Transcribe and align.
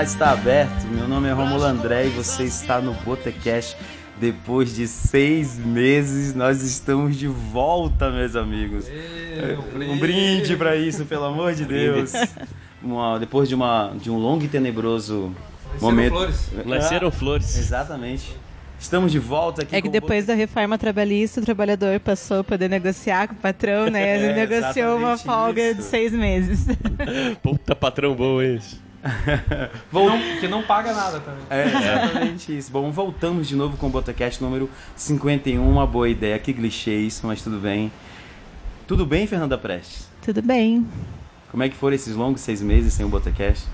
Bar 0.00 0.04
está 0.04 0.30
aberto. 0.32 0.84
Meu 0.90 1.06
nome 1.06 1.28
é 1.28 1.32
Romulo 1.32 1.62
André 1.62 2.06
e 2.06 2.08
você 2.08 2.44
está 2.44 2.80
no 2.80 2.94
Botecast. 2.94 3.76
Depois 4.18 4.74
de 4.74 4.86
seis 4.86 5.58
meses, 5.58 6.34
nós 6.34 6.62
estamos 6.62 7.16
de 7.16 7.26
volta, 7.26 8.10
meus 8.10 8.34
amigos. 8.36 8.86
Um 9.74 9.98
brinde 9.98 10.56
para 10.56 10.74
isso, 10.76 11.04
pelo 11.04 11.24
amor 11.24 11.54
de 11.54 11.64
Deus. 11.66 12.12
Uma- 12.82 13.18
depois 13.18 13.46
de, 13.48 13.54
uma, 13.54 13.92
de 14.00 14.10
um 14.10 14.16
longo 14.16 14.42
e 14.44 14.48
tenebroso 14.48 15.34
momento. 15.80 16.12
flores. 16.12 16.50
Nasceram 16.64 17.08
Ah, 17.08 17.12
flores. 17.12 17.58
Exatamente. 17.58 18.34
Estamos 18.78 19.12
de 19.12 19.18
volta 19.18 19.62
aqui 19.62 19.76
É 19.76 19.82
que 19.82 19.82
com 19.82 19.88
o 19.88 19.92
depois 19.92 20.24
da 20.24 20.32
reforma 20.32 20.78
trabalhista, 20.78 21.40
o 21.40 21.44
trabalhador 21.44 22.00
passou 22.00 22.40
a 22.40 22.44
poder 22.44 22.68
negociar 22.70 23.28
com 23.28 23.34
o 23.34 23.36
patrão, 23.38 23.90
né? 23.90 24.16
Ele 24.16 24.26
É, 24.32 24.46
negociou 24.46 24.96
uma 24.96 25.18
folga 25.18 25.60
isso. 25.62 25.76
de 25.76 25.82
seis 25.84 26.12
meses. 26.12 26.66
Puta 27.42 27.76
patrão 27.76 28.14
bom 28.14 28.40
esse. 28.40 28.88
Que 29.90 29.96
não, 29.96 30.40
que 30.40 30.48
não 30.48 30.62
paga 30.62 30.92
nada 30.92 31.20
também. 31.20 31.42
É 31.48 31.66
exatamente 31.66 32.56
isso. 32.56 32.70
Bom, 32.70 32.90
voltamos 32.90 33.48
de 33.48 33.56
novo 33.56 33.76
com 33.76 33.86
o 33.86 33.90
Botecast 33.90 34.42
número 34.42 34.68
51. 34.96 35.66
Uma 35.66 35.86
boa 35.86 36.08
ideia. 36.08 36.38
Que 36.38 36.52
clichê 36.52 36.96
isso, 36.98 37.26
mas 37.26 37.42
tudo 37.42 37.58
bem. 37.58 37.90
Tudo 38.86 39.06
bem, 39.06 39.26
Fernanda 39.26 39.56
Prestes? 39.56 40.08
Tudo 40.22 40.42
bem. 40.42 40.86
Como 41.50 41.62
é 41.62 41.68
que 41.68 41.76
foram 41.76 41.94
esses 41.94 42.14
longos 42.14 42.40
seis 42.42 42.60
meses 42.60 42.92
sem 42.92 43.04
o 43.06 43.08
Botecast? 43.08 43.66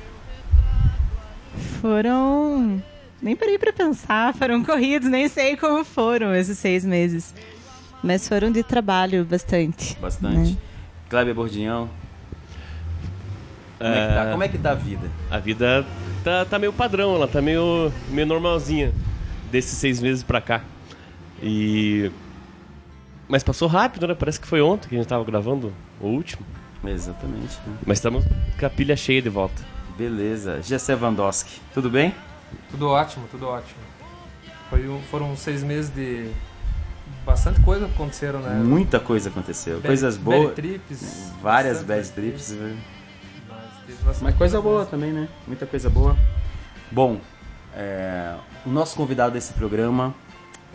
Foram. 1.81 2.83
Nem 3.21 3.35
parei 3.35 3.59
pra 3.59 3.73
pensar, 3.73 4.35
foram 4.35 4.63
corridos, 4.63 5.09
nem 5.09 5.27
sei 5.29 5.57
como 5.57 5.85
foram 5.85 6.35
esses 6.35 6.59
seis 6.59 6.85
meses. 6.85 7.35
Mas 8.03 8.29
foram 8.29 8.53
de 8.53 8.63
trabalho 8.63 9.25
bastante. 9.25 9.97
Bastante. 10.01 10.53
né? 10.53 10.57
Kleber 11.09 11.35
Bordinhão. 11.35 11.89
Como 13.79 13.93
é, 13.95 14.09
que 14.09 14.15
tá? 14.15 14.31
Como 14.31 14.43
é 14.43 14.49
que 14.49 14.59
tá 14.59 14.71
a 14.71 14.75
vida? 14.75 15.11
A 15.31 15.39
vida 15.39 15.87
tá, 16.25 16.45
tá 16.45 16.59
meio 16.59 16.73
padrão, 16.73 17.15
ela 17.15 17.29
tá 17.29 17.43
meio, 17.43 17.93
meio 18.09 18.27
normalzinha 18.27 18.93
desses 19.51 19.77
seis 19.79 20.01
meses 20.01 20.23
pra 20.23 20.41
cá. 20.41 20.63
E. 21.43 22.11
Mas 23.29 23.43
passou 23.43 23.69
rápido, 23.69 24.07
né? 24.07 24.15
Parece 24.15 24.41
que 24.41 24.47
foi 24.47 24.61
ontem 24.63 24.89
que 24.89 24.95
a 24.95 24.99
gente 24.99 25.09
tava 25.09 25.25
gravando 25.25 25.73
o 26.01 26.07
último. 26.07 26.47
Exatamente. 26.85 27.59
né? 27.67 27.77
Mas 27.85 27.99
estamos 27.99 28.25
com 28.59 28.67
a 28.67 28.71
pilha 28.71 28.97
cheia 28.97 29.21
de 29.21 29.29
volta. 29.29 29.61
Beleza. 29.99 30.63
Gessé 30.63 30.95
Vandoski. 30.95 31.61
Tudo 31.75 31.91
bem? 31.91 32.15
Tudo 32.71 32.89
ótimo, 32.89 33.27
tudo 33.31 33.49
ótimo. 33.49 33.81
Foi 34.71 34.89
um- 34.89 35.01
foram 35.11 35.37
seis 35.37 35.63
meses 35.65 35.91
de 35.93 36.31
bastante 37.25 37.61
coisa 37.61 37.87
aconteceram, 37.87 38.41
né? 38.41 38.55
Muita 38.63 39.01
coisa 39.01 39.29
aconteceu. 39.29 39.75
Bad- 39.77 39.87
Coisas 39.89 40.17
bad 40.17 40.41
boas. 40.43 40.55
trips, 40.55 41.33
Várias 41.43 41.83
bad 41.83 42.09
trips. 42.11 42.51
né? 42.53 42.77
Mas 42.77 42.77
teve 42.77 42.77
bastante 42.77 42.96
Mas 44.23 44.35
coisa 44.37 44.61
boa 44.61 44.87
também, 44.87 45.13
né? 45.13 45.29
Muita 45.47 45.67
coisa 45.67 45.91
boa. 45.91 46.17
Bom, 46.91 47.21
é, 47.75 48.35
o 48.65 48.71
nosso 48.71 48.97
convidado 48.97 49.35
desse 49.35 49.53
programa, 49.53 50.15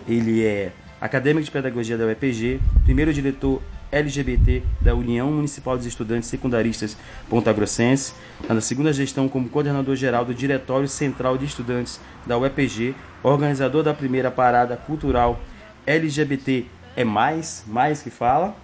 ele 0.08 0.46
é 0.46 0.72
acadêmico 1.00 1.46
de 1.46 1.52
pedagogia 1.52 1.98
da 1.98 2.06
UEPG, 2.06 2.60
primeiro 2.84 3.14
diretor 3.14 3.62
LGBT 3.92 4.64
da 4.80 4.94
União 4.94 5.32
Municipal 5.32 5.78
dos 5.78 5.86
Estudantes 5.86 6.30
Secundaristas 6.30 6.98
Ponta 7.30 7.52
Grossense, 7.52 8.14
na 8.48 8.62
segunda 8.62 8.92
gestão 8.94 9.28
como 9.28 9.50
coordenador 9.50 9.96
geral 9.96 10.24
do 10.26 10.34
Diretório 10.34 10.88
Central 10.88 11.38
de 11.38 11.46
Estudantes 11.46 12.00
da 12.26 12.38
UEPG, 12.38 12.94
organizador 13.24 13.84
da 13.84 13.94
primeira 13.94 14.30
parada 14.30 14.78
cultural 14.78 15.40
LGBT 15.86 16.66
é 16.96 17.04
mais, 17.04 17.64
mais 17.68 18.02
que 18.02 18.10
fala, 18.10 18.56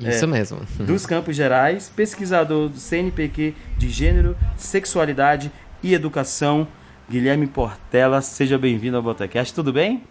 Isso 0.00 0.24
É. 0.24 0.26
mesmo. 0.28 0.60
dos 0.80 1.06
Campos 1.06 1.36
Gerais, 1.36 1.90
pesquisador 1.94 2.68
do 2.68 2.78
CNPq 2.78 3.54
de 3.78 3.88
Gênero, 3.90 4.36
Sexualidade 4.56 5.50
e 5.82 5.94
Educação, 5.94 6.66
Guilherme 7.08 7.46
Portela. 7.46 8.20
Seja 8.20 8.58
bem-vindo 8.58 8.96
ao 8.96 9.02
Botacast, 9.02 9.54
tudo 9.54 9.72
bem? 9.72 10.02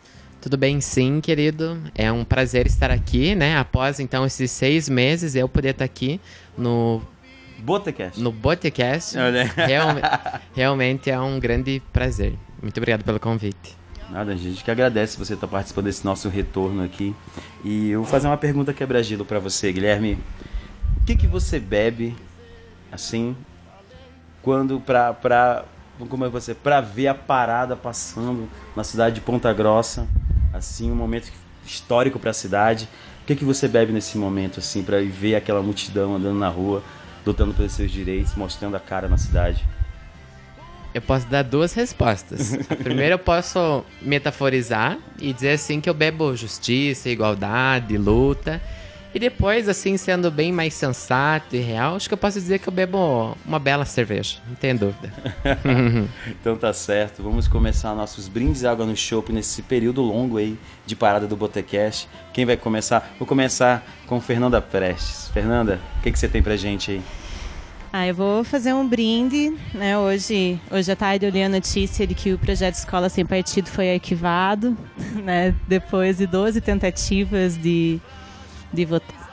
Tudo 0.41 0.57
bem, 0.57 0.79
sim, 0.81 1.19
querido. 1.21 1.79
É 1.95 2.11
um 2.11 2.23
prazer 2.23 2.66
estar 2.67 2.91
aqui, 2.91 3.33
né? 3.35 3.57
Após 3.57 3.99
então 3.99 4.25
esses 4.25 4.51
seis 4.51 4.88
meses, 4.89 5.35
eu 5.35 5.47
poder 5.49 5.69
estar 5.69 5.85
aqui 5.85 6.19
no, 6.57 7.01
Botacast. 7.59 8.19
no 8.21 8.31
Botecast. 8.31 9.15
Realme- 9.55 10.01
realmente 10.55 11.09
é 11.09 11.19
um 11.19 11.39
grande 11.39 11.81
prazer. 11.94 12.33
Muito 12.61 12.77
obrigado 12.77 13.03
pelo 13.03 13.19
convite. 13.19 13.77
Nada, 14.13 14.38
gente, 14.38 14.63
que 14.63 14.69
agradece 14.69 15.18
você 15.18 15.34
estar 15.34 15.47
participando 15.47 15.85
desse 15.85 16.06
nosso 16.06 16.29
retorno 16.29 16.84
aqui. 16.84 17.16
E 17.63 17.90
eu 17.90 18.03
vou 18.03 18.07
fazer 18.07 18.28
uma 18.28 18.38
pergunta 18.38 18.72
quebra-gelo 18.72 19.25
para 19.25 19.40
você, 19.40 19.74
Guilherme. 19.74 20.19
O 21.01 21.03
que 21.03 21.16
que 21.16 21.25
você 21.25 21.59
bebe, 21.59 22.16
assim, 22.91 23.35
quando 24.44 24.79
pra, 24.79 25.16
pra, 25.16 25.66
como 26.09 26.25
é 26.25 26.28
que 26.28 26.31
você, 26.31 26.53
pra 26.53 26.79
ver 26.79 27.07
a 27.07 27.16
parada 27.16 27.75
passando 27.75 28.47
na 28.75 28.84
cidade 28.84 29.16
de 29.16 29.22
Ponta 29.22 29.51
Grossa, 29.51 30.07
assim, 30.53 30.91
um 30.91 30.95
momento 30.95 31.31
histórico 31.66 32.19
para 32.19 32.30
a 32.30 32.35
cidade. 32.35 32.88
O 33.24 33.25
que 33.25 33.35
que 33.35 33.44
você 33.44 33.68
bebe 33.68 33.91
nesse 33.91 34.16
momento, 34.19 34.59
assim, 34.59 34.84
para 34.84 35.01
ver 35.01 35.34
aquela 35.34 35.63
multidão 35.63 36.18
andando 36.18 36.38
na 36.38 36.50
rua, 36.50 36.84
lutando 37.25 37.51
pelos 37.56 37.72
seus 37.72 37.90
direitos, 37.90 38.35
mostrando 38.35 38.78
a 38.78 38.80
cara 38.80 39.07
na 39.07 39.18
cidade? 39.18 39.66
Eu 40.94 41.02
posso 41.02 41.26
dar 41.28 41.44
duas 41.44 41.74
respostas. 41.74 42.54
A 42.70 42.76
primeira 42.76 43.16
eu 43.16 43.20
posso 43.20 43.84
metaforizar 44.02 44.98
e 45.20 45.34
dizer 45.34 45.52
assim 45.52 45.81
que 45.81 45.90
eu 45.90 45.94
bebo 45.94 46.36
justiça, 46.36 47.09
igualdade, 47.09 47.98
luta. 47.98 48.62
E 49.14 49.20
depois, 49.20 49.70
assim, 49.70 49.96
sendo 49.96 50.31
bem 50.31 50.52
mais 50.52 50.74
sensato 50.74 51.56
e 51.56 51.59
real, 51.59 51.96
acho 51.96 52.08
que 52.08 52.14
eu 52.16 52.18
posso 52.18 52.40
dizer 52.40 52.58
que 52.58 52.68
eu 52.68 52.74
bebo 52.74 53.38
uma 53.46 53.59
bela 53.59 53.86
cerveja. 53.86 54.40
Não 54.48 54.56
tem 54.56 54.76
dúvida. 54.76 55.14
Então 56.28 56.58
tá 56.58 56.74
certo, 56.74 57.22
vamos 57.22 57.48
começar 57.48 57.94
nossos 57.96 58.28
brindes 58.28 58.66
água 58.66 58.86
no 58.86 58.96
chopp 58.96 59.31
nesse 59.31 59.62
período 59.62 60.02
longo 60.02 60.38
aí 60.38 60.58
de 60.86 60.96
parada 60.96 61.28
do 61.28 61.36
Botecast. 61.36 62.10
Quem 62.34 62.46
vai 62.46 62.58
começar? 62.58 63.14
Vou 63.18 63.28
começar 63.28 63.86
com 64.08 64.20
Fernanda 64.20 64.62
Prestes. 64.62 65.30
Fernanda, 65.30 65.80
o 66.00 66.02
que, 66.02 66.12
que 66.12 66.20
você 66.20 66.28
tem 66.28 66.42
pra 66.42 66.58
gente 66.58 66.92
aí? 66.92 67.02
Ah, 67.96 68.08
eu 68.08 68.16
vou 68.16 68.44
fazer 68.44 68.74
um 68.74 68.88
brinde, 68.88 69.54
né? 69.72 69.96
Hoje, 69.96 70.59
hoje 70.72 70.92
à 70.92 70.96
tarde 70.96 71.28
eu 71.28 71.30
li 71.30 71.44
a 71.44 71.50
notícia 71.50 72.08
de 72.08 72.16
que 72.16 72.34
o 72.34 72.40
projeto 72.40 72.74
Escola 72.74 73.08
Sem 73.08 73.24
Partido 73.24 73.70
foi 73.70 73.94
arquivado, 73.94 74.76
né? 75.24 75.54
Depois 75.68 76.18
de 76.18 76.26
12 76.26 76.59
tentativas 76.59 77.56
de, 77.56 78.02
de 78.74 78.84
votar. 78.86 79.31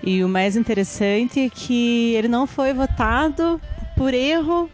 E 0.00 0.22
o 0.22 0.28
mais 0.28 0.54
interessante 0.54 1.40
é 1.40 1.48
que 1.50 2.14
ele 2.14 2.28
não 2.28 2.46
foi 2.46 2.72
votado 2.72 3.60
por 3.96 4.14
erro 4.14 4.70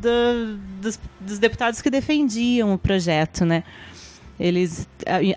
do- 0.00 0.56
dos, 0.80 0.98
dos 1.20 1.38
deputados 1.38 1.82
que 1.82 1.90
defendiam 1.90 2.72
o 2.72 2.78
projeto, 2.78 3.44
né? 3.44 3.64
Eles, 4.40 4.88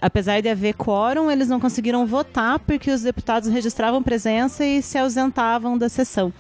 apesar 0.02 0.42
de 0.42 0.48
haver 0.48 0.74
quórum, 0.74 1.30
eles 1.30 1.50
não 1.50 1.60
conseguiram 1.60 2.08
votar 2.08 2.60
porque 2.60 2.90
os 2.90 3.02
deputados 3.02 3.50
registravam 3.50 4.02
presença 4.02 4.66
e 4.66 4.82
se 4.82 4.98
ausentavam 4.98 5.78
da 5.78 5.90
sessão 5.90 6.32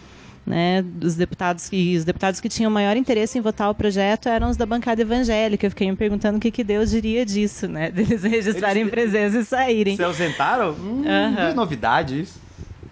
né, 0.46 0.82
dos 0.84 1.16
deputados 1.16 1.68
que 1.70 1.98
os 1.98 2.04
deputados 2.06 2.40
que 2.40 2.48
tinham 2.48 2.70
maior 2.70 2.96
interesse 2.96 3.38
em 3.38 3.42
votar 3.42 3.70
o 3.70 3.74
projeto 3.76 4.30
eram 4.30 4.50
os 4.50 4.58
da 4.58 4.66
bancada 4.66 5.02
evangélica. 5.02 5.66
Eu 5.66 5.72
fiquei 5.72 5.90
me 5.90 5.96
perguntando 5.98 6.38
o 6.38 6.40
que, 6.42 6.52
que 6.52 6.64
Deus 6.64 6.92
diria 6.92 7.26
disso, 7.26 7.68
né, 7.68 7.90
deles 7.92 8.22
registrarem 8.24 8.82
Eles- 8.84 8.92
presença 8.92 9.40
e 9.40 9.46
saírem. 9.46 9.96
Se 9.96 10.04
ausentaram? 10.04 10.72
Hum, 10.74 11.04
Aham. 11.08 11.54
novidade 11.56 12.22
isso. 12.22 12.40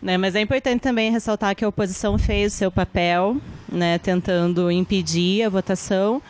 Né, 0.01 0.17
mas 0.17 0.35
é 0.35 0.41
importante 0.41 0.81
também 0.81 1.11
ressaltar 1.11 1.55
que 1.55 1.63
a 1.63 1.67
oposição 1.67 2.17
fez 2.17 2.53
o 2.53 2.55
seu 2.57 2.71
papel, 2.71 3.37
né, 3.71 3.97
tentando 3.99 4.69
impedir 4.71 5.43
a 5.43 5.49
votação. 5.49 6.21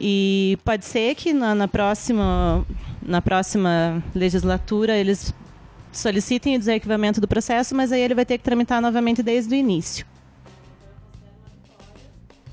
E 0.00 0.58
pode 0.64 0.84
ser 0.84 1.14
que 1.14 1.32
na, 1.32 1.54
na 1.54 1.68
próxima, 1.68 2.64
na 3.02 3.20
próxima 3.20 4.02
legislatura 4.14 4.96
eles 4.96 5.32
solicitem 5.92 6.56
o 6.56 6.58
desarquivamento 6.58 7.20
do 7.20 7.28
processo, 7.28 7.74
mas 7.76 7.92
aí 7.92 8.00
ele 8.00 8.14
vai 8.14 8.24
ter 8.24 8.38
que 8.38 8.44
tramitar 8.44 8.80
novamente 8.80 9.22
desde 9.22 9.54
o 9.54 9.56
início. 9.56 10.04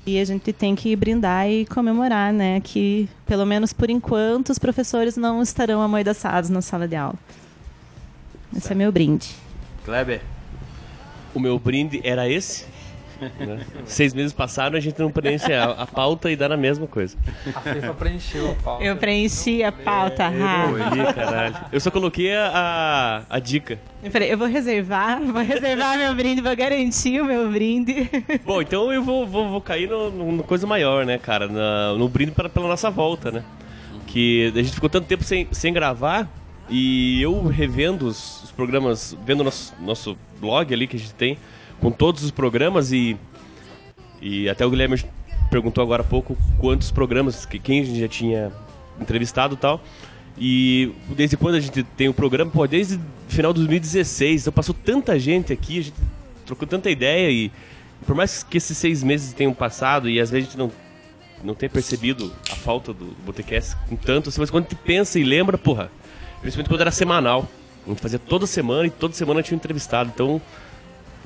E 0.04 0.18
a 0.18 0.24
gente 0.24 0.52
tem 0.52 0.74
que 0.74 0.96
brindar 0.96 1.48
e 1.48 1.64
comemorar, 1.66 2.32
né? 2.32 2.60
Que, 2.60 3.08
pelo 3.24 3.46
menos 3.46 3.72
por 3.72 3.88
enquanto, 3.88 4.50
os 4.50 4.58
professores 4.58 5.16
não 5.16 5.40
estarão 5.42 5.80
amordaçados 5.80 6.50
na 6.50 6.60
sala 6.60 6.88
de 6.88 6.96
aula. 6.96 7.14
Esse 8.56 8.72
é 8.72 8.74
meu 8.74 8.90
brinde. 8.90 9.30
Kleber, 9.84 10.20
O 11.34 11.40
meu 11.40 11.58
brinde 11.58 12.00
era 12.04 12.28
esse. 12.28 12.66
Né? 13.38 13.66
Seis 13.84 14.14
meses 14.14 14.32
passaram, 14.32 14.76
a 14.76 14.80
gente 14.80 14.98
não 14.98 15.10
preenche 15.10 15.52
a, 15.52 15.64
a 15.64 15.86
pauta 15.86 16.30
e 16.30 16.36
dá 16.36 16.48
na 16.48 16.56
mesma 16.56 16.86
coisa. 16.86 17.16
A 17.54 17.60
FIFA 17.60 17.94
preencheu 17.94 18.50
a 18.50 18.54
pauta. 18.54 18.84
Eu 18.84 18.96
preenchi 18.96 19.62
a 19.62 19.72
pauta, 19.72 20.24
ah. 20.26 20.64
ali, 20.86 21.14
caralho. 21.14 21.56
Eu 21.72 21.80
só 21.80 21.90
coloquei 21.90 22.34
a, 22.34 22.50
a, 23.28 23.36
a 23.36 23.38
dica. 23.38 23.78
Peraí, 24.10 24.30
eu 24.30 24.38
vou 24.38 24.48
reservar, 24.48 25.20
vou 25.22 25.42
reservar 25.42 25.98
meu 25.98 26.14
brinde, 26.14 26.40
vou 26.40 26.56
garantir 26.56 27.20
o 27.20 27.24
meu 27.24 27.50
brinde. 27.50 28.10
Bom, 28.44 28.60
então 28.60 28.92
eu 28.92 29.02
vou, 29.02 29.26
vou, 29.26 29.48
vou 29.48 29.60
cair 29.60 29.88
no 29.88 30.42
coisa 30.42 30.66
maior, 30.66 31.06
né, 31.06 31.18
cara? 31.18 31.46
Na- 31.46 31.94
no 31.94 32.08
brinde 32.08 32.32
para, 32.32 32.48
pela 32.48 32.68
nossa 32.68 32.90
volta, 32.90 33.30
né? 33.30 33.44
Que 34.06 34.52
a 34.54 34.62
gente 34.62 34.72
ficou 34.72 34.90
tanto 34.90 35.06
tempo 35.06 35.24
sem, 35.24 35.46
sem 35.52 35.72
gravar 35.72 36.28
e 36.68 37.20
eu 37.20 37.46
revendo 37.46 38.06
os, 38.06 38.44
os 38.44 38.50
programas, 38.50 39.16
vendo 39.24 39.44
nosso, 39.44 39.74
nosso 39.80 40.16
blog 40.40 40.72
ali 40.72 40.86
que 40.86 40.96
a 40.96 40.98
gente 40.98 41.14
tem, 41.14 41.36
com 41.82 41.90
todos 41.90 42.22
os 42.22 42.30
programas 42.30 42.92
e. 42.92 43.16
E 44.20 44.48
até 44.48 44.64
o 44.64 44.70
Guilherme 44.70 45.02
perguntou 45.50 45.82
agora 45.82 46.02
há 46.02 46.06
pouco 46.06 46.38
quantos 46.58 46.92
programas, 46.92 47.44
que, 47.44 47.58
quem 47.58 47.80
a 47.80 47.84
gente 47.84 47.98
já 47.98 48.08
tinha 48.08 48.52
entrevistado 49.00 49.54
e 49.54 49.56
tal. 49.56 49.80
E 50.38 50.92
desde 51.10 51.36
quando 51.36 51.56
a 51.56 51.60
gente 51.60 51.82
tem 51.82 52.08
o 52.08 52.14
programa? 52.14 52.50
Pô, 52.50 52.64
desde 52.66 53.00
final 53.26 53.52
de 53.52 53.58
2016. 53.58 54.42
Então 54.42 54.52
passou 54.52 54.74
tanta 54.74 55.18
gente 55.18 55.52
aqui, 55.52 55.80
a 55.80 55.82
gente 55.82 55.96
trocou 56.46 56.68
tanta 56.68 56.88
ideia 56.88 57.28
e 57.30 57.50
por 58.06 58.14
mais 58.14 58.44
que 58.44 58.58
esses 58.58 58.78
seis 58.78 59.02
meses 59.02 59.32
tenham 59.32 59.52
passado 59.52 60.08
e 60.08 60.20
às 60.20 60.30
vezes 60.30 60.46
a 60.46 60.50
gente 60.50 60.58
não, 60.58 60.70
não 61.42 61.54
tenha 61.54 61.68
percebido 61.68 62.32
a 62.50 62.54
falta 62.54 62.92
do 62.92 63.06
Botecast 63.26 63.76
com 63.88 63.96
tanto, 63.96 64.28
assim, 64.28 64.40
mas 64.40 64.50
quando 64.50 64.66
a 64.66 64.68
gente 64.68 64.78
pensa 64.78 65.18
e 65.18 65.24
lembra, 65.24 65.58
porra, 65.58 65.90
principalmente 66.40 66.68
quando 66.68 66.80
era 66.80 66.92
semanal. 66.92 67.48
A 67.84 67.88
gente 67.88 68.00
fazia 68.00 68.20
toda 68.20 68.46
semana 68.46 68.86
e 68.86 68.90
toda 68.90 69.12
semana 69.12 69.42
tinha 69.42 69.56
entrevistado. 69.56 70.08
Então, 70.14 70.40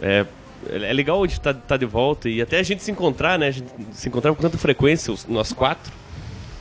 é, 0.00 0.24
é 0.68 0.92
legal 0.92 1.22
a 1.22 1.26
gente 1.26 1.38
estar 1.38 1.54
tá, 1.54 1.60
tá 1.66 1.76
de 1.76 1.86
volta 1.86 2.28
e 2.28 2.40
até 2.40 2.58
a 2.58 2.62
gente 2.62 2.82
se 2.82 2.90
encontrar, 2.90 3.38
né? 3.38 3.48
A 3.48 3.50
gente 3.50 3.68
se 3.92 4.08
encontrar 4.08 4.34
com 4.34 4.42
tanta 4.42 4.58
frequência, 4.58 5.12
os, 5.12 5.26
nós 5.26 5.52
quatro. 5.52 5.92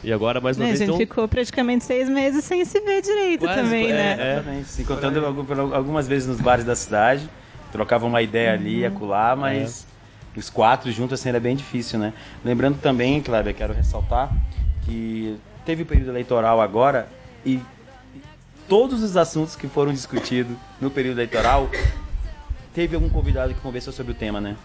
E 0.04 0.14
agora 0.14 0.40
mais 0.40 0.56
uma 0.56 0.66
Né, 0.66 0.70
a 0.70 0.74
vez. 0.74 0.80
gente 0.80 0.90
então, 0.90 0.98
ficou 0.98 1.28
praticamente 1.28 1.84
seis 1.84 2.08
meses 2.08 2.44
sem 2.46 2.64
se 2.64 2.80
ver 2.80 3.02
direito 3.02 3.46
Quase, 3.46 3.62
também, 3.62 3.88
é, 3.88 3.94
né? 3.94 4.18
é. 4.20 4.34
Exatamente. 4.34 4.68
Se 4.70 4.82
encontrando 4.84 5.26
algumas 5.74 6.08
vezes 6.08 6.28
nos 6.28 6.40
bares 6.40 6.64
da 6.64 6.76
cidade, 6.76 7.28
trocava 7.72 8.06
uma 8.06 8.22
ideia 8.22 8.54
ali 8.54 8.80
e 8.82 8.86
acolá, 8.86 9.36
mas 9.36 9.88
os 10.36 10.50
quatro 10.50 10.92
juntos 10.92 11.20
assim 11.20 11.30
era 11.30 11.40
bem 11.40 11.56
difícil, 11.56 11.98
né? 11.98 12.14
Lembrando 12.44 12.78
também, 12.80 13.22
Kleber, 13.22 13.56
quero 13.56 13.74
ressaltar 13.74 14.32
que 14.84 15.38
teve 15.66 15.82
o 15.82 15.86
período 15.86 16.12
eleitoral 16.12 16.62
agora 16.62 17.08
e 17.44 17.60
todos 18.68 19.02
os 19.02 19.18
assuntos 19.18 19.56
que 19.56 19.68
foram 19.68 19.92
discutidos 19.92 20.56
no 20.80 20.92
período 20.92 21.18
eleitoral, 21.18 21.70
teve 22.76 22.94
algum 22.94 23.08
convidado 23.10 23.54
que 23.54 23.62
conversou 23.62 23.94
sobre 23.94 24.12
o 24.12 24.16
tema, 24.16 24.42
né? 24.42 24.58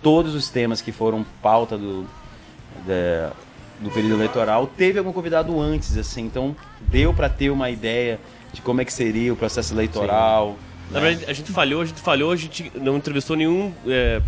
Todos 0.00 0.34
os 0.34 0.48
temas 0.48 0.80
que 0.80 0.92
foram 0.92 1.26
pauta 1.42 1.76
do, 1.76 2.06
da- 2.86 3.32
do 3.80 3.90
período 3.90 4.14
eleitoral, 4.14 4.68
teve 4.68 4.98
algum 4.98 5.12
convidado 5.12 5.60
antes, 5.60 5.96
assim, 5.98 6.22
então 6.22 6.54
deu 6.80 7.12
para 7.12 7.28
ter 7.28 7.50
uma 7.50 7.68
ideia 7.68 8.20
de 8.52 8.62
como 8.62 8.80
é 8.80 8.84
que 8.84 8.92
seria 8.92 9.32
o 9.32 9.36
processo 9.36 9.74
eleitoral. 9.74 10.56
Na 10.88 11.00
né? 11.00 11.08
verdade, 11.08 11.30
a 11.30 11.34
gente 11.34 11.50
falhou, 11.50 11.82
a 11.82 11.84
gente 11.84 12.00
falhou, 12.00 12.30
a 12.30 12.36
gente 12.36 12.70
não 12.76 12.96
entrevistou 12.96 13.34
nenhum 13.34 13.72
é, 13.86 14.22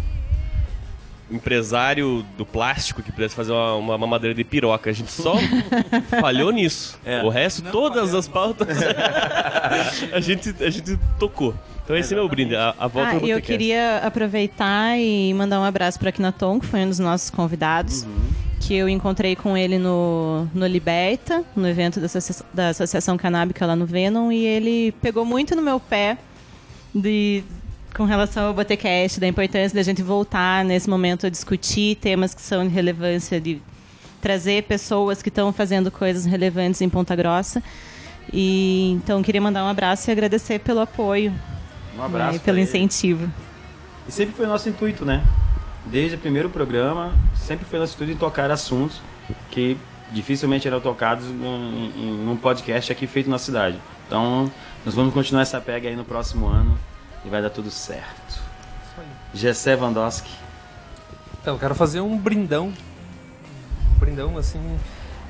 empresário 1.31 2.25
do 2.37 2.45
plástico 2.45 3.03
que 3.03 3.13
pudesse 3.13 3.35
fazer 3.35 3.53
uma, 3.53 3.75
uma 3.75 3.99
mamadeira 3.99 4.35
de 4.35 4.43
piroca. 4.43 4.91
A 4.91 4.93
gente 4.93 5.13
só 5.13 5.37
falhou 6.21 6.51
nisso. 6.51 6.99
É. 7.05 7.23
O 7.23 7.29
resto, 7.29 7.63
todas 7.71 8.15
as 8.15 8.27
pautas, 8.27 8.69
a, 10.13 10.21
gente, 10.21 10.55
a 10.61 10.71
gente 10.71 10.99
tocou. 11.19 11.55
Então 11.85 11.95
esse 11.97 12.15
é 12.15 12.17
meu 12.17 12.27
brinde, 12.29 12.57
a, 12.57 12.75
a 12.79 12.89
volta 12.89 13.11
Ah, 13.11 13.15
ao 13.17 13.27
e 13.27 13.31
eu 13.31 13.43
queria 13.43 13.99
aproveitar 13.99 14.99
e 14.99 15.35
mandar 15.35 15.61
um 15.61 15.65
abraço 15.65 15.99
para 15.99 16.09
Akinaton, 16.09 16.59
que 16.59 16.65
foi 16.67 16.81
um 16.81 16.89
dos 16.89 16.99
nossos 16.99 17.29
convidados, 17.29 18.07
que 18.61 18.75
eu 18.75 18.89
encontrei 18.89 19.37
com 19.37 19.55
ele 19.55 19.79
no, 19.79 20.49
no 20.55 20.67
Liberta, 20.67 21.45
no 21.55 21.69
evento 21.69 22.01
da, 22.01 22.07
associa- 22.07 22.47
da 22.55 22.69
Associação 22.71 23.19
Canábica 23.19 23.67
lá 23.67 23.77
no 23.77 23.85
Venom, 23.85 24.33
e 24.33 24.47
ele 24.47 24.93
pegou 25.03 25.27
muito 25.27 25.55
no 25.55 25.61
meu 25.61 25.79
pé 25.79 26.17
de, 26.95 27.45
com 27.95 28.05
relação 28.05 28.47
ao 28.47 28.55
Botecast, 28.55 29.21
da 29.21 29.27
importância 29.29 29.77
da 29.77 29.83
gente 29.83 30.03
voltar 30.03 30.65
nesse 30.65 30.89
momento 30.89 31.27
a 31.27 31.29
discutir 31.29 31.97
temas 31.97 32.33
que 32.33 32.41
são 32.41 32.67
de 32.67 32.73
relevância, 32.73 33.39
de 33.39 33.61
trazer 34.23 34.63
pessoas 34.63 35.21
que 35.23 35.29
estão 35.29 35.53
fazendo 35.53 35.91
coisas 35.91 36.25
relevantes 36.25 36.81
em 36.81 36.89
Ponta 36.89 37.15
Grossa. 37.15 37.63
E 38.33 38.93
então 38.93 39.23
queria 39.23 39.43
mandar 39.43 39.63
um 39.65 39.69
abraço 39.69 40.09
e 40.09 40.13
agradecer 40.13 40.61
pelo 40.61 40.81
apoio 40.81 41.31
Um 41.99 42.03
abraço. 42.03 42.37
e 42.37 42.39
pelo 42.41 42.59
incentivo. 42.59 43.31
E 44.09 44.13
sempre 44.13 44.35
foi 44.35 44.47
nosso 44.47 44.69
intuito, 44.69 45.05
né? 45.05 45.23
Desde 45.87 46.17
o 46.17 46.19
primeiro 46.19 46.49
programa, 46.51 47.13
sempre 47.37 47.65
foi 47.65 47.79
nosso 47.79 47.95
intuito 47.95 48.13
em 48.13 48.17
tocar 48.17 48.51
assuntos 48.51 49.01
que 49.51 49.77
dificilmente 50.13 50.67
eram 50.69 50.81
tocados 50.81 51.27
num, 51.27 51.91
em- 51.97 52.25
num 52.25 52.37
podcast 52.37 52.91
aqui 52.93 53.07
feito 53.07 53.29
na 53.31 53.39
cidade. 53.39 53.79
Então, 54.07 54.51
nós 54.85 54.95
vamos 54.95 55.13
continuar 55.15 55.43
essa 55.43 55.61
pega 55.61 55.89
aí 55.89 55.97
no 55.97 56.05
próximo 56.05 56.47
ano 56.47 56.77
e 57.25 57.29
vai 57.29 57.41
dar 57.43 57.51
tudo 57.51 57.71
certo. 57.71 58.43
Gessé 59.33 59.75
Vandowski. 59.75 60.31
Então, 61.41 61.55
eu 61.55 61.59
quero 61.61 61.75
fazer 61.75 62.01
um 62.01 62.17
brindão. 62.17 62.73
Um 63.95 63.99
brindão, 63.99 64.39
assim. 64.39 64.61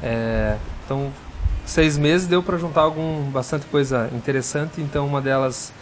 é, 0.03 0.57
Então, 0.85 1.11
seis 1.65 1.97
meses 1.97 2.27
deu 2.27 2.43
pra 2.43 2.59
juntar 2.59 2.83
algum, 2.83 3.23
bastante 3.31 3.65
coisa 3.67 4.11
interessante. 4.13 4.81
Então, 4.81 5.07
uma 5.07 5.21
delas, 5.21 5.73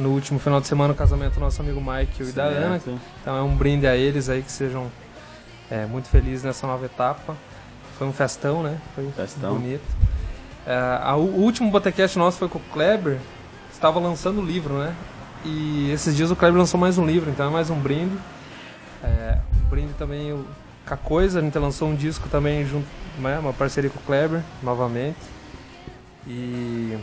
no 0.00 0.10
último 0.10 0.38
final 0.38 0.60
de 0.60 0.66
semana, 0.66 0.92
o 0.92 0.96
casamento 0.96 1.34
do 1.34 1.40
nosso 1.40 1.60
amigo 1.62 1.80
Mike 1.80 2.22
e 2.22 2.32
da 2.32 2.44
Ana. 2.44 2.80
Então, 3.22 3.36
é 3.36 3.42
um 3.42 3.54
brinde 3.54 3.86
a 3.86 3.96
eles 3.96 4.28
aí 4.28 4.42
que 4.42 4.50
sejam 4.50 4.86
é, 5.70 5.86
muito 5.86 6.08
felizes 6.08 6.42
nessa 6.42 6.66
nova 6.66 6.84
etapa. 6.86 7.36
Foi 7.98 8.06
um 8.06 8.12
festão, 8.12 8.62
né? 8.62 8.78
Foi 8.94 9.08
Festão. 9.14 9.54
bonito. 9.54 9.82
É, 10.66 10.74
a- 11.02 11.16
o 11.16 11.24
último 11.40 11.70
Botecast 11.70 12.18
nosso 12.18 12.38
foi 12.38 12.48
com 12.48 12.58
o 12.58 12.62
Kleber. 12.72 13.18
Estava 13.72 13.98
lançando 14.00 14.40
o 14.40 14.44
livro, 14.44 14.74
né? 14.78 14.94
E 15.44 15.90
esses 15.92 16.16
dias 16.16 16.30
o 16.30 16.36
Kleber 16.36 16.58
lançou 16.58 16.78
mais 16.80 16.98
um 16.98 17.06
livro, 17.06 17.30
então 17.30 17.46
é 17.46 17.50
mais 17.50 17.70
um 17.70 17.78
brinde. 17.78 18.16
É, 19.02 19.38
um 19.64 19.68
brinde 19.68 19.92
também 19.98 20.32
com 20.86 20.94
a 20.94 20.96
Coisa, 20.96 21.38
a 21.38 21.42
gente 21.42 21.58
lançou 21.58 21.88
um 21.88 21.94
disco 21.94 22.28
também 22.28 22.66
junto, 22.66 22.86
né, 23.18 23.38
uma 23.38 23.52
parceria 23.52 23.88
com 23.88 23.98
o 23.98 24.02
Kleber, 24.02 24.42
novamente. 24.62 25.16
E, 26.26 26.98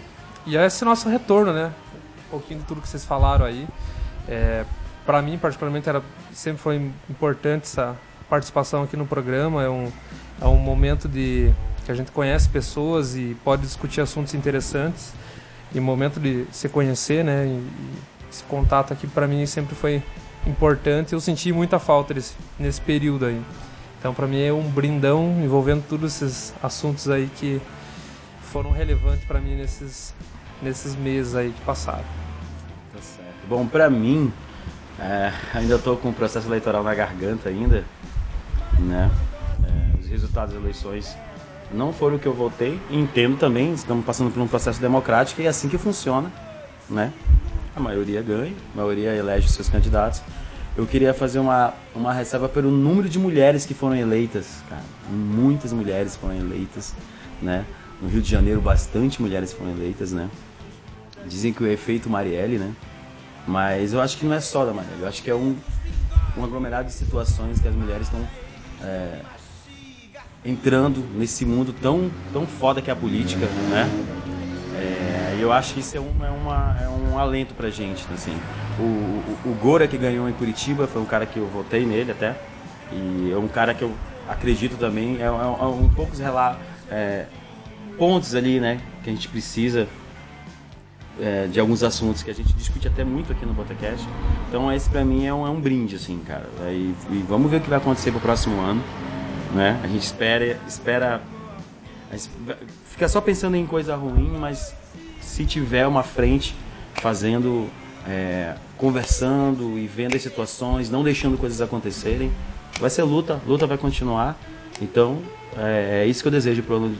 e 0.45 0.55
é 0.57 0.65
esse 0.65 0.83
nosso 0.85 1.09
retorno, 1.09 1.51
né? 1.53 1.71
Pouquinho 2.29 2.59
de 2.59 2.65
tudo 2.65 2.81
que 2.81 2.87
vocês 2.87 3.05
falaram 3.05 3.45
aí. 3.45 3.67
É, 4.27 4.65
para 5.05 5.21
mim, 5.21 5.37
particularmente, 5.37 5.87
era, 5.87 6.01
sempre 6.33 6.61
foi 6.61 6.91
importante 7.09 7.63
essa 7.63 7.95
participação 8.29 8.83
aqui 8.83 8.97
no 8.97 9.05
programa. 9.05 9.63
É 9.63 9.69
um, 9.69 9.91
é 10.41 10.45
um 10.45 10.57
momento 10.57 11.07
de 11.07 11.51
que 11.85 11.91
a 11.91 11.95
gente 11.95 12.11
conhece 12.11 12.49
pessoas 12.49 13.15
e 13.15 13.35
pode 13.43 13.61
discutir 13.61 14.01
assuntos 14.01 14.33
interessantes. 14.33 15.13
E 15.73 15.79
momento 15.79 16.19
de 16.19 16.45
se 16.51 16.67
conhecer, 16.69 17.23
né? 17.23 17.45
E, 17.45 17.49
e 17.49 17.93
esse 18.29 18.43
contato 18.43 18.93
aqui 18.93 19.07
para 19.07 19.27
mim 19.27 19.45
sempre 19.45 19.75
foi 19.75 20.03
importante. 20.45 21.13
Eu 21.13 21.19
senti 21.19 21.51
muita 21.51 21.79
falta 21.79 22.13
desse, 22.13 22.33
nesse 22.59 22.81
período 22.81 23.25
aí. 23.25 23.41
Então 23.99 24.13
para 24.13 24.27
mim 24.27 24.41
é 24.41 24.53
um 24.53 24.63
brindão 24.69 25.39
envolvendo 25.43 25.83
todos 25.87 26.21
esses 26.21 26.53
assuntos 26.61 27.09
aí 27.09 27.29
que 27.35 27.61
foram 28.41 28.71
relevantes 28.71 29.25
para 29.25 29.39
mim 29.39 29.55
nesses 29.55 30.13
nesses 30.61 30.95
meses 30.95 31.35
aí 31.35 31.51
que 31.51 31.61
passaram. 31.61 32.05
Tá 32.93 33.01
certo. 33.01 33.47
Bom, 33.47 33.65
pra 33.67 33.89
mim, 33.89 34.31
é, 34.99 35.31
ainda 35.53 35.77
tô 35.77 35.95
com 35.95 36.09
o 36.09 36.13
processo 36.13 36.47
eleitoral 36.47 36.83
na 36.83 36.93
garganta 36.93 37.49
ainda, 37.49 37.83
né? 38.79 39.11
É, 39.63 39.99
os 39.99 40.07
resultados 40.07 40.53
das 40.53 40.63
eleições 40.63 41.15
não 41.71 41.93
foram 41.93 42.15
o 42.15 42.19
que 42.19 42.27
eu 42.27 42.33
votei. 42.33 42.79
Entendo 42.89 43.37
também, 43.37 43.73
estamos 43.73 44.05
passando 44.05 44.31
por 44.31 44.41
um 44.41 44.47
processo 44.47 44.79
democrático 44.79 45.41
e 45.41 45.45
é 45.45 45.49
assim 45.49 45.69
que 45.69 45.77
funciona, 45.77 46.31
né? 46.89 47.11
A 47.75 47.79
maioria 47.79 48.21
ganha, 48.21 48.53
a 48.73 48.77
maioria 48.77 49.13
elege 49.13 49.47
seus 49.49 49.69
candidatos. 49.69 50.21
Eu 50.75 50.85
queria 50.85 51.13
fazer 51.13 51.39
uma, 51.39 51.73
uma 51.95 52.13
ressalva 52.13 52.47
pelo 52.47 52.69
número 52.69 53.09
de 53.09 53.17
mulheres 53.17 53.65
que 53.65 53.73
foram 53.73 53.95
eleitas, 53.95 54.63
cara. 54.69 54.83
Muitas 55.09 55.73
mulheres 55.73 56.15
foram 56.15 56.35
eleitas, 56.35 56.93
né? 57.41 57.65
No 58.01 58.07
Rio 58.07 58.21
de 58.21 58.29
Janeiro, 58.29 58.61
bastante 58.61 59.21
mulheres 59.21 59.53
foram 59.53 59.71
eleitas, 59.71 60.11
né? 60.11 60.29
Dizem 61.27 61.53
que 61.53 61.63
o 61.63 61.67
efeito 61.67 62.09
Marielle, 62.09 62.57
né? 62.57 62.71
Mas 63.47 63.93
eu 63.93 64.01
acho 64.01 64.17
que 64.17 64.25
não 64.25 64.33
é 64.33 64.39
só 64.39 64.65
da 64.65 64.73
Marielle. 64.73 65.01
Eu 65.01 65.07
acho 65.07 65.21
que 65.23 65.29
é 65.29 65.35
um, 65.35 65.55
um 66.37 66.43
aglomerado 66.43 66.87
de 66.87 66.93
situações 66.93 67.59
que 67.59 67.67
as 67.67 67.75
mulheres 67.75 68.07
estão 68.07 68.25
é, 68.81 69.21
entrando 70.45 71.03
nesse 71.15 71.45
mundo 71.45 71.73
tão, 71.73 72.09
tão 72.31 72.45
foda 72.45 72.81
que 72.81 72.89
é 72.89 72.93
a 72.93 72.95
política, 72.95 73.45
né? 73.69 73.89
É, 74.75 75.35
E 75.37 75.41
eu 75.41 75.51
acho 75.51 75.73
que 75.73 75.79
isso 75.79 75.97
é, 75.97 75.99
um, 75.99 76.25
é, 76.25 76.29
uma, 76.29 76.77
é 76.81 76.87
um 76.87 77.17
alento 77.17 77.53
pra 77.53 77.69
gente, 77.69 78.05
assim. 78.13 78.35
O, 78.79 78.83
o, 78.83 79.51
o 79.51 79.57
Gora 79.61 79.87
que 79.87 79.97
ganhou 79.97 80.29
em 80.29 80.33
Curitiba 80.33 80.87
foi 80.87 81.01
um 81.01 81.05
cara 81.05 81.25
que 81.25 81.37
eu 81.37 81.47
votei 81.47 81.85
nele 81.85 82.11
até. 82.11 82.35
E 82.91 83.31
é 83.31 83.37
um 83.37 83.47
cara 83.47 83.73
que 83.73 83.83
eu 83.83 83.93
acredito 84.27 84.77
também. 84.77 85.17
É, 85.19 85.23
é, 85.23 85.25
é 85.25 85.29
um 85.29 85.89
poucos 85.89 86.19
rela 86.19 86.59
é, 86.89 87.25
pontos 87.97 88.35
ali, 88.35 88.59
né? 88.59 88.79
Que 89.03 89.09
a 89.09 89.13
gente 89.13 89.27
precisa 89.27 89.87
é, 91.19 91.47
de 91.47 91.59
alguns 91.59 91.83
assuntos 91.83 92.23
que 92.23 92.29
a 92.29 92.33
gente 92.33 92.53
discute 92.53 92.87
até 92.87 93.03
muito 93.03 93.31
aqui 93.31 93.45
no 93.45 93.53
Botacast. 93.53 94.07
Então 94.47 94.71
esse 94.71 94.89
pra 94.89 95.03
mim 95.03 95.25
é 95.25 95.33
um, 95.33 95.45
é 95.45 95.49
um 95.49 95.59
brinde, 95.59 95.95
assim, 95.95 96.19
cara. 96.25 96.47
E, 96.69 96.93
e 97.11 97.25
vamos 97.27 97.49
ver 97.49 97.57
o 97.57 97.61
que 97.61 97.69
vai 97.69 97.77
acontecer 97.77 98.11
pro 98.11 98.19
próximo 98.19 98.59
ano, 98.61 98.81
né? 99.53 99.79
A 99.83 99.87
gente 99.87 100.03
espera, 100.03 100.59
espera, 100.67 101.21
fica 102.85 103.07
só 103.07 103.21
pensando 103.21 103.55
em 103.55 103.65
coisa 103.65 103.95
ruim, 103.95 104.35
mas 104.39 104.75
se 105.21 105.45
tiver 105.45 105.87
uma 105.87 106.03
frente 106.03 106.55
fazendo, 106.95 107.67
é, 108.07 108.55
conversando 108.77 109.77
e 109.77 109.87
vendo 109.87 110.15
as 110.15 110.21
situações, 110.21 110.89
não 110.89 111.03
deixando 111.03 111.37
coisas 111.37 111.61
acontecerem, 111.61 112.31
vai 112.79 112.89
ser 112.89 113.03
luta, 113.03 113.41
luta 113.45 113.65
vai 113.67 113.77
continuar. 113.77 114.37
Então 114.81 115.19
é, 115.55 116.03
é 116.03 116.07
isso 116.07 116.21
que 116.21 116.27
eu 116.27 116.31
desejo 116.31 116.61
pro 116.63 116.75
ano 116.75 116.95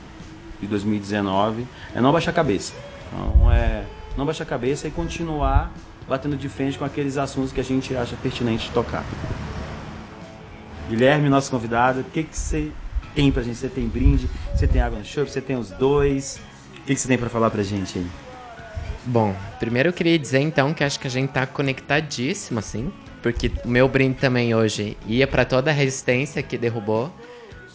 de 0.60 0.68
2019, 0.68 1.66
é 1.96 2.02
não 2.02 2.12
baixar 2.12 2.32
a 2.32 2.34
cabeça. 2.34 2.74
Então 3.08 3.52
é 3.52 3.84
não 4.18 4.26
baixar 4.26 4.44
a 4.44 4.48
cabeça 4.48 4.88
e 4.88 4.92
continuar 4.92 5.72
batendo 6.08 6.36
de 6.36 6.50
frente 6.50 6.78
com 6.78 6.86
aqueles 6.86 7.18
assuntos 7.18 7.52
que 7.52 7.60
a 7.60 7.64
gente 7.64 7.96
acha 7.96 8.16
pertinente 8.16 8.72
tocar. 8.72 9.06
Guilherme, 10.90 11.30
nosso 11.30 11.52
convidado, 11.52 12.00
o 12.00 12.04
que 12.04 12.24
que 12.24 12.38
você 12.38 12.72
tem 13.14 13.32
pra 13.32 13.44
gente? 13.44 13.58
Você 13.58 13.70
tem 13.70 13.88
brinde? 13.88 14.30
Você 14.56 14.66
tem 14.66 14.82
água 14.82 15.00
no 15.00 15.06
show? 15.06 15.26
Você 15.26 15.42
tem 15.42 15.56
os 15.56 15.70
dois? 15.72 16.40
O 16.78 16.82
que 16.86 16.96
que 16.96 17.00
você 17.00 17.08
tem 17.08 17.18
pra 17.18 17.30
falar 17.30 17.50
pra 17.50 17.62
gente 17.62 18.00
aí? 18.00 18.08
Bom, 19.06 19.36
primeiro 19.60 19.90
eu 19.90 19.94
queria 19.94 20.18
dizer 20.18 20.40
então 20.40 20.74
que 20.74 20.84
acho 20.84 21.00
que 21.00 21.08
a 21.08 21.10
gente 21.10 21.30
tá 21.30 21.46
conectadíssimo, 21.46 22.60
assim, 22.60 22.92
porque 23.22 23.52
o 23.64 23.68
meu 23.68 23.88
brinde 23.88 24.18
também 24.18 24.54
hoje 24.56 24.98
ia 25.06 25.28
para 25.28 25.46
toda 25.46 25.72
a 25.72 25.74
resistência 25.74 26.42
que 26.42 26.58
derrubou 26.58 27.14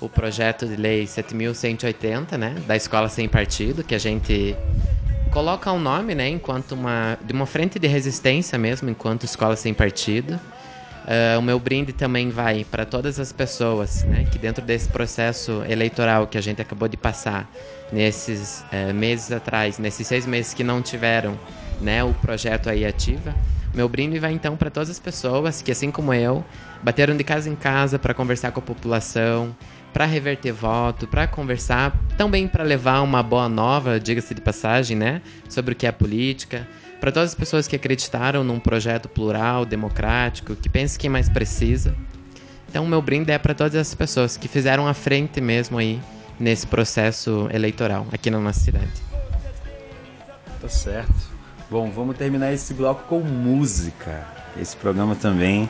o 0.01 0.09
projeto 0.09 0.67
de 0.67 0.77
lei 0.77 1.07
7180, 1.07 2.37
né, 2.37 2.57
da 2.67 2.77
escola 2.77 3.09
sem 3.09 3.29
partido, 3.29 3.85
que 3.85 3.95
a 3.95 3.99
gente 3.99 4.57
coloca 5.33 5.73
um 5.73 5.81
nome, 5.81 6.15
né, 6.15 6.29
enquanto 6.29 6.73
uma 6.73 7.19
de 7.25 7.33
uma 7.33 7.47
frente 7.47 7.79
de 7.79 7.89
resistência 7.89 8.59
mesmo, 8.59 8.89
enquanto 8.91 9.25
escola 9.25 9.57
sem 9.57 9.75
partido. 9.75 10.39
Uh, 11.03 11.37
o 11.37 11.43
meu 11.43 11.59
brinde 11.59 11.93
também 11.93 12.31
vai 12.31 12.65
para 12.65 12.85
todas 12.85 13.19
as 13.19 13.33
pessoas 13.33 14.05
né, 14.05 14.25
que, 14.31 14.39
dentro 14.39 14.65
desse 14.65 14.89
processo 14.89 15.65
eleitoral 15.69 16.29
que 16.29 16.39
a 16.39 16.41
gente 16.41 16.62
acabou 16.62 16.87
de 16.87 16.97
passar, 16.97 17.51
nesses 17.91 18.65
uh, 18.73 18.95
meses 18.95 19.33
atrás, 19.33 19.79
nesses 19.79 20.07
seis 20.07 20.25
meses 20.27 20.55
que 20.55 20.62
não 20.62 20.81
tiveram 20.81 21.37
né, 21.81 22.05
o 22.05 22.15
projeto 22.15 22.71
aí 22.71 22.87
ativa, 22.87 23.35
meu 23.75 23.89
brinde 23.89 24.21
vai 24.21 24.33
então 24.33 24.57
para 24.57 24.71
todas 24.71 24.91
as 24.91 25.01
pessoas 25.01 25.61
que, 25.61 25.73
assim 25.73 25.91
como 25.91 26.15
eu, 26.15 26.45
bateram 26.83 27.17
de 27.17 27.25
casa 27.25 27.51
em 27.51 27.57
casa 27.57 27.99
para 27.99 28.15
conversar 28.15 28.53
com 28.53 28.61
a 28.61 28.62
população, 28.62 29.57
para 29.93 30.07
reverter 30.07 30.53
voto, 30.53 31.07
para 31.07 31.27
conversar, 31.27 31.93
também 32.17 32.49
para 32.49 32.65
levar 32.65 33.03
uma 33.03 33.23
boa 33.23 33.49
nova, 33.49 34.01
diga-se 34.01 34.35
de 34.35 34.41
passagem, 34.41 34.97
né, 34.97 35.21
sobre 35.49 35.75
o 35.75 35.77
que 35.77 35.87
é 35.87 35.93
política 35.93 36.67
para 37.03 37.11
todas 37.11 37.31
as 37.31 37.35
pessoas 37.35 37.67
que 37.67 37.75
acreditaram 37.75 38.45
num 38.45 38.61
projeto 38.61 39.09
plural, 39.09 39.67
democrático, 39.67 40.55
que 40.55 40.69
pensa 40.69 40.97
quem 40.97 41.11
mais 41.11 41.29
precisa. 41.29 41.97
Então, 42.71 42.87
meu 42.87 43.03
brinde 43.03 43.33
é 43.33 43.39
para 43.39 43.55
todas 43.55 43.75
essas 43.75 43.97
pessoas 43.97 44.37
que 44.37 44.47
fizeram 44.47 44.87
a 44.87 44.95
frente 44.95 45.41
mesmo 45.41 45.79
aí 45.79 46.01
nesse 46.39 46.65
processo 46.65 47.49
eleitoral 47.53 48.07
aqui 48.13 48.31
na 48.31 48.39
nossa 48.39 48.61
cidade. 48.61 48.93
Tá 50.61 50.69
certo. 50.69 51.13
Bom, 51.69 51.91
vamos 51.91 52.17
terminar 52.17 52.53
esse 52.53 52.73
bloco 52.73 53.03
com 53.09 53.19
música. 53.19 54.25
Esse 54.57 54.77
programa 54.77 55.17
também, 55.17 55.69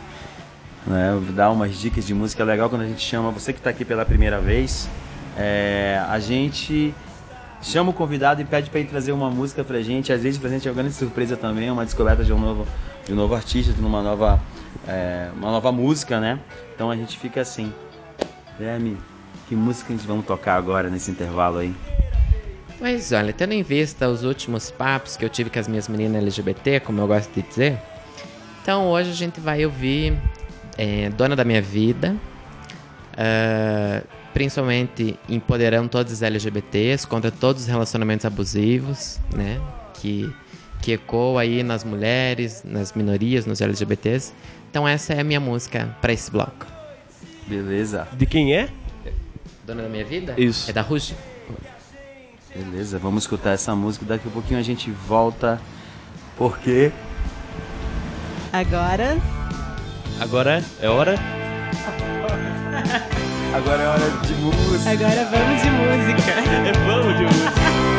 né, 0.87 1.21
dá 1.31 1.51
umas 1.51 1.77
dicas 1.79 2.07
de 2.07 2.15
música 2.15 2.43
legal 2.45 2.69
quando 2.69 2.83
a 2.83 2.87
gente 2.87 3.01
chama 3.01 3.31
você 3.31 3.53
que 3.53 3.61
está 3.61 3.71
aqui 3.71 3.85
pela 3.85 4.05
primeira 4.05 4.41
vez. 4.41 4.89
É, 5.37 6.03
a 6.09 6.19
gente 6.19 6.95
chama 7.63 7.91
o 7.91 7.93
convidado 7.93 8.41
e 8.41 8.45
pede 8.45 8.69
para 8.69 8.81
ele 8.81 8.89
trazer 8.89 9.13
uma 9.13 9.31
música 9.31 9.63
pra 9.63 9.81
gente. 9.81 10.13
Às 10.13 10.23
vezes 10.23 10.39
pra 10.39 10.51
gente 10.51 10.67
é 10.67 10.71
uma 10.71 10.77
grande 10.77 10.95
surpresa 10.95 11.37
também, 11.37 11.71
uma 11.71 11.85
descoberta 11.85 12.25
de 12.25 12.33
um 12.33 12.39
novo, 12.39 12.67
de 13.07 13.13
um 13.13 13.17
novo 13.17 13.35
artista, 13.35 13.73
de 13.73 13.81
uma 13.81 14.03
nova, 14.03 14.41
é, 14.87 15.29
uma 15.37 15.51
nova 15.51 15.71
música, 15.71 16.19
né? 16.21 16.39
Então 16.75 16.91
a 16.91 16.97
gente 16.97 17.19
fica 17.19 17.41
assim. 17.41 17.73
Guilherme, 18.59 18.99
que 19.49 19.55
música 19.55 19.93
a 19.93 19.97
gente 19.97 20.07
vamos 20.07 20.27
tocar 20.27 20.57
agora 20.57 20.91
nesse 20.91 21.11
intervalo 21.11 21.59
aí? 21.59 21.75
Mas 22.81 23.13
olha, 23.13 23.33
tendo 23.33 23.53
em 23.53 23.63
vista 23.63 24.09
os 24.09 24.25
últimos 24.25 24.71
papos 24.71 25.17
que 25.17 25.25
eu 25.25 25.29
tive 25.29 25.49
com 25.49 25.59
as 25.59 25.69
minhas 25.69 25.89
meninas 25.89 26.21
LGBT, 26.21 26.81
como 26.81 27.01
eu 27.01 27.07
gosto 27.07 27.33
de 27.33 27.43
dizer, 27.43 27.79
então 28.61 28.89
hoje 28.89 29.11
a 29.11 29.15
gente 29.15 29.41
vai 29.41 29.65
ouvir 29.65 30.19
é, 30.77 31.11
Dona 31.11 31.37
da 31.37 31.45
Minha 31.45 31.63
Vida. 31.63 32.17
Uh, 33.13 34.07
principalmente 34.33 35.19
empoderando 35.29 35.89
todos 35.89 36.13
os 36.13 36.23
LGBTs 36.23 37.07
contra 37.07 37.31
todos 37.31 37.63
os 37.63 37.69
relacionamentos 37.69 38.25
abusivos, 38.25 39.19
né? 39.35 39.61
Que, 39.95 40.33
que 40.81 40.93
ecoa 40.93 41.43
aí 41.43 41.63
nas 41.63 41.85
mulheres, 41.85 42.63
nas 42.65 42.93
minorias, 42.95 43.47
nos 43.47 43.61
LGBTs. 43.61 44.33
Então 44.71 44.89
essa 44.89 45.13
é 45.13 45.21
a 45.21 45.25
minha 45.25 45.41
música 45.41 45.95
para 46.01 46.13
esse 46.13 46.31
bloco. 46.31 46.67
Beleza. 47.47 48.09
De 48.13 48.25
quem 48.25 48.55
é? 48.57 48.71
Dona 49.67 49.83
da 49.83 49.89
Minha 49.89 50.05
Vida? 50.05 50.35
Isso. 50.39 50.71
É 50.71 50.73
da 50.73 50.81
Ruge. 50.81 51.15
Beleza, 52.55 52.99
vamos 52.99 53.25
escutar 53.25 53.53
essa 53.53 53.75
música. 53.75 54.05
Daqui 54.05 54.29
a 54.29 54.31
pouquinho 54.31 54.59
a 54.59 54.63
gente 54.63 54.91
volta. 54.91 55.61
Porque 56.37 56.91
Agora, 58.53 59.17
Agora 60.23 60.63
é 60.81 60.89
hora. 60.89 61.17
agora 63.53 63.83
é 63.83 63.89
hora 63.89 64.11
de 64.25 64.35
música. 64.35 64.91
Agora 64.93 65.25
vamos 65.25 65.63
de 65.63 65.71
música. 65.71 66.33
É 66.63 66.73
vamos 66.87 67.17
de 67.19 67.25
música. 67.25 67.92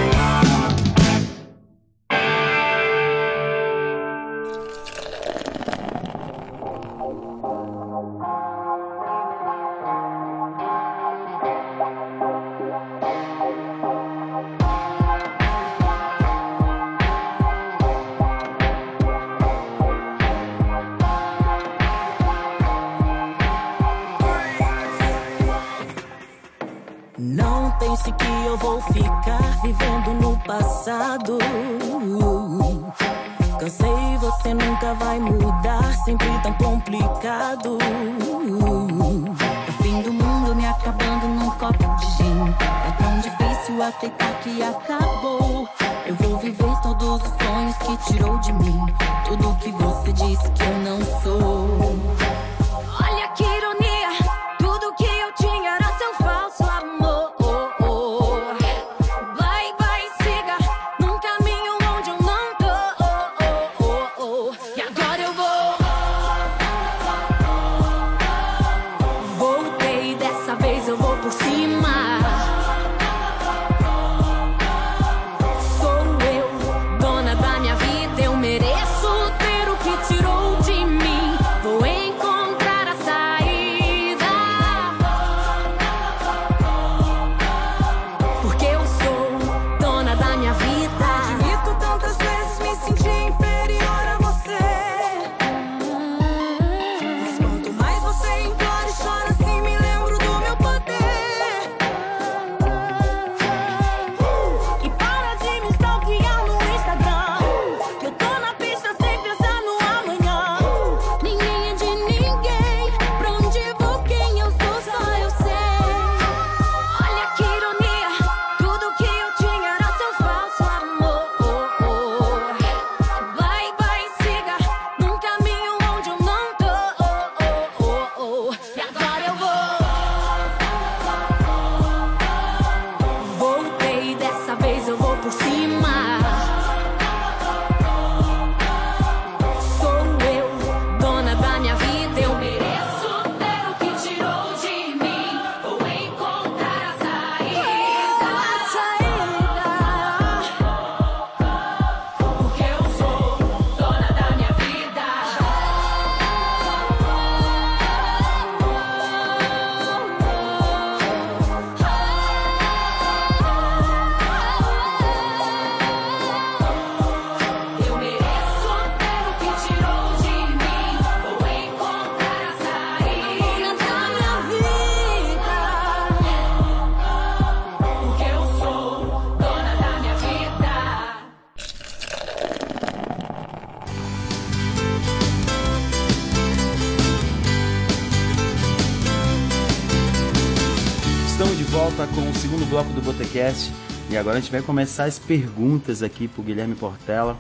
Botecast. 193.34 193.72
E 194.12 194.18
agora 194.18 194.38
a 194.38 194.40
gente 194.40 194.52
vai 194.52 194.62
começar 194.62 195.06
as 195.06 195.18
perguntas 195.18 196.04
aqui 196.04 196.28
pro 196.28 196.44
Guilherme 196.44 196.76
Portela, 196.76 197.38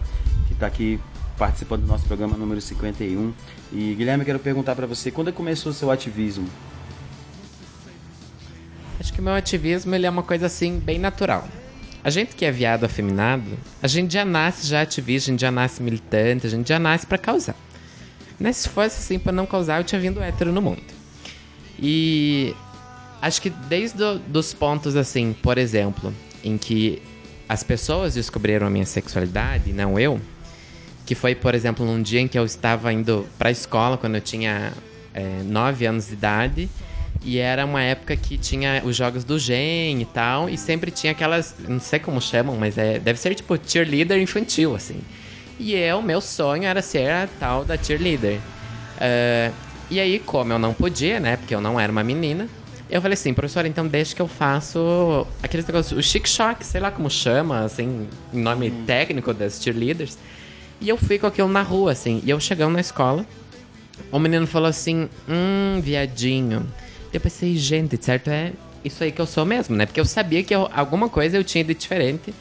que 0.48 0.54
está 0.54 0.66
aqui 0.66 1.00
participando 1.38 1.82
do 1.82 1.88
nosso 1.88 2.06
programa 2.06 2.36
número 2.36 2.60
51. 2.60 3.32
E 3.72 3.94
Guilherme, 3.94 4.26
quero 4.26 4.40
perguntar 4.40 4.76
para 4.76 4.88
você, 4.88 5.12
quando 5.12 5.32
começou 5.32 5.72
o 5.72 5.76
seu 5.76 5.92
ativismo? 5.92 6.48
Acho 9.00 9.14
que 9.14 9.20
o 9.20 9.24
meu 9.24 9.34
ativismo 9.34 9.94
ele 9.94 10.08
é 10.08 10.10
uma 10.10 10.24
coisa 10.24 10.48
assim 10.48 10.80
bem 10.80 10.98
natural. 10.98 11.48
A 12.04 12.10
gente 12.10 12.36
que 12.36 12.44
é 12.44 12.52
viado 12.52 12.86
afeminado, 12.86 13.58
a 13.82 13.88
gente 13.88 14.14
já 14.14 14.26
nasce 14.26 14.68
já 14.68 14.82
ativista, 14.82 15.30
a 15.30 15.32
gente 15.32 15.42
já 15.42 15.52
nasce 15.52 15.82
militante, 15.82 16.48
a 16.48 16.50
gente 16.50 16.68
já 16.68 16.80
nasce 16.80 17.06
para 17.06 17.18
causar. 17.18 17.56
Né? 18.40 18.52
Se 18.52 18.68
fosse 18.68 18.98
assim 18.98 19.20
para 19.20 19.32
não 19.32 19.46
causar, 19.46 19.80
eu 19.80 19.84
tinha 19.84 20.02
vindo 20.02 20.22
hétero 20.22 20.52
no 20.52 20.62
mundo. 20.62 20.82
E 21.80 22.56
acho 23.24 23.42
que 23.42 23.50
desde 23.50 23.98
do, 23.98 24.20
dos 24.20 24.53
pontos 24.53 24.98
assim, 24.98 25.34
por 25.42 25.58
exemplo, 25.58 26.13
em 26.44 26.58
que 26.58 27.01
as 27.48 27.63
pessoas 27.63 28.15
descobriram 28.15 28.68
a 28.68 28.70
minha 28.70 28.86
sexualidade, 28.86 29.72
não 29.72 29.98
eu, 29.98 30.20
que 31.06 31.15
foi, 31.15 31.34
por 31.34 31.56
exemplo, 31.56 31.86
num 31.86 32.01
dia 32.01 32.20
em 32.20 32.27
que 32.27 32.38
eu 32.38 32.44
estava 32.44 32.92
indo 32.92 33.25
para 33.38 33.48
a 33.48 33.51
escola 33.51 33.98
quando 33.98 34.15
eu 34.15 34.22
tinha 34.22 34.74
é, 35.13 35.42
9 35.44 35.86
anos 35.86 36.08
de 36.08 36.13
idade 36.13 36.70
e 37.24 37.38
era 37.38 37.65
uma 37.65 37.82
época 37.82 38.18
que 38.18 38.38
tinha 38.38 38.82
os 38.84 38.94
jogos 38.94 39.24
do 39.24 39.39
Gen 39.39 40.01
e 40.01 40.06
tal, 40.06 40.50
e 40.50 40.58
sempre 40.58 40.92
tinha 40.92 41.13
aquelas, 41.13 41.56
não 41.65 41.80
sei 41.80 42.00
como 42.00 42.20
chamam, 42.20 42.58
mas 42.58 42.77
é, 42.77 43.00
deve 43.00 43.18
ser 43.18 43.34
tipo 43.36 43.58
cheerleader 43.65 44.20
infantil, 44.20 44.75
assim. 44.75 45.00
E 45.57 45.74
eu, 45.74 46.01
meu 46.01 46.20
sonho 46.20 46.66
era 46.66 46.81
ser 46.81 47.09
a 47.09 47.29
tal 47.40 47.64
da 47.64 47.77
cheerleader. 47.77 48.40
Uh, 48.98 49.53
e 49.90 50.00
aí, 50.01 50.20
como 50.20 50.51
eu 50.51 50.59
não 50.59 50.74
podia, 50.74 51.20
né, 51.22 51.38
porque 51.38 51.55
eu 51.55 51.62
não 51.62 51.79
era 51.79 51.90
uma 51.90 52.03
menina, 52.03 52.50
eu 52.89 53.01
falei 53.01 53.13
assim, 53.13 53.33
professor, 53.33 53.65
então 53.65 53.87
deixa 53.87 54.15
que 54.15 54.22
eu 54.22 54.27
faço 54.27 55.25
aqueles 55.41 55.65
negócios, 55.65 55.98
o 55.98 56.01
chic 56.01 56.27
shock, 56.27 56.65
sei 56.65 56.81
lá 56.81 56.91
como 56.91 57.09
chama, 57.09 57.61
assim, 57.61 58.07
nome 58.31 58.69
hum. 58.69 58.83
técnico 58.85 59.33
das 59.33 59.61
cheerleaders. 59.61 60.17
E 60.79 60.89
eu 60.89 60.98
fui 60.98 61.17
com 61.17 61.27
aquilo 61.27 61.48
na 61.48 61.61
rua, 61.61 61.93
assim, 61.93 62.22
e 62.25 62.29
eu 62.29 62.39
chegando 62.39 62.74
na 62.74 62.81
escola, 62.81 63.25
o 64.11 64.19
menino 64.19 64.46
falou 64.46 64.67
assim, 64.67 65.09
hum, 65.27 65.79
viadinho. 65.81 66.65
Eu 67.11 67.19
pensei, 67.19 67.55
gente, 67.55 67.98
certo 68.03 68.29
é 68.29 68.53
isso 68.83 69.03
aí 69.03 69.11
que 69.11 69.22
eu 69.22 69.25
sou 69.25 69.46
mesmo, 69.46 69.75
né? 69.75 69.85
Porque 69.85 70.00
eu 70.00 70.05
sabia 70.05 70.43
que 70.43 70.53
eu, 70.53 70.69
alguma 70.74 71.07
coisa 71.07 71.37
eu 71.37 71.43
tinha 71.43 71.63
de 71.63 71.74
diferente 71.74 72.33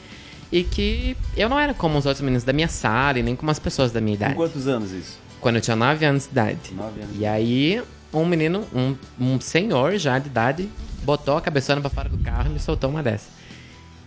e 0.51 0.63
que 0.63 1.15
eu 1.37 1.47
não 1.47 1.59
era 1.59 1.73
como 1.73 1.97
os 1.97 2.05
outros 2.05 2.21
meninos 2.21 2.43
da 2.43 2.53
minha 2.53 2.67
sala 2.67 3.19
e 3.19 3.23
nem 3.23 3.35
como 3.35 3.49
as 3.49 3.59
pessoas 3.59 3.91
da 3.91 4.01
minha 4.01 4.15
idade. 4.15 4.33
Com 4.33 4.41
quantos 4.41 4.67
anos 4.67 4.91
isso? 4.91 5.17
Quando 5.39 5.55
eu 5.55 5.61
tinha 5.61 5.75
9 5.75 6.05
anos 6.05 6.25
de 6.25 6.31
idade. 6.31 6.73
9 6.73 7.01
anos. 7.01 7.15
E 7.17 7.25
aí, 7.25 7.81
um 8.13 8.25
menino, 8.25 8.65
um, 8.73 8.95
um 9.19 9.39
senhor 9.39 9.97
já 9.97 10.19
de 10.19 10.27
idade, 10.27 10.69
botou 11.03 11.37
a 11.37 11.41
cabeçona 11.41 11.81
pra 11.81 11.89
fora 11.89 12.09
do 12.09 12.17
carro 12.19 12.49
e 12.49 12.53
me 12.53 12.59
soltou 12.59 12.89
uma 12.89 13.01
dessa. 13.01 13.29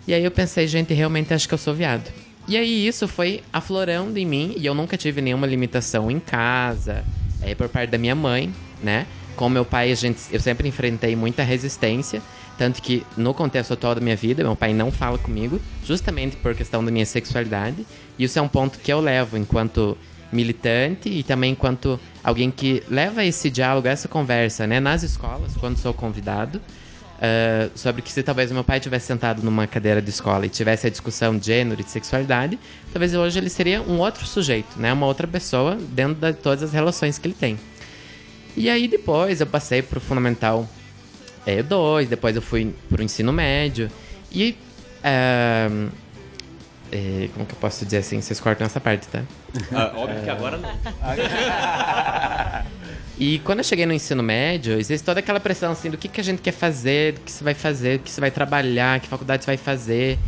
E 0.07 0.15
aí 0.15 0.25
eu 0.25 0.31
pensei, 0.31 0.67
gente, 0.69 0.95
realmente 0.95 1.35
acho 1.35 1.49
que 1.49 1.55
eu 1.55 1.59
sou 1.59 1.75
viado. 1.75 2.11
E 2.49 2.57
aí 2.57 2.87
isso 2.87 3.09
foi 3.09 3.43
aflorando 3.53 4.19
em 4.19 4.25
mim 4.25 4.55
e 4.57 4.65
eu 4.65 4.75
nunca 4.75 4.97
tive 4.97 5.21
nenhuma 5.21 5.47
limitação 5.47 6.09
em 6.11 6.21
casa, 6.21 7.05
é, 7.43 7.55
por 7.55 7.69
parte 7.69 7.91
da 7.91 7.99
minha 7.99 8.15
mãe, 8.15 8.55
né? 8.83 9.07
Com 9.35 9.49
meu 9.49 9.65
pai, 9.65 9.91
a 9.91 9.95
gente, 9.95 10.21
eu 10.31 10.41
sempre 10.41 10.69
enfrentei 10.69 11.17
muita 11.17 11.43
resistência. 11.43 12.23
Tanto 12.57 12.81
que, 12.81 13.05
no 13.17 13.35
contexto 13.35 13.75
atual 13.75 13.95
da 13.95 14.01
minha 14.01 14.17
vida, 14.17 14.43
meu 14.43 14.57
pai 14.57 14.73
não 14.73 14.91
fala 14.91 15.19
comigo, 15.19 15.61
justamente 15.85 16.37
por 16.37 16.55
questão 16.55 16.83
da 16.83 16.91
minha 16.91 17.05
sexualidade. 17.05 17.85
E 18.19 18.25
isso 18.25 18.39
é 18.39 18.43
um 18.43 18.49
ponto 18.49 18.79
que 18.79 18.91
eu 18.91 19.01
levo 19.01 19.37
enquanto 19.37 19.99
militante 20.33 21.09
e 21.09 21.23
também 21.23 21.53
enquanto 21.53 21.99
alguém 22.23 22.51
que 22.51 22.83
leva 22.89 23.25
esse 23.25 23.51
diálogo, 23.51 23.89
essa 23.89 24.09
conversa, 24.09 24.67
né, 24.67 24.81
nas 24.81 25.03
escolas, 25.03 25.57
quando 25.57 25.77
sou 25.79 25.95
convidado. 25.95 26.61
Uh, 27.17 27.73
sobre 27.75 28.03
que 28.03 28.13
se 28.13 28.23
talvez 28.23 28.53
meu 28.53 28.63
pai 28.63 28.79
tivesse 28.79 29.07
sentado 29.07 29.43
numa 29.43 29.67
cadeira 29.67 30.03
de 30.03 30.11
escola 30.11 30.45
e 30.45 30.51
tivesse 30.51 30.87
a 30.87 30.91
discussão 30.91 31.39
de 31.39 31.47
gênero 31.47 31.81
e 31.81 31.85
de 31.85 31.91
sexualidade, 31.91 32.59
talvez 32.93 33.15
hoje 33.15 33.39
ele 33.39 33.49
seria 33.49 33.81
um 33.81 34.01
outro 34.01 34.27
sujeito, 34.27 34.79
né? 34.79 34.93
Uma 34.93 35.07
outra 35.07 35.27
pessoa 35.27 35.77
dentro 35.77 36.15
de 36.17 36.35
todas 36.35 36.63
as 36.63 36.75
relações 36.75 37.17
que 37.17 37.27
ele 37.27 37.35
tem. 37.35 37.59
E 38.55 38.69
aí 38.69 38.87
depois 38.87 39.41
eu 39.41 39.47
passei 39.47 39.81
pro 39.81 39.99
Fundamental 39.99 40.69
é, 41.47 41.63
2, 41.63 42.07
depois 42.07 42.37
eu 42.37 42.43
fui 42.43 42.75
pro 42.89 43.03
ensino 43.03 43.33
médio. 43.33 43.91
E. 44.31 44.55
É, 45.03 45.71
é, 46.93 47.29
como 47.35 47.45
que 47.47 47.55
eu 47.55 47.59
posso 47.59 47.85
dizer 47.85 47.99
assim? 47.99 48.21
Vocês 48.21 48.39
cortam 48.41 48.67
essa 48.67 48.81
parte, 48.81 49.09
tá? 49.09 49.23
Ah, 49.73 49.93
óbvio 49.97 50.23
que 50.23 50.31
agora 50.31 50.57
não. 50.57 50.71
e 53.19 53.39
quando 53.41 53.59
eu 53.59 53.65
cheguei 53.65 53.87
no 53.87 53.93
ensino 53.93 54.23
médio, 54.23 54.79
existe 54.79 55.05
toda 55.05 55.21
aquela 55.21 55.41
pressão 55.41 55.73
assim 55.73 55.91
do 55.91 55.99
que, 55.99 56.09
que 56.09 56.21
a 56.21 56.25
gente 56.25 56.41
quer 56.41 56.53
fazer, 56.53 57.15
do 57.15 57.21
que 57.21 57.33
você 57.33 57.43
vai 57.43 57.55
fazer, 57.55 57.99
do 57.99 58.05
que 58.05 58.11
você 58.11 58.21
vai 58.21 58.31
trabalhar, 58.31 59.01
que 59.01 59.09
faculdade 59.09 59.45
você 59.45 59.51
vai 59.51 59.57
fazer. 59.57 60.19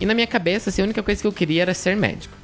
E 0.00 0.06
na 0.06 0.14
minha 0.14 0.26
cabeça, 0.26 0.70
assim, 0.70 0.82
a 0.82 0.84
única 0.84 1.02
coisa 1.02 1.20
que 1.20 1.26
eu 1.26 1.32
queria 1.32 1.62
era 1.62 1.74
ser 1.74 1.96
médico. 1.96 2.34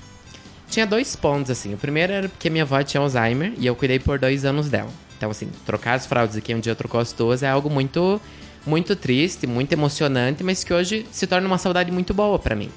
Tinha 0.69 0.87
dois 0.87 1.15
pontos, 1.15 1.51
assim. 1.51 1.75
O 1.75 1.77
primeiro 1.77 2.13
era 2.13 2.29
porque 2.29 2.49
minha 2.49 2.65
avó 2.65 2.83
tinha 2.83 3.01
Alzheimer 3.01 3.53
e 3.59 3.67
eu 3.67 3.77
cuidei 3.77 3.99
por 3.99 4.19
dois 4.19 4.45
anos 4.45 4.71
dela. 4.71 4.91
Então, 5.19 5.31
assim, 5.31 5.49
trocar 5.67 5.95
as 5.95 6.07
fraldas 6.07 6.37
aqui 6.37 6.55
um 6.55 6.61
dia 6.61 6.75
trocou 6.75 7.01
as 7.01 7.13
tuas 7.13 7.43
é 7.43 7.49
algo 7.49 7.71
muito, 7.71 8.21
muito 8.67 8.97
triste, 8.97 9.47
muito 9.47 9.73
emocionante, 9.73 10.43
mas 10.43 10.65
que 10.65 10.73
hoje 10.73 11.07
se 11.13 11.27
torna 11.27 11.47
uma 11.47 11.59
saudade 11.59 11.93
muito 11.93 12.15
boa 12.15 12.39
para 12.39 12.57
mim. 12.57 12.71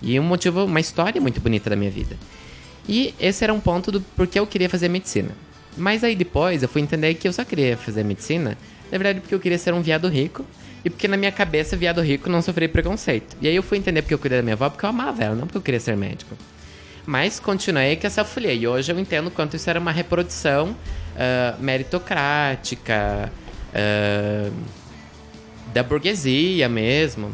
E 0.00 0.18
um 0.18 0.22
motivo, 0.22 0.64
uma 0.64 0.80
história 0.80 1.20
muito 1.20 1.40
bonita 1.40 1.68
da 1.68 1.76
minha 1.76 1.90
vida. 1.90 2.16
E 2.88 3.14
esse 3.20 3.44
era 3.44 3.52
um 3.52 3.60
ponto 3.60 3.92
do 3.92 4.00
porquê 4.00 4.38
eu 4.38 4.46
queria 4.46 4.68
fazer 4.68 4.88
medicina. 4.88 5.30
Mas 5.76 6.02
aí 6.02 6.16
depois 6.16 6.62
eu 6.62 6.68
fui 6.68 6.82
entender 6.82 7.14
que 7.14 7.28
eu 7.28 7.32
só 7.32 7.44
queria 7.44 7.76
fazer 7.76 8.02
medicina, 8.04 8.56
na 8.90 8.98
verdade 8.98 9.20
porque 9.20 9.34
eu 9.34 9.40
queria 9.40 9.58
ser 9.58 9.74
um 9.74 9.82
viado 9.82 10.08
rico 10.08 10.44
e 10.84 10.90
porque 10.90 11.06
na 11.06 11.16
minha 11.16 11.30
cabeça 11.30 11.76
viado 11.76 12.00
rico 12.00 12.28
não 12.28 12.40
sofria 12.42 12.68
preconceito. 12.68 13.36
E 13.40 13.48
aí 13.48 13.54
eu 13.54 13.62
fui 13.62 13.78
entender 13.78 14.02
porque 14.02 14.14
eu 14.14 14.18
cuidei 14.18 14.38
da 14.38 14.42
minha 14.42 14.54
avó, 14.54 14.70
porque 14.70 14.84
eu 14.84 14.90
amava 14.90 15.22
ela, 15.22 15.34
não 15.34 15.46
porque 15.46 15.58
eu 15.58 15.62
queria 15.62 15.80
ser 15.80 15.96
médico. 15.96 16.36
Mas 17.06 17.40
continuei 17.40 17.96
com 17.96 18.06
essa 18.06 18.24
folia. 18.24 18.52
E 18.52 18.66
hoje 18.66 18.92
eu 18.92 18.98
entendo 18.98 19.30
quanto 19.30 19.56
isso 19.56 19.68
era 19.70 19.80
uma 19.80 19.90
reprodução 19.90 20.70
uh, 20.70 21.62
meritocrática, 21.62 23.32
uh, 23.70 24.52
da 25.72 25.82
burguesia 25.82 26.68
mesmo. 26.68 27.32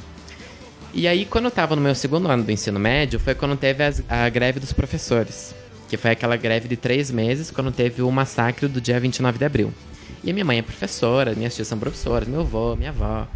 E 0.97 1.09
aí, 1.09 1.25
quando 1.25 1.47
eu 1.47 1.49
estava 1.49 1.75
no 1.75 1.83
meu 1.83 1.93
segundo 1.93 2.31
ano 2.31 2.45
do 2.45 2.53
ensino 2.53 2.79
médio, 2.79 3.19
foi 3.19 3.35
quando 3.35 3.57
teve 3.57 3.83
a, 4.09 4.29
greve 4.29 4.61
dos 4.61 4.73
professores. 4.73 5.53
Que 5.89 5.97
foi 5.97 6.13
aquela 6.13 6.37
greve 6.37 6.69
de 6.69 6.77
três 6.77 7.11
meses, 7.11 7.51
quando 7.51 7.73
teve 7.73 8.01
o 8.01 8.11
massacre 8.13 8.69
do 8.69 8.81
dia 8.81 9.01
29 9.01 9.37
de 9.37 9.45
abril. 9.45 9.75
E 10.23 10.33
minha 10.33 10.45
mãe 10.45 10.59
é 10.59 10.63
professora, 10.63 11.35
minhas 11.35 11.53
tias 11.57 11.67
são 11.67 11.81
professoras, 11.81 12.29
meu 12.29 12.43
avô, 12.43 12.77
minha 12.77 12.91
avó. 12.91 13.27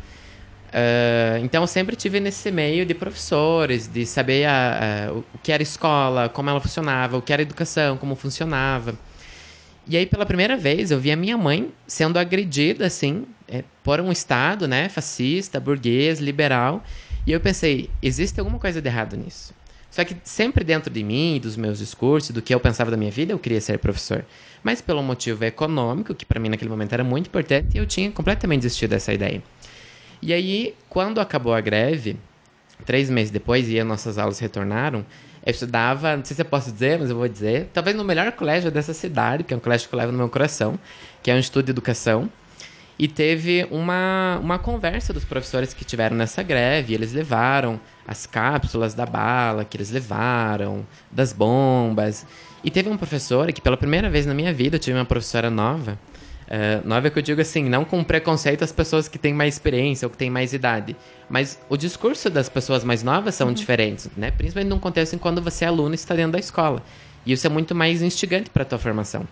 Uh, 0.68 1.42
então 1.42 1.64
eu 1.64 1.66
sempre 1.66 1.97
tive 1.97 2.21
nesse 2.21 2.53
meio 2.53 2.87
de 2.87 2.94
professores, 2.94 3.88
de 3.88 4.07
saber 4.07 4.44
a, 4.44 5.09
a, 5.09 5.12
o 5.12 5.25
que 5.42 5.51
era 5.51 5.62
escola, 5.62 6.29
como 6.29 6.49
ela 6.49 6.61
funcionava, 6.61 7.16
o 7.16 7.23
que 7.23 7.33
era 7.33 7.42
educação, 7.42 7.97
como 7.97 8.14
funcionava. 8.14 8.94
E 9.85 9.97
aí, 9.97 10.07
pela 10.07 10.25
primeira 10.25 10.57
vez, 10.57 10.92
eu 10.92 11.01
vi 11.01 11.11
a 11.11 11.16
minha 11.16 11.37
mãe 11.37 11.73
sendo 11.88 12.21
agredida, 12.21 12.87
assim, 12.87 13.25
é, 13.49 13.64
por 13.83 14.01
um 14.01 14.12
Estado, 14.12 14.68
né, 14.68 14.88
fascista, 14.88 15.59
burguês, 15.59 16.21
liberal. 16.21 16.85
E 17.28 17.32
eu 17.32 17.40
pensei, 17.40 17.90
existe 18.00 18.40
alguma 18.40 18.58
coisa 18.58 18.80
de 18.80 18.88
errado 18.88 19.14
nisso. 19.14 19.52
Só 19.90 20.02
que 20.02 20.16
sempre 20.24 20.64
dentro 20.64 20.90
de 20.90 21.04
mim, 21.04 21.38
dos 21.38 21.58
meus 21.58 21.78
discursos, 21.78 22.30
do 22.30 22.40
que 22.40 22.54
eu 22.54 22.58
pensava 22.58 22.90
da 22.90 22.96
minha 22.96 23.10
vida, 23.10 23.34
eu 23.34 23.38
queria 23.38 23.60
ser 23.60 23.78
professor. 23.78 24.24
Mas 24.62 24.80
pelo 24.80 25.02
motivo 25.02 25.44
econômico, 25.44 26.14
que 26.14 26.24
para 26.24 26.40
mim 26.40 26.48
naquele 26.48 26.70
momento 26.70 26.94
era 26.94 27.04
muito 27.04 27.26
importante, 27.26 27.76
eu 27.76 27.84
tinha 27.84 28.10
completamente 28.10 28.62
desistido 28.62 28.92
dessa 28.92 29.12
ideia. 29.12 29.42
E 30.22 30.32
aí, 30.32 30.74
quando 30.88 31.20
acabou 31.20 31.52
a 31.52 31.60
greve, 31.60 32.16
três 32.86 33.10
meses 33.10 33.30
depois, 33.30 33.68
e 33.68 33.78
as 33.78 33.86
nossas 33.86 34.16
aulas 34.16 34.38
retornaram, 34.38 35.04
eu 35.44 35.50
estudava, 35.50 36.16
não 36.16 36.24
sei 36.24 36.34
se 36.34 36.40
eu 36.40 36.46
posso 36.46 36.72
dizer, 36.72 36.98
mas 36.98 37.10
eu 37.10 37.16
vou 37.16 37.28
dizer, 37.28 37.68
talvez 37.74 37.94
no 37.94 38.04
melhor 38.04 38.32
colégio 38.32 38.70
dessa 38.70 38.94
cidade, 38.94 39.44
que 39.44 39.52
é 39.52 39.56
um 39.58 39.60
colégio 39.60 39.86
que 39.86 39.94
eu 39.94 39.98
levo 39.98 40.12
no 40.12 40.18
meu 40.18 40.30
coração, 40.30 40.78
que 41.22 41.30
é 41.30 41.34
um 41.34 41.38
estudo 41.38 41.66
de 41.66 41.72
educação. 41.72 42.30
E 42.98 43.06
teve 43.06 43.66
uma, 43.70 44.40
uma 44.42 44.58
conversa 44.58 45.12
dos 45.12 45.24
professores 45.24 45.72
que 45.72 45.84
tiveram 45.84 46.16
nessa 46.16 46.42
greve. 46.42 46.94
eles 46.94 47.12
levaram 47.12 47.80
as 48.06 48.26
cápsulas 48.26 48.92
da 48.94 49.06
bala 49.06 49.64
que 49.64 49.76
eles 49.76 49.90
levaram, 49.90 50.84
das 51.11 51.32
bombas. 51.32 52.26
E 52.64 52.70
teve 52.70 52.88
um 52.88 52.96
professor 52.96 53.52
que, 53.52 53.61
pela 53.61 53.76
primeira 53.76 54.11
vez 54.11 54.26
na 54.26 54.34
minha 54.34 54.52
vida, 54.52 54.76
eu 54.76 54.80
tive 54.80 54.98
uma 54.98 55.04
professora 55.04 55.48
nova 55.48 55.98
Uh, 56.48 56.80
nova 56.88 57.08
é 57.08 57.11
que 57.11 57.18
eu 57.18 57.22
digo 57.22 57.42
assim, 57.42 57.68
não 57.68 57.84
com 57.84 58.02
preconceito 58.02 58.64
às 58.64 58.72
pessoas 58.72 59.06
que 59.06 59.18
têm 59.18 59.34
mais 59.34 59.54
experiência 59.54 60.06
ou 60.06 60.11
que 60.11 60.16
têm 60.16 60.30
mais 60.30 60.54
idade. 60.54 60.96
Mas 61.28 61.61
o 61.68 61.76
discurso 61.76 62.30
das 62.30 62.48
pessoas 62.48 62.82
mais 62.82 63.02
novas 63.02 63.34
são 63.34 63.48
uhum. 63.48 63.52
diferentes, 63.52 64.08
né? 64.16 64.30
Principalmente 64.30 64.70
num 64.70 64.78
contexto 64.78 65.12
em 65.12 65.18
quando 65.18 65.42
você 65.42 65.66
é 65.66 65.68
aluno 65.68 65.92
e 65.92 65.94
está 65.94 66.14
dentro 66.14 66.32
da 66.32 66.38
escola. 66.38 66.82
E 67.26 67.32
isso 67.32 67.46
é 67.46 67.50
muito 67.50 67.74
mais 67.74 68.00
instigante 68.00 68.48
para 68.48 68.62
a 68.62 68.66
tua 68.66 68.78
formação. 68.78 69.28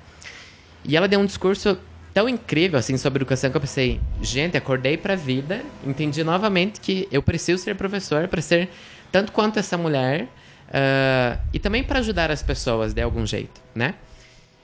E 0.84 0.94
ela 0.94 1.08
deu 1.08 1.18
um 1.18 1.24
discurso 1.24 1.78
tão 2.16 2.30
incrível 2.30 2.78
assim 2.78 2.96
sobre 2.96 3.18
educação 3.18 3.50
que 3.50 3.58
eu 3.58 3.60
pensei, 3.60 4.00
gente, 4.22 4.56
acordei 4.56 4.96
para 4.96 5.12
a 5.12 5.16
vida, 5.16 5.62
entendi 5.86 6.24
novamente 6.24 6.80
que 6.80 7.06
eu 7.12 7.22
preciso 7.22 7.62
ser 7.62 7.74
professor 7.74 8.26
para 8.26 8.40
ser 8.40 8.70
tanto 9.12 9.30
quanto 9.32 9.58
essa 9.58 9.76
mulher 9.76 10.22
uh, 10.22 11.38
e 11.52 11.58
também 11.58 11.84
para 11.84 11.98
ajudar 11.98 12.30
as 12.30 12.42
pessoas 12.42 12.94
de 12.94 13.02
algum 13.02 13.26
jeito, 13.26 13.60
né? 13.74 13.96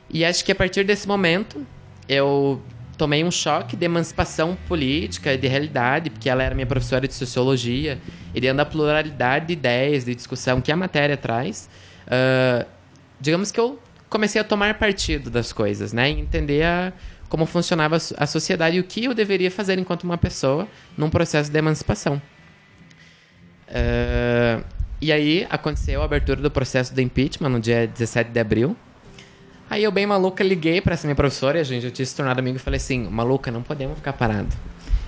E 0.08 0.24
acho 0.24 0.42
que 0.46 0.50
a 0.50 0.54
partir 0.54 0.82
desse 0.84 1.06
momento 1.06 1.62
eu 2.08 2.58
tomei 2.96 3.22
um 3.22 3.30
choque 3.30 3.76
de 3.76 3.84
emancipação 3.84 4.56
política 4.66 5.34
e 5.34 5.36
de 5.36 5.46
realidade, 5.46 6.08
porque 6.08 6.30
ela 6.30 6.42
era 6.42 6.54
minha 6.54 6.66
professora 6.66 7.06
de 7.06 7.12
sociologia, 7.12 7.98
e 8.34 8.40
dentro 8.40 8.56
da 8.56 8.64
pluralidade 8.64 9.48
de 9.48 9.52
ideias, 9.52 10.06
de 10.06 10.14
discussão 10.14 10.58
que 10.62 10.72
a 10.72 10.76
matéria 10.76 11.18
traz, 11.18 11.68
uh, 12.06 12.66
digamos 13.20 13.52
que 13.52 13.60
eu 13.60 13.78
comecei 14.08 14.40
a 14.40 14.44
tomar 14.44 14.78
partido 14.78 15.28
das 15.30 15.52
coisas, 15.52 15.92
né? 15.92 16.10
E 16.10 16.18
entender 16.18 16.64
a, 16.64 16.94
como 17.32 17.46
funcionava 17.46 17.96
a 17.96 18.26
sociedade 18.26 18.76
e 18.76 18.80
o 18.80 18.84
que 18.84 19.06
eu 19.06 19.14
deveria 19.14 19.50
fazer 19.50 19.78
enquanto 19.78 20.04
uma 20.04 20.18
pessoa 20.18 20.68
num 20.98 21.08
processo 21.08 21.50
de 21.50 21.58
emancipação. 21.58 22.20
Uh, 23.68 24.62
e 25.00 25.10
aí 25.10 25.46
aconteceu 25.48 26.02
a 26.02 26.04
abertura 26.04 26.42
do 26.42 26.50
processo 26.50 26.94
do 26.94 27.00
impeachment 27.00 27.48
no 27.48 27.58
dia 27.58 27.86
17 27.86 28.30
de 28.30 28.38
abril. 28.38 28.76
Aí 29.70 29.82
eu, 29.82 29.90
bem 29.90 30.04
maluca, 30.04 30.44
liguei 30.44 30.82
para 30.82 30.92
essa 30.92 31.06
minha 31.06 31.14
professora 31.14 31.56
e 31.56 31.62
a 31.62 31.64
gente 31.64 31.84
já 31.84 31.90
tinha 31.90 32.04
se 32.04 32.14
tornado 32.14 32.38
amigo 32.38 32.56
e 32.56 32.58
falei 32.58 32.76
assim: 32.76 33.08
maluca, 33.08 33.50
não 33.50 33.62
podemos 33.62 33.96
ficar 33.96 34.12
parado. 34.12 34.54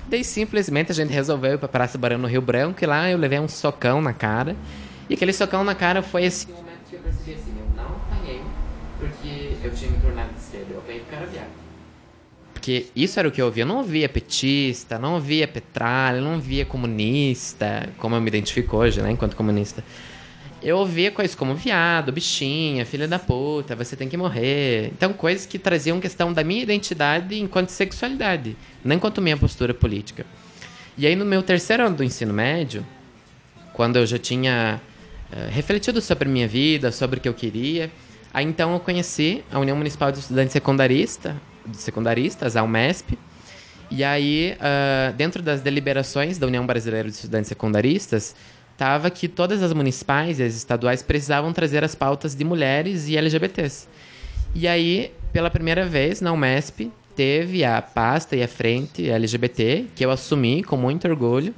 Daí 0.09 0.25
simplesmente 0.25 0.91
a 0.93 0.95
gente 0.95 1.13
resolveu 1.13 1.53
ir 1.53 1.59
pra 1.59 1.69
Praça 1.69 1.99
Barão 1.99 2.17
no 2.17 2.27
Rio 2.27 2.41
Branco 2.41 2.83
e 2.83 2.87
lá 2.87 3.11
eu 3.11 3.19
levei 3.19 3.39
um 3.39 3.49
socão 3.49 4.01
na 4.01 4.15
cara. 4.15 4.57
E 5.11 5.15
aquele 5.15 5.35
socão 5.35 5.63
na 5.63 5.75
cara 5.75 6.01
foi 6.01 6.25
assim: 6.25 6.51
o 6.53 6.55
momento 6.55 6.89
que 6.89 6.97
eu 6.97 7.01
percebi 7.01 7.35
assim, 7.35 7.55
eu 7.59 7.77
não 7.77 7.97
apanhei 7.97 8.41
porque 8.99 9.59
eu 9.63 9.75
tinha 9.75 9.91
me 9.91 9.99
tornado 9.99 10.33
de 10.33 10.41
esquerda, 10.41 10.69
eu 10.71 10.79
apanhei 10.79 11.01
porque 11.01 11.15
era 11.17 11.27
viado. 11.27 11.54
Porque 12.65 12.87
isso 12.97 13.19
era 13.21 13.29
o 13.29 13.31
que 13.31 13.43
eu 13.43 13.45
ouvia. 13.45 13.65
Eu 13.65 13.67
não 13.67 13.77
ouvia 13.77 14.09
petista, 14.09 14.99
não 14.99 15.17
ouvia 15.17 15.47
petralha, 15.47 16.19
não 16.19 16.37
ouvia 16.37 16.65
comunista, 16.65 17.91
como 17.99 18.17
eu 18.17 18.23
me 18.23 18.29
identifico 18.29 18.79
hoje, 18.79 19.03
né, 19.03 19.11
enquanto 19.11 19.37
comunista. 19.37 19.85
Eu 20.63 20.79
ouvia 20.79 21.11
coisas 21.11 21.37
como 21.37 21.55
viado, 21.55 22.11
bichinha, 22.11 22.87
filha 22.87 23.07
da 23.07 23.19
puta, 23.19 23.77
você 23.77 23.95
tem 23.95 24.09
que 24.09 24.17
morrer. 24.17 24.87
Então, 24.97 25.13
coisas 25.13 25.45
que 25.45 25.59
traziam 25.59 26.01
questão 26.01 26.33
da 26.33 26.43
minha 26.43 26.63
identidade 26.63 27.39
enquanto 27.39 27.69
sexualidade, 27.69 28.57
não 28.83 28.97
enquanto 28.97 29.21
minha 29.21 29.37
postura 29.37 29.75
política. 29.75 30.25
E 30.97 31.07
aí, 31.07 31.15
no 31.15 31.27
meu 31.27 31.43
terceiro 31.43 31.85
ano 31.85 31.97
do 31.97 32.03
ensino 32.03 32.33
médio, 32.33 32.83
quando 33.75 33.97
eu 33.97 34.07
já 34.07 34.19
tinha 34.19 34.81
uh, 35.31 35.51
refletido 35.51 36.01
sobre 36.01 36.31
minha 36.31 36.49
vida, 36.49 36.91
sobre 36.91 37.19
o 37.19 37.21
que 37.21 37.29
eu 37.29 37.35
queria, 37.35 37.91
aí 38.33 38.47
então 38.47 38.73
eu 38.73 38.81
conheci 38.81 39.45
a 39.53 39.59
União 39.59 39.77
Municipal 39.77 40.11
de 40.11 40.21
Estudantes 40.21 40.55
Secundarista, 40.55 41.37
Secundaristas, 41.73 42.57
a 42.57 42.63
UMESP. 42.63 43.19
E 43.91 44.03
aí, 44.03 44.57
uh, 44.57 45.13
dentro 45.15 45.43
das 45.43 45.61
deliberações 45.61 46.39
da 46.39 46.47
União 46.47 46.67
Brasileira 46.67 47.09
de 47.09 47.15
Estudantes 47.15 47.49
Secundaristas, 47.49 48.35
estava 48.73 49.09
que 49.11 49.29
todas 49.29 49.63
as 49.63 49.73
municipais 49.73 50.41
e 50.41 50.43
as 50.43 50.55
estaduais 50.55 51.03
precisavam 51.03 51.53
trazer 51.53 51.85
as 51.85 51.95
pautas 51.95 52.35
de 52.35 52.45
mulheres 52.45 53.09
e 53.09 53.17
LGBTs. 53.17 53.87
E 54.55 54.67
aí, 54.67 55.13
pela 55.33 55.51
primeira 55.51 55.85
vez, 55.85 56.21
na 56.21 56.33
UMESP, 56.33 56.91
teve 57.15 57.65
a 57.65 57.81
pasta 57.81 58.37
e 58.37 58.43
a 58.43 58.49
frente 58.49 59.09
LGBT, 59.09 59.87
que 59.95 60.05
eu 60.05 60.11
assumi 60.11 60.63
com 60.63 60.77
muito 60.77 61.07
orgulho. 61.07 61.55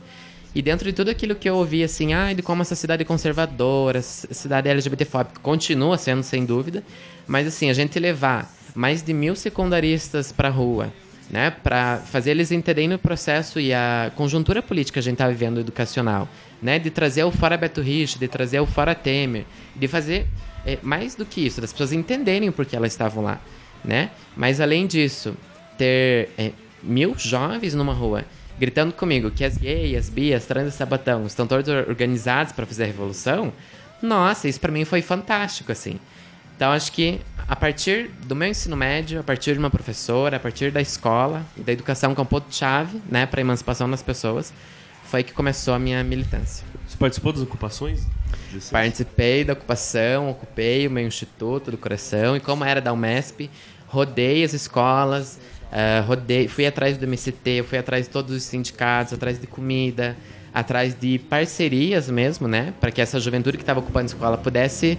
E 0.54 0.62
dentro 0.62 0.86
de 0.86 0.94
tudo 0.94 1.10
aquilo 1.10 1.34
que 1.34 1.48
eu 1.48 1.56
ouvi, 1.56 1.84
assim, 1.84 2.14
ah, 2.14 2.32
de 2.32 2.42
como 2.42 2.62
essa 2.62 2.74
cidade 2.74 3.04
conservadora, 3.04 4.00
cidade 4.00 4.68
LGBTfóbica, 4.68 5.40
continua 5.40 5.98
sendo, 5.98 6.22
sem 6.22 6.46
dúvida. 6.46 6.82
Mas, 7.26 7.46
assim, 7.46 7.68
a 7.68 7.74
gente 7.74 7.98
levar 7.98 8.50
mais 8.76 9.02
de 9.02 9.12
mil 9.12 9.34
secundaristas 9.34 10.30
para 10.30 10.48
a 10.48 10.50
rua, 10.50 10.92
né, 11.30 11.50
para 11.50 11.96
fazer 11.98 12.32
eles 12.32 12.52
entenderem 12.52 12.92
o 12.92 12.98
processo 12.98 13.58
e 13.58 13.72
a 13.72 14.12
conjuntura 14.14 14.62
política 14.62 14.94
que 14.94 14.98
a 15.00 15.02
gente 15.02 15.14
está 15.14 15.28
vivendo 15.28 15.58
educacional, 15.58 16.28
né, 16.62 16.78
de 16.78 16.90
trazer 16.90 17.24
o 17.24 17.32
fora 17.32 17.56
Beto 17.56 17.80
Rich, 17.80 18.18
de 18.18 18.28
trazer 18.28 18.60
o 18.60 18.66
fora 18.66 18.94
Temer, 18.94 19.44
de 19.74 19.88
fazer 19.88 20.26
é, 20.64 20.78
mais 20.82 21.14
do 21.14 21.24
que 21.24 21.44
isso, 21.44 21.60
das 21.60 21.72
pessoas 21.72 21.92
entenderem 21.92 22.52
por 22.52 22.66
que 22.66 22.76
elas 22.76 22.92
estavam 22.92 23.24
lá, 23.24 23.40
né? 23.84 24.10
Mas 24.36 24.60
além 24.60 24.86
disso, 24.86 25.34
ter 25.78 26.28
é, 26.36 26.52
mil 26.82 27.14
jovens 27.16 27.74
numa 27.74 27.92
rua 27.92 28.24
gritando 28.58 28.92
comigo 28.92 29.30
que 29.30 29.44
as 29.44 29.56
gays, 29.56 29.96
as 29.96 30.08
bias, 30.08 30.46
trans 30.46 30.74
e 30.74 30.76
sabatão 30.76 31.26
estão 31.26 31.46
todos 31.46 31.68
organizados 31.68 32.52
para 32.52 32.66
fazer 32.66 32.84
a 32.84 32.86
revolução, 32.86 33.52
nossa, 34.02 34.48
isso 34.48 34.60
para 34.60 34.72
mim 34.72 34.84
foi 34.84 35.02
fantástico, 35.02 35.72
assim. 35.72 35.98
Então 36.56 36.72
acho 36.72 36.90
que 36.90 37.20
a 37.46 37.54
partir 37.54 38.10
do 38.24 38.34
meu 38.34 38.48
ensino 38.48 38.76
médio, 38.76 39.20
a 39.20 39.22
partir 39.22 39.52
de 39.52 39.58
uma 39.58 39.70
professora, 39.70 40.36
a 40.36 40.40
partir 40.40 40.72
da 40.72 40.80
escola, 40.80 41.44
da 41.56 41.72
educação 41.72 42.14
que 42.14 42.20
é 42.20 42.22
um 42.22 42.26
ponto-chave 42.26 43.00
né, 43.08 43.24
para 43.26 43.40
a 43.40 43.42
emancipação 43.42 43.88
das 43.88 44.02
pessoas, 44.02 44.52
foi 45.04 45.22
que 45.22 45.32
começou 45.32 45.74
a 45.74 45.78
minha 45.78 46.02
militância. 46.02 46.66
Você 46.88 46.96
participou 46.96 47.32
das 47.32 47.42
ocupações? 47.42 48.04
Participei 48.70 49.44
da 49.44 49.52
ocupação, 49.52 50.30
ocupei 50.30 50.86
o 50.86 50.90
meu 50.90 51.06
Instituto 51.06 51.70
do 51.70 51.76
Coração 51.76 52.36
e 52.36 52.40
como 52.40 52.64
era 52.64 52.80
da 52.80 52.92
UMESP, 52.92 53.50
rodei 53.86 54.42
as 54.42 54.52
escolas, 54.52 55.38
uh, 55.70 56.06
rodei, 56.06 56.48
fui 56.48 56.66
atrás 56.66 56.96
do 56.96 57.06
MCT, 57.06 57.64
fui 57.68 57.78
atrás 57.78 58.06
de 58.06 58.10
todos 58.10 58.34
os 58.34 58.42
sindicatos, 58.42 59.12
atrás 59.12 59.38
de 59.38 59.46
comida, 59.46 60.16
atrás 60.52 60.98
de 60.98 61.18
parcerias 61.18 62.10
mesmo, 62.10 62.48
né, 62.48 62.72
para 62.80 62.90
que 62.90 63.00
essa 63.00 63.20
juventude 63.20 63.56
que 63.56 63.62
estava 63.62 63.80
ocupando 63.80 64.06
a 64.06 64.14
escola 64.14 64.38
pudesse 64.38 64.98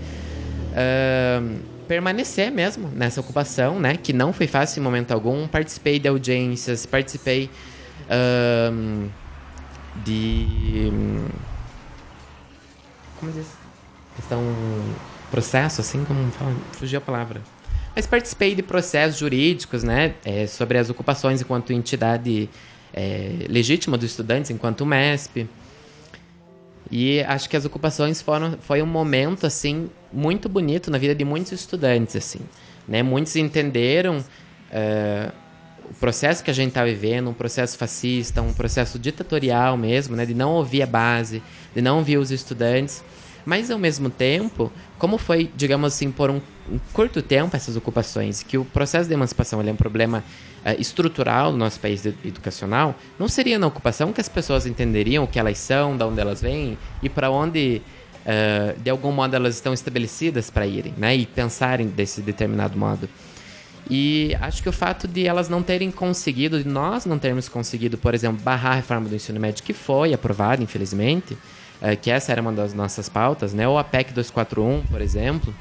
permanecer 1.87 2.51
mesmo 2.51 2.89
nessa 2.89 3.21
ocupação, 3.21 3.79
né? 3.79 3.97
Que 3.97 4.13
não 4.13 4.31
foi 4.31 4.47
fácil 4.47 4.79
em 4.79 4.83
momento 4.83 5.11
algum. 5.11 5.47
Participei 5.47 5.99
de 5.99 6.07
audiências, 6.07 6.85
participei 6.85 7.49
de. 10.03 10.91
Como 13.19 13.31
diz? 13.31 13.47
Questão. 14.15 14.41
Processo, 15.31 15.81
assim, 15.81 16.05
como 16.05 16.31
fala? 16.31 16.55
Fugiu 16.73 16.99
a 16.99 17.01
palavra. 17.01 17.41
Mas 17.93 18.05
participei 18.05 18.55
de 18.55 18.61
processos 18.61 19.19
jurídicos, 19.19 19.83
né? 19.83 20.13
É, 20.23 20.47
sobre 20.47 20.77
as 20.77 20.89
ocupações 20.89 21.41
enquanto 21.41 21.73
entidade 21.73 22.49
é, 22.93 23.45
legítima 23.49 23.97
dos 23.97 24.11
estudantes, 24.11 24.51
enquanto 24.51 24.85
MESP. 24.85 25.49
E 26.91 27.21
acho 27.21 27.49
que 27.49 27.57
as 27.57 27.65
ocupações 27.65 28.21
foram 28.21 28.57
foi 28.61 28.81
um 28.81 28.85
momento 28.85 29.45
assim 29.45 29.89
muito 30.11 30.47
bonito 30.47 30.89
na 30.89 30.97
vida 30.97 31.13
de 31.13 31.25
muitos 31.25 31.51
estudantes 31.51 32.15
assim, 32.15 32.39
né? 32.87 33.03
Muitos 33.03 33.35
entenderam 33.35 34.17
uh, 34.17 35.31
o 35.89 35.93
processo 35.95 36.43
que 36.43 36.51
a 36.51 36.53
gente 36.53 36.69
está 36.69 36.83
vivendo, 36.83 37.29
um 37.29 37.33
processo 37.33 37.77
fascista, 37.77 38.41
um 38.41 38.53
processo 38.53 38.97
ditatorial 38.97 39.77
mesmo, 39.77 40.15
né? 40.15 40.25
De 40.25 40.33
não 40.33 40.51
ouvir 40.51 40.81
a 40.81 40.85
base, 40.87 41.41
de 41.75 41.81
não 41.81 41.97
ouvir 41.97 42.17
os 42.17 42.31
estudantes, 42.31 43.03
mas 43.47 43.71
ao 43.71 43.79
mesmo 43.79 44.09
tempo, 44.09 44.69
como 44.99 45.17
foi, 45.17 45.49
digamos 45.55 45.93
assim, 45.93 46.11
por 46.11 46.29
um, 46.29 46.41
um 46.69 46.77
curto 46.91 47.21
tempo 47.21 47.55
essas 47.55 47.77
ocupações, 47.77 48.43
que 48.43 48.57
o 48.57 48.65
processo 48.65 49.07
de 49.07 49.13
emancipação 49.13 49.61
é 49.61 49.71
um 49.71 49.75
problema 49.77 50.21
uh, 50.65 50.81
estrutural 50.81 51.53
no 51.53 51.57
nosso 51.57 51.79
país 51.79 52.05
educacional, 52.05 52.93
não 53.17 53.29
seria 53.29 53.57
na 53.57 53.65
ocupação 53.65 54.11
que 54.11 54.19
as 54.19 54.27
pessoas 54.27 54.65
entenderiam 54.65 55.23
o 55.23 55.27
que 55.27 55.39
elas 55.39 55.59
são, 55.59 55.95
de 55.95 56.03
onde 56.03 56.19
elas 56.19 56.41
vêm 56.41 56.77
e 57.01 57.07
para 57.07 57.31
onde, 57.31 57.81
uh, 58.25 58.77
de 58.81 58.89
algum 58.89 59.13
modo, 59.13 59.33
elas 59.33 59.55
estão 59.55 59.73
estabelecidas 59.73 60.49
para 60.49 60.67
irem, 60.67 60.93
né? 60.97 61.15
E 61.15 61.25
pensarem 61.25 61.87
desse 61.87 62.19
determinado 62.19 62.77
modo. 62.77 63.07
E 63.89 64.35
acho 64.41 64.61
que 64.61 64.67
o 64.67 64.73
fato 64.73 65.07
de 65.07 65.25
elas 65.25 65.47
não 65.47 65.63
terem 65.63 65.89
conseguido, 65.89 66.61
de 66.61 66.67
nós 66.67 67.05
não 67.05 67.17
termos 67.17 67.47
conseguido, 67.47 67.97
por 67.97 68.13
exemplo, 68.13 68.41
barrar 68.43 68.73
a 68.73 68.75
reforma 68.75 69.07
do 69.07 69.15
ensino 69.15 69.39
médio, 69.39 69.63
que 69.63 69.71
foi 69.71 70.13
aprovada, 70.13 70.61
infelizmente, 70.61 71.37
uh, 71.81 71.97
que 72.01 72.09
essa 72.11 72.31
era 72.31 72.41
uma 72.41 72.51
das 72.51 72.73
nossas 72.73 73.09
pautas, 73.09 73.53
né? 73.53 73.67
Ou 73.67 73.77
a 73.77 73.83
PEC 73.83 74.13
241, 74.13 74.83
por 74.87 75.01
exemplo, 75.01 75.53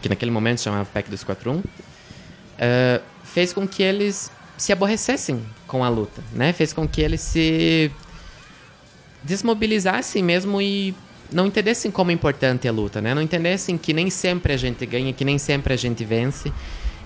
que 0.00 0.08
naquele 0.08 0.30
momento 0.30 0.62
chamava 0.62 0.86
PEC 0.86 1.10
241, 1.10 1.58
uh, 1.58 1.62
fez 3.24 3.52
com 3.52 3.66
que 3.68 3.82
eles 3.82 4.30
se 4.56 4.72
aborrecessem 4.72 5.42
com 5.66 5.84
a 5.84 5.88
luta, 5.88 6.22
né? 6.32 6.52
Fez 6.52 6.72
com 6.72 6.86
que 6.86 7.00
eles 7.00 7.20
se 7.20 7.90
desmobilizassem 9.22 10.22
mesmo 10.22 10.60
e 10.60 10.94
não 11.32 11.46
entendessem 11.46 11.90
como 11.90 12.10
é 12.10 12.14
importante 12.14 12.68
a 12.68 12.72
luta, 12.72 13.00
né? 13.00 13.14
Não 13.14 13.22
entendessem 13.22 13.78
que 13.78 13.92
nem 13.92 14.10
sempre 14.10 14.52
a 14.52 14.56
gente 14.56 14.84
ganha, 14.84 15.12
que 15.12 15.24
nem 15.24 15.38
sempre 15.38 15.72
a 15.72 15.76
gente 15.76 16.04
vence. 16.04 16.52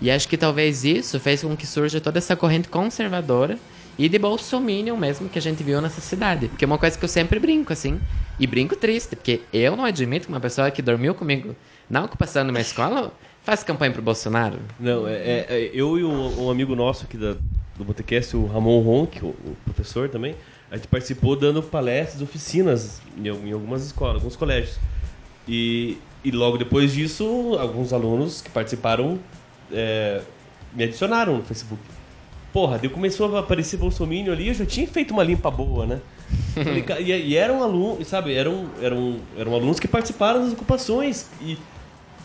E 0.01 0.11
acho 0.11 0.29
que 0.29 0.37
talvez 0.37 0.85
isso 0.85 1.19
fez 1.19 1.43
com 1.43 1.57
que 1.57 1.67
surja 1.67 2.01
toda 2.01 2.19
essa 2.19 2.37
corrente 2.37 2.69
conservadora 2.69 3.59
e 3.99 4.09
de 4.09 4.19
bolsominion 4.19 4.97
mesmo 4.97 5.29
que 5.29 5.39
a 5.39 5.43
gente 5.43 5.63
viu 5.63 5.81
nessa 5.81 6.01
cidade. 6.01 6.49
Porque 6.49 6.65
é 6.65 6.67
uma 6.67 6.79
coisa 6.79 6.99
que 6.99 7.05
eu 7.05 7.09
sempre 7.09 7.39
brinco, 7.39 7.73
assim, 7.73 8.01
e 8.39 8.47
brinco 8.47 8.77
triste, 8.77 9.17
porque 9.17 9.43
eu 9.53 9.77
não 9.77 9.85
admito 9.85 10.27
que 10.27 10.33
uma 10.33 10.41
pessoa 10.41 10.71
que 10.71 10.83
dormiu 10.83 11.15
comigo 11.15 11.55
na 11.89 12.05
ocupação 12.05 12.45
de 12.45 12.51
uma 12.51 12.61
escola 12.61 13.13
Faz 13.47 13.63
campanha 13.63 13.93
pro 13.93 14.03
Bolsonaro? 14.03 14.59
Não, 14.81 15.07
é, 15.07 15.13
é, 15.13 15.47
é 15.49 15.71
eu 15.73 15.97
e 15.97 16.03
um, 16.03 16.47
um, 16.47 16.51
amigo 16.51 16.75
nosso 16.75 17.05
aqui 17.05 17.17
da, 17.17 17.37
do 17.79 17.85
Botecast, 17.85 18.37
o 18.37 18.45
Ramon 18.45 18.81
Ronk, 18.81 19.25
o, 19.25 19.29
o, 19.29 19.57
professor 19.65 20.09
também, 20.09 20.35
a 20.69 20.75
gente 20.75 20.89
participou 20.89 21.37
dando 21.37 21.63
palestras, 21.63 22.21
oficinas 22.21 23.01
em, 23.17 23.29
em 23.29 23.53
algumas 23.53 23.87
escolas, 23.87 24.17
alguns 24.17 24.35
colégios. 24.35 24.81
E, 25.47 25.97
e 26.25 26.33
logo 26.33 26.59
depois 26.59 26.93
disso, 26.93 27.57
alguns 27.61 27.93
alunos 27.93 28.43
que 28.43 28.51
participaram 28.51 29.17
é, 29.71 30.23
me 30.75 30.83
adicionaram 30.83 31.37
no 31.37 31.45
Facebook. 31.45 31.81
Porra, 32.57 32.79
daí 32.79 32.89
começou 32.89 33.37
a 33.37 33.41
aparecer 33.41 33.77
Bolsonaro 33.77 34.33
ali, 34.33 34.49
eu 34.49 34.55
já 34.55 34.65
tinha 34.65 34.89
feito 34.89 35.11
uma 35.11 35.23
limpa 35.23 35.51
boa, 35.51 35.85
né? 35.85 36.01
e, 37.05 37.13
e 37.13 37.37
eram 37.37 37.63
alunos, 37.63 38.09
sabe, 38.09 38.33
eram, 38.33 38.71
eram, 38.81 39.21
eram 39.37 39.55
alunos 39.55 39.79
que 39.79 39.87
participaram 39.87 40.43
das 40.43 40.55
ocupações. 40.55 41.27
E 41.43 41.59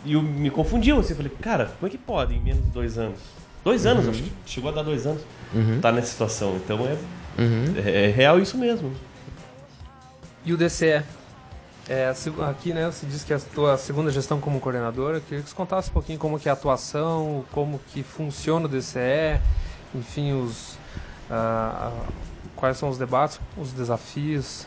e 0.06 0.14
eu 0.14 0.22
me 0.22 0.48
confundiu, 0.48 0.98
assim, 0.98 1.10
eu 1.10 1.16
falei, 1.16 1.30
cara, 1.38 1.66
como 1.78 1.86
é 1.86 1.90
que 1.90 1.98
pode 1.98 2.34
em 2.34 2.40
menos 2.40 2.64
de 2.64 2.70
dois 2.70 2.96
anos? 2.96 3.18
Dois 3.62 3.84
anos, 3.84 4.08
acho 4.08 4.22
que 4.22 4.32
chegou 4.46 4.70
a 4.70 4.72
dar 4.72 4.82
dois 4.82 5.06
anos. 5.06 5.20
Uhum. 5.52 5.80
Tá 5.82 5.92
nessa 5.92 6.08
situação. 6.08 6.56
Então 6.56 6.78
é, 6.86 6.96
Uhum. 7.38 7.74
é, 7.84 8.06
é 8.06 8.08
real 8.08 8.40
isso 8.40 8.56
mesmo. 8.56 8.90
E 10.46 10.52
o 10.54 10.56
DCE? 10.56 11.02
É, 11.86 12.10
aqui, 12.48 12.72
né, 12.72 12.86
você 12.86 13.04
disse 13.04 13.26
que 13.26 13.34
é 13.34 13.36
a 13.36 13.38
tua 13.38 13.76
segunda 13.76 14.10
gestão 14.10 14.40
como 14.40 14.58
coordenadora. 14.60 15.18
Eu 15.18 15.20
queria 15.20 15.42
que 15.42 15.50
você 15.50 15.54
contasse 15.54 15.90
um 15.90 15.92
pouquinho 15.92 16.18
como 16.18 16.38
que 16.40 16.48
é 16.48 16.50
a 16.50 16.54
atuação, 16.54 17.44
como 17.52 17.78
que 17.92 18.02
funciona 18.02 18.64
o 18.64 18.68
DCE, 18.68 19.40
enfim, 19.94 20.32
os, 20.32 20.76
ah, 21.30 21.92
quais 22.56 22.76
são 22.76 22.88
os 22.88 22.98
debates, 22.98 23.40
os 23.56 23.72
desafios. 23.72 24.66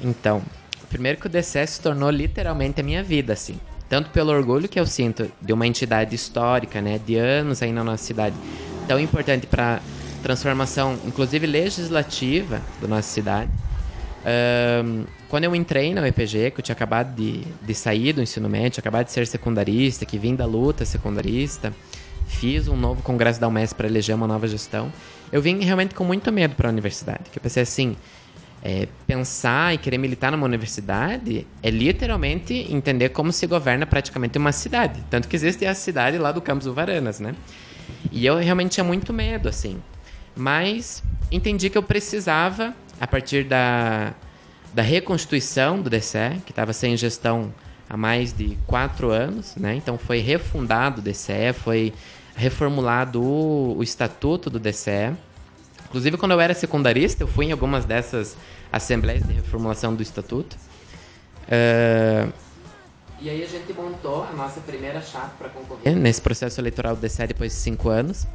Então, 0.00 0.42
primeiro 0.88 1.20
que 1.20 1.26
o 1.26 1.30
DCE 1.30 1.66
se 1.66 1.80
tornou 1.80 2.10
literalmente 2.10 2.80
a 2.80 2.84
minha 2.84 3.02
vida, 3.02 3.32
assim. 3.32 3.58
Tanto 3.88 4.10
pelo 4.10 4.32
orgulho 4.32 4.68
que 4.68 4.80
eu 4.80 4.86
sinto 4.86 5.30
de 5.40 5.52
uma 5.52 5.66
entidade 5.66 6.14
histórica, 6.14 6.80
né, 6.80 6.98
de 6.98 7.16
anos 7.16 7.62
aí 7.62 7.72
na 7.72 7.84
nossa 7.84 8.02
cidade, 8.02 8.34
tão 8.88 8.98
importante 8.98 9.46
para 9.46 9.80
transformação, 10.22 10.98
inclusive 11.04 11.46
legislativa, 11.46 12.60
da 12.80 12.88
nossa 12.88 13.08
cidade. 13.08 13.50
Ahn, 14.24 15.04
quando 15.28 15.44
eu 15.44 15.54
entrei 15.54 15.92
na 15.92 16.00
UEPG, 16.00 16.50
que 16.50 16.60
eu 16.60 16.62
tinha 16.62 16.72
acabado 16.74 17.14
de, 17.14 17.42
de 17.60 17.74
sair 17.74 18.14
do 18.14 18.22
ensino 18.22 18.48
médio, 18.48 18.70
tinha 18.70 18.82
acabado 18.82 19.06
de 19.06 19.12
ser 19.12 19.26
secundarista, 19.26 20.06
que 20.06 20.16
vim 20.16 20.34
da 20.34 20.46
luta 20.46 20.84
secundarista, 20.86 21.74
fiz 22.34 22.68
um 22.68 22.76
novo 22.76 23.02
congresso 23.02 23.40
da 23.40 23.48
UMES 23.48 23.72
para 23.72 23.86
eleger 23.86 24.14
uma 24.14 24.26
nova 24.26 24.46
gestão, 24.46 24.92
eu 25.32 25.40
vim 25.40 25.60
realmente 25.64 25.94
com 25.94 26.04
muito 26.04 26.30
medo 26.32 26.54
para 26.54 26.68
a 26.68 26.72
universidade. 26.72 27.30
Que 27.30 27.38
eu 27.38 27.42
pensei 27.42 27.62
assim, 27.62 27.96
é, 28.62 28.88
pensar 29.06 29.74
e 29.74 29.78
querer 29.78 29.98
militar 29.98 30.32
numa 30.32 30.46
universidade 30.46 31.46
é 31.62 31.70
literalmente 31.70 32.54
entender 32.70 33.10
como 33.10 33.32
se 33.32 33.46
governa 33.46 33.86
praticamente 33.86 34.38
uma 34.38 34.52
cidade. 34.52 35.04
Tanto 35.10 35.28
que 35.28 35.36
existe 35.36 35.66
a 35.66 35.74
cidade 35.74 36.18
lá 36.18 36.32
do 36.32 36.40
Campos 36.40 36.66
do 36.66 36.74
Varanas, 36.74 37.20
né? 37.20 37.34
E 38.10 38.24
eu 38.24 38.36
realmente 38.36 38.72
tinha 38.72 38.84
muito 38.84 39.12
medo, 39.12 39.48
assim. 39.48 39.80
Mas 40.34 41.02
entendi 41.30 41.68
que 41.68 41.78
eu 41.78 41.82
precisava, 41.82 42.74
a 43.00 43.06
partir 43.06 43.44
da, 43.44 44.14
da 44.72 44.82
reconstituição 44.82 45.80
do 45.80 45.90
DCE, 45.90 46.40
que 46.44 46.52
estava 46.52 46.72
sem 46.72 46.96
gestão 46.96 47.52
há 47.88 47.96
mais 47.96 48.32
de 48.32 48.56
quatro 48.66 49.10
anos, 49.10 49.54
né? 49.56 49.74
Então 49.76 49.98
foi 49.98 50.20
refundado 50.20 51.00
o 51.00 51.04
DCE, 51.04 51.52
foi 51.52 51.92
reformulado 52.36 53.22
o, 53.22 53.76
o 53.78 53.82
estatuto 53.82 54.50
do 54.50 54.58
DCE. 54.58 55.12
Inclusive, 55.88 56.16
quando 56.16 56.32
eu 56.32 56.40
era 56.40 56.54
secundarista, 56.54 57.22
eu 57.22 57.28
fui 57.28 57.46
em 57.46 57.52
algumas 57.52 57.84
dessas 57.84 58.36
assembleias 58.72 59.22
de 59.26 59.32
reformulação 59.32 59.94
do 59.94 60.02
estatuto. 60.02 60.56
Ah, 61.50 62.28
e 63.20 63.30
aí 63.30 63.42
a 63.42 63.46
gente 63.46 63.72
montou 63.72 64.24
a 64.24 64.32
nossa 64.32 64.60
primeira 64.60 65.00
chapa 65.00 65.30
para 65.38 65.48
concorrer 65.48 65.94
nesse 65.96 66.20
processo 66.20 66.60
eleitoral 66.60 66.94
do 66.96 67.00
DCE 67.00 67.26
depois 67.28 67.52
de 67.52 67.58
cinco 67.58 67.88
anos, 67.88 68.26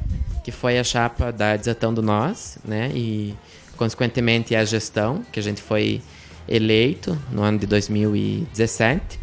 que 0.42 0.50
foi 0.50 0.78
a 0.78 0.84
chapa 0.84 1.30
da 1.30 1.54
Desatão 1.56 1.92
do 1.94 2.02
Nós, 2.02 2.58
né? 2.64 2.90
E, 2.94 3.36
consequentemente, 3.76 4.56
a 4.56 4.64
gestão, 4.64 5.22
que 5.30 5.38
a 5.38 5.42
gente 5.42 5.60
foi 5.62 6.02
eleito 6.48 7.16
no 7.30 7.42
ano 7.42 7.58
de 7.58 7.66
2017. 7.66 9.20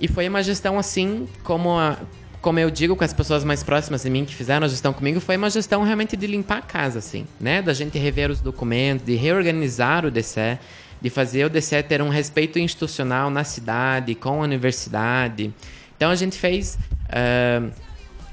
E 0.00 0.08
foi 0.08 0.26
uma 0.28 0.42
gestão 0.42 0.78
assim, 0.78 1.28
como, 1.44 1.78
a- 1.78 1.98
como 2.40 2.58
eu 2.58 2.70
digo 2.70 2.96
com 2.96 3.04
as 3.04 3.12
pessoas 3.12 3.44
mais 3.44 3.62
próximas 3.62 4.02
de 4.02 4.10
mim 4.10 4.24
que 4.24 4.34
fizeram 4.34 4.64
a 4.64 4.68
gestão 4.68 4.92
comigo, 4.92 5.20
foi 5.20 5.36
uma 5.36 5.50
gestão 5.50 5.82
realmente 5.82 6.16
de 6.16 6.26
limpar 6.26 6.58
a 6.58 6.62
casa, 6.62 6.98
assim, 6.98 7.26
né? 7.38 7.60
Da 7.60 7.74
gente 7.74 7.98
rever 7.98 8.30
os 8.30 8.40
documentos, 8.40 9.04
de 9.04 9.14
reorganizar 9.14 10.06
o 10.06 10.10
DCE, 10.10 10.58
de 11.00 11.10
fazer 11.10 11.44
o 11.44 11.50
DCE 11.50 11.82
ter 11.82 12.00
um 12.00 12.08
respeito 12.08 12.58
institucional 12.58 13.30
na 13.30 13.44
cidade, 13.44 14.14
com 14.14 14.40
a 14.40 14.44
universidade. 14.44 15.52
Então 15.96 16.10
a 16.10 16.14
gente 16.14 16.38
fez 16.38 16.78
ah, 17.10 17.68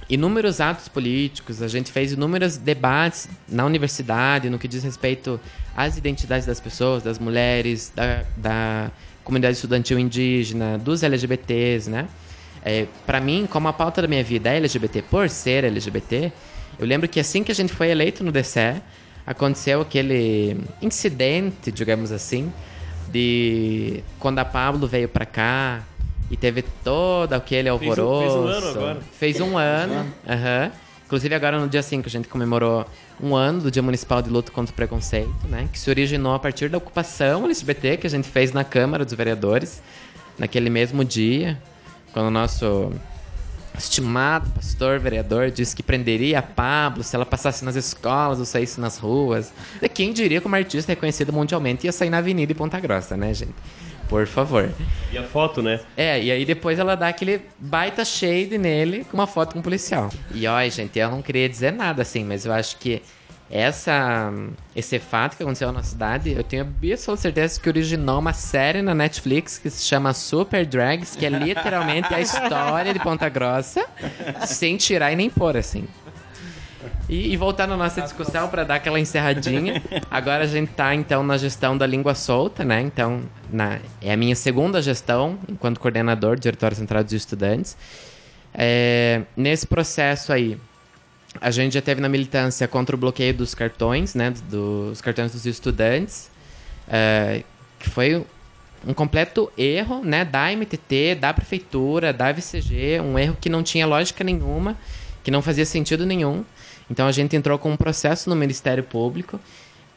inúmeros 0.10 0.62
atos 0.62 0.88
políticos, 0.88 1.62
a 1.62 1.68
gente 1.68 1.92
fez 1.92 2.14
inúmeros 2.14 2.56
debates 2.56 3.30
na 3.48 3.66
universidade 3.66 4.50
no 4.50 4.58
que 4.58 4.68
diz 4.68 4.84
respeito 4.84 5.40
às 5.76 5.98
identidades 5.98 6.46
das 6.46 6.62
pessoas, 6.62 7.04
das 7.04 7.20
mulheres, 7.20 7.92
da, 7.94 8.24
da 8.38 8.92
comunidade 9.24 9.56
estudantil 9.56 10.00
indígena, 10.00 10.78
dos 10.78 11.04
LGBTs, 11.04 11.90
né? 11.90 12.08
É, 12.70 12.86
para 13.06 13.22
mim, 13.22 13.48
como 13.50 13.68
a 13.70 13.74
pauta 13.74 14.02
da 14.02 14.08
minha 14.10 14.24
vida 14.24 14.50
é 14.50 14.58
LGBT 14.58 15.02
por 15.04 15.30
ser 15.30 15.64
LGBT, 15.64 16.32
eu 16.78 16.86
lembro 16.86 17.08
que 17.08 17.20
assim 17.20 17.42
que 17.44 17.52
a 17.52 17.56
gente 17.56 17.72
foi 17.72 17.90
eleito 17.90 18.24
no 18.24 18.32
DCE, 18.32 18.82
aconteceu 19.26 19.80
aquele 19.82 20.58
incidente, 20.82 21.72
digamos 21.72 22.12
assim, 22.12 22.52
de 23.10 24.04
quando 24.20 24.40
a 24.40 24.46
Pablo 24.46 24.88
veio 24.88 25.08
para 25.08 25.26
cá 25.26 25.82
e 26.30 26.36
teve 26.36 26.62
todo 26.84 27.34
aquele 27.34 27.70
um- 27.70 27.74
alvoroço. 27.74 28.20
fez 28.22 28.36
um 28.36 28.48
ano 28.48 28.70
agora. 28.70 29.00
Fez 29.18 29.40
um 29.42 29.58
ano. 29.58 30.14
aham. 30.28 30.72
Inclusive 31.06 31.34
agora 31.36 31.58
no 31.58 31.70
dia 31.70 31.82
5 31.82 32.06
a 32.06 32.10
gente 32.10 32.28
comemorou 32.28 32.86
um 33.24 33.34
ano 33.34 33.62
do 33.62 33.72
Dia 33.72 33.82
Municipal 33.82 34.22
de 34.22 34.30
Luta 34.30 34.52
contra 34.52 34.74
o 34.74 34.76
Preconceito, 34.76 35.32
né? 35.48 35.70
Que 35.72 35.80
se 35.80 35.90
originou 35.90 36.34
a 36.34 36.40
partir 36.40 36.68
da 36.68 36.78
ocupação 36.78 37.46
LGBT 37.46 37.96
que 37.96 38.06
a 38.06 38.10
gente 38.10 38.28
fez 38.28 38.52
na 38.52 38.66
Câmara 38.66 39.06
dos 39.06 39.14
Vereadores 39.14 39.82
naquele 40.38 40.70
mesmo 40.70 41.06
dia, 41.06 41.58
quando 42.14 42.28
o 42.28 42.32
nosso 42.32 42.92
estimado 43.78 44.50
pastor 44.50 45.00
vereador 45.00 45.52
disse 45.52 45.76
que 45.76 45.84
prenderia 45.84 46.40
a 46.40 46.42
Pablo 46.42 47.04
se 47.04 47.16
ela 47.16 47.26
passasse 47.26 47.64
nas 47.64 47.76
escolas 47.76 48.40
ou 48.40 48.46
saísse 48.46 48.82
nas 48.82 48.98
ruas. 48.98 49.54
E 49.82 49.88
quem 49.88 50.12
diria 50.12 50.42
que 50.42 50.48
uma 50.48 50.58
artista 50.58 50.92
reconhecida 50.92 51.32
mundialmente 51.32 51.86
ia 51.86 51.92
sair 51.92 52.10
na 52.10 52.18
Avenida 52.18 52.52
em 52.52 52.56
Ponta 52.56 52.80
Grossa, 52.80 53.16
né, 53.16 53.34
gente? 53.34 53.54
Por 54.10 54.26
favor. 54.26 54.72
E 55.12 55.18
a 55.18 55.24
foto, 55.24 55.62
né? 55.62 55.82
É, 55.96 56.22
e 56.22 56.32
aí 56.32 56.46
depois 56.46 56.80
ela 56.80 56.96
dá 56.96 57.10
aquele 57.10 57.42
baita 57.60 58.06
shade 58.06 58.58
nele 58.58 59.06
com 59.06 59.18
uma 59.18 59.28
foto 59.28 59.54
com 59.54 59.60
um 59.60 59.62
policial. 59.62 60.10
E 60.34 60.48
ó, 60.48 60.70
gente, 60.70 60.98
eu 60.98 61.12
não 61.12 61.22
queria 61.22 61.48
dizer 61.48 61.74
nada 61.74 62.02
assim, 62.02 62.24
mas 62.24 62.46
eu 62.46 62.54
acho 62.54 62.78
que 62.78 63.02
essa 63.50 64.32
esse 64.76 65.00
fato 65.00 65.38
que 65.38 65.44
aconteceu 65.44 65.72
na 65.72 65.82
cidade, 65.82 66.32
eu 66.32 66.44
tenho 66.44 66.64
absoluta 66.64 67.22
certeza 67.22 67.60
que 67.60 67.70
originou 67.70 68.20
uma 68.20 68.34
série 68.34 68.82
na 68.82 68.94
Netflix 68.94 69.58
que 69.58 69.70
se 69.70 69.84
chama 69.84 70.14
Super 70.14 70.66
Drags, 70.66 71.16
que 71.16 71.26
é 71.26 71.30
literalmente 71.30 72.14
a 72.14 72.20
história 72.20 72.94
de 72.94 73.00
Ponta 73.00 73.30
Grossa, 73.30 73.86
sem 74.46 74.78
tirar 74.78 75.12
e 75.12 75.16
nem 75.16 75.30
pôr, 75.30 75.56
assim. 75.56 75.88
E, 77.10 77.32
e 77.32 77.38
voltando 77.38 77.74
à 77.74 77.78
nossa 77.78 78.02
discussão 78.02 78.50
para 78.50 78.66
dar 78.66 78.76
aquela 78.76 79.00
encerradinha, 79.00 79.82
agora 80.12 80.44
a 80.44 80.48
gente 80.48 80.72
tá 80.74 80.94
então 80.94 81.24
na 81.24 81.38
gestão 81.38 81.78
da 81.78 81.88
língua 81.88 82.14
solta, 82.14 82.66
né? 82.66 82.82
Então, 82.82 83.22
na, 83.50 83.80
é 84.02 84.12
a 84.12 84.18
minha 84.18 84.36
segunda 84.36 84.82
gestão 84.82 85.40
enquanto 85.48 85.80
coordenador 85.80 86.36
do 86.36 86.42
Diretório 86.42 86.76
Central 86.76 87.04
dos 87.04 87.14
Estudantes. 87.14 87.78
É, 88.54 89.22
nesse 89.38 89.66
processo 89.66 90.34
aí, 90.34 90.58
a 91.42 91.52
gente 91.52 91.74
já 91.74 91.82
teve 91.82 92.02
na 92.02 92.10
militância 92.10 92.68
contra 92.68 92.96
o 92.96 93.00
bloqueio 93.00 93.34
dos 93.34 93.54
cartões, 93.54 94.16
né? 94.16 94.34
Dos 94.50 95.02
cartões 95.02 95.32
dos 95.32 95.46
estudantes, 95.46 96.30
é, 96.88 97.44
que 97.80 97.90
foi 97.90 98.26
um 98.86 98.94
completo 98.94 99.52
erro, 99.58 100.04
né? 100.04 100.24
Da 100.26 100.52
MTT, 100.52 101.16
da 101.16 101.34
prefeitura, 101.34 102.14
da 102.14 102.32
VCG, 102.32 103.02
um 103.02 103.18
erro 103.18 103.38
que 103.40 103.50
não 103.50 103.64
tinha 103.64 103.86
lógica 103.86 104.24
nenhuma, 104.24 104.78
que 105.24 105.32
não 105.32 105.42
fazia 105.42 105.66
sentido 105.66 106.06
nenhum. 106.06 106.44
Então 106.90 107.08
a 107.08 107.12
gente 107.12 107.36
entrou 107.36 107.58
com 107.58 107.72
um 107.72 107.78
processo 107.78 108.30
no 108.30 108.36
Ministério 108.36 108.84
Público. 108.84 109.40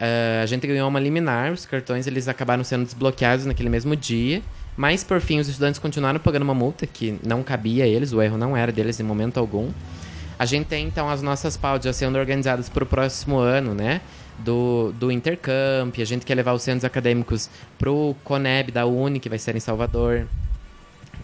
eh, 0.01 0.41
a 0.43 0.47
gente 0.47 0.67
ganhou 0.67 0.89
uma 0.89 0.99
liminar, 0.99 1.53
os 1.53 1.67
cartões 1.67 2.07
eles 2.07 2.27
acabaram 2.27 2.65
sendo 2.65 2.85
desbloqueados 2.85 3.45
naquele 3.47 3.69
mesmo 3.69 3.95
dia. 3.95 4.43
Mas 4.77 5.05
por 5.05 5.21
fim, 5.21 5.39
os 5.39 5.49
estudantes 5.49 5.79
continuaram 5.79 6.19
pagando 6.19 6.43
uma 6.43 6.55
multa 6.55 6.87
que 6.87 7.19
não 7.23 7.43
cabia 7.43 7.85
a 7.85 7.87
eles, 7.87 8.13
o 8.13 8.23
erro 8.23 8.39
não 8.39 8.57
era 8.57 8.73
deles 8.73 8.99
em 8.99 9.03
momento 9.03 9.39
algum. 9.39 9.71
A 10.41 10.47
gente 10.47 10.69
tem 10.69 10.87
então 10.87 11.07
as 11.07 11.21
nossas 11.21 11.59
pautas 11.59 11.95
sendo 11.95 12.19
organizadas 12.19 12.71
para 12.71 12.83
o 12.83 12.87
próximo 12.87 13.39
ano, 13.39 13.75
né? 13.75 14.01
Do, 14.39 14.91
do 14.99 15.13
Intercamp, 15.13 15.95
a 16.01 16.05
gente 16.07 16.25
quer 16.25 16.35
levar 16.35 16.55
os 16.55 16.63
centros 16.63 16.83
acadêmicos 16.83 17.51
pro 17.79 18.17
Coneb 18.25 18.71
da 18.71 18.87
Uni, 18.87 19.21
que 19.21 19.29
vai 19.29 19.39
ser 19.39 19.55
em 19.55 19.61
Salvador. 19.61 20.27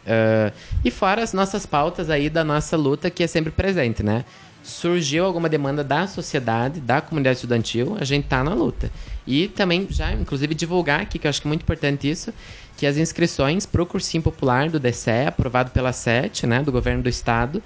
Ah, 0.06 0.52
e 0.84 0.90
fora 0.90 1.22
as 1.22 1.32
nossas 1.32 1.64
pautas 1.64 2.10
aí 2.10 2.28
da 2.28 2.44
nossa 2.44 2.76
luta, 2.76 3.08
que 3.08 3.24
é 3.24 3.26
sempre 3.26 3.50
presente, 3.50 4.02
né? 4.02 4.22
Surgiu 4.62 5.24
alguma 5.24 5.48
demanda 5.48 5.82
da 5.82 6.06
sociedade, 6.06 6.78
da 6.78 7.00
comunidade 7.00 7.36
estudantil, 7.36 7.96
a 7.98 8.04
gente 8.04 8.26
tá 8.26 8.44
na 8.44 8.52
luta. 8.52 8.90
E 9.26 9.48
também 9.48 9.86
já, 9.88 10.12
inclusive, 10.12 10.54
divulgar 10.54 11.00
aqui, 11.00 11.18
que 11.18 11.26
eu 11.26 11.30
acho 11.30 11.40
que 11.40 11.48
é 11.48 11.50
muito 11.50 11.62
importante 11.62 12.10
isso, 12.10 12.34
que 12.76 12.86
as 12.86 12.96
inscrições 12.96 13.64
para 13.64 13.82
o 13.82 13.86
cursinho 13.86 14.22
popular 14.22 14.68
do 14.68 14.78
DCE, 14.78 15.26
aprovado 15.28 15.70
pela 15.70 15.92
SET, 15.92 16.46
né, 16.46 16.62
do 16.62 16.70
governo 16.70 17.02
do 17.02 17.08
estado, 17.08 17.62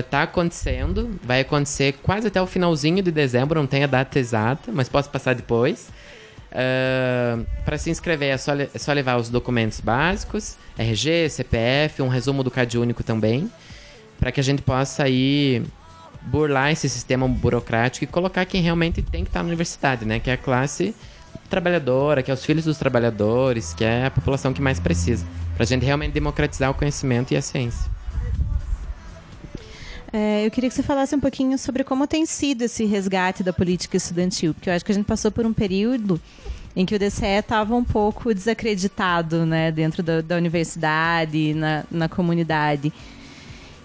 está 0.00 0.22
acontecendo, 0.22 1.18
vai 1.22 1.40
acontecer 1.40 1.94
quase 2.02 2.28
até 2.28 2.40
o 2.40 2.46
finalzinho 2.46 3.02
de 3.02 3.10
dezembro, 3.10 3.58
não 3.58 3.66
tem 3.66 3.84
a 3.84 3.86
data 3.86 4.18
exata, 4.18 4.70
mas 4.72 4.88
posso 4.88 5.10
passar 5.10 5.34
depois. 5.34 5.88
para 7.64 7.78
se 7.78 7.90
inscrever 7.90 8.34
é 8.34 8.36
só, 8.36 8.52
é 8.54 8.78
só 8.78 8.92
levar 8.92 9.16
os 9.16 9.28
documentos 9.28 9.80
básicos, 9.80 10.56
RG, 10.78 11.28
CPF, 11.30 12.02
um 12.02 12.08
resumo 12.08 12.44
do 12.44 12.50
CAD 12.50 12.78
único 12.78 13.02
também, 13.02 13.50
para 14.20 14.30
que 14.30 14.40
a 14.40 14.44
gente 14.44 14.62
possa 14.62 15.04
aí 15.04 15.62
burlar 16.22 16.70
esse 16.70 16.88
sistema 16.88 17.28
burocrático 17.28 18.04
e 18.04 18.06
colocar 18.06 18.44
quem 18.46 18.62
realmente 18.62 19.02
tem 19.02 19.24
que 19.24 19.30
estar 19.30 19.42
na 19.42 19.48
universidade, 19.48 20.04
né? 20.04 20.20
Que 20.20 20.30
é 20.30 20.34
a 20.34 20.38
classe 20.38 20.94
trabalhadora, 21.48 22.22
que 22.22 22.30
é 22.30 22.34
os 22.34 22.44
filhos 22.44 22.64
dos 22.64 22.78
trabalhadores, 22.78 23.74
que 23.74 23.84
é 23.84 24.06
a 24.06 24.10
população 24.10 24.52
que 24.52 24.62
mais 24.62 24.80
precisa, 24.80 25.26
para 25.54 25.64
a 25.64 25.66
gente 25.66 25.84
realmente 25.84 26.12
democratizar 26.12 26.70
o 26.70 26.74
conhecimento 26.74 27.32
e 27.32 27.36
a 27.36 27.42
ciência. 27.42 27.90
É, 30.12 30.46
eu 30.46 30.50
queria 30.50 30.70
que 30.70 30.76
você 30.76 30.82
falasse 30.82 31.14
um 31.14 31.18
pouquinho 31.18 31.58
sobre 31.58 31.82
como 31.82 32.06
tem 32.06 32.24
sido 32.24 32.62
esse 32.62 32.84
resgate 32.84 33.42
da 33.42 33.52
política 33.52 33.96
estudantil, 33.96 34.54
porque 34.54 34.70
eu 34.70 34.74
acho 34.74 34.84
que 34.84 34.92
a 34.92 34.94
gente 34.94 35.06
passou 35.06 35.32
por 35.32 35.44
um 35.44 35.52
período 35.52 36.20
em 36.76 36.84
que 36.86 36.94
o 36.94 36.98
DCE 36.98 37.38
estava 37.38 37.74
um 37.74 37.84
pouco 37.84 38.34
desacreditado 38.34 39.44
né, 39.46 39.70
dentro 39.70 40.02
da, 40.02 40.20
da 40.20 40.36
universidade, 40.36 41.54
na, 41.54 41.84
na 41.90 42.08
comunidade. 42.08 42.92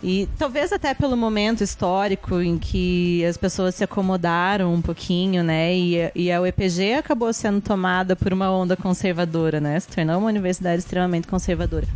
E 0.01 0.29
talvez 0.37 0.71
até 0.71 0.93
pelo 0.93 1.17
momento 1.17 1.61
histórico 1.61 2.39
em 2.41 2.57
que 2.57 3.23
as 3.25 3.35
pessoas 3.35 3.75
se 3.75 3.83
acomodaram 3.83 4.73
um 4.73 4.81
pouquinho, 4.81 5.43
né? 5.43 5.75
E, 5.75 6.11
e 6.15 6.31
a 6.31 6.39
UEPG 6.39 6.93
acabou 6.93 7.33
sendo 7.33 7.59
tomada 7.59 8.15
por 8.15 8.31
uma 8.31 8.49
onda 8.49 8.77
conservadora, 8.77 9.59
né? 9.59 9.77
Se 9.77 9.89
tornou 9.89 10.17
uma 10.19 10.29
universidade 10.29 10.79
extremamente 10.79 11.27
conservadora. 11.27 11.87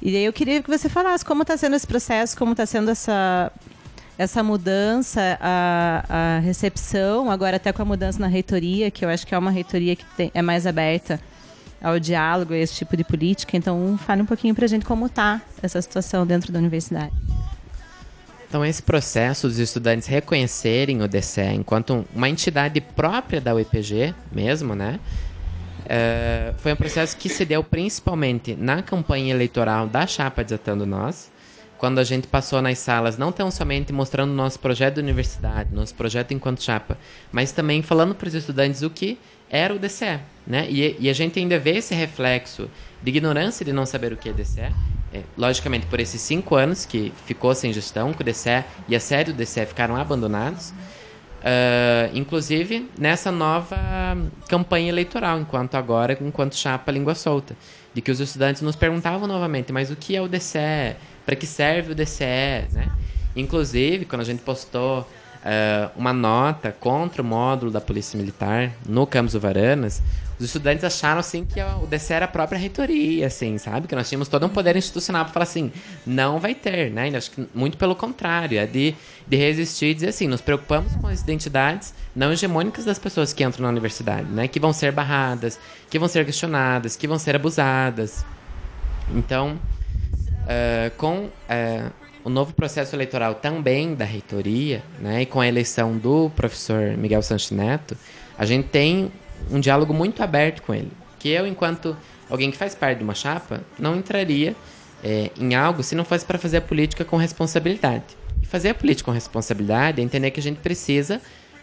E 0.00 0.16
aí 0.16 0.24
eu 0.24 0.32
queria 0.32 0.62
que 0.62 0.70
você 0.70 0.88
falasse 0.88 1.24
como 1.24 1.42
está 1.42 1.56
sendo 1.56 1.76
esse 1.76 1.86
processo, 1.86 2.36
como 2.36 2.52
está 2.52 2.64
sendo 2.64 2.90
essa, 2.90 3.52
essa 4.16 4.42
mudança, 4.42 5.38
a, 5.38 6.04
a 6.08 6.38
recepção, 6.38 7.30
agora 7.30 7.56
até 7.56 7.72
com 7.72 7.82
a 7.82 7.84
mudança 7.84 8.18
na 8.18 8.26
reitoria, 8.26 8.90
que 8.90 9.04
eu 9.04 9.08
acho 9.10 9.26
que 9.26 9.34
é 9.34 9.38
uma 9.38 9.50
reitoria 9.50 9.94
que 9.94 10.04
tem, 10.16 10.30
é 10.32 10.40
mais 10.40 10.66
aberta 10.66 11.20
ao 11.82 11.98
diálogo, 11.98 12.54
a 12.54 12.56
esse 12.56 12.74
tipo 12.74 12.96
de 12.96 13.04
política. 13.04 13.56
Então, 13.56 13.98
fale 13.98 14.22
um 14.22 14.26
pouquinho 14.26 14.54
para 14.54 14.64
a 14.64 14.68
gente 14.68 14.84
como 14.84 15.06
está 15.06 15.40
essa 15.62 15.80
situação 15.82 16.26
dentro 16.26 16.52
da 16.52 16.58
universidade. 16.58 17.12
Então, 18.48 18.64
esse 18.64 18.82
processo 18.82 19.48
dos 19.48 19.58
estudantes 19.58 20.06
reconhecerem 20.06 21.02
o 21.02 21.08
DCE 21.08 21.54
enquanto 21.54 22.04
uma 22.14 22.28
entidade 22.28 22.80
própria 22.80 23.40
da 23.40 23.54
UEPG 23.54 24.14
mesmo, 24.30 24.74
né? 24.74 25.00
É, 25.86 26.52
foi 26.58 26.72
um 26.72 26.76
processo 26.76 27.16
que 27.16 27.28
se 27.28 27.44
deu 27.44 27.64
principalmente 27.64 28.54
na 28.54 28.82
campanha 28.82 29.32
eleitoral 29.32 29.86
da 29.86 30.06
Chapa 30.06 30.44
Desatando 30.44 30.86
Nós, 30.86 31.32
quando 31.78 31.98
a 31.98 32.04
gente 32.04 32.28
passou 32.28 32.62
nas 32.62 32.78
salas, 32.78 33.18
não 33.18 33.32
tão 33.32 33.50
somente 33.50 33.92
mostrando 33.92 34.32
nosso 34.32 34.60
projeto 34.60 34.94
de 34.94 35.00
universidade, 35.00 35.74
nosso 35.74 35.94
projeto 35.94 36.32
enquanto 36.32 36.62
chapa, 36.62 36.96
mas 37.32 37.50
também 37.50 37.82
falando 37.82 38.14
para 38.14 38.28
os 38.28 38.34
estudantes 38.34 38.82
o 38.82 38.90
que 38.90 39.18
era 39.52 39.74
o 39.74 39.78
DCE. 39.78 40.18
Né? 40.46 40.66
E, 40.68 40.96
e, 40.98 41.10
a 41.10 41.12
gente 41.12 41.38
ainda 41.38 41.58
vê 41.58 41.76
esse 41.76 41.94
reflexo 41.94 42.68
de 43.00 43.10
ignorância 43.10 43.64
de 43.64 43.72
não 43.72 43.86
saber 43.86 44.12
o 44.12 44.16
que 44.16 44.30
é 44.30 44.32
DCE. 44.32 44.72
É, 45.14 45.20
logicamente, 45.36 45.86
por 45.86 46.00
esses 46.00 46.20
cinco 46.22 46.56
anos 46.56 46.86
que 46.86 47.12
ficou 47.26 47.54
sem 47.54 47.70
gestão, 47.70 48.14
que 48.14 48.22
o 48.22 48.24
DCE 48.24 48.64
e 48.88 48.96
a 48.96 49.00
sede 49.00 49.32
do 49.32 49.36
DCE 49.36 49.66
ficaram 49.66 49.94
abandonados, 49.94 50.72
Uh, 51.42 52.06
inclusive 52.16 52.88
nessa 52.96 53.32
nova 53.32 53.76
campanha 54.48 54.88
eleitoral, 54.88 55.40
enquanto 55.40 55.74
agora, 55.74 56.16
enquanto 56.20 56.54
chapa 56.54 56.92
língua 56.92 57.16
solta, 57.16 57.56
de 57.92 58.00
que 58.00 58.12
os 58.12 58.20
estudantes 58.20 58.62
nos 58.62 58.76
perguntavam 58.76 59.26
novamente, 59.26 59.72
mas 59.72 59.90
o 59.90 59.96
que 59.96 60.14
é 60.14 60.22
o 60.22 60.28
DCE? 60.28 60.94
Para 61.26 61.34
que 61.34 61.44
serve 61.44 61.90
o 61.90 61.94
DCE? 61.96 62.68
Né? 62.70 62.88
Inclusive, 63.34 64.04
quando 64.04 64.20
a 64.20 64.24
gente 64.24 64.40
postou 64.42 65.04
uh, 65.42 65.90
uma 65.96 66.12
nota 66.12 66.72
contra 66.72 67.22
o 67.22 67.24
módulo 67.24 67.70
da 67.70 67.80
Polícia 67.80 68.16
Militar 68.16 68.72
no 68.86 69.06
campus 69.06 69.34
Varanas, 69.34 70.02
os 70.38 70.46
estudantes 70.46 70.82
acharam 70.82 71.20
assim 71.20 71.44
que 71.44 71.60
o 71.62 71.86
DC 71.86 72.14
era 72.14 72.24
a 72.24 72.28
própria 72.28 72.58
reitoria, 72.58 73.28
assim, 73.28 73.58
sabe? 73.58 73.86
Que 73.86 73.94
nós 73.94 74.08
tínhamos 74.08 74.26
todo 74.26 74.44
um 74.44 74.48
poder 74.48 74.74
institucional 74.74 75.24
para 75.24 75.32
falar 75.32 75.44
assim, 75.44 75.70
não 76.04 76.40
vai 76.40 76.52
ter, 76.52 76.90
né? 76.90 77.10
E 77.10 77.16
acho 77.16 77.30
que 77.30 77.46
muito 77.54 77.76
pelo 77.76 77.94
contrário, 77.94 78.58
é 78.58 78.66
de, 78.66 78.94
de 79.28 79.36
resistir 79.36 79.86
e 79.86 79.94
dizer 79.94 80.08
assim, 80.08 80.26
nos 80.26 80.40
preocupamos 80.40 80.96
com 80.96 81.06
as 81.06 81.20
identidades 81.20 81.94
não 82.14 82.32
hegemônicas 82.32 82.84
das 82.84 82.98
pessoas 82.98 83.32
que 83.32 83.44
entram 83.44 83.62
na 83.62 83.68
universidade, 83.68 84.28
né? 84.30 84.48
Que 84.48 84.58
vão 84.58 84.72
ser 84.72 84.90
barradas, 84.90 85.60
que 85.88 85.98
vão 85.98 86.08
ser 86.08 86.24
questionadas, 86.24 86.96
que 86.96 87.06
vão 87.06 87.18
ser 87.20 87.36
abusadas. 87.36 88.24
Então, 89.14 89.58
uh, 90.42 90.90
com 90.96 91.26
uh, 91.26 92.01
o 92.24 92.30
novo 92.30 92.54
processo 92.54 92.94
eleitoral 92.94 93.34
também 93.34 93.94
da 93.94 94.04
reitoria, 94.04 94.82
né? 95.00 95.22
E 95.22 95.26
com 95.26 95.40
a 95.40 95.46
eleição 95.46 95.96
do 95.96 96.30
professor 96.36 96.96
Miguel 96.96 97.22
Sanches 97.22 97.50
Neto, 97.50 97.96
a 98.38 98.44
gente 98.46 98.68
tem 98.68 99.10
um 99.50 99.60
diálogo 99.60 99.92
muito 99.92 100.22
aberto 100.22 100.62
com 100.62 100.74
ele. 100.74 100.90
Que 101.18 101.28
eu, 101.28 101.46
enquanto 101.46 101.96
alguém 102.30 102.50
que 102.50 102.56
faz 102.56 102.74
parte 102.74 102.98
de 102.98 103.04
uma 103.04 103.14
chapa, 103.14 103.60
não 103.78 103.96
entraria 103.96 104.54
é, 105.02 105.30
em 105.38 105.54
algo 105.54 105.82
se 105.82 105.94
não 105.94 106.04
fosse 106.04 106.24
para 106.24 106.38
fazer 106.38 106.58
a 106.58 106.60
política 106.60 107.04
com 107.04 107.16
responsabilidade. 107.16 108.04
E 108.40 108.46
fazer 108.46 108.70
a 108.70 108.74
política 108.74 109.06
com 109.06 109.12
responsabilidade 109.12 110.00
é 110.00 110.04
entender 110.04 110.30
que 110.30 110.40
a 110.40 110.42
gente 110.42 110.60
precisa, 110.60 111.20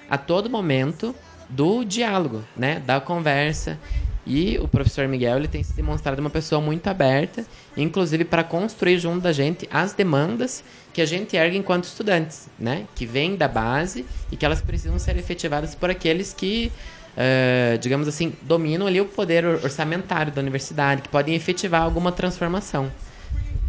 a 0.09 0.17
todo 0.17 0.49
momento, 0.49 1.15
do 1.49 1.83
diálogo, 1.83 2.43
né? 2.55 2.81
da 2.85 2.99
conversa. 2.99 3.79
E 4.25 4.57
o 4.59 4.67
professor 4.67 5.07
Miguel 5.07 5.37
ele 5.37 5.47
tem 5.47 5.63
se 5.63 5.73
demonstrado 5.73 6.19
uma 6.19 6.29
pessoa 6.29 6.61
muito 6.61 6.87
aberta, 6.87 7.45
inclusive 7.75 8.25
para 8.25 8.43
construir 8.43 8.99
junto 8.99 9.21
da 9.21 9.31
gente 9.31 9.67
as 9.71 9.93
demandas 9.93 10.63
que 10.93 11.01
a 11.01 11.05
gente 11.05 11.35
ergue 11.35 11.57
enquanto 11.57 11.85
estudantes, 11.85 12.47
né? 12.59 12.85
que 12.95 13.05
vêm 13.05 13.35
da 13.35 13.47
base 13.47 14.05
e 14.31 14.37
que 14.37 14.45
elas 14.45 14.61
precisam 14.61 14.99
ser 14.99 15.17
efetivadas 15.17 15.73
por 15.73 15.89
aqueles 15.89 16.33
que 16.33 16.71
uh, 17.19 17.77
digamos 17.77 18.07
assim, 18.07 18.33
dominam 18.41 18.87
ali 18.87 19.01
o 19.01 19.05
poder 19.05 19.45
orçamentário 19.45 20.31
da 20.31 20.41
universidade, 20.41 21.01
que 21.01 21.09
podem 21.09 21.35
efetivar 21.35 21.81
alguma 21.81 22.11
transformação. 22.11 22.91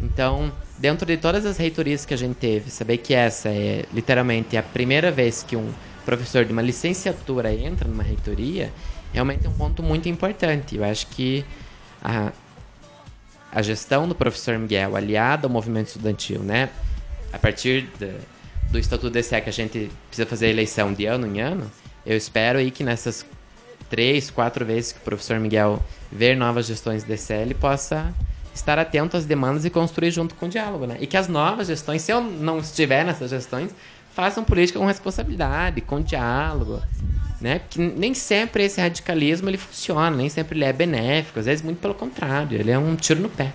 Então, 0.03 0.51
dentro 0.79 1.05
de 1.05 1.17
todas 1.17 1.45
as 1.45 1.57
reitorias 1.59 2.07
que 2.07 2.15
a 2.15 2.17
gente 2.17 2.37
teve, 2.37 2.71
saber 2.71 2.99
que 2.99 3.13
essa 3.13 3.49
é 3.49 3.85
literalmente 3.93 4.57
a 4.57 4.63
primeira 4.63 5.11
vez 5.11 5.43
que 5.43 5.57
um 5.57 5.71
professor 6.05 6.45
de 6.45 6.53
uma 6.53 6.63
licenciatura 6.63 7.53
entra 7.53 7.87
numa 7.87 8.03
reitoria, 8.03 8.73
realmente 9.13 9.47
é 9.47 9.49
um 9.49 9.55
ponto 9.55 9.83
muito 9.83 10.09
importante. 10.09 10.77
Eu 10.77 10.85
acho 10.85 11.07
que 11.09 11.45
a, 12.03 12.33
a 13.53 13.63
gestão 13.63 14.09
do 14.09 14.15
professor 14.15 14.59
Miguel, 14.59 14.97
aliada 14.97 15.47
ao 15.47 15.51
movimento 15.51 15.89
estudantil, 15.89 16.41
né, 16.41 16.71
a 17.33 17.39
partir 17.39 17.89
de, 17.99 18.13
do 18.71 18.79
Estatuto 18.79 19.11
DCE 19.11 19.41
que 19.41 19.49
a 19.49 19.53
gente 19.53 19.91
precisa 20.09 20.27
fazer 20.27 20.49
eleição 20.49 20.93
de 20.93 21.07
ano 21.07 21.27
em 21.27 21.41
ano, 21.41 21.71
eu 22.05 22.17
espero 22.17 22.59
aí 22.59 22.71
que 22.71 22.83
nessas 22.83 23.27
três, 23.89 24.31
quatro 24.31 24.65
vezes 24.65 24.93
que 24.93 24.99
o 24.99 25.03
professor 25.03 25.39
Miguel 25.39 25.83
ver 26.11 26.37
novas 26.37 26.67
gestões 26.67 27.03
de 27.03 27.09
DCL 27.09 27.55
possa 27.55 28.15
estar 28.55 28.79
atento 28.79 29.17
às 29.17 29.25
demandas 29.25 29.65
e 29.65 29.71
construir 29.71 30.11
junto 30.11 30.35
com 30.35 30.47
o 30.47 30.49
diálogo, 30.49 30.87
né? 30.87 30.97
E 31.01 31.07
que 31.07 31.17
as 31.17 31.29
novas 31.29 31.67
gestões, 31.67 32.03
se 32.03 32.13
eu 32.13 32.21
não 32.21 32.59
estiver 32.59 33.05
nessas 33.05 33.31
gestões, 33.31 33.75
façam 34.15 34.45
política 34.45 34.79
com 34.79 34.87
responsabilidade, 34.87 35.81
com 35.81 36.01
diálogo, 36.01 36.81
né? 37.41 37.61
Que 37.71 37.79
nem 37.79 38.13
sempre 38.15 38.65
esse 38.65 38.81
radicalismo 38.81 39.49
ele 39.49 39.57
funciona, 39.57 40.17
nem 40.17 40.29
sempre 40.29 40.59
ele 40.59 40.65
é 40.65 40.73
benéfico, 40.73 41.39
às 41.39 41.47
vezes 41.47 41.65
muito 41.65 41.79
pelo 41.79 41.95
contrário, 41.95 42.59
ele 42.59 42.71
é 42.71 42.79
um 42.79 42.95
tiro 42.97 43.21
no 43.21 43.29
pé. 43.29 43.53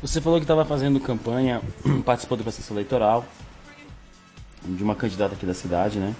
Você 0.00 0.20
falou 0.20 0.38
que 0.38 0.44
estava 0.44 0.64
fazendo 0.64 0.98
campanha, 0.98 1.62
participou 2.04 2.36
do 2.36 2.42
processo 2.42 2.72
eleitoral 2.72 3.24
de 4.64 4.82
uma 4.82 4.94
candidata 4.94 5.34
aqui 5.34 5.46
da 5.46 5.54
cidade, 5.54 5.98
né? 5.98 6.14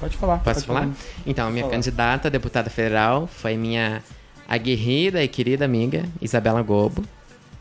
Pode 0.00 0.16
falar. 0.16 0.38
Posso 0.38 0.54
pode 0.54 0.66
falar? 0.66 0.80
falar? 0.80 0.94
Então, 1.26 1.48
a 1.48 1.50
minha 1.50 1.64
falar. 1.64 1.74
candidata 1.74 2.28
a 2.28 2.30
deputada 2.30 2.68
federal 2.68 3.26
foi 3.26 3.56
minha 3.56 4.02
aguerrida 4.48 5.22
e 5.22 5.28
querida 5.28 5.64
amiga 5.64 6.04
Isabela 6.20 6.62
Gobo. 6.62 7.04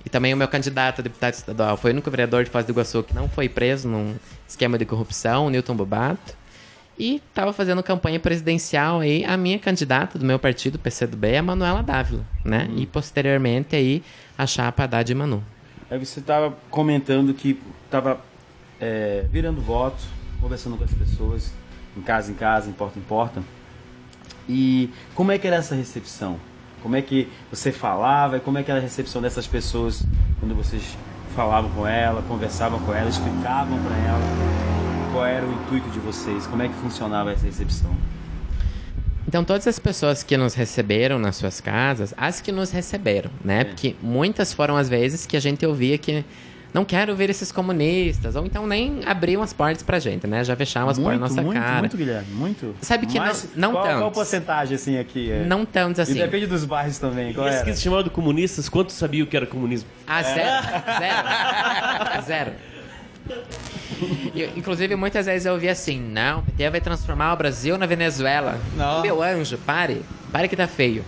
E 0.05 0.09
também 0.09 0.33
o 0.33 0.37
meu 0.37 0.47
candidato 0.47 0.99
a 0.99 1.03
deputado 1.03 1.33
estadual 1.33 1.77
foi 1.77 1.91
o 1.91 1.93
único 1.93 2.09
vereador 2.09 2.43
de 2.43 2.49
Foz 2.49 2.65
do 2.65 2.71
Iguaçu 2.71 3.03
que 3.03 3.13
não 3.13 3.29
foi 3.29 3.47
preso 3.47 3.87
num 3.87 4.15
esquema 4.47 4.77
de 4.77 4.85
corrupção, 4.85 5.45
o 5.45 5.49
Newton 5.49 5.75
Bobato. 5.75 6.35
E 6.97 7.15
estava 7.15 7.53
fazendo 7.53 7.81
campanha 7.81 8.19
presidencial 8.19 8.99
aí 8.99 9.23
a 9.25 9.35
minha 9.37 9.57
candidata 9.57 10.19
do 10.19 10.25
meu 10.25 10.37
partido, 10.37 10.77
PCdoB, 10.77 11.37
a 11.37 11.41
Manuela 11.41 11.81
Dávila, 11.81 12.23
né? 12.43 12.69
E 12.75 12.85
posteriormente 12.85 13.75
aí 13.75 14.03
a 14.37 14.45
chapa 14.45 14.83
Haddad 14.83 15.11
e 15.11 15.15
Manu. 15.15 15.43
Aí 15.89 15.97
você 15.97 16.19
estava 16.19 16.55
comentando 16.69 17.33
que 17.33 17.59
estava 17.85 18.21
é, 18.79 19.25
virando 19.31 19.61
voto, 19.61 20.03
conversando 20.39 20.77
com 20.77 20.83
as 20.83 20.93
pessoas, 20.93 21.51
em 21.97 22.01
casa 22.01 22.31
em 22.31 22.35
casa, 22.35 22.69
em 22.69 22.73
porta 22.73 22.99
em 22.99 23.01
porta. 23.01 23.43
E 24.47 24.89
como 25.15 25.31
é 25.31 25.37
que 25.37 25.47
era 25.47 25.57
essa 25.57 25.75
recepção? 25.75 26.39
Como 26.81 26.95
é 26.95 27.01
que 27.01 27.27
você 27.49 27.71
falava 27.71 28.37
e 28.37 28.39
como 28.39 28.57
é 28.57 28.63
que 28.63 28.71
era 28.71 28.79
a 28.79 28.83
recepção 28.83 29.21
dessas 29.21 29.47
pessoas 29.47 30.03
quando 30.39 30.55
vocês 30.55 30.97
falavam 31.35 31.69
com 31.71 31.87
ela, 31.87 32.21
conversavam 32.23 32.79
com 32.79 32.93
ela, 32.93 33.09
explicavam 33.09 33.77
para 33.83 33.95
ela 33.97 34.61
qual 35.11 35.25
era 35.25 35.45
o 35.45 35.51
intuito 35.51 35.89
de 35.89 35.99
vocês? 35.99 36.47
Como 36.47 36.63
é 36.63 36.67
que 36.67 36.73
funcionava 36.75 37.31
essa 37.31 37.45
recepção? 37.45 37.91
Então, 39.27 39.43
todas 39.43 39.67
as 39.67 39.77
pessoas 39.77 40.23
que 40.23 40.35
nos 40.35 40.53
receberam 40.53 41.19
nas 41.19 41.35
suas 41.35 41.61
casas, 41.61 42.13
as 42.17 42.41
que 42.41 42.51
nos 42.51 42.71
receberam, 42.71 43.29
né? 43.43 43.63
Porque 43.63 43.95
muitas 44.01 44.51
foram 44.53 44.75
as 44.75 44.89
vezes 44.89 45.25
que 45.25 45.37
a 45.37 45.39
gente 45.39 45.65
ouvia 45.65 45.97
que 45.97 46.25
não 46.73 46.85
quero 46.85 47.15
ver 47.15 47.29
esses 47.29 47.51
comunistas, 47.51 48.35
ou 48.35 48.45
então 48.45 48.65
nem 48.65 49.01
abriam 49.05 49.41
as 49.41 49.51
portas 49.51 49.83
pra 49.83 49.99
gente, 49.99 50.25
né? 50.25 50.43
Já 50.43 50.55
fechavam 50.55 50.89
as 50.89 50.97
portas 50.97 51.19
na 51.19 51.27
nossa 51.27 51.41
muito, 51.41 51.59
cara. 51.59 51.79
Muito, 51.79 51.97
Guilherme, 51.97 52.33
muito. 52.33 52.75
Sabe 52.81 53.05
que 53.05 53.19
Mas 53.19 53.49
não, 53.55 53.69
não 53.69 53.71
qual, 53.73 53.83
tantos. 53.83 53.99
qual 53.99 54.11
porcentagem, 54.11 54.75
assim, 54.75 54.97
aqui? 54.97 55.31
É? 55.31 55.43
Não 55.45 55.65
tantos 55.65 55.99
assim. 55.99 56.13
E 56.13 56.21
depende 56.21 56.47
dos 56.47 56.63
bairros 56.65 56.97
também, 56.97 57.33
qual 57.33 57.47
Esse 57.47 57.57
era? 57.57 57.65
que 57.65 57.75
se 57.75 57.81
chamava 57.81 58.03
de 58.03 58.09
comunistas, 58.09 58.69
quantos 58.69 58.95
sabiam 58.95 59.25
que 59.27 59.35
era 59.35 59.45
comunismo? 59.45 59.89
Ah, 60.07 60.23
zero. 60.23 60.49
Zero. 60.99 62.25
Zero. 62.25 62.51
E, 64.33 64.43
inclusive, 64.57 64.95
muitas 64.95 65.25
vezes 65.25 65.45
eu 65.45 65.53
ouvi 65.53 65.69
assim, 65.69 65.99
não, 65.99 66.39
o 66.39 66.43
PT 66.43 66.69
vai 66.69 66.81
transformar 66.81 67.33
o 67.33 67.37
Brasil 67.37 67.77
na 67.77 67.85
Venezuela. 67.85 68.59
Não. 68.75 69.01
Meu 69.01 69.21
anjo, 69.21 69.57
pare. 69.59 70.01
Pare 70.31 70.47
que 70.47 70.55
tá 70.55 70.67
feio. 70.67 71.03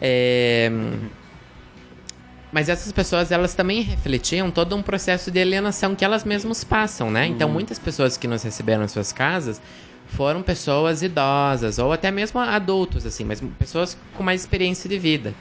É, 0.00 0.70
Mas 2.52 2.68
essas 2.68 2.92
pessoas, 2.92 3.32
elas 3.32 3.54
também 3.54 3.80
refletiam 3.80 4.50
todo 4.50 4.76
um 4.76 4.82
processo 4.82 5.30
de 5.30 5.40
alienação 5.40 5.94
que 5.94 6.04
elas 6.04 6.22
mesmas 6.22 6.62
passam, 6.62 7.10
né? 7.10 7.26
Então, 7.26 7.48
muitas 7.48 7.78
pessoas 7.78 8.18
que 8.18 8.28
nos 8.28 8.42
receberam 8.42 8.84
em 8.84 8.88
suas 8.88 9.10
casas 9.10 9.60
foram 10.06 10.42
pessoas 10.42 11.02
idosas, 11.02 11.78
ou 11.78 11.90
até 11.90 12.10
mesmo 12.10 12.38
adultos, 12.38 13.06
assim, 13.06 13.24
mas 13.24 13.42
pessoas 13.58 13.96
com 14.14 14.22
mais 14.22 14.42
experiência 14.42 14.88
de 14.88 14.98
vida. 14.98 15.32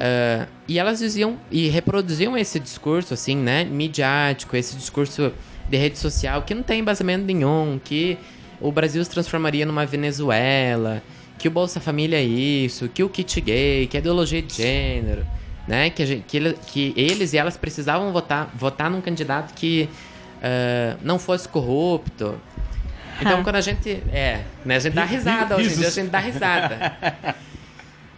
Ah, 0.00 0.46
e 0.66 0.78
elas 0.78 0.98
diziam 1.00 1.38
e 1.50 1.68
reproduziam 1.68 2.36
esse 2.36 2.58
discurso, 2.58 3.12
assim, 3.12 3.36
né, 3.36 3.64
midiático, 3.64 4.56
esse 4.56 4.74
discurso 4.74 5.30
de 5.68 5.76
rede 5.76 5.98
social 5.98 6.42
que 6.42 6.54
não 6.54 6.62
tem 6.62 6.80
embasamento 6.80 7.26
nenhum, 7.26 7.78
que 7.84 8.16
o 8.60 8.72
Brasil 8.72 9.04
se 9.04 9.10
transformaria 9.10 9.66
numa 9.66 9.84
Venezuela, 9.84 11.02
que 11.38 11.48
o 11.48 11.50
Bolsa 11.50 11.80
Família 11.80 12.16
é 12.16 12.24
isso, 12.24 12.88
que 12.88 13.02
o 13.02 13.08
kit 13.08 13.40
gay, 13.40 13.86
que 13.86 13.96
a 13.96 14.00
ideologia 14.00 14.40
de 14.40 14.54
gênero, 14.54 15.26
né, 15.68 15.90
que, 15.90 16.04
gente- 16.06 16.24
que, 16.26 16.36
ele- 16.36 16.58
que 16.66 16.92
eles 16.96 17.32
e 17.32 17.38
elas 17.38 17.56
precisavam 17.56 18.12
votar, 18.12 18.50
votar 18.54 18.90
num 18.90 19.00
candidato 19.00 19.54
que 19.54 19.88
ah, 20.42 20.96
não 21.02 21.18
fosse 21.18 21.48
corrupto. 21.48 22.40
Então, 23.20 23.40
Ah. 23.40 23.42
quando 23.44 23.56
a 23.56 23.60
gente. 23.60 23.90
É, 24.12 24.42
né? 24.64 24.76
A 24.76 24.78
gente 24.78 24.94
dá 24.94 25.04
risada 25.04 25.56
hoje 25.56 25.72
em 25.74 25.76
dia, 25.78 25.88
a 25.88 25.90
gente 25.90 26.08
dá 26.10 26.18
risada. 26.18 26.96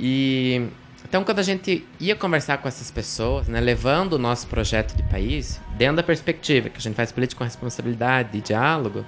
E. 0.01 0.69
Então, 1.09 1.23
quando 1.25 1.41
a 1.41 1.43
gente 1.43 1.87
ia 2.01 2.17
conversar 2.17 2.57
com 2.59 2.67
essas 2.67 2.91
pessoas, 2.91 3.47
né, 3.47 3.61
levando 3.61 4.15
o 4.15 4.19
nosso 4.19 4.47
projeto 4.47 4.97
de 4.97 5.03
país, 5.03 5.61
dentro 5.77 5.97
da 5.97 6.03
perspectiva 6.03 6.71
que 6.71 6.79
a 6.79 6.81
gente 6.81 6.95
faz 6.95 7.13
política 7.13 7.39
com 7.39 7.45
responsabilidade 7.45 8.39
e 8.39 8.41
diálogo, 8.41 9.05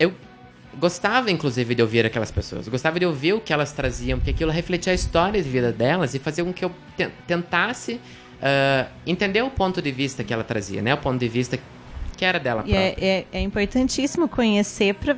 eu 0.00 0.12
gostava, 0.78 1.30
inclusive, 1.30 1.74
de 1.74 1.82
ouvir 1.82 2.04
aquelas 2.06 2.30
pessoas. 2.30 2.68
Gostava 2.68 2.98
de 3.00 3.06
ouvir 3.06 3.32
o 3.34 3.40
que 3.40 3.52
elas 3.52 3.72
traziam, 3.72 4.18
porque 4.18 4.30
aquilo 4.30 4.50
refletia 4.50 4.92
a 4.92 4.94
história 4.94 5.42
de 5.42 5.48
vida 5.48 5.72
delas 5.72 6.14
e 6.14 6.18
fazia 6.18 6.44
com 6.44 6.52
que 6.52 6.64
eu 6.64 6.70
te- 6.96 7.08
tentasse 7.26 8.00
ah, 8.42 8.86
entender 9.06 9.42
o 9.42 9.50
ponto 9.50 9.80
de 9.80 9.90
vista 9.90 10.22
que 10.22 10.32
ela 10.32 10.44
trazia, 10.44 10.82
né? 10.82 10.94
O 10.94 10.98
ponto 10.98 11.18
de 11.18 11.28
vista 11.28 11.58
que 12.16 12.24
era 12.24 12.38
dela 12.38 12.62
E 12.66 12.70
própria. 12.72 12.78
é, 12.78 12.94
é, 12.98 13.26
é 13.32 13.40
importantíssimo 13.40 14.28
conhecer 14.28 14.94
para 14.94 15.16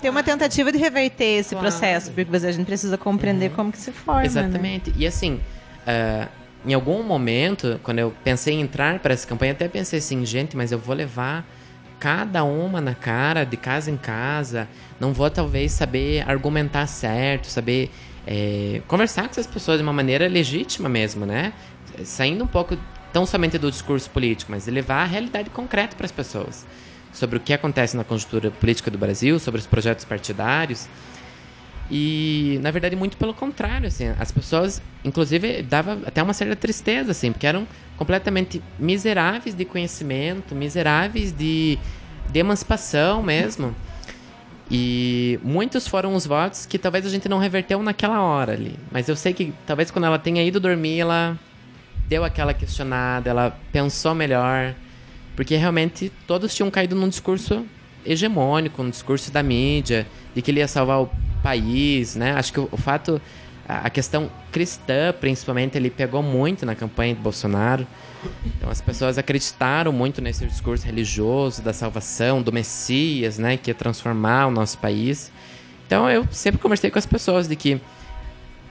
ter 0.00 0.10
uma 0.10 0.22
tentativa 0.22 0.70
de 0.72 0.78
reverter 0.78 1.24
esse 1.38 1.50
Claro. 1.54 1.66
Uhum. 1.66 1.70
processo, 1.72 2.10
porque 2.12 2.36
a 2.36 2.52
gente 2.52 2.66
precisa 2.66 2.98
compreender 2.98 3.50
como 3.52 3.70
que 3.70 3.78
se 3.78 3.92
forma. 3.92 4.20
Né? 4.22 4.26
Exatamente. 4.26 4.92
E 4.96 5.06
assim, 5.06 5.40
ah, 5.86 6.28
em 6.66 6.74
algum 6.74 7.02
momento, 7.02 7.80
quando 7.82 7.98
eu 8.00 8.12
pensei 8.24 8.54
em 8.54 8.60
entrar 8.60 8.98
para 9.00 9.14
essa 9.14 9.26
campanha, 9.26 9.52
até 9.52 9.68
pensei 9.68 9.98
assim, 9.98 10.24
gente, 10.26 10.56
mas 10.56 10.70
eu 10.72 10.78
vou 10.78 10.94
levar 10.94 11.44
cada 12.02 12.42
uma 12.42 12.80
na 12.80 12.96
cara, 12.96 13.44
de 13.44 13.56
casa 13.56 13.88
em 13.88 13.96
casa. 13.96 14.66
Não 14.98 15.12
vou 15.12 15.30
talvez 15.30 15.70
saber 15.70 16.28
argumentar 16.28 16.88
certo, 16.88 17.46
saber 17.46 17.92
eh, 18.26 18.82
conversar 18.88 19.22
com 19.22 19.30
essas 19.30 19.46
pessoas 19.46 19.76
de 19.76 19.84
uma 19.84 19.92
maneira 19.92 20.26
legítima 20.26 20.88
mesmo, 20.88 21.24
né? 21.24 21.52
Saindo 22.02 22.42
um 22.42 22.46
pouco 22.48 22.76
tão 23.12 23.24
somente 23.24 23.56
do 23.56 23.70
discurso 23.70 24.10
político, 24.10 24.50
mas 24.50 24.66
levar 24.66 25.02
a 25.02 25.04
realidade 25.04 25.48
concreta 25.50 25.94
para 25.94 26.04
as 26.04 26.10
pessoas. 26.10 26.66
Sobre 27.12 27.36
o 27.36 27.40
que 27.40 27.52
acontece 27.52 27.96
na 27.96 28.02
conjuntura 28.02 28.50
política 28.50 28.90
do 28.90 28.98
Brasil, 28.98 29.38
sobre 29.38 29.60
os 29.60 29.66
projetos 29.68 30.04
partidários. 30.04 30.88
E, 31.90 32.58
na 32.62 32.70
verdade, 32.70 32.96
muito 32.96 33.16
pelo 33.16 33.34
contrário, 33.34 33.88
assim, 33.88 34.08
as 34.18 34.32
pessoas, 34.32 34.80
inclusive, 35.04 35.62
dava 35.62 35.98
até 36.06 36.22
uma 36.22 36.32
certa 36.32 36.56
tristeza, 36.56 37.10
assim, 37.10 37.32
porque 37.32 37.46
eram 37.46 37.66
completamente 37.96 38.62
miseráveis 38.78 39.54
de 39.54 39.64
conhecimento, 39.64 40.54
miseráveis 40.54 41.32
de, 41.32 41.78
de 42.30 42.38
emancipação 42.38 43.22
mesmo. 43.22 43.74
E 44.70 45.38
muitos 45.42 45.86
foram 45.86 46.14
os 46.14 46.26
votos 46.26 46.64
que 46.64 46.78
talvez 46.78 47.04
a 47.04 47.10
gente 47.10 47.28
não 47.28 47.38
reverteu 47.38 47.82
naquela 47.82 48.22
hora 48.22 48.52
ali. 48.52 48.78
Mas 48.90 49.06
eu 49.06 49.14
sei 49.14 49.34
que 49.34 49.52
talvez 49.66 49.90
quando 49.90 50.06
ela 50.06 50.18
tenha 50.18 50.42
ido 50.42 50.58
dormir, 50.58 51.00
ela 51.00 51.38
deu 52.08 52.24
aquela 52.24 52.54
questionada, 52.54 53.28
ela 53.28 53.58
pensou 53.70 54.14
melhor. 54.14 54.74
Porque 55.36 55.56
realmente 55.56 56.10
todos 56.26 56.54
tinham 56.54 56.70
caído 56.70 56.94
num 56.94 57.08
discurso 57.08 57.66
hegemônico, 58.04 58.82
num 58.82 58.90
discurso 58.90 59.30
da 59.30 59.42
mídia, 59.42 60.06
de 60.34 60.42
que 60.42 60.50
ele 60.50 60.60
ia 60.60 60.68
salvar 60.68 61.02
o 61.02 61.10
país, 61.42 62.16
né? 62.16 62.32
Acho 62.32 62.52
que 62.52 62.60
o, 62.60 62.68
o 62.70 62.76
fato, 62.76 63.20
a, 63.68 63.86
a 63.86 63.90
questão 63.90 64.30
cristã, 64.50 65.14
principalmente, 65.18 65.76
ele 65.76 65.90
pegou 65.90 66.22
muito 66.22 66.64
na 66.66 66.74
campanha 66.74 67.14
de 67.14 67.20
Bolsonaro. 67.20 67.86
Então 68.46 68.70
as 68.70 68.80
pessoas 68.80 69.18
acreditaram 69.18 69.92
muito 69.92 70.20
nesse 70.20 70.46
discurso 70.46 70.86
religioso 70.86 71.60
da 71.60 71.72
salvação, 71.72 72.40
do 72.40 72.52
Messias, 72.52 73.38
né? 73.38 73.56
Que 73.56 73.70
ia 73.70 73.74
transformar 73.74 74.46
o 74.46 74.50
nosso 74.50 74.78
país. 74.78 75.32
Então 75.86 76.08
eu 76.10 76.26
sempre 76.30 76.60
conversei 76.60 76.90
com 76.90 76.98
as 76.98 77.06
pessoas 77.06 77.48
de 77.48 77.56
que 77.56 77.80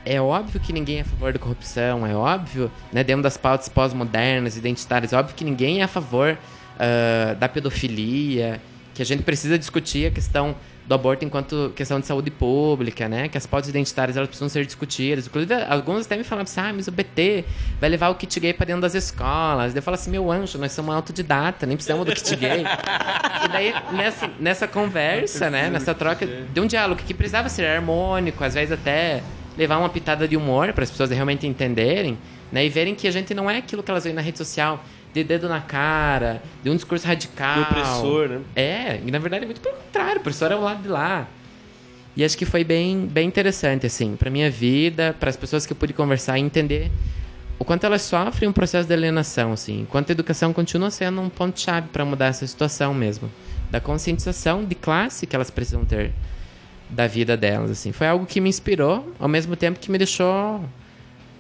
é 0.05 0.19
óbvio 0.19 0.59
que 0.59 0.73
ninguém 0.73 0.97
é 0.97 1.01
a 1.01 1.05
favor 1.05 1.31
da 1.31 1.37
corrupção, 1.37 2.07
é 2.07 2.15
óbvio, 2.15 2.71
né, 2.91 3.03
dentro 3.03 3.21
das 3.21 3.37
pautas 3.37 3.69
pós-modernas, 3.69 4.57
identitárias, 4.57 5.13
é 5.13 5.17
óbvio 5.17 5.35
que 5.35 5.43
ninguém 5.43 5.81
é 5.81 5.83
a 5.83 5.87
favor 5.87 6.35
ah, 6.79 7.35
da 7.35 7.47
pedofilia, 7.47 8.59
que 9.01 9.03
a 9.03 9.05
gente 9.05 9.23
precisa 9.23 9.57
discutir 9.57 10.05
a 10.05 10.11
questão 10.11 10.55
do 10.85 10.93
aborto 10.93 11.25
enquanto 11.25 11.73
questão 11.75 11.99
de 11.99 12.05
saúde 12.05 12.29
pública, 12.29 13.09
né, 13.09 13.27
que 13.27 13.37
as 13.37 13.47
pautas 13.47 13.69
identitárias 13.69 14.15
elas 14.15 14.27
precisam 14.27 14.47
ser 14.47 14.63
discutidas. 14.63 15.25
Inclusive, 15.25 15.53
alguns 15.63 16.05
até 16.05 16.15
me 16.17 16.23
falaram 16.23 16.43
assim, 16.43 16.59
ah, 16.59 16.71
mas 16.71 16.87
o 16.87 16.91
BT 16.91 17.43
vai 17.79 17.89
levar 17.89 18.09
o 18.09 18.15
kit 18.15 18.39
gay 18.39 18.53
pra 18.53 18.65
dentro 18.65 18.81
das 18.81 18.93
escolas. 18.93 19.75
Eu 19.75 19.81
falo 19.81 19.95
assim, 19.95 20.11
meu 20.11 20.31
anjo, 20.31 20.59
nós 20.59 20.71
somos 20.71 20.93
autodidata, 20.93 21.65
nem 21.65 21.75
precisamos 21.75 22.05
do 22.05 22.13
kit 22.13 22.35
gay. 22.35 22.63
e 23.45 23.47
daí, 23.47 23.73
nessa, 23.91 24.29
nessa 24.39 24.67
conversa, 24.67 25.49
né, 25.49 25.69
nessa 25.69 25.95
troca 25.95 26.27
de 26.27 26.59
um 26.59 26.67
diálogo 26.67 27.01
que 27.01 27.13
precisava 27.13 27.49
ser 27.49 27.65
harmônico, 27.65 28.43
às 28.43 28.53
vezes 28.53 28.71
até 28.71 29.23
levar 29.57 29.77
uma 29.77 29.89
pitada 29.89 30.27
de 30.27 30.37
humor 30.37 30.73
para 30.73 30.83
as 30.83 30.91
pessoas 30.91 31.09
realmente 31.09 31.47
entenderem, 31.47 32.17
né? 32.51 32.65
E 32.65 32.69
verem 32.69 32.93
que 32.93 33.07
a 33.07 33.11
gente 33.11 33.33
não 33.33 33.49
é 33.49 33.57
aquilo 33.57 33.81
que 33.81 33.89
elas 33.89 34.03
veem 34.03 34.15
na 34.15 34.21
rede 34.21 34.37
social, 34.37 34.83
de 35.13 35.23
dedo 35.23 35.49
na 35.49 35.61
cara, 35.61 36.41
de 36.63 36.69
um 36.69 36.75
discurso 36.75 37.05
radical. 37.05 37.55
Do 37.55 37.61
opressor, 37.63 38.29
né? 38.29 38.41
É, 38.55 38.99
e 39.05 39.11
na 39.11 39.19
verdade 39.19 39.43
é 39.43 39.45
muito 39.45 39.61
pelo 39.61 39.75
contrário, 39.75 40.17
o 40.17 40.19
opressor 40.21 40.51
é 40.51 40.55
o 40.55 40.61
lado 40.61 40.83
de 40.83 40.87
lá. 40.89 41.27
E 42.15 42.23
acho 42.25 42.37
que 42.37 42.45
foi 42.45 42.63
bem, 42.63 43.05
bem 43.05 43.27
interessante, 43.27 43.85
assim, 43.85 44.15
pra 44.17 44.29
minha 44.29 44.51
vida, 44.51 45.15
para 45.17 45.29
as 45.29 45.37
pessoas 45.37 45.65
que 45.65 45.71
eu 45.71 45.77
pude 45.77 45.93
conversar 45.93 46.37
e 46.37 46.41
entender 46.41 46.91
o 47.57 47.63
quanto 47.63 47.85
elas 47.85 48.01
sofrem 48.01 48.49
um 48.49 48.51
processo 48.53 48.87
de 48.87 48.93
alienação, 48.93 49.53
assim, 49.53 49.81
enquanto 49.81 50.09
a 50.09 50.11
educação 50.13 50.51
continua 50.51 50.89
sendo 50.89 51.21
um 51.21 51.29
ponto-chave 51.29 51.87
para 51.89 52.03
mudar 52.03 52.25
essa 52.27 52.45
situação 52.45 52.93
mesmo, 52.93 53.31
da 53.69 53.79
conscientização 53.79 54.65
de 54.65 54.75
classe 54.75 55.25
que 55.25 55.35
elas 55.35 55.49
precisam 55.49 55.85
ter 55.85 56.11
da 56.89 57.07
vida 57.07 57.37
delas, 57.37 57.71
assim. 57.71 57.91
Foi 57.91 58.07
algo 58.07 58.25
que 58.25 58.41
me 58.41 58.49
inspirou, 58.49 59.13
ao 59.17 59.27
mesmo 59.27 59.55
tempo 59.55 59.79
que 59.79 59.89
me 59.89 59.97
deixou 59.97 60.61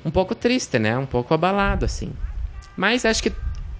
um 0.05 0.11
pouco 0.11 0.33
triste, 0.33 0.79
né? 0.79 0.97
Um 0.97 1.05
pouco 1.05 1.33
abalado, 1.33 1.85
assim. 1.85 2.11
Mas 2.77 3.03
acho 3.03 3.21
que 3.21 3.33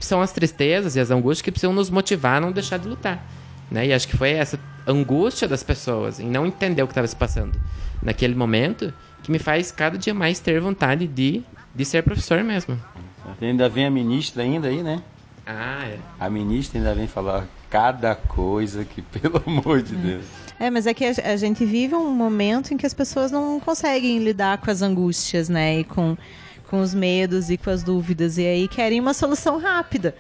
são 0.06 0.22
as 0.22 0.32
tristezas 0.32 0.96
e 0.96 1.00
as 1.00 1.12
angústias 1.12 1.42
que 1.42 1.52
precisam 1.52 1.74
nos 1.74 1.90
motivar 1.90 2.38
a 2.38 2.42
não 2.42 2.52
deixar 2.52 2.78
de 2.78 2.88
lutar, 2.88 3.26
né? 3.70 3.88
E 3.88 3.94
acho 3.94 4.08
que 4.08 4.18
foi 4.18 4.32
essa 4.32 4.60
angústia 4.88 5.48
das 5.48 5.64
pessoas 5.64 6.20
em 6.20 6.30
não 6.30 6.46
entender 6.46 6.82
o 6.84 6.88
que 6.88 6.92
estava 6.92 7.08
se 7.08 7.16
passando 7.16 7.60
naquele 8.02 8.36
momento 8.36 8.94
que 9.24 9.32
me 9.32 9.40
faz 9.40 9.72
cada 9.72 9.98
dia 9.98 10.14
mais 10.14 10.40
ter 10.40 10.60
vontade 10.60 11.08
de, 11.08 11.44
de 11.76 11.86
ser 11.86 12.04
professor 12.04 12.44
mesmo. 12.44 12.78
Ainda 13.40 13.70
vem 13.70 13.86
a 13.86 13.92
ministra 13.92 14.44
ainda 14.44 14.68
aí, 14.68 14.82
né? 14.82 15.02
Ah, 15.46 15.86
é. 15.86 16.00
A 16.20 16.30
ministra 16.30 16.80
ainda 16.80 16.94
vem 16.94 17.08
falar 17.08 17.48
cada 17.70 18.16
coisa 18.16 18.86
que, 18.86 19.02
pelo 19.20 19.42
amor 19.46 19.82
de 19.82 19.96
Deus. 19.96 20.26
É, 20.60 20.70
mas 20.70 20.86
é 20.86 20.94
que 20.94 21.06
a, 21.06 21.12
a 21.32 21.36
gente 21.38 21.66
vive 21.66 21.96
um 21.96 22.12
momento 22.12 22.74
em 22.74 22.78
que 22.78 22.86
as 22.86 22.94
pessoas 22.94 23.32
não 23.32 23.60
conseguem 23.60 24.20
lidar 24.20 24.60
com 24.60 24.70
as 24.70 24.82
angústias, 24.82 25.50
né? 25.50 25.80
E 25.80 25.84
com, 25.84 26.16
com 26.72 26.82
os 26.82 26.94
medos 26.96 27.50
e 27.52 27.58
com 27.58 27.70
as 27.70 27.84
dúvidas. 27.84 28.38
E 28.40 28.46
aí 28.48 28.68
querem 28.68 29.00
uma 29.00 29.14
solução 29.14 29.60
rápida. 29.60 30.16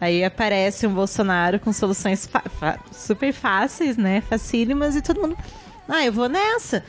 Aí 0.00 0.22
aparece 0.24 0.86
um 0.86 0.94
Bolsonaro 0.94 1.58
com 1.58 1.72
soluções 1.72 2.28
super 2.92 3.32
fáceis, 3.32 3.96
né? 3.96 4.22
Facílimas 4.22 4.94
e 4.94 5.02
todo 5.02 5.20
mundo. 5.20 5.36
Ah, 5.88 6.04
eu 6.06 6.12
vou 6.12 6.28
nessa. 6.28 6.84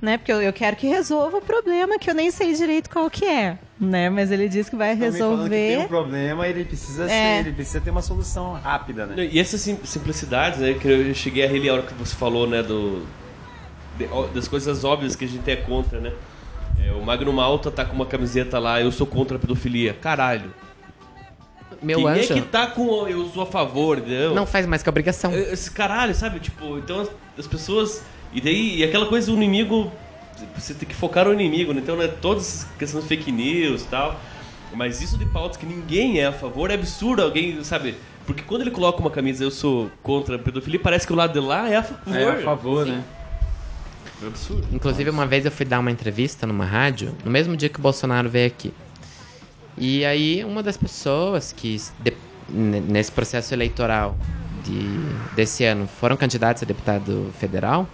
Né? 0.00 0.18
Porque 0.18 0.30
eu, 0.32 0.40
eu 0.42 0.52
quero 0.52 0.76
que 0.76 0.86
resolva 0.86 1.38
o 1.38 1.40
problema 1.40 1.98
que 1.98 2.08
eu 2.10 2.14
nem 2.14 2.30
sei 2.30 2.52
direito 2.54 2.90
qual 2.90 3.08
que 3.10 3.24
é. 3.24 3.58
Né? 3.80 4.08
Mas 4.10 4.30
ele 4.30 4.48
diz 4.48 4.68
que 4.68 4.76
vai 4.76 4.94
falando 4.96 5.12
que 5.12 5.18
tem 5.18 5.28
resolver. 5.28 5.78
um 5.78 5.88
problema, 5.88 6.46
ele 6.46 6.64
precisa 6.64 7.04
É. 7.04 7.08
ser, 7.08 7.40
ele 7.46 7.52
precisa 7.56 7.80
ter 7.80 7.90
uma 7.90 8.02
solução 8.02 8.52
rápida, 8.52 9.06
né? 9.06 9.28
E 9.32 9.40
essas 9.40 9.60
sim- 9.62 9.78
simplicidades, 9.82 10.60
né, 10.60 10.74
que 10.74 10.86
eu 10.86 11.14
cheguei 11.14 11.44
a 11.44 11.48
rir 11.48 11.68
a 11.70 11.72
hora 11.74 11.82
que 11.82 11.94
você 11.94 12.14
falou, 12.14 12.46
né, 12.46 12.62
do, 12.62 13.04
das 14.34 14.46
coisas 14.46 14.84
óbvias 14.84 15.16
que 15.16 15.24
a 15.24 15.28
gente 15.28 15.50
é 15.50 15.56
contra, 15.56 15.98
né? 16.00 16.12
É, 16.82 16.92
o 16.92 17.02
Magno 17.02 17.32
Malta 17.32 17.70
tá 17.70 17.84
com 17.84 17.94
uma 17.94 18.06
camiseta 18.06 18.58
lá, 18.58 18.80
eu 18.80 18.90
sou 18.90 19.06
contra 19.06 19.36
a 19.36 19.40
pedofilia. 19.40 19.94
Caralho. 19.94 20.52
Meu 21.82 21.98
Quem 21.98 22.08
anjo 22.08 22.32
é 22.32 22.36
que 22.36 22.40
tá 22.40 22.66
com 22.66 23.06
eu 23.06 23.28
sou 23.28 23.42
a 23.42 23.46
favor, 23.46 23.98
entendeu? 23.98 24.34
não 24.34 24.46
faz 24.46 24.66
mais 24.66 24.82
que 24.82 24.88
obrigação. 24.88 25.32
Esse 25.34 25.70
caralho, 25.70 26.14
sabe? 26.14 26.40
Tipo, 26.40 26.78
então 26.78 27.00
as, 27.00 27.10
as 27.38 27.46
pessoas. 27.46 28.02
E 28.32 28.40
daí, 28.40 28.78
e 28.78 28.84
aquela 28.84 29.06
coisa 29.06 29.30
do 29.30 29.36
inimigo. 29.36 29.92
Você 30.56 30.74
tem 30.74 30.88
que 30.88 30.94
focar 30.94 31.26
no 31.26 31.32
inimigo, 31.32 31.72
né? 31.72 31.80
Então, 31.80 31.96
né? 31.96 32.08
Todas 32.08 32.64
as 32.64 32.78
questões 32.78 33.04
de 33.04 33.08
fake 33.08 33.30
news 33.30 33.82
e 33.82 33.86
tal. 33.86 34.18
Mas 34.74 35.00
isso 35.00 35.16
de 35.16 35.24
pautas 35.26 35.56
que 35.56 35.66
ninguém 35.66 36.18
é 36.18 36.26
a 36.26 36.32
favor 36.32 36.70
é 36.70 36.74
absurdo 36.74 37.22
alguém, 37.22 37.62
sabe? 37.62 37.94
Porque 38.26 38.42
quando 38.42 38.62
ele 38.62 38.70
coloca 38.70 38.98
uma 38.98 39.10
camisa 39.10 39.44
eu 39.44 39.50
sou 39.50 39.90
contra 40.02 40.36
a 40.36 40.38
pedofilia, 40.38 40.80
parece 40.80 41.06
que 41.06 41.12
o 41.12 41.16
lado 41.16 41.32
de 41.32 41.46
lá 41.46 41.68
é 41.68 41.76
a 41.76 41.82
favor. 41.82 42.16
É 42.16 42.28
a 42.30 42.42
favor, 42.42 42.86
né? 42.86 43.04
É 44.24 44.28
absurdo. 44.28 44.66
Inclusive, 44.72 45.10
uma 45.10 45.26
vez 45.26 45.44
eu 45.44 45.50
fui 45.50 45.66
dar 45.66 45.78
uma 45.78 45.90
entrevista 45.90 46.46
numa 46.46 46.64
rádio, 46.64 47.14
no 47.24 47.30
mesmo 47.30 47.56
dia 47.56 47.68
que 47.68 47.78
o 47.78 47.82
Bolsonaro 47.82 48.28
veio 48.28 48.46
aqui. 48.46 48.72
E 49.76 50.04
aí, 50.04 50.44
uma 50.44 50.62
das 50.62 50.76
pessoas 50.76 51.52
que, 51.52 51.80
de, 52.00 52.14
nesse 52.48 53.12
processo 53.12 53.52
eleitoral 53.52 54.16
de, 54.64 55.34
desse 55.34 55.64
ano, 55.64 55.86
foram 55.86 56.16
candidatos 56.16 56.62
a 56.62 56.66
deputado 56.66 57.32
federal, 57.38 57.88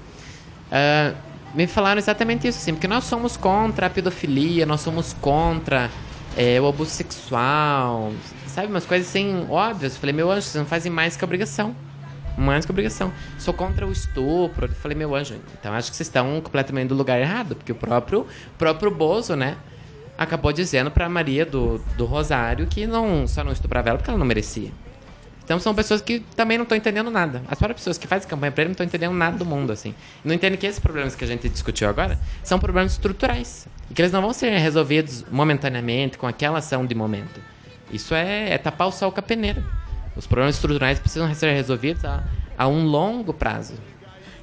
uh, 0.71 1.17
me 1.55 1.67
falaram 1.67 1.99
exatamente 1.99 2.47
isso, 2.47 2.59
assim, 2.59 2.73
porque 2.73 2.87
nós 2.87 3.05
somos 3.05 3.37
contra 3.37 3.87
a 3.87 3.91
pedofilia, 3.91 4.65
nós 4.65 4.83
somos 4.83 5.13
contra 5.15 5.91
é, 6.37 6.61
o 6.61 6.69
abuso 6.69 6.91
sexual, 6.91 8.13
sabe, 8.47 8.69
umas 8.69 8.87
coisas 8.87 9.09
assim 9.09 9.47
óbvias. 9.49 9.95
Eu 9.95 10.01
falei, 10.01 10.15
meu 10.15 10.31
anjo, 10.31 10.43
vocês 10.43 10.63
não 10.63 10.67
fazem 10.67 10.93
mais 10.93 11.17
que 11.17 11.25
obrigação. 11.25 11.75
Mais 12.41 12.65
que 12.65 12.73
obrigação. 12.73 13.13
Sou 13.39 13.53
contra 13.53 13.87
o 13.87 13.93
estupro. 13.93 14.67
Eu 14.67 14.73
falei, 14.73 14.97
meu 14.97 15.15
anjo, 15.15 15.37
então 15.59 15.73
acho 15.75 15.91
que 15.91 15.97
vocês 15.97 16.09
estão 16.09 16.41
completamente 16.41 16.89
do 16.89 16.95
lugar 16.95 17.21
errado, 17.21 17.55
porque 17.55 17.73
o 17.73 17.75
próprio, 17.75 18.27
próprio 18.57 18.91
Bozo, 18.91 19.37
né, 19.37 19.57
acabou 20.17 20.53
dizendo 20.53 20.91
pra 20.91 21.09
Maria 21.09 21.45
do, 21.45 21.79
do 21.97 22.07
Rosário 22.07 22.67
que 22.67 22.87
não, 22.87 23.27
só 23.27 23.45
não 23.45 23.53
estuprava 23.53 23.91
ela 23.91 23.99
porque 23.99 24.11
ela 24.11 24.19
não 24.19 24.27
merecia. 24.27 24.71
Então 25.45 25.59
são 25.59 25.75
pessoas 25.75 26.01
que 26.01 26.21
também 26.37 26.57
não 26.57 26.63
estão 26.63 26.79
entendendo 26.79 27.11
nada. 27.11 27.43
As 27.49 27.59
próprias 27.59 27.81
pessoas 27.81 27.99
que 27.99 28.07
fazem 28.07 28.29
campanha 28.29 28.53
para 28.53 28.63
ele 28.63 28.69
não 28.69 28.73
estão 28.73 28.87
entendendo 28.87 29.15
nada 29.15 29.37
do 29.37 29.45
mundo, 29.45 29.73
assim. 29.73 29.95
Não 30.25 30.33
entendem 30.33 30.57
que 30.57 30.65
esses 30.65 30.79
problemas 30.79 31.17
que 31.17 31.25
a 31.25 31.27
gente 31.27 31.49
discutiu 31.49 31.89
agora 31.89 32.17
são 32.45 32.59
problemas 32.59 32.93
estruturais. 32.93 33.67
E 33.91 33.95
que 33.95 34.01
eles 34.01 34.13
não 34.13 34.23
vão 34.23 34.33
ser 34.33 34.57
resolvidos 34.59 35.25
momentaneamente, 35.29 36.17
com 36.17 36.27
aquela 36.27 36.59
ação 36.59 36.87
de 36.87 36.95
momento. 36.95 37.41
Isso 37.93 38.15
é, 38.15 38.51
é 38.51 38.59
tapar 38.59 38.87
o 38.87 38.93
sol 38.93 39.11
com 39.11 39.19
a 39.19 39.23
peneira. 39.23 39.65
Os 40.17 40.27
problemas 40.27 40.57
estruturais 40.57 40.99
precisam 40.99 41.33
ser 41.35 41.53
resolvidos 41.53 42.05
a, 42.05 42.23
a 42.57 42.67
um 42.67 42.85
longo 42.85 43.33
prazo. 43.33 43.75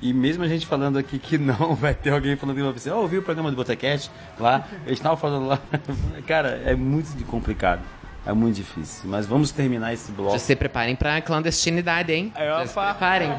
E 0.02 0.14
mesmo 0.14 0.44
a 0.44 0.48
gente 0.48 0.66
falando 0.66 0.98
aqui 0.98 1.18
que 1.18 1.38
não 1.38 1.74
vai 1.76 1.94
ter 1.94 2.12
alguém 2.12 2.36
falando 2.36 2.74
que 2.74 2.80
você, 2.80 2.92
oh, 2.92 2.98
ouviu 2.98 3.22
o 3.22 3.24
programa 3.24 3.50
do 3.50 3.56
Botecast 3.56 4.12
lá, 4.40 4.68
eles 4.86 5.00
estavam 5.00 5.18
falando 5.18 5.48
lá. 5.48 5.60
Cara, 6.28 6.62
é 6.66 6.76
muito 6.76 7.12
complicado. 7.26 7.82
É 8.26 8.34
muito 8.34 8.56
difícil. 8.56 9.10
Mas 9.10 9.26
vamos 9.26 9.52
terminar 9.52 9.94
esse 9.94 10.12
bloco. 10.12 10.38
Se 10.38 10.56
preparem 10.56 10.96
pra 10.96 11.22
clandestinidade, 11.22 12.12
hein? 12.12 12.34
Já 12.36 12.68
se 12.68 12.74
preparem. 12.74 13.34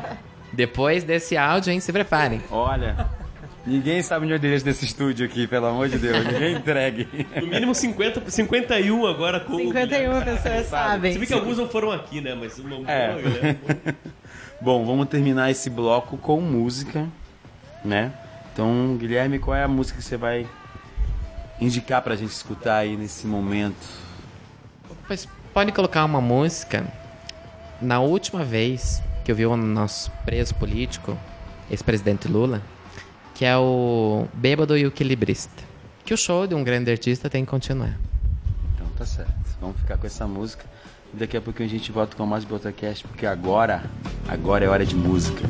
Depois 0.51 1.05
desse 1.05 1.37
áudio, 1.37 1.73
hein? 1.73 1.79
Se 1.79 1.93
preparem. 1.93 2.41
Olha, 2.51 3.07
ninguém 3.67 4.03
sabe 4.03 4.25
onde 4.25 4.33
é 4.33 4.37
o 4.37 4.39
endereço 4.39 4.65
desse 4.65 4.85
estúdio 4.85 5.27
aqui, 5.27 5.47
pelo 5.47 5.67
amor 5.67 5.89
de 5.89 5.99
Deus. 5.99 6.25
Ninguém 6.25 6.55
entregue. 6.57 7.09
No 7.41 7.47
mínimo 7.47 7.75
50, 7.75 8.31
51 8.31 9.07
agora 9.07 9.41
com 9.41 9.57
51 9.57 10.23
pessoas 10.23 10.67
sabem. 10.67 11.13
Se 11.13 11.19
bem 11.19 11.29
que 11.29 11.35
alguns 11.35 11.59
não 11.59 11.69
foram 11.69 11.91
aqui, 11.93 12.21
né? 12.21 12.35
Mas 12.35 12.59
uma 12.59 12.91
É. 12.91 13.21
galera. 13.21 13.59
Bom, 14.61 14.85
vamos 14.85 15.09
terminar 15.09 15.51
esse 15.51 15.71
bloco 15.71 16.17
com 16.17 16.41
música, 16.41 17.07
né? 17.85 18.13
Então, 18.53 18.97
Guilherme, 18.99 19.39
qual 19.39 19.57
é 19.57 19.63
a 19.63 19.69
música 19.69 19.99
que 19.99 20.05
você 20.05 20.17
vai 20.17 20.47
indicar 21.61 22.03
pra 22.03 22.17
gente 22.17 22.31
escutar 22.33 22.79
aí 22.79 22.97
nesse 22.97 23.27
momento? 23.27 23.87
Pois 25.07 25.29
pode 25.55 25.71
colocar 25.73 26.05
uma 26.05 26.21
música. 26.21 26.85
Na 27.81 28.01
última 28.01 28.45
vez 28.45 29.01
que 29.25 29.31
eu 29.31 29.37
vi 29.37 29.47
o 29.47 29.57
nosso 29.57 30.11
preso 30.25 30.55
político, 30.57 31.17
ex-presidente 31.71 32.27
Lula, 32.27 32.61
que 33.39 33.45
é 33.45 33.57
o 33.57 34.27
Bêbado 34.35 34.77
e 34.77 34.85
o 34.85 34.89
Equilibrista. 34.89 35.63
Que 36.05 36.13
o 36.13 36.17
show 36.17 36.45
de 36.45 36.57
um 36.57 36.65
grande 36.65 36.91
artista 36.91 37.31
tem 37.31 37.45
que 37.45 37.51
continuar. 37.53 37.97
Então 38.75 38.89
tá 38.99 39.07
certo. 39.07 39.33
Vamos 39.61 39.79
ficar 39.79 39.97
com 39.97 40.09
essa 40.09 40.27
música. 40.27 40.65
Daqui 41.13 41.37
a 41.37 41.41
pouquinho 41.41 41.69
a 41.69 41.71
gente 41.71 41.93
volta 41.93 42.17
com 42.17 42.27
mais 42.27 42.43
Botacast, 42.43 43.07
porque 43.07 43.25
agora, 43.25 43.85
agora 44.27 44.65
é 44.65 44.69
hora 44.69 44.85
de 44.85 44.97
música. 44.97 45.43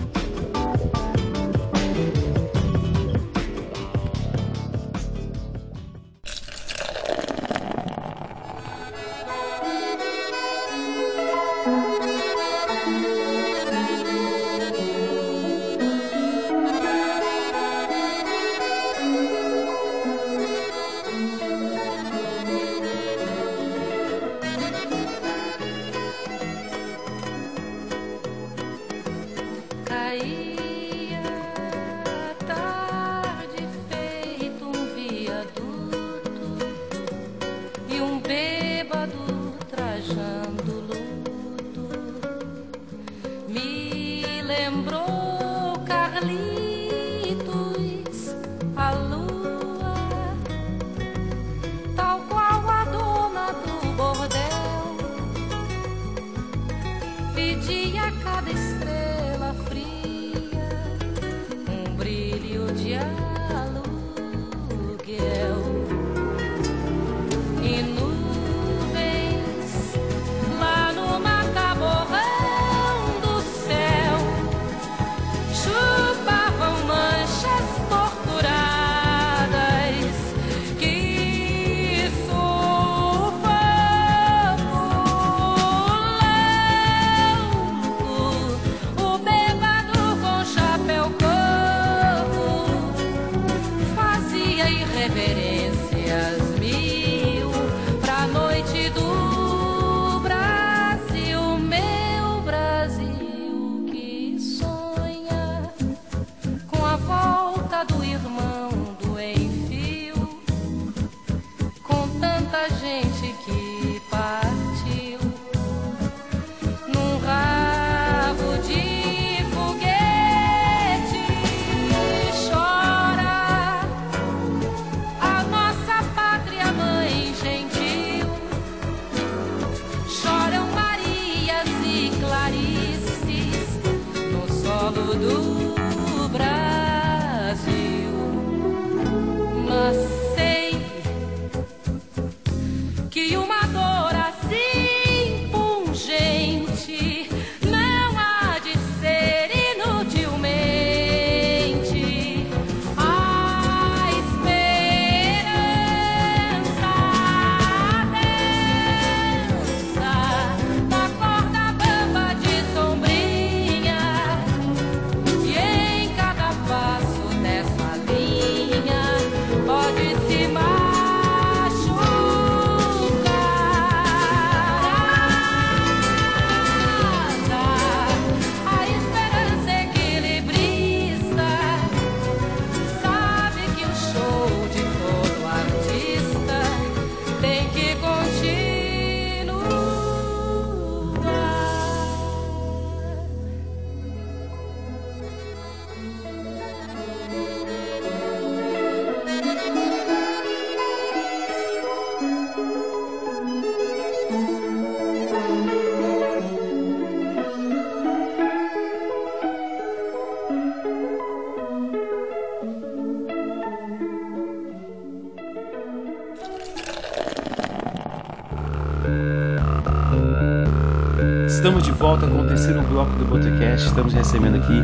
Volta 221.98 222.26
com 222.26 222.40
o 222.42 222.46
terceiro 222.46 222.82
bloco 222.82 223.12
do 223.12 223.24
Botecast. 223.24 223.86
Estamos 223.88 224.12
recebendo 224.12 224.56
aqui 224.56 224.74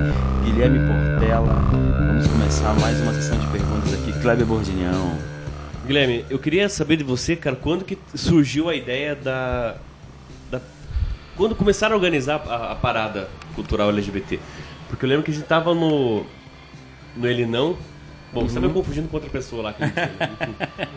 Guilherme 0.45 0.79
Portela. 0.81 1.55
Vamos 1.71 2.27
começar 2.27 2.75
mais 2.81 3.01
uma 3.01 3.13
sessão 3.15 3.39
de 3.39 3.47
perguntas 3.49 3.93
aqui. 3.95 4.13
Kleber 4.21 4.47
Bordinhão. 4.47 5.17
Guilherme, 5.87 6.25
eu 6.31 6.39
queria 6.39 6.69
saber 6.69 6.97
de 6.97 7.05
você, 7.05 7.37
cara, 7.37 7.57
quando 7.57 7.85
que 7.85 7.99
surgiu 8.15 8.69
a 8.69 8.75
ideia 8.75 9.15
da. 9.15 9.77
da- 10.51 10.61
quando 11.37 11.55
começaram 11.55 11.95
a 11.95 11.97
organizar 11.97 12.43
a, 12.49 12.73
a 12.73 12.75
parada 12.75 13.29
cultural 13.55 13.91
LGBT? 13.91 14.39
Porque 14.89 15.05
eu 15.05 15.09
lembro 15.09 15.25
que 15.25 15.31
a 15.31 15.35
gente 15.35 15.47
tava 15.47 15.75
no. 15.75 16.25
no 17.17 17.27
Ele 17.27 17.47
Não. 17.47 17.77
Bom, 18.33 18.49
você 18.49 18.59
tá 18.59 18.67
me 18.67 18.73
confundindo 18.73 19.07
com 19.07 19.17
outra 19.17 19.31
pessoa 19.31 19.63
lá. 19.63 19.73
Que 19.73 19.85
a 19.85 19.87
gente-. 19.87 19.99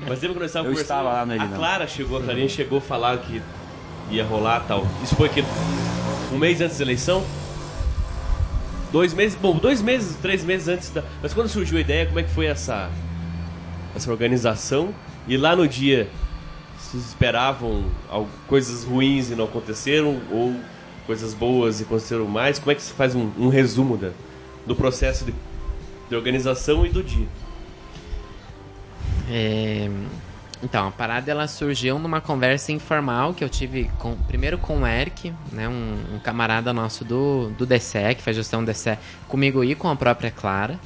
Mas 0.08 0.22
lembra 0.22 0.30
quando 0.30 0.40
nós 0.40 0.50
estávamos 0.50 0.74
conversando? 0.82 0.82
estava 0.82 1.10
lá 1.10 1.26
no 1.26 1.34
A. 1.34 1.48
Clara 1.58 1.88
chegou, 1.88 2.18
a 2.18 2.24
Clarinha 2.24 2.50
chegou 2.50 2.80
a 2.80 2.82
falar 2.82 3.18
que 3.20 3.40
ia 4.10 4.24
rolar 4.26 4.62
tal. 4.62 4.88
Isso 5.04 5.16
foi 5.16 5.30
que 5.30 5.44
um 6.32 6.38
mês 6.38 6.60
antes 6.62 6.78
da 6.78 6.84
eleição? 6.84 7.24
Dois 8.92 9.14
meses, 9.14 9.38
bom, 9.40 9.58
dois 9.58 9.82
meses, 9.82 10.16
três 10.22 10.44
meses 10.44 10.68
antes 10.68 10.90
da. 10.90 11.04
Mas 11.22 11.34
quando 11.34 11.50
surgiu 11.50 11.78
a 11.78 11.82
ideia, 11.82 12.06
como 12.06 12.20
é 12.20 12.24
que 12.24 12.30
foi 12.30 12.46
essa 12.46 12.90
essa 13.96 14.10
organização? 14.12 14.94
E 15.28 15.36
lá 15.36 15.56
no 15.56 15.68
dia, 15.68 16.10
vocês 16.80 17.04
esperavam 17.06 17.84
al- 18.10 18.28
coisas 18.48 18.84
ruins 18.86 19.30
e 19.30 19.36
não 19.36 19.46
aconteceram 19.46 20.22
ou 20.32 20.56
coisas 21.06 21.34
boas 21.34 21.80
e 21.82 21.84
aconteceram 21.84 22.26
mais? 22.26 22.60
Como 22.60 22.72
é 22.72 22.76
que 22.76 22.82
se 22.82 22.94
faz 22.94 23.14
um, 23.16 23.30
um 23.38 23.50
resumo 23.50 23.98
da, 23.98 24.12
do 24.66 24.76
processo 24.76 25.26
de, 25.26 25.34
de 26.10 26.16
organização 26.16 26.86
e 26.86 26.90
do 26.90 27.04
dia? 27.04 27.28
É, 29.30 29.90
Então, 30.64 30.88
a 30.88 30.92
parada 30.92 31.30
ela 31.30 31.48
surgiu 31.48 32.00
numa 32.00 32.20
conversa 32.20 32.72
informal 32.72 33.34
que 33.34 33.44
eu 33.44 33.50
tive 33.50 33.92
com, 34.00 34.16
primeiro 34.16 34.58
com 34.58 34.82
o 34.82 34.88
Eric, 34.88 35.32
né, 35.52 35.70
um, 35.70 36.16
um 36.16 36.20
camarada 36.20 36.74
nosso 36.74 37.06
do, 37.06 37.50
do 37.52 37.68
que 37.68 38.22
faz 38.22 38.36
gestão 38.36 38.64
do 38.64 38.72
DCE, 38.72 38.98
comigo 39.28 39.64
e 39.64 39.76
com 39.76 39.88
a 39.88 39.96
própria 39.96 40.32
Clara. 40.32 40.80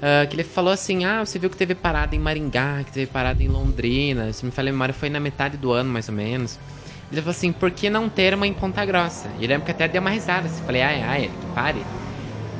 ah, 0.00 0.26
que 0.26 0.36
ele 0.36 0.44
falou 0.44 0.72
assim: 0.72 1.04
Ah, 1.04 1.24
você 1.24 1.38
viu 1.38 1.50
que 1.50 1.56
teve 1.56 1.74
parada 1.74 2.14
em 2.14 2.20
Maringá, 2.20 2.84
que 2.84 2.92
teve 2.92 3.06
parada 3.06 3.42
em 3.42 3.48
Londrina. 3.48 4.32
Se 4.32 4.44
me 4.44 4.52
falha 4.52 4.70
a 4.70 4.72
memória, 4.72 4.94
foi 4.94 5.10
na 5.10 5.18
metade 5.20 5.56
do 5.56 5.72
ano, 5.72 5.90
mais 5.90 6.08
ou 6.08 6.14
menos. 6.14 6.58
Ele 7.10 7.20
falou 7.20 7.32
assim: 7.32 7.52
por 7.52 7.70
que 7.72 7.90
não 7.90 8.08
ter 8.08 8.32
uma 8.32 8.46
em 8.46 8.54
Ponta 8.54 8.84
Grossa? 8.84 9.28
E 9.40 9.46
lembro 9.46 9.64
que 9.64 9.72
até 9.72 9.88
deu 9.88 10.00
uma 10.00 10.10
risada. 10.10 10.46
Assim, 10.46 10.62
falei: 10.62 10.82
Ai, 10.82 11.02
ai, 11.02 11.24
Eric, 11.24 11.36
pare. 11.54 11.84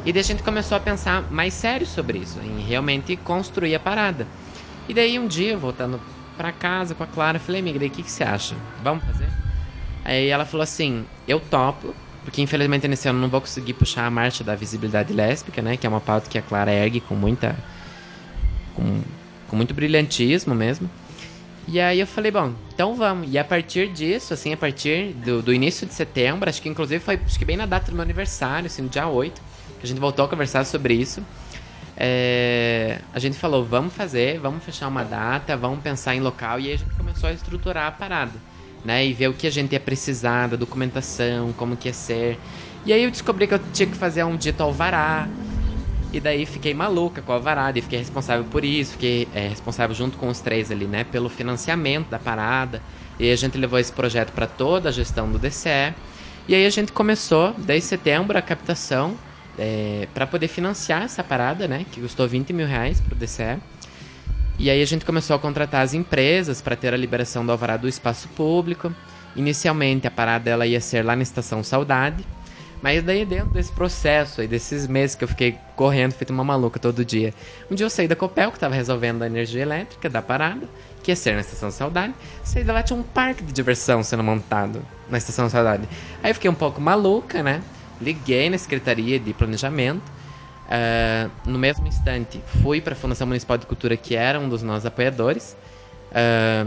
E 0.05 0.13
daí 0.13 0.21
a 0.21 0.25
gente 0.25 0.43
começou 0.43 0.77
a 0.77 0.81
pensar 0.81 1.31
mais 1.31 1.55
sério 1.55 1.87
sobre 1.87 2.19
isso, 2.19 2.41
em 2.41 2.61
realmente 2.61 3.17
construir 3.17 3.75
a 3.75 3.81
parada. 3.81 4.27
E 4.89 4.95
daí 4.95 5.19
um 5.19 5.27
dia, 5.27 5.57
voltando 5.57 6.01
pra 6.41 6.53
casa 6.53 6.95
com 6.95 7.05
a 7.05 7.07
Clara, 7.07 7.37
eu 7.37 7.41
falei, 7.41 7.61
amiga, 7.61 7.79
daí 7.79 7.89
o 7.89 7.91
que, 7.91 8.03
que 8.03 8.11
você 8.11 8.25
acha? 8.25 8.55
Vamos 8.83 9.05
fazer? 9.05 9.29
Aí 10.03 10.29
ela 10.29 10.47
falou 10.47 10.65
assim, 10.65 11.05
eu 11.29 11.39
topo, 11.39 11.95
porque 12.25 12.41
infelizmente 12.41 12.89
nesse 12.89 13.07
ano 13.07 13.21
não 13.21 13.29
vou 13.29 13.43
conseguir 13.43 13.75
puxar 13.75 14.07
a 14.07 14.11
marcha 14.11 14.43
da 14.43 14.55
visibilidade 14.55 15.13
lésbica, 15.13 15.61
né? 15.61 15.77
Que 15.77 15.87
é 15.87 15.91
uma 15.91 16.01
pauta 16.01 16.31
que 16.31 16.39
a 16.39 16.43
Clara 16.43 16.73
ergue 16.73 16.99
com 16.99 17.15
muita. 17.15 17.55
com, 18.75 19.03
com 19.49 19.55
muito 19.57 19.75
brilhantismo 19.75 20.55
mesmo. 20.55 20.89
E 21.69 21.79
aí 21.79 22.01
eu 22.01 22.07
falei, 22.07 22.31
bom, 22.31 22.55
então 22.73 22.95
vamos. 22.95 23.31
E 23.31 23.39
a 23.39 23.45
partir 23.45 23.89
disso, 23.89 24.33
assim, 24.33 24.55
a 24.55 24.57
partir 24.57 25.13
do, 25.13 25.43
do 25.43 25.53
início 25.53 25.87
de 25.87 25.93
setembro, 25.93 26.49
acho 26.49 26.63
que 26.63 26.71
inclusive 26.71 27.05
foi 27.05 27.21
acho 27.23 27.39
que 27.39 27.45
bem 27.45 27.59
na 27.59 27.67
data 27.67 27.91
do 27.91 27.95
meu 27.95 28.03
aniversário, 28.03 28.65
assim, 28.65 28.81
no 28.81 28.89
dia 28.89 29.07
8, 29.07 29.43
que 29.79 29.85
a 29.85 29.87
gente 29.87 30.01
voltou 30.01 30.25
a 30.25 30.29
conversar 30.29 30.65
sobre 30.65 30.95
isso. 30.95 31.23
É, 32.03 32.99
a 33.13 33.19
gente 33.19 33.37
falou, 33.37 33.63
vamos 33.63 33.93
fazer, 33.93 34.39
vamos 34.39 34.65
fechar 34.65 34.89
uma 34.89 35.05
data, 35.05 35.55
vamos 35.55 35.81
pensar 35.81 36.17
em 36.17 36.21
local 36.21 36.59
e 36.59 36.69
aí 36.69 36.73
a 36.73 36.79
gente 36.79 36.95
começou 36.95 37.29
a 37.29 37.33
estruturar 37.35 37.89
a 37.89 37.91
parada, 37.91 38.33
né? 38.83 39.05
E 39.05 39.13
ver 39.13 39.29
o 39.29 39.35
que 39.35 39.47
a 39.47 39.51
gente 39.51 39.73
ia 39.73 39.81
precisar, 39.81 40.49
da 40.49 40.57
documentação, 40.57 41.53
como 41.53 41.77
que 41.77 41.89
ia 41.89 41.93
ser. 41.93 42.39
E 42.87 42.93
aí 42.95 43.05
eu 43.05 43.11
descobri 43.11 43.47
que 43.47 43.53
eu 43.53 43.61
tinha 43.75 43.87
que 43.87 43.97
fazer 43.97 44.25
um 44.25 44.35
dito 44.35 44.63
alvará. 44.63 45.29
E 46.11 46.19
daí 46.19 46.47
fiquei 46.47 46.73
maluca 46.73 47.21
com 47.21 47.33
o 47.33 47.35
alvará, 47.35 47.71
e 47.75 47.83
fiquei 47.83 47.99
responsável 47.99 48.47
por 48.47 48.65
isso, 48.65 48.93
fiquei 48.93 49.29
é, 49.35 49.49
responsável 49.49 49.95
junto 49.95 50.17
com 50.17 50.29
os 50.29 50.41
três 50.41 50.71
ali, 50.71 50.87
né, 50.87 51.05
pelo 51.05 51.29
financiamento 51.29 52.09
da 52.09 52.19
parada. 52.19 52.81
E 53.19 53.31
a 53.31 53.37
gente 53.37 53.59
levou 53.59 53.79
esse 53.79 53.93
projeto 53.93 54.33
para 54.33 54.47
toda 54.47 54.89
a 54.89 54.93
gestão 54.93 55.31
do 55.31 55.39
DCE. 55.39 55.95
E 56.49 56.55
aí 56.55 56.65
a 56.65 56.71
gente 56.71 56.93
começou, 56.93 57.55
desde 57.59 57.91
setembro, 57.91 58.39
a 58.39 58.43
captação 58.43 59.19
é, 59.61 60.09
para 60.15 60.27
poder 60.27 60.49
financiar 60.49 61.03
essa 61.03 61.23
parada, 61.23 61.69
né? 61.69 61.85
Que 61.93 62.01
custou 62.01 62.27
20 62.27 62.51
mil 62.55 62.67
reais 62.67 62.99
pro 62.99 63.15
DCE. 63.15 63.59
E 64.59 64.71
aí 64.71 64.81
a 64.83 64.87
gente 64.87 65.05
começou 65.05 65.37
a 65.37 65.39
contratar 65.39 65.83
as 65.83 65.93
empresas 65.93 66.63
para 66.63 66.75
ter 66.75 66.95
a 66.95 66.97
liberação 66.97 67.45
do 67.45 67.53
alvará 67.53 67.77
do 67.77 67.87
espaço 67.87 68.27
público. 68.31 68.91
Inicialmente 69.37 70.07
a 70.07 70.11
parada 70.11 70.49
ela 70.49 70.67
ia 70.67 70.81
ser 70.81 71.05
lá 71.05 71.15
na 71.15 71.23
Estação 71.23 71.63
Saudade. 71.63 72.25
Mas 72.81 73.03
daí 73.03 73.27
dentro 73.27 73.51
desse 73.51 73.71
processo 73.71 74.41
aí, 74.41 74.49
desses 74.49 74.87
meses 74.87 75.15
que 75.15 75.23
eu 75.23 75.29
fiquei 75.29 75.59
correndo, 75.77 76.13
feito 76.13 76.31
uma 76.31 76.43
maluca 76.43 76.81
todo 76.81 77.05
dia. 77.05 77.35
Um 77.71 77.75
dia 77.75 77.85
eu 77.85 77.91
saí 77.91 78.09
da 78.09 78.17
Copel, 78.17 78.51
que 78.51 78.57
estava 78.57 78.75
resolvendo 78.75 79.21
a 79.21 79.27
energia 79.27 79.61
elétrica 79.61 80.09
da 80.09 80.23
parada, 80.23 80.67
que 81.03 81.11
ia 81.11 81.17
ser 81.17 81.35
na 81.35 81.41
Estação 81.41 81.71
Saudade. 81.71 82.15
Saí 82.43 82.65
de 82.65 82.73
lá, 82.73 82.83
tinha 82.83 82.99
um 82.99 83.03
parque 83.03 83.45
de 83.45 83.53
diversão 83.53 84.03
sendo 84.03 84.25
montado 84.25 84.81
na 85.11 85.19
Estação 85.19 85.51
Saudade. 85.51 85.87
Aí 86.23 86.31
eu 86.31 86.35
fiquei 86.35 86.51
um 86.51 86.55
pouco 86.55 86.81
maluca, 86.81 87.43
né? 87.43 87.61
Liguei 88.01 88.49
na 88.51 88.59
Secretaria 88.59 89.19
de 89.19 89.33
Planejamento. 89.33 90.03
Ah, 90.69 91.29
no 91.45 91.59
mesmo 91.59 91.87
instante, 91.87 92.41
fui 92.63 92.81
para 92.81 92.93
a 92.93 92.97
Fundação 92.97 93.27
Municipal 93.27 93.59
de 93.59 93.67
Cultura, 93.67 93.97
que 93.97 94.15
era 94.15 94.39
um 94.39 94.49
dos 94.49 94.63
nossos 94.63 94.87
apoiadores. 94.87 95.57
Ah, 96.15 96.67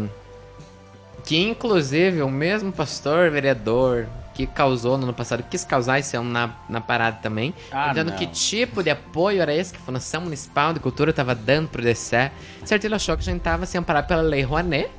que 1.24 1.38
inclusive 1.42 2.22
o 2.22 2.30
mesmo 2.30 2.72
pastor 2.72 3.32
vereador 3.32 4.08
que 4.34 4.46
causou 4.48 4.98
no 4.98 5.04
ano 5.04 5.14
passado, 5.14 5.44
quis 5.50 5.64
causar 5.64 6.00
esse 6.00 6.18
ano 6.18 6.30
na, 6.30 6.50
na 6.68 6.82
parada 6.82 7.20
também, 7.22 7.54
Ah, 7.72 7.90
dizendo 7.90 8.10
não. 8.12 8.18
que 8.18 8.26
tipo 8.28 8.82
de 8.84 8.90
apoio 8.90 9.40
era 9.42 9.54
esse 9.54 9.72
que 9.72 9.78
a 9.80 9.82
Fundação 9.86 10.22
Municipal 10.22 10.74
de 10.74 10.80
Cultura 10.80 11.12
estava 11.12 11.36
dando 11.36 11.70
pro 11.70 11.82
DCE. 11.84 12.32
Certo, 12.66 12.84
ele 12.84 12.96
achou 12.96 13.16
que 13.16 13.22
a 13.22 13.32
gente 13.32 13.42
tava 13.42 13.66
sem 13.68 13.78
amparar 13.80 14.06
pela 14.08 14.22
Lei 14.24 14.42
Rouanet. 14.42 14.90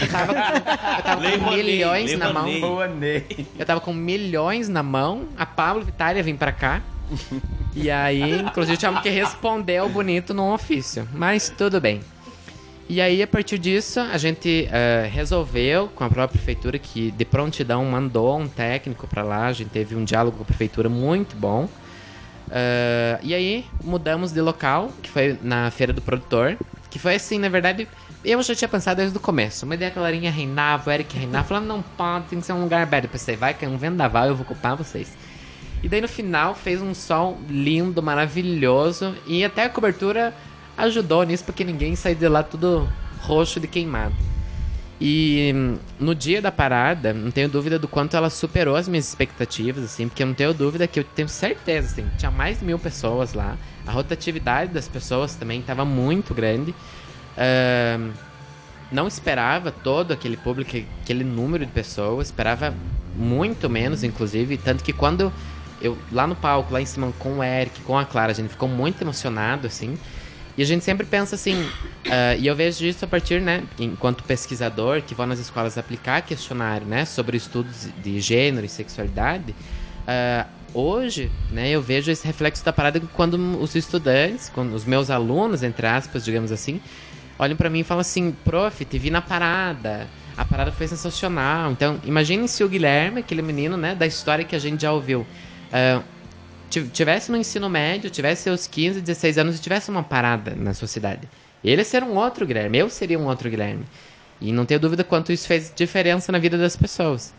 Eu 0.00 0.08
tava, 0.08 0.32
eu 0.32 1.02
tava 1.02 1.38
com 1.38 1.50
milhões 1.50 2.18
na 2.18 2.32
mão. 2.32 2.46
Eu 3.58 3.66
tava 3.66 3.80
com 3.80 3.92
milhões 3.92 4.68
na 4.68 4.82
mão. 4.82 5.28
A 5.36 5.44
Pablo 5.46 5.84
Vittar 5.84 6.16
ia 6.16 6.22
vir 6.22 6.36
pra 6.36 6.52
cá. 6.52 6.80
E 7.74 7.90
aí, 7.90 8.40
inclusive, 8.40 8.76
tivemos 8.76 9.02
que 9.02 9.10
responder 9.10 9.78
ao 9.78 9.88
bonito 9.88 10.32
num 10.34 10.52
ofício. 10.52 11.06
Mas 11.12 11.50
tudo 11.50 11.80
bem. 11.80 12.00
E 12.88 13.00
aí, 13.00 13.22
a 13.22 13.26
partir 13.26 13.58
disso, 13.58 14.00
a 14.00 14.18
gente 14.18 14.68
eh, 14.70 15.08
resolveu 15.10 15.88
com 15.88 16.04
a 16.04 16.10
própria 16.10 16.38
prefeitura 16.38 16.78
que 16.78 17.10
de 17.10 17.24
prontidão 17.24 17.84
mandou 17.86 18.38
um 18.38 18.46
técnico 18.48 19.06
pra 19.06 19.22
lá. 19.22 19.46
A 19.46 19.52
gente 19.52 19.70
teve 19.70 19.94
um 19.94 20.04
diálogo 20.04 20.36
com 20.38 20.42
a 20.42 20.46
prefeitura 20.46 20.88
muito 20.88 21.34
bom. 21.36 21.68
Eh, 22.50 23.18
e 23.22 23.34
aí, 23.34 23.64
mudamos 23.82 24.32
de 24.32 24.40
local, 24.40 24.90
que 25.02 25.08
foi 25.08 25.38
na 25.42 25.70
Feira 25.70 25.92
do 25.92 26.02
Produtor. 26.02 26.58
Que 26.90 26.98
foi 26.98 27.14
assim, 27.14 27.38
na 27.38 27.48
verdade, 27.48 27.88
eu 28.24 28.42
já 28.42 28.54
tinha 28.54 28.68
pensado 28.68 28.98
desde 28.98 29.16
o 29.16 29.20
começo. 29.20 29.64
Uma 29.64 29.74
ideia 29.74 29.90
que 29.90 29.98
a 29.98 30.02
Larinha 30.02 30.30
reinava, 30.30 30.90
o 30.90 30.92
Eric 30.92 31.16
reinava, 31.16 31.48
falando, 31.48 31.66
não 31.66 31.82
pode, 31.82 32.26
tem 32.26 32.40
que 32.40 32.46
ser 32.46 32.52
um 32.52 32.62
lugar 32.62 32.82
aberto. 32.82 33.04
Eu 33.04 33.10
pensei, 33.10 33.36
vai 33.36 33.52
que 33.54 33.64
é 33.64 33.68
um 33.68 33.76
vendaval, 33.76 34.26
eu 34.26 34.34
vou 34.34 34.44
ocupar 34.44 34.76
vocês. 34.76 35.12
E 35.82 35.88
daí 35.88 36.00
no 36.00 36.08
final 36.08 36.54
fez 36.54 36.80
um 36.80 36.94
sol 36.94 37.38
lindo, 37.48 38.02
maravilhoso. 38.02 39.14
E 39.26 39.44
até 39.44 39.64
a 39.64 39.68
cobertura 39.68 40.32
ajudou 40.76 41.24
nisso, 41.24 41.44
porque 41.44 41.64
ninguém 41.64 41.96
saiu 41.96 42.14
de 42.14 42.28
lá 42.28 42.42
tudo 42.42 42.88
roxo 43.20 43.58
de 43.58 43.66
queimado. 43.66 44.14
E 45.00 45.52
hum, 45.52 45.78
no 45.98 46.14
dia 46.14 46.40
da 46.40 46.52
parada, 46.52 47.12
não 47.12 47.32
tenho 47.32 47.48
dúvida 47.48 47.76
do 47.76 47.88
quanto 47.88 48.16
ela 48.16 48.30
superou 48.30 48.76
as 48.76 48.86
minhas 48.86 49.08
expectativas, 49.08 49.82
assim, 49.82 50.06
porque 50.06 50.22
eu 50.22 50.28
não 50.28 50.34
tenho 50.34 50.54
dúvida 50.54 50.86
que 50.86 51.00
eu 51.00 51.02
tenho 51.02 51.28
certeza, 51.28 51.88
assim, 51.88 52.08
tinha 52.16 52.30
mais 52.30 52.60
de 52.60 52.64
mil 52.64 52.78
pessoas 52.78 53.32
lá. 53.32 53.56
A 53.84 53.90
rotatividade 53.90 54.72
das 54.72 54.86
pessoas 54.86 55.34
também 55.34 55.58
estava 55.58 55.84
muito 55.84 56.32
grande. 56.32 56.72
Ahn, 57.36 58.12
não 58.90 59.08
esperava 59.08 59.72
todo 59.72 60.12
aquele 60.12 60.36
público, 60.36 60.76
aquele 61.02 61.24
número 61.24 61.64
de 61.64 61.72
pessoas, 61.72 62.28
esperava 62.28 62.74
muito 63.16 63.68
menos, 63.68 64.04
inclusive, 64.04 64.56
tanto 64.58 64.84
que 64.84 64.92
quando 64.92 65.32
eu 65.80 65.98
lá 66.12 66.26
no 66.26 66.36
palco, 66.36 66.72
lá 66.72 66.80
em 66.80 66.86
cima 66.86 67.12
com 67.18 67.38
o 67.38 67.42
Eric, 67.42 67.80
com 67.82 67.98
a 67.98 68.04
Clara, 68.04 68.32
a 68.32 68.34
gente 68.34 68.50
ficou 68.50 68.68
muito 68.68 69.02
emocionado, 69.02 69.66
assim. 69.66 69.98
E 70.56 70.62
a 70.62 70.66
gente 70.66 70.84
sempre 70.84 71.06
pensa 71.06 71.34
assim, 71.34 71.66
ah, 72.10 72.36
e 72.36 72.46
eu 72.46 72.54
vejo 72.54 72.84
isso 72.84 73.04
a 73.04 73.08
partir, 73.08 73.40
né, 73.40 73.64
enquanto 73.78 74.22
pesquisador 74.22 75.00
que 75.00 75.14
vou 75.14 75.26
nas 75.26 75.38
escolas 75.38 75.78
aplicar 75.78 76.20
questionário, 76.22 76.86
né, 76.86 77.06
sobre 77.06 77.36
estudos 77.36 77.88
de 78.02 78.20
gênero 78.20 78.66
e 78.66 78.68
sexualidade. 78.68 79.54
ah, 80.06 80.46
hoje, 80.74 81.30
né, 81.50 81.70
eu 81.70 81.80
vejo 81.80 82.10
esse 82.10 82.26
reflexo 82.26 82.64
da 82.64 82.72
parada 82.72 83.00
quando 83.14 83.36
os 83.60 83.74
estudantes, 83.74 84.50
quando 84.54 84.74
os 84.74 84.84
meus 84.84 85.10
alunos, 85.10 85.62
entre 85.62 85.86
aspas, 85.86 86.24
digamos 86.24 86.52
assim, 86.52 86.80
olham 87.42 87.56
pra 87.56 87.68
mim 87.68 87.80
e 87.80 87.84
falam 87.84 88.00
assim, 88.00 88.32
prof, 88.44 88.84
te 88.84 88.98
vi 88.98 89.10
na 89.10 89.20
parada. 89.20 90.08
A 90.36 90.44
parada 90.44 90.72
foi 90.72 90.86
sensacional. 90.88 91.70
Então, 91.72 92.00
imagine 92.04 92.48
se 92.48 92.64
o 92.64 92.68
Guilherme, 92.68 93.20
aquele 93.20 93.42
menino, 93.42 93.76
né, 93.76 93.94
da 93.94 94.06
história 94.06 94.44
que 94.44 94.56
a 94.56 94.58
gente 94.58 94.80
já 94.82 94.92
ouviu, 94.92 95.26
ti- 96.70 96.88
tivesse 96.92 97.30
no 97.30 97.36
ensino 97.36 97.68
médio, 97.68 98.10
tivesse 98.10 98.42
seus 98.42 98.66
15, 98.66 99.00
16 99.00 99.38
anos 99.38 99.56
e 99.58 99.60
tivesse 99.60 99.90
uma 99.90 100.02
parada 100.02 100.54
na 100.56 100.72
sociedade. 100.74 101.28
Ele 101.62 101.84
seria 101.84 102.08
um 102.08 102.16
outro 102.16 102.46
Guilherme, 102.46 102.78
eu 102.78 102.88
seria 102.90 103.18
um 103.18 103.26
outro 103.26 103.48
Guilherme. 103.50 103.84
E 104.40 104.52
não 104.52 104.64
tenho 104.64 104.80
dúvida 104.80 105.04
quanto 105.04 105.30
isso 105.32 105.46
fez 105.46 105.72
diferença 105.74 106.32
na 106.32 106.38
vida 106.38 106.58
das 106.58 106.74
pessoas. 106.74 107.32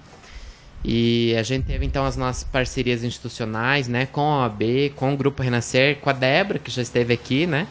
E 0.85 1.33
a 1.37 1.43
gente 1.43 1.65
teve 1.65 1.85
então 1.85 2.05
as 2.05 2.15
nossas 2.17 2.43
parcerias 2.43 3.03
institucionais, 3.03 3.87
né, 3.87 4.05
com 4.05 4.21
a 4.21 4.43
OAB, 4.43 4.91
com 4.95 5.13
o 5.13 5.17
Grupo 5.17 5.41
Renascer, 5.41 5.97
com 5.97 6.09
a 6.09 6.13
Débora, 6.13 6.59
que 6.59 6.69
já 6.69 6.81
esteve 6.81 7.13
aqui, 7.13 7.45
né, 7.47 7.67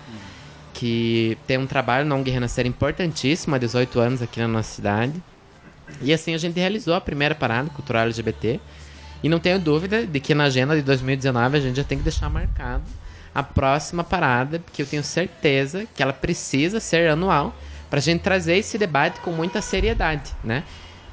que 0.75 1.37
tem 1.47 1.59
um 1.59 1.67
trabalho 1.67 2.07
na 2.07 2.15
ONG 2.15 2.31
Renascer 2.31 2.67
importantíssimo 2.67 3.55
há 3.55 3.59
18 3.59 4.01
anos 4.01 4.23
aqui 4.23 4.41
na 4.41 4.49
nossa 4.49 4.75
cidade. 4.75 5.15
E 6.01 6.13
assim 6.13 6.35
a 6.35 6.39
gente 6.39 6.59
realizou 6.59 6.95
a 6.95 7.01
primeira 7.01 7.35
parada 7.35 7.69
cultural 7.71 8.05
LGBT. 8.05 8.61
E 9.23 9.29
não 9.29 9.39
tenho 9.39 9.59
dúvida 9.59 10.05
de 10.05 10.19
que 10.19 10.35
na 10.35 10.45
agenda 10.45 10.75
de 10.75 10.83
2019 10.83 11.57
a 11.57 11.61
gente 11.61 11.77
já 11.77 11.85
tem 11.85 11.99
que 11.99 12.05
deixar 12.05 12.29
marcado 12.29 12.83
a 13.35 13.43
próxima 13.43 14.03
parada, 14.05 14.59
porque 14.59 14.83
eu 14.83 14.87
tenho 14.87 15.03
certeza 15.03 15.87
que 15.95 16.03
ela 16.03 16.13
precisa 16.13 16.81
ser 16.81 17.09
anual 17.09 17.55
para 17.89 17.99
a 17.99 18.03
gente 18.03 18.21
trazer 18.21 18.57
esse 18.57 18.77
debate 18.77 19.21
com 19.21 19.31
muita 19.33 19.63
seriedade, 19.63 20.33
né? 20.43 20.65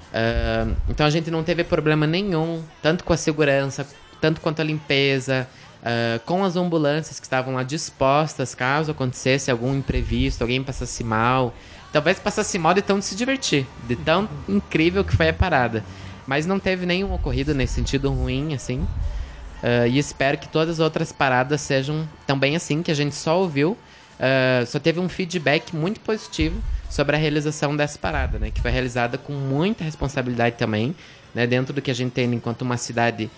Uh, 0.10 0.76
então 0.89 1.05
a 1.05 1.10
gente 1.10 1.30
não 1.30 1.43
teve 1.43 1.64
problema 1.64 2.07
nenhum, 2.07 2.64
tanto 2.82 3.03
com 3.03 3.14
a 3.14 3.18
segurança, 3.18 3.88
tanto 4.20 4.41
quanto 4.41 4.62
a 4.62 4.64
limpeza, 4.64 5.47
uh, 5.82 6.19
com 6.25 6.43
as 6.43 6.55
ambulâncias 6.55 7.19
que 7.19 7.25
estavam 7.25 7.55
lá 7.55 7.63
dispostas 7.63 8.55
caso 8.55 8.91
acontecesse 8.91 9.51
algum 9.51 9.75
imprevisto, 9.75 10.41
alguém 10.41 10.63
passasse 10.63 11.03
mal. 11.03 11.53
Talvez 11.91 12.19
passasse 12.19 12.59
mal 12.59 12.73
de 12.73 12.82
tão 12.82 13.01
se 13.01 13.15
divertir, 13.15 13.65
de 13.88 13.95
tão 13.95 14.30
incrível 14.47 15.03
que 15.03 15.15
foi 15.15 15.30
a 15.30 15.34
parada. 15.34 15.84
Mas 16.27 16.45
não 16.45 16.59
teve 16.59 16.86
nenhum 16.86 17.13
ocorrido 17.13 17.55
nesse 17.55 17.73
sentido 17.73 18.11
ruim, 18.11 18.53
assim. 18.53 18.86
Uh, 19.61 19.88
e 19.89 19.97
espero 19.97 20.38
que 20.38 20.47
todas 20.47 20.75
as 20.75 20.80
outras 20.80 21.11
paradas 21.11 21.59
sejam 21.61 22.07
também 22.25 22.55
assim, 22.55 22.82
que 22.82 22.91
a 22.91 22.93
gente 22.93 23.15
só 23.15 23.39
ouviu, 23.39 23.71
uh, 23.71 24.65
só 24.65 24.80
teve 24.80 24.99
um 24.99 25.09
feedback 25.09 25.75
muito 25.75 25.99
positivo 25.99 26.61
sobre 26.89 27.15
a 27.15 27.19
realização 27.19 27.75
dessa 27.75 27.97
parada, 27.99 28.39
né? 28.39 28.51
Que 28.51 28.61
foi 28.61 28.71
realizada 28.71 29.17
com 29.17 29.34
muita 29.34 29.84
responsabilidade 29.84 30.55
também, 30.55 30.95
né? 31.34 31.45
Dentro 31.45 31.73
do 31.73 31.82
que 31.82 31.91
a 31.91 31.95
gente 31.95 32.11
tem 32.11 32.32
enquanto 32.34 32.61
uma 32.61 32.77
cidade 32.77 33.30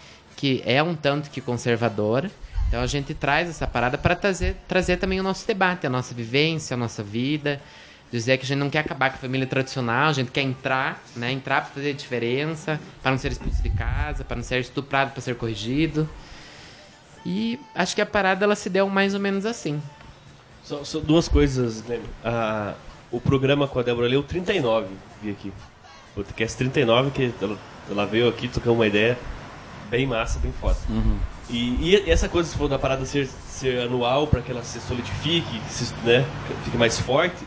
que 0.42 0.64
é 0.66 0.82
um 0.82 0.96
tanto 0.96 1.30
que 1.30 1.40
conservadora. 1.40 2.32
Então 2.68 2.82
a 2.82 2.88
gente 2.88 3.14
traz 3.14 3.48
essa 3.48 3.68
parada 3.68 3.96
para 3.96 4.16
trazer, 4.16 4.56
trazer 4.68 4.98
também 4.98 5.20
o 5.20 5.24
nosso 5.24 5.46
debate, 5.46 5.86
a 5.86 5.90
nossa 5.90 6.16
vivência, 6.16 6.74
a 6.74 6.78
nossa 6.78 7.04
vida. 7.04 7.62
Dizer 8.12 8.40
que 8.40 8.46
a 8.46 8.48
gente 8.48 8.58
não 8.58 8.68
quer 8.68 8.80
acabar 8.80 9.12
com 9.12 9.18
a 9.18 9.20
família 9.20 9.46
tradicional, 9.46 10.10
a 10.10 10.14
gente 10.14 10.32
quer 10.32 10.42
entrar, 10.42 11.00
né? 11.16 11.32
Entrar 11.32 11.62
para 11.62 11.70
fazer 11.76 11.94
diferença, 11.94 12.80
para 13.04 13.12
não 13.12 13.20
ser 13.20 13.34
expulso 13.34 13.62
de 13.62 13.70
casa, 13.70 14.24
para 14.24 14.36
não 14.36 14.44
ser 14.44 14.60
estuprado 14.60 15.12
para 15.12 15.22
ser 15.22 15.36
corrigido. 15.36 16.10
E 17.24 17.60
acho 17.76 17.94
que 17.94 18.02
a 18.02 18.06
parada 18.06 18.44
ela 18.44 18.56
se 18.56 18.68
deu 18.68 18.90
mais 18.90 19.14
ou 19.14 19.20
menos 19.20 19.46
assim. 19.46 19.80
Só, 20.64 20.84
só 20.84 21.00
duas 21.00 21.28
coisas, 21.28 21.84
né? 21.84 22.00
O 23.12 23.22
programa 23.22 23.68
com 23.68 23.78
a 23.78 23.84
Débora 23.84 24.08
leu 24.08 24.24
39, 24.24 24.88
vi 25.22 25.30
aqui. 25.30 25.54
Podcast 26.16 26.58
39, 26.58 27.12
que 27.12 27.32
ela, 27.40 27.58
ela 27.92 28.06
veio 28.08 28.28
aqui, 28.28 28.48
tocou 28.48 28.74
uma 28.74 28.88
ideia 28.88 29.16
bem 29.92 30.08
massa, 30.08 30.40
bem 30.40 30.54
foda. 30.54 30.78
Uhum. 30.90 31.18
E, 31.50 31.90
e 31.90 32.10
essa 32.10 32.30
coisa, 32.30 32.50
se 32.50 32.58
for 32.58 32.70
da 32.70 32.80
parada 32.80 33.06
ser, 33.06 33.28
ser 33.28 33.82
anual, 33.82 34.26
para 34.26 34.42
que 34.42 34.50
ela 34.50 34.64
se 34.64 34.80
solidifique, 34.80 35.62
se, 35.70 35.94
né, 36.06 36.26
fique 36.64 36.78
mais 36.78 36.98
forte, 36.98 37.44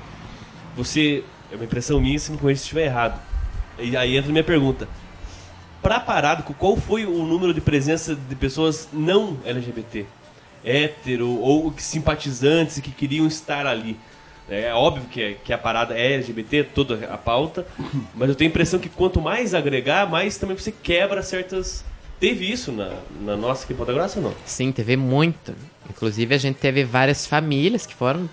você, 0.77 1.25
é 1.51 1.57
uma 1.57 1.65
impressão 1.65 1.99
minha, 1.99 2.19
se 2.19 2.31
me 2.31 2.37
conhece 2.37 2.61
se 2.61 2.65
estiver 2.67 2.85
errado. 2.85 3.19
E 3.79 3.97
aí 3.97 4.17
entra 4.17 4.31
a 4.31 4.33
minha 4.33 4.45
pergunta. 4.45 4.87
Pra 5.83 5.99
parada, 5.99 6.43
qual 6.43 6.77
foi 6.77 7.07
o 7.07 7.25
número 7.25 7.55
de 7.55 7.61
presença 7.61 8.15
de 8.15 8.37
pessoas 8.37 8.89
não 8.93 9.39
LGBT? 9.45 10.07
Hétero 10.63 11.31
ou 11.41 11.75
simpatizantes 11.79 12.79
que 12.81 12.91
queriam 12.91 13.27
estar 13.27 13.67
ali? 13.67 13.99
É 14.49 14.73
óbvio 14.75 15.05
que, 15.11 15.23
é, 15.23 15.33
que 15.43 15.53
a 15.53 15.59
parada 15.59 15.95
é 15.95 16.13
LGBT, 16.15 16.65
toda 16.65 17.07
a 17.07 17.17
pauta, 17.17 17.67
mas 18.15 18.29
eu 18.29 18.35
tenho 18.35 18.51
a 18.51 18.53
impressão 18.53 18.79
que 18.79 18.91
quanto 18.91 19.21
mais 19.21 19.55
agregar, 19.55 20.09
mais 20.09 20.37
também 20.37 20.57
você 20.57 20.71
quebra 20.71 21.23
certas. 21.23 21.85
Teve 22.29 22.51
isso 22.51 22.73
na, 22.73 22.91
na 23.21 23.37
nossa 23.37 23.65
aqui 23.65 23.75
em 23.75 23.77
Ponta 23.77 23.93
Grossa 23.93 24.19
ou 24.19 24.25
não? 24.25 24.35
Sim, 24.47 24.73
teve 24.73 24.97
muito. 24.97 25.55
Inclusive 25.91 26.35
a 26.35 26.39
gente 26.39 26.57
teve 26.57 26.83
várias 26.83 27.27
famílias 27.27 27.85
que 27.85 27.95
foram. 27.95 28.31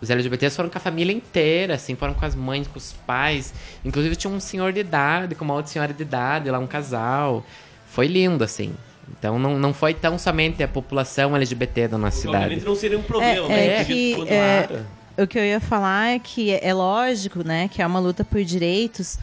Os 0.00 0.10
LGBTs 0.10 0.56
foram 0.56 0.68
com 0.68 0.78
a 0.78 0.80
família 0.80 1.12
inteira, 1.12 1.74
assim, 1.74 1.94
foram 1.94 2.12
com 2.12 2.24
as 2.24 2.34
mães, 2.34 2.66
com 2.66 2.76
os 2.76 2.92
pais. 3.06 3.54
Inclusive 3.84 4.16
tinha 4.16 4.32
um 4.32 4.40
senhor 4.40 4.72
de 4.72 4.80
idade, 4.80 5.36
com 5.36 5.44
uma 5.44 5.54
outra 5.54 5.70
senhora 5.70 5.92
de 5.92 6.02
idade, 6.02 6.50
lá 6.50 6.58
um 6.58 6.66
casal. 6.66 7.46
Foi 7.86 8.08
lindo, 8.08 8.42
assim. 8.42 8.74
Então 9.16 9.38
não, 9.38 9.56
não 9.58 9.72
foi 9.72 9.94
tão 9.94 10.18
somente 10.18 10.60
a 10.62 10.66
população 10.68 11.36
LGBT 11.36 11.86
da 11.86 11.98
nossa 11.98 12.20
cidade. 12.22 12.60
não 12.64 12.74
seria 12.74 12.98
um 12.98 13.02
problema, 13.02 13.46
É, 13.46 13.48
né? 13.48 13.80
é 13.80 13.84
que, 13.84 14.14
é, 14.28 15.22
o 15.22 15.26
que 15.26 15.38
eu 15.38 15.44
ia 15.44 15.60
falar 15.60 16.14
é 16.14 16.18
que 16.18 16.52
é 16.52 16.74
lógico, 16.74 17.44
né, 17.44 17.68
que 17.68 17.80
é 17.82 17.86
uma 17.86 17.98
luta 18.00 18.24
por 18.24 18.42
direitos, 18.42 19.18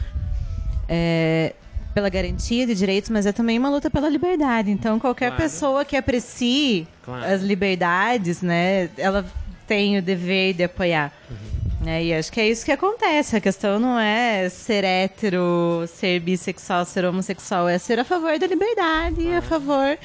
é, 0.88 1.54
pela 1.98 2.08
garantia 2.08 2.64
de 2.64 2.76
direitos, 2.76 3.10
mas 3.10 3.26
é 3.26 3.32
também 3.32 3.58
uma 3.58 3.68
luta 3.68 3.90
pela 3.90 4.08
liberdade. 4.08 4.70
Então, 4.70 5.00
qualquer 5.00 5.30
Claro. 5.30 5.42
pessoa 5.42 5.84
que 5.84 5.96
aprecie 5.96 6.86
Claro. 7.02 7.24
as 7.24 7.42
liberdades, 7.42 8.40
né, 8.40 8.88
ela 8.96 9.26
tem 9.66 9.98
o 9.98 10.02
dever 10.02 10.54
de 10.54 10.62
apoiar. 10.62 11.12
Né, 11.80 12.04
e 12.04 12.14
acho 12.14 12.30
que 12.30 12.40
é 12.40 12.48
isso 12.48 12.64
que 12.64 12.70
acontece. 12.70 13.34
A 13.36 13.40
questão 13.40 13.80
não 13.80 13.98
é 13.98 14.48
ser 14.48 14.84
hétero, 14.84 15.84
ser 15.88 16.20
bissexual, 16.20 16.84
ser 16.84 17.04
homossexual, 17.04 17.68
é 17.68 17.78
ser 17.78 17.98
a 17.98 18.04
favor 18.04 18.38
da 18.38 18.46
liberdade 18.46 19.28
a 19.32 19.42
favor 19.42 19.98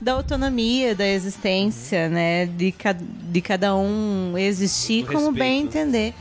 da 0.00 0.12
autonomia, 0.14 0.94
da 0.94 1.06
existência, 1.06 2.08
né? 2.08 2.46
De, 2.46 2.72
ca 2.72 2.92
de 2.98 3.40
cada 3.40 3.76
um 3.76 4.36
existir 4.36 5.04
como 5.06 5.30
bem 5.30 5.62
respeito. 5.64 5.78
entender. 5.78 6.14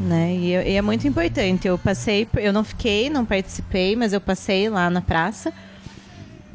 Né? 0.00 0.34
E, 0.34 0.50
e 0.52 0.76
é 0.76 0.82
muito 0.82 1.06
importante. 1.06 1.66
Eu 1.66 1.76
passei, 1.76 2.28
eu 2.36 2.52
não 2.52 2.62
fiquei, 2.62 3.10
não 3.10 3.24
participei, 3.24 3.96
mas 3.96 4.12
eu 4.12 4.20
passei 4.20 4.68
lá 4.68 4.88
na 4.88 5.00
praça 5.00 5.52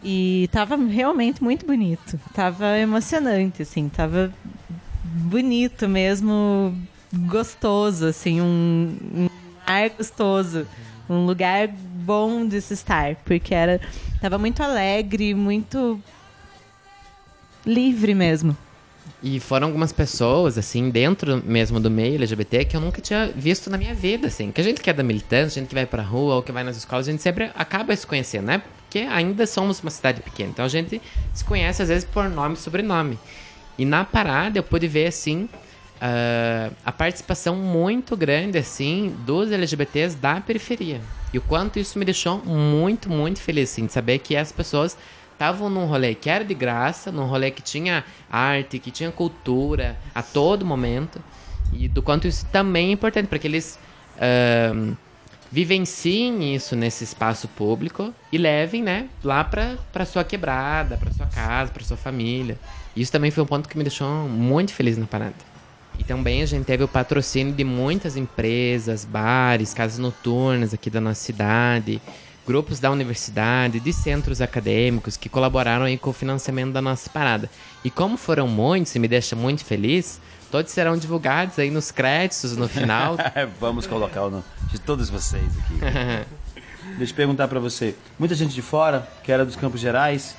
e 0.04 0.50
tava 0.52 0.76
realmente 0.76 1.44
muito 1.44 1.66
bonito. 1.66 2.20
Tava 2.34 2.78
emocionante, 2.78 3.62
assim, 3.62 3.89
tava 3.89 4.34
bonito 5.04 5.88
mesmo, 5.88 6.74
gostoso, 7.14 8.08
assim, 8.08 8.41
um, 8.41 8.98
um 9.16 9.30
ar 9.66 9.89
gostoso, 9.89 10.68
um 11.10 11.26
lugar 11.26 11.68
bom 11.68 12.46
de 12.46 12.60
se 12.60 12.74
estar, 12.74 13.16
porque 13.24 13.54
era 13.54 13.80
tava 14.20 14.38
muito 14.38 14.62
alegre, 14.62 15.34
muito 15.34 16.02
livre 17.66 18.14
mesmo. 18.14 18.58
E 19.24 19.40
foram 19.40 19.68
algumas 19.68 19.94
pessoas, 19.94 20.58
assim, 20.58 20.90
dentro 20.90 21.42
mesmo 21.46 21.80
do 21.80 21.90
meio 21.90 22.16
LGBT 22.16 22.66
que 22.66 22.76
eu 22.76 22.82
nunca 22.82 23.02
tinha 23.02 23.32
visto 23.34 23.70
na 23.70 23.78
minha 23.78 23.94
vida, 23.94 24.28
assim. 24.28 24.52
Que 24.52 24.60
a 24.60 24.64
gente 24.64 24.82
que 24.82 24.90
é 24.90 24.94
da 24.94 25.02
militância, 25.02 25.60
a 25.60 25.62
gente 25.62 25.70
que 25.70 25.76
vai 25.76 25.86
pra 25.86 26.04
rua 26.04 26.36
ou 26.36 26.44
que 26.44 26.52
vai 26.52 26.62
nas 26.62 26.76
escolas, 26.76 27.08
a 27.08 27.12
gente 27.12 27.24
sempre 27.24 27.50
acaba 27.56 27.96
se 27.96 28.06
conhecendo, 28.06 28.48
né? 28.48 28.62
Porque 28.80 29.00
ainda 29.00 29.48
somos 29.48 29.80
uma 29.80 29.90
cidade 29.90 30.22
pequena. 30.22 30.50
Então 30.50 30.66
a 30.66 30.68
gente 30.68 31.02
se 31.34 31.46
conhece, 31.46 31.82
às 31.82 31.88
vezes, 31.88 32.04
por 32.04 32.30
nome 32.30 32.56
e 32.56 32.58
sobrenome. 32.58 33.18
E 33.78 33.86
na 33.86 34.04
parada 34.04 34.60
eu 34.60 34.64
pude 34.64 34.90
ver, 34.90 35.08
assim, 35.08 35.48
ah, 36.02 36.70
a 36.86 36.92
participação 36.92 37.56
muito 37.56 38.18
grande, 38.18 38.58
assim, 38.58 39.16
dos 39.26 39.50
LGBTs 39.50 40.18
da 40.18 40.42
periferia. 40.42 41.00
E 41.34 41.38
o 41.38 41.42
quanto 41.42 41.80
isso 41.80 41.98
me 41.98 42.04
deixou 42.04 42.40
muito, 42.40 43.10
muito 43.10 43.40
feliz, 43.40 43.72
assim, 43.72 43.86
de 43.86 43.94
saber 43.94 44.20
que 44.20 44.36
as 44.36 44.52
pessoas 44.52 44.98
estavam 45.44 45.70
num 45.70 45.86
rolê 45.86 46.16
que 46.16 46.30
era 46.30 46.46
de 46.46 46.54
graça, 46.54 47.12
num 47.12 47.26
rolê 47.26 47.52
que 47.52 47.62
tinha 47.62 48.06
arte, 48.32 48.80
que 48.80 48.89
tinha 48.89 49.12
cultura 49.12 49.98
a 50.16 50.24
todo 50.24 50.66
momento. 50.66 51.22
E 51.74 51.89
do 51.89 52.02
quanto 52.02 52.28
isso 52.28 52.46
também 52.46 52.89
é 52.89 52.91
importante, 52.94 53.28
para 53.28 53.38
que 53.38 53.48
eles 53.48 53.78
ahn, 54.18 54.94
vivenciem 55.52 56.56
isso 56.56 56.78
nesse 56.78 57.04
espaço 57.04 57.50
público 57.50 58.14
e 58.32 58.38
levem, 58.38 58.82
né, 58.82 59.10
lá 59.22 59.44
pra, 59.44 59.76
pra 59.91 60.06
sua 60.06 60.24
quebrada, 60.24 60.96
pra 60.96 61.12
sua 61.12 61.26
casa, 61.26 61.72
pra 61.72 61.84
sua 61.84 61.98
família. 61.98 62.58
Isso 62.96 63.12
também 63.12 63.30
foi 63.30 63.44
um 63.44 63.48
ponto 63.48 63.68
que 63.68 63.78
me 63.78 63.84
deixou 63.84 64.08
muito 64.30 64.72
feliz 64.74 64.98
na 64.98 65.06
parada. 65.06 65.36
E 66.00 66.04
também 66.04 66.41
a 66.41 66.46
gente 66.46 66.66
teve 66.66 66.84
o 66.84 66.88
patrocínio 66.88 67.54
de 67.54 67.64
muitas 67.64 68.16
empresas, 68.16 69.04
bares, 69.04 69.74
casas 69.74 70.00
noturnas 70.00 70.74
aqui 70.74 70.89
da 70.89 71.02
nossa 71.02 71.22
cidade, 71.22 72.02
grupos 72.46 72.80
da 72.80 72.91
universidade, 72.91 73.80
de 73.80 73.94
centros 73.94 74.41
acadêmicos 74.41 75.18
que 75.18 75.30
colaboraram 75.30 75.86
aí 75.86 75.98
com 75.98 76.10
o 76.10 76.14
financiamento 76.14 76.74
da 76.74 76.82
nossa 76.82 77.10
parada. 77.10 77.50
E 77.84 77.89
como 77.89 78.18
foram 78.18 78.48
muitos 78.48 78.94
e 78.96 79.00
me 79.00 79.08
deixa 79.08 79.36
muito 79.36 79.64
feliz, 79.64 80.20
todos 80.52 80.72
serão 80.72 80.98
divulgados 80.98 81.58
aí 81.58 81.72
nos 81.72 81.91
créditos 81.91 82.56
no 82.58 82.68
final. 82.68 83.18
Vamos 83.60 83.88
colocar 83.88 84.24
o 84.24 84.30
nome 84.30 84.44
de 84.72 84.80
todos 84.80 85.10
vocês 85.10 85.44
aqui. 85.60 85.80
Deixa 86.98 87.14
eu 87.14 87.16
perguntar 87.16 87.48
pra 87.48 87.60
você. 87.60 87.96
Muita 88.20 88.36
gente 88.36 88.54
de 88.54 88.62
fora, 88.62 89.08
que 89.24 89.32
era 89.32 89.46
dos 89.46 89.56
Campos 89.56 89.80
Gerais, 89.80 90.36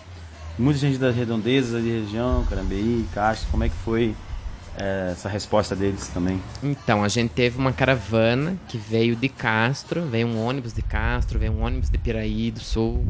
muita 0.59 0.79
gente 0.79 0.99
das 0.99 1.17
redondezas 1.17 1.75
ali, 1.75 2.03
região, 2.03 2.45
Carambeí, 2.45 3.07
Castro, 3.13 3.49
como 3.51 3.65
é 3.65 3.69
que 3.69 3.75
foi 3.77 4.15
essa 4.77 5.29
resposta 5.29 5.77
deles 5.77 6.09
também? 6.09 6.41
Então, 6.63 7.05
a 7.05 7.09
gente 7.09 7.31
teve 7.31 7.59
uma 7.59 7.73
caravana 7.73 8.57
que 8.69 8.77
veio 8.77 9.15
de 9.15 9.29
Castro, 9.29 10.03
veio 10.03 10.27
um 10.27 10.45
ônibus 10.45 10.73
de 10.73 10.83
Castro, 10.83 11.39
veio 11.39 11.53
um 11.53 11.63
ônibus 11.63 11.91
de 11.91 11.99
Piraí 11.99 12.51
do 12.51 12.61
Sul. 12.61 13.07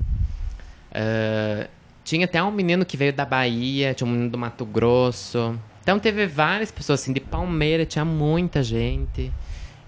Ah, 0.95 1.67
tinha 2.05 2.27
até 2.27 2.43
um 2.43 2.51
menino 2.51 2.85
que 2.85 2.97
veio 2.97 3.13
da 3.13 3.25
Bahia, 3.25 3.95
tinha 3.95 4.07
um 4.07 4.11
menino 4.11 4.31
do 4.31 4.39
Mato 4.39 4.65
Grosso. 4.65 5.59
Então 5.83 5.99
teve 5.99 6.27
várias 6.27 6.71
pessoas, 6.71 7.01
assim, 7.01 7.13
de 7.13 7.21
Palmeira, 7.21 7.85
tinha 7.85 8.05
muita 8.05 8.63
gente. 8.63 9.33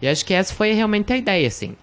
E 0.00 0.08
acho 0.08 0.24
que 0.24 0.34
essa 0.34 0.52
foi 0.52 0.72
realmente 0.72 1.12
a 1.12 1.16
ideia, 1.16 1.46
assim. 1.46 1.76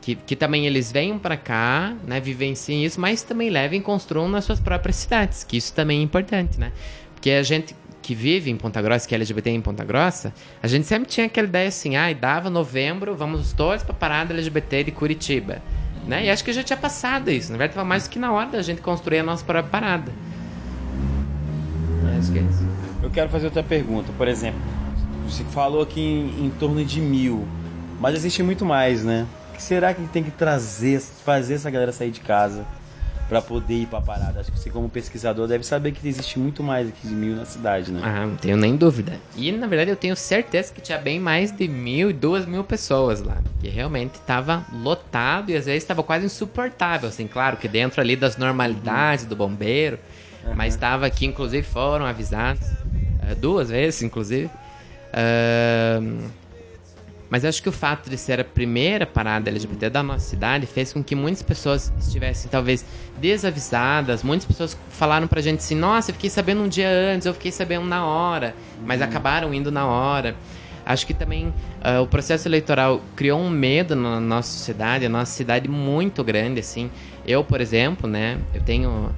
Que, 0.00 0.14
que 0.14 0.34
também 0.34 0.66
eles 0.66 0.90
venham 0.90 1.18
pra 1.18 1.36
cá, 1.36 1.94
né? 2.06 2.18
Vivenciem 2.18 2.84
isso, 2.84 3.00
mas 3.00 3.22
também 3.22 3.50
levem 3.50 3.80
e 3.80 3.82
construam 3.82 4.28
nas 4.28 4.44
suas 4.44 4.58
próprias 4.58 4.96
cidades, 4.96 5.44
que 5.44 5.56
isso 5.56 5.72
também 5.74 6.00
é 6.00 6.02
importante, 6.02 6.58
né? 6.58 6.72
Porque 7.14 7.30
a 7.30 7.42
gente 7.42 7.74
que 8.08 8.14
vive 8.14 8.50
em 8.50 8.56
Ponta 8.56 8.80
Grossa, 8.80 9.06
que 9.06 9.14
é 9.14 9.16
LGBT 9.16 9.50
em 9.50 9.60
Ponta 9.60 9.84
Grossa, 9.84 10.32
a 10.62 10.66
gente 10.66 10.86
sempre 10.86 11.06
tinha 11.06 11.26
aquela 11.26 11.46
ideia 11.46 11.68
assim, 11.68 11.94
ai, 11.94 12.14
dava 12.14 12.48
novembro, 12.48 13.14
vamos 13.14 13.52
todos 13.52 13.82
pra 13.82 13.92
parada 13.92 14.32
LGBT 14.32 14.84
de 14.84 14.92
Curitiba. 14.92 15.60
Né? 16.06 16.24
E 16.24 16.30
acho 16.30 16.42
que 16.42 16.50
já 16.50 16.62
tinha 16.62 16.78
passado 16.78 17.30
isso. 17.30 17.52
Na 17.52 17.58
verdade, 17.58 17.74
tava 17.74 17.86
mais 17.86 18.04
do 18.04 18.08
que 18.08 18.18
na 18.18 18.32
hora 18.32 18.48
da 18.48 18.62
gente 18.62 18.80
construir 18.80 19.18
a 19.18 19.22
nossa 19.22 19.44
própria 19.44 19.70
parada. 19.70 20.10
É 22.14 22.18
isso. 22.18 22.32
Eu 23.02 23.10
quero 23.10 23.28
fazer 23.28 23.44
outra 23.44 23.62
pergunta. 23.62 24.10
Por 24.16 24.26
exemplo, 24.26 24.58
você 25.28 25.44
falou 25.44 25.82
aqui 25.82 26.00
em, 26.00 26.46
em 26.46 26.50
torno 26.58 26.82
de 26.82 27.02
mil, 27.02 27.46
mas 28.00 28.14
existe 28.14 28.42
muito 28.42 28.64
mais, 28.64 29.04
né? 29.04 29.26
O 29.50 29.56
que 29.56 29.62
será 29.62 29.92
que 29.92 30.00
tem 30.06 30.22
que 30.22 30.30
trazer, 30.30 30.98
fazer 30.98 31.56
essa 31.56 31.70
galera 31.70 31.92
sair 31.92 32.10
de 32.10 32.20
casa 32.20 32.64
para 33.28 33.42
poder 33.42 33.74
ir 33.82 33.86
pra 33.86 34.00
parada? 34.00 34.40
Acho 34.40 34.50
que 34.50 34.58
você, 34.58 34.70
como 34.70 34.88
pesquisador, 34.88 35.46
deve 35.46 35.64
saber 35.64 35.92
que 35.92 36.06
existe 36.08 36.38
muito 36.38 36.62
mais 36.62 36.88
aqui 36.88 37.06
de 37.06 37.14
mil 37.14 37.36
na 37.36 37.44
cidade, 37.44 37.92
né? 37.92 38.00
Ah, 38.02 38.26
não 38.26 38.36
tenho 38.36 38.56
nem 38.56 38.74
dúvida. 38.74 39.12
E 39.36 39.52
na 39.52 39.66
verdade 39.66 39.90
eu 39.90 39.96
tenho 39.96 40.16
certeza 40.16 40.72
que 40.72 40.80
tinha 40.80 40.96
bem 40.98 41.20
mais 41.20 41.52
de 41.52 41.68
mil 41.68 42.10
e 42.10 42.12
duas 42.12 42.46
mil 42.46 42.64
pessoas 42.64 43.20
lá. 43.20 43.36
Que 43.60 43.68
realmente 43.68 44.18
tava 44.26 44.64
lotado 44.72 45.50
e 45.50 45.56
às 45.56 45.66
vezes 45.66 45.82
estava 45.82 46.02
quase 46.02 46.24
insuportável. 46.26 47.08
Assim, 47.08 47.26
claro 47.26 47.56
que 47.58 47.68
dentro 47.68 48.00
ali 48.00 48.16
das 48.16 48.36
normalidades 48.36 49.24
do 49.26 49.36
bombeiro. 49.36 49.98
Mas 50.56 50.74
estava 50.74 51.04
aqui, 51.06 51.26
inclusive 51.26 51.62
foram 51.66 52.06
avisados. 52.06 52.62
eh, 53.28 53.34
duas 53.34 53.68
vezes, 53.68 54.00
inclusive. 54.02 54.48
Ahn, 55.12 56.28
mas 57.30 57.44
acho 57.44 57.62
que 57.62 57.68
o 57.68 57.72
fato 57.72 58.08
de 58.08 58.16
ser 58.16 58.40
a 58.40 58.44
primeira 58.44 59.04
parada 59.06 59.50
LGBT 59.50 59.90
da 59.90 60.02
nossa 60.02 60.26
cidade 60.26 60.66
fez 60.66 60.92
com 60.92 61.02
que 61.02 61.14
muitas 61.14 61.42
pessoas 61.42 61.92
estivessem, 61.98 62.50
talvez, 62.50 62.84
desavisadas. 63.18 64.22
Muitas 64.22 64.46
pessoas 64.46 64.78
falaram 64.90 65.26
pra 65.26 65.40
gente 65.40 65.58
assim: 65.58 65.74
nossa, 65.74 66.10
eu 66.10 66.14
fiquei 66.14 66.30
sabendo 66.30 66.62
um 66.62 66.68
dia 66.68 66.88
antes, 66.88 67.26
eu 67.26 67.34
fiquei 67.34 67.52
sabendo 67.52 67.86
na 67.86 68.06
hora, 68.06 68.54
mas 68.84 69.02
acabaram 69.02 69.52
indo 69.52 69.70
na 69.70 69.86
hora. 69.86 70.34
Acho 70.86 71.06
que 71.06 71.12
também 71.12 71.52
ah, 71.82 72.00
o 72.00 72.06
processo 72.06 72.48
eleitoral 72.48 73.02
criou 73.14 73.38
um 73.38 73.50
medo 73.50 73.94
na 73.94 74.18
nossa 74.18 74.50
sociedade, 74.50 75.04
a 75.04 75.08
nossa 75.08 75.32
cidade 75.32 75.68
muito 75.68 76.24
grande, 76.24 76.60
assim. 76.60 76.90
Eu, 77.26 77.44
por 77.44 77.60
exemplo, 77.60 78.08
né, 78.08 78.38
eu 78.54 78.62
tenho 78.62 79.14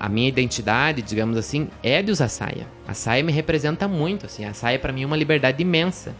a 0.00 0.08
minha 0.08 0.28
identidade, 0.28 1.02
digamos 1.02 1.36
assim, 1.36 1.68
é 1.82 2.02
de 2.02 2.10
usar 2.10 2.28
saia. 2.28 2.66
A 2.88 2.94
saia 2.94 3.22
me 3.22 3.30
representa 3.30 3.86
muito, 3.86 4.26
assim. 4.26 4.44
A 4.44 4.54
saia 4.54 4.78
para 4.78 4.92
mim 4.92 5.02
é 5.02 5.06
uma 5.06 5.16
liberdade 5.16 5.62
imensa. 5.62 6.14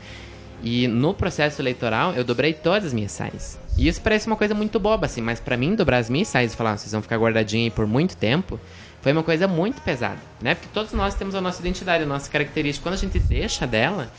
E 0.62 0.86
no 0.86 1.12
processo 1.12 1.60
eleitoral 1.60 2.12
eu 2.14 2.22
dobrei 2.24 2.52
todas 2.52 2.86
as 2.86 2.92
minhas 2.92 3.12
saias. 3.12 3.58
E 3.76 3.88
isso 3.88 4.00
parece 4.00 4.26
uma 4.26 4.36
coisa 4.36 4.54
muito 4.54 4.78
boba, 4.78 5.06
assim, 5.06 5.20
mas 5.20 5.40
para 5.40 5.56
mim 5.56 5.74
dobrar 5.74 5.98
as 5.98 6.08
minhas 6.08 6.28
saias 6.28 6.52
e 6.52 6.56
falar, 6.56 6.72
"Ah, 6.72 6.76
vocês 6.76 6.92
vão 6.92 7.02
ficar 7.02 7.16
guardadinhas 7.16 7.64
aí 7.64 7.70
por 7.70 7.86
muito 7.86 8.16
tempo, 8.16 8.60
foi 9.00 9.12
uma 9.12 9.22
coisa 9.24 9.48
muito 9.48 9.82
pesada, 9.82 10.18
né? 10.40 10.54
Porque 10.54 10.68
todos 10.72 10.92
nós 10.92 11.14
temos 11.14 11.34
a 11.34 11.40
nossa 11.40 11.60
identidade, 11.60 12.04
a 12.04 12.06
nossa 12.06 12.30
característica. 12.30 12.84
Quando 12.84 12.94
a 12.94 12.98
gente 12.98 13.18
deixa 13.18 13.66
dela, 13.66 14.12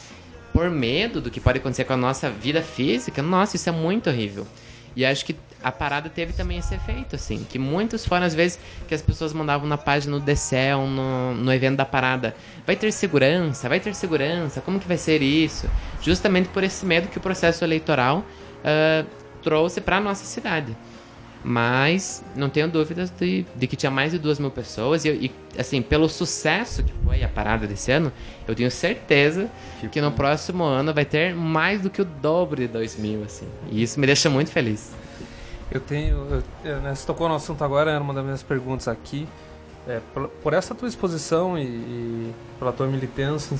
por 0.52 0.70
medo 0.70 1.22
do 1.22 1.32
que 1.32 1.40
pode 1.40 1.60
acontecer 1.60 1.86
com 1.86 1.94
a 1.94 1.98
nossa 1.98 2.30
vida 2.30 2.62
física, 2.62 3.22
nossa, 3.22 3.56
isso 3.56 3.70
é 3.70 3.72
muito 3.72 4.10
horrível. 4.10 4.46
E 4.96 5.06
acho 5.06 5.26
que 5.26 5.36
a 5.64 5.72
parada 5.72 6.10
teve 6.10 6.34
também 6.34 6.58
esse 6.58 6.76
efeito, 6.76 7.16
assim, 7.16 7.46
que 7.50 7.58
muitos 7.58 8.06
foram 8.06 8.26
às 8.26 8.36
vezes 8.36 8.60
que 8.88 8.94
as 8.94 9.02
pessoas 9.02 9.34
mandavam 9.34 9.68
na 9.68 9.78
página 9.78 10.20
do 10.20 10.26
DCEL, 10.26 10.86
no, 10.88 11.34
no 11.36 11.54
evento 11.54 11.78
da 11.78 11.86
parada, 11.86 12.36
vai 12.66 12.76
ter 12.76 12.92
segurança, 12.92 13.70
vai 13.70 13.80
ter 13.80 13.96
segurança, 13.96 14.62
como 14.62 14.80
que 14.80 14.88
vai 14.88 14.98
ser 14.98 15.22
isso? 15.22 15.70
Justamente 16.02 16.50
por 16.50 16.64
esse 16.64 16.86
medo 16.86 17.08
que 17.08 17.18
o 17.18 17.22
processo 17.22 17.64
eleitoral 17.64 18.26
ah, 18.64 19.06
trouxe 19.44 19.82
para 19.82 20.00
nossa 20.00 20.26
cidade. 20.26 20.76
Mas 21.46 22.24
não 22.38 22.50
tenho 22.50 22.70
dúvidas 22.70 23.10
de, 23.10 23.46
de 23.54 23.68
que 23.68 23.76
tinha 23.76 23.92
mais 23.92 24.14
de 24.14 24.18
duas 24.18 24.40
mil 24.40 24.50
pessoas. 24.50 25.04
E, 25.04 25.10
e, 25.10 25.32
assim, 25.60 25.82
pelo 25.82 26.08
sucesso 26.08 26.82
que 26.84 26.94
foi 27.04 27.22
a 27.22 27.28
parada 27.28 27.68
desse 27.68 27.92
ano, 27.92 28.14
eu 28.48 28.56
tenho 28.56 28.72
certeza 28.72 29.52
que 29.92 30.00
no 30.00 30.10
próximo 30.14 30.64
ano 30.64 30.94
vai 30.94 31.04
ter 31.04 31.36
mais 31.36 31.82
do 31.82 31.90
que 31.90 32.02
o 32.02 32.06
dobro 32.06 32.62
de 32.62 32.68
dois 32.70 32.98
mil, 32.98 33.24
assim. 33.26 33.46
E 33.70 33.84
isso 33.84 34.00
me 34.00 34.08
deixa 34.08 34.30
muito 34.30 34.52
feliz. 34.52 34.94
Eu 35.74 35.80
tenho. 35.82 36.16
Eu, 36.30 36.44
eu, 36.64 36.82
né, 36.82 36.94
você 36.94 37.06
tocou 37.06 37.28
no 37.28 37.36
assunto 37.36 37.64
agora, 37.64 37.92
era 37.92 38.02
uma 38.04 38.14
das 38.14 38.24
minhas 38.24 38.44
perguntas 38.44 38.88
aqui. 38.88 39.28
É, 39.88 40.00
por, 40.14 40.28
por 40.30 40.54
essa 40.54 40.74
tua 40.74 40.88
exposição 40.88 41.58
e, 41.58 41.64
e 41.64 42.34
pela 42.58 42.72
tua 42.72 42.88
militância, 42.88 43.58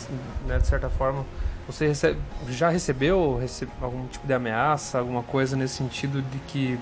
né, 0.48 0.58
de 0.60 0.68
certa 0.68 0.90
forma, 0.90 1.26
você 1.68 1.88
recebe- 1.88 2.20
já 2.48 2.70
recebeu 2.70 3.38
rece- 3.38 3.68
algum 3.82 4.08
tipo 4.08 4.26
de 4.26 4.34
ameaça, 4.34 5.00
alguma 5.00 5.24
coisa 5.24 5.58
nesse 5.58 5.76
sentido 5.76 6.22
de 6.22 6.38
que 6.48 6.80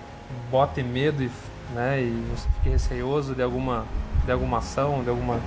bote 0.52 0.84
medo 0.84 1.24
e, 1.24 1.32
né, 1.74 2.02
e 2.02 2.24
você 2.36 2.48
fique 2.58 2.70
receioso 2.70 3.34
de 3.34 3.42
alguma, 3.42 3.86
de 4.26 4.32
alguma 4.32 4.60
ação, 4.60 5.02
de 5.04 5.10
alguma 5.10 5.40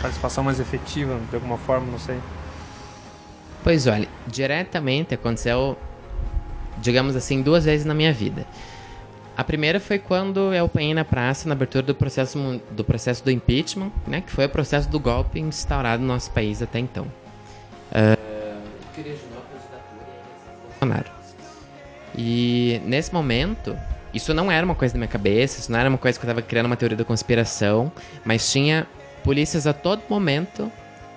participação 0.00 0.42
mais 0.42 0.58
efetiva, 0.58 1.18
de 1.28 1.34
alguma 1.36 1.58
forma, 1.58 1.86
não 1.90 1.98
sei. 1.98 2.18
Pois 3.62 3.86
olha, 3.86 4.08
diretamente 4.26 5.14
aconteceu, 5.14 5.76
digamos 6.82 7.16
assim, 7.16 7.40
duas 7.40 7.64
vezes 7.64 7.86
na 7.86 7.94
minha 7.94 8.12
vida. 8.12 8.46
A 9.34 9.42
primeira 9.42 9.80
foi 9.80 9.98
quando 9.98 10.52
eu 10.52 10.66
apanhei 10.66 10.92
na 10.92 11.06
praça 11.06 11.48
na 11.48 11.54
abertura 11.54 11.82
do 11.82 11.94
processo 11.94 12.60
do 12.70 12.84
processo 12.84 13.24
do 13.24 13.30
impeachment, 13.30 13.90
né, 14.06 14.20
que 14.20 14.30
foi 14.30 14.44
o 14.44 14.48
processo 14.48 14.90
do 14.90 15.00
golpe 15.00 15.40
instaurado 15.40 16.02
no 16.02 16.08
nosso 16.08 16.30
país 16.32 16.60
até 16.60 16.78
então. 16.78 17.06
Ah, 17.90 18.16
Bolsonaro. 20.82 21.10
E 22.16 22.80
nesse 22.84 23.12
momento, 23.14 23.76
isso 24.12 24.34
não 24.34 24.50
era 24.50 24.66
uma 24.66 24.74
coisa 24.74 24.94
da 24.94 24.98
minha 24.98 25.08
cabeça, 25.08 25.60
isso 25.60 25.72
não 25.72 25.78
era 25.78 25.88
uma 25.88 25.98
coisa 25.98 26.18
que 26.18 26.26
eu 26.26 26.30
estava 26.30 26.46
criando 26.46 26.66
uma 26.66 26.76
teoria 26.76 26.96
da 26.96 27.04
conspiração, 27.04 27.90
mas 28.24 28.50
tinha 28.50 28.86
polícias 29.24 29.66
a 29.66 29.72
todo 29.72 30.02
momento 30.08 30.70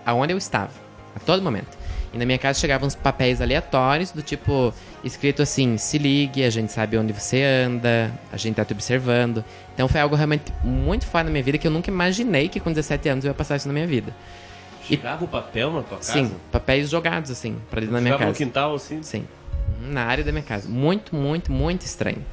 aonde 0.05 0.33
eu 0.33 0.37
estava, 0.37 0.71
a 1.15 1.19
todo 1.19 1.41
momento. 1.41 1.77
E 2.15 2.17
na 2.17 2.25
minha 2.25 2.37
casa 2.37 2.57
chegavam 2.59 2.87
uns 2.87 2.95
papéis 2.95 3.41
aleatórios 3.41 4.11
do 4.11 4.21
tipo 4.21 4.73
escrito 5.03 5.41
assim: 5.41 5.77
se 5.77 5.97
ligue, 5.97 6.45
a 6.45 6.49
gente 6.49 6.71
sabe 6.71 6.97
onde 6.97 7.11
você 7.11 7.43
anda, 7.43 8.09
a 8.31 8.37
gente 8.37 8.55
tá 8.55 8.63
te 8.63 8.71
observando. 8.71 9.43
Então 9.73 9.87
foi 9.89 9.99
algo 9.99 10.15
realmente 10.15 10.53
muito 10.63 11.05
fora 11.05 11.25
da 11.25 11.29
minha 11.29 11.43
vida 11.43 11.57
que 11.57 11.67
eu 11.67 11.71
nunca 11.71 11.91
imaginei 11.91 12.47
que 12.47 12.59
com 12.59 12.71
17 12.71 13.09
anos 13.09 13.25
eu 13.25 13.29
ia 13.29 13.35
passar 13.35 13.57
isso 13.57 13.67
na 13.67 13.73
minha 13.73 13.85
vida. 13.85 14.15
Chegava 14.81 15.25
o 15.25 15.27
papel 15.27 15.73
na 15.73 15.81
tua 15.81 15.97
casa? 15.97 16.13
Sim, 16.13 16.31
papéis 16.51 16.89
jogados 16.89 17.29
assim, 17.31 17.57
pra 17.69 17.81
dentro 17.81 17.95
da 17.95 17.99
minha 18.01 18.13
Jogava 18.13 18.31
casa. 18.31 18.39
no 18.43 18.47
quintal, 18.47 18.75
assim? 18.75 19.03
Sim. 19.03 19.25
Na 19.81 20.03
área 20.05 20.23
da 20.23 20.31
minha 20.31 20.43
casa. 20.43 20.69
Muito, 20.69 21.13
muito, 21.15 21.51
muito 21.51 21.81
estranho. 21.81 22.23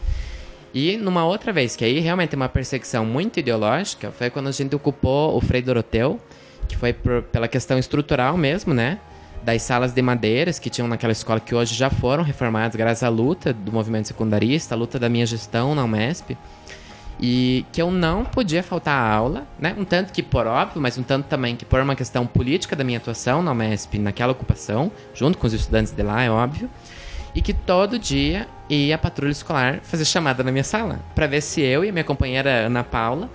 E 0.73 0.97
numa 0.97 1.25
outra 1.25 1.53
vez, 1.53 1.75
que 1.75 1.85
aí 1.85 1.99
realmente 1.99 2.35
é 2.35 2.37
uma 2.37 2.49
perseguição 2.49 3.05
muito 3.05 3.41
ideológica, 3.41 4.11
foi 4.13 4.31
quando 4.31 4.49
a 4.49 4.53
gente 4.53 4.75
ocupou 4.77 5.37
o 5.37 5.41
Frei 5.41 5.61
Doroteu, 5.61 6.21
que 6.69 6.77
foi 6.77 6.93
por- 6.93 7.23
pela 7.25 7.49
questão 7.49 7.79
estrutural 7.79 8.37
mesmo, 8.37 8.73
né? 8.73 8.99
Das 9.45 9.63
salas 9.63 9.93
de 9.93 10.01
madeiras 10.01 10.59
que 10.61 10.71
tinham 10.71 10.87
naquela 10.87 11.13
escola 11.13 11.41
que 11.41 11.55
hoje 11.55 11.75
já 11.75 11.91
foram 11.91 12.23
reformadas 12.23 12.77
graças 12.77 13.03
à 13.03 13.09
luta 13.09 13.53
do 13.53 13.73
movimento 13.73 14.07
secundarista, 14.07 14.75
a 14.75 14.79
luta 14.79 15.01
da 15.01 15.09
minha 15.09 15.27
gestão 15.27 15.75
na 15.75 15.83
UMESP. 15.83 16.37
E 17.21 17.67
que 17.73 17.83
eu 17.83 17.91
não 17.91 18.25
podia 18.25 18.63
faltar 18.63 18.95
à 18.95 19.15
aula, 19.15 19.47
né? 19.59 19.75
Um 19.77 19.85
tanto 19.85 20.13
que 20.13 20.23
por 20.23 20.47
óbvio, 20.47 20.81
mas 20.81 20.97
um 20.97 21.03
tanto 21.03 21.27
também 21.27 21.57
que 21.57 21.65
por 21.65 21.81
uma 21.81 21.95
questão 21.95 22.27
política 22.27 22.75
da 22.75 22.85
minha 22.85 22.99
atuação 22.99 23.43
na 23.43 23.53
UMESP, 23.53 23.99
naquela 23.99 24.33
ocupação, 24.33 24.91
junto 25.15 25.39
com 25.39 25.47
os 25.47 25.53
estudantes 25.53 25.93
de 25.93 26.03
lá, 26.03 26.23
é 26.23 26.31
óbvio. 26.31 26.71
E 27.35 27.43
que 27.43 27.53
todo 27.53 27.99
dia 27.99 28.47
ia 28.69 28.95
a 28.95 28.99
patrulha 28.99 29.33
escolar 29.33 29.81
fazer 29.83 30.05
chamada 30.05 30.43
na 30.45 30.53
minha 30.53 30.65
sala, 30.65 31.01
para 31.15 31.27
ver 31.27 31.41
se 31.41 31.61
eu 31.61 31.85
e 31.85 31.89
a 31.89 31.93
minha 31.93 32.05
companheira 32.05 32.67
Ana 32.67 32.85
Paula, 32.85 33.29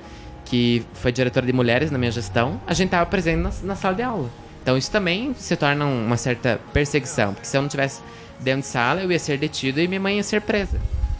que 0.45 0.85
foi 0.93 1.11
diretora 1.11 1.45
de 1.45 1.53
mulheres 1.53 1.91
na 1.91 1.97
minha 1.97 2.11
gestão, 2.11 2.59
a 2.65 2.73
gente 2.73 2.87
estava 2.87 3.05
presente 3.05 3.39
na, 3.39 3.51
na 3.63 3.75
sala 3.75 3.95
de 3.95 4.03
aula. 4.03 4.46
Então 4.67 4.77
isso 4.77 4.91
também 4.91 5.33
se 5.33 5.55
torna 5.55 5.85
um- 5.85 6.05
uma 6.07 6.17
certa 6.17 6.59
perseguição, 6.73 7.33
porque 7.33 7.47
se 7.47 7.55
eu 7.55 7.61
não 7.61 7.69
tivesse 7.69 8.01
dentro 8.41 8.63
de 8.63 8.67
sala, 8.67 8.99
eu 8.99 9.09
ia 9.09 9.17
ser 9.17 9.37
detido 9.37 9.79
e 9.79 9.87
minha 9.87 9.97
mãe 9.97 10.17
ia 10.17 10.23
ser 10.23 10.41
presa. 10.41 10.77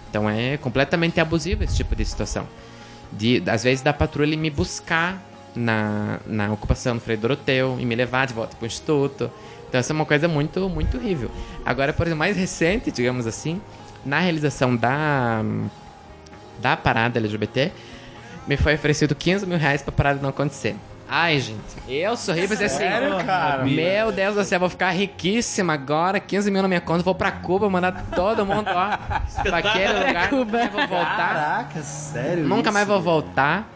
Então 0.09 0.29
é 0.29 0.57
completamente 0.57 1.17
abusivo 1.21 1.63
esse 1.63 1.77
tipo 1.77 1.95
de 1.95 2.03
situação. 2.03 2.45
De, 3.09 3.41
às 3.47 3.63
vezes 3.63 3.81
da 3.81 3.93
patrulha 3.93 4.35
me 4.35 4.49
buscar 4.49 5.23
na, 5.55 6.19
na 6.25 6.51
ocupação 6.51 6.95
do 6.95 6.99
Frei 6.99 7.15
Doroteu 7.15 7.77
e 7.79 7.85
me 7.85 7.95
levar 7.95 8.27
de 8.27 8.33
volta 8.33 8.53
para 8.57 8.65
o 8.65 8.67
instituto. 8.67 9.31
Então 9.69 9.79
essa 9.79 9.93
é 9.93 9.95
uma 9.95 10.05
coisa 10.05 10.27
muito, 10.27 10.67
muito 10.67 10.97
horrível. 10.97 11.31
Agora, 11.65 11.93
por 11.93 12.05
exemplo, 12.05 12.19
mais 12.19 12.35
recente, 12.35 12.91
digamos 12.91 13.25
assim, 13.25 13.61
na 14.05 14.19
realização 14.19 14.75
da, 14.75 15.41
da 16.59 16.75
parada 16.75 17.17
LGBT, 17.17 17.71
me 18.45 18.57
foi 18.57 18.75
oferecido 18.75 19.15
15 19.15 19.45
mil 19.45 19.57
reais 19.57 19.81
pra 19.81 19.93
parada 19.93 20.19
não 20.21 20.27
acontecer. 20.31 20.75
Ai, 21.09 21.39
gente, 21.39 21.61
eu 21.87 22.17
sorri 22.17 22.43
e 22.43 22.47
pensei 22.49 22.65
assim, 22.65 22.83
meu 23.73 24.11
Deus 24.11 24.35
do 24.35 24.43
céu, 24.43 24.59
vou 24.59 24.69
ficar 24.69 24.89
riquíssima 24.91 25.73
agora, 25.73 26.19
15 26.19 26.51
mil 26.51 26.61
na 26.61 26.67
minha 26.67 26.81
conta, 26.81 27.01
vou 27.01 27.15
pra 27.15 27.31
Cuba, 27.31 27.69
mandar 27.69 28.07
todo 28.13 28.45
mundo, 28.45 28.67
ó, 28.67 28.97
pra 29.43 29.57
aquele 29.59 29.93
lugar, 29.93 30.31
nunca 30.31 30.51
mais 30.51 30.71
vou 30.71 30.87
voltar, 30.87 31.33
Caraca, 31.33 31.81
sério? 31.81 32.43
nunca 32.43 32.61
isso? 32.63 32.73
mais 32.73 32.87
vou 32.87 33.01
voltar. 33.01 33.69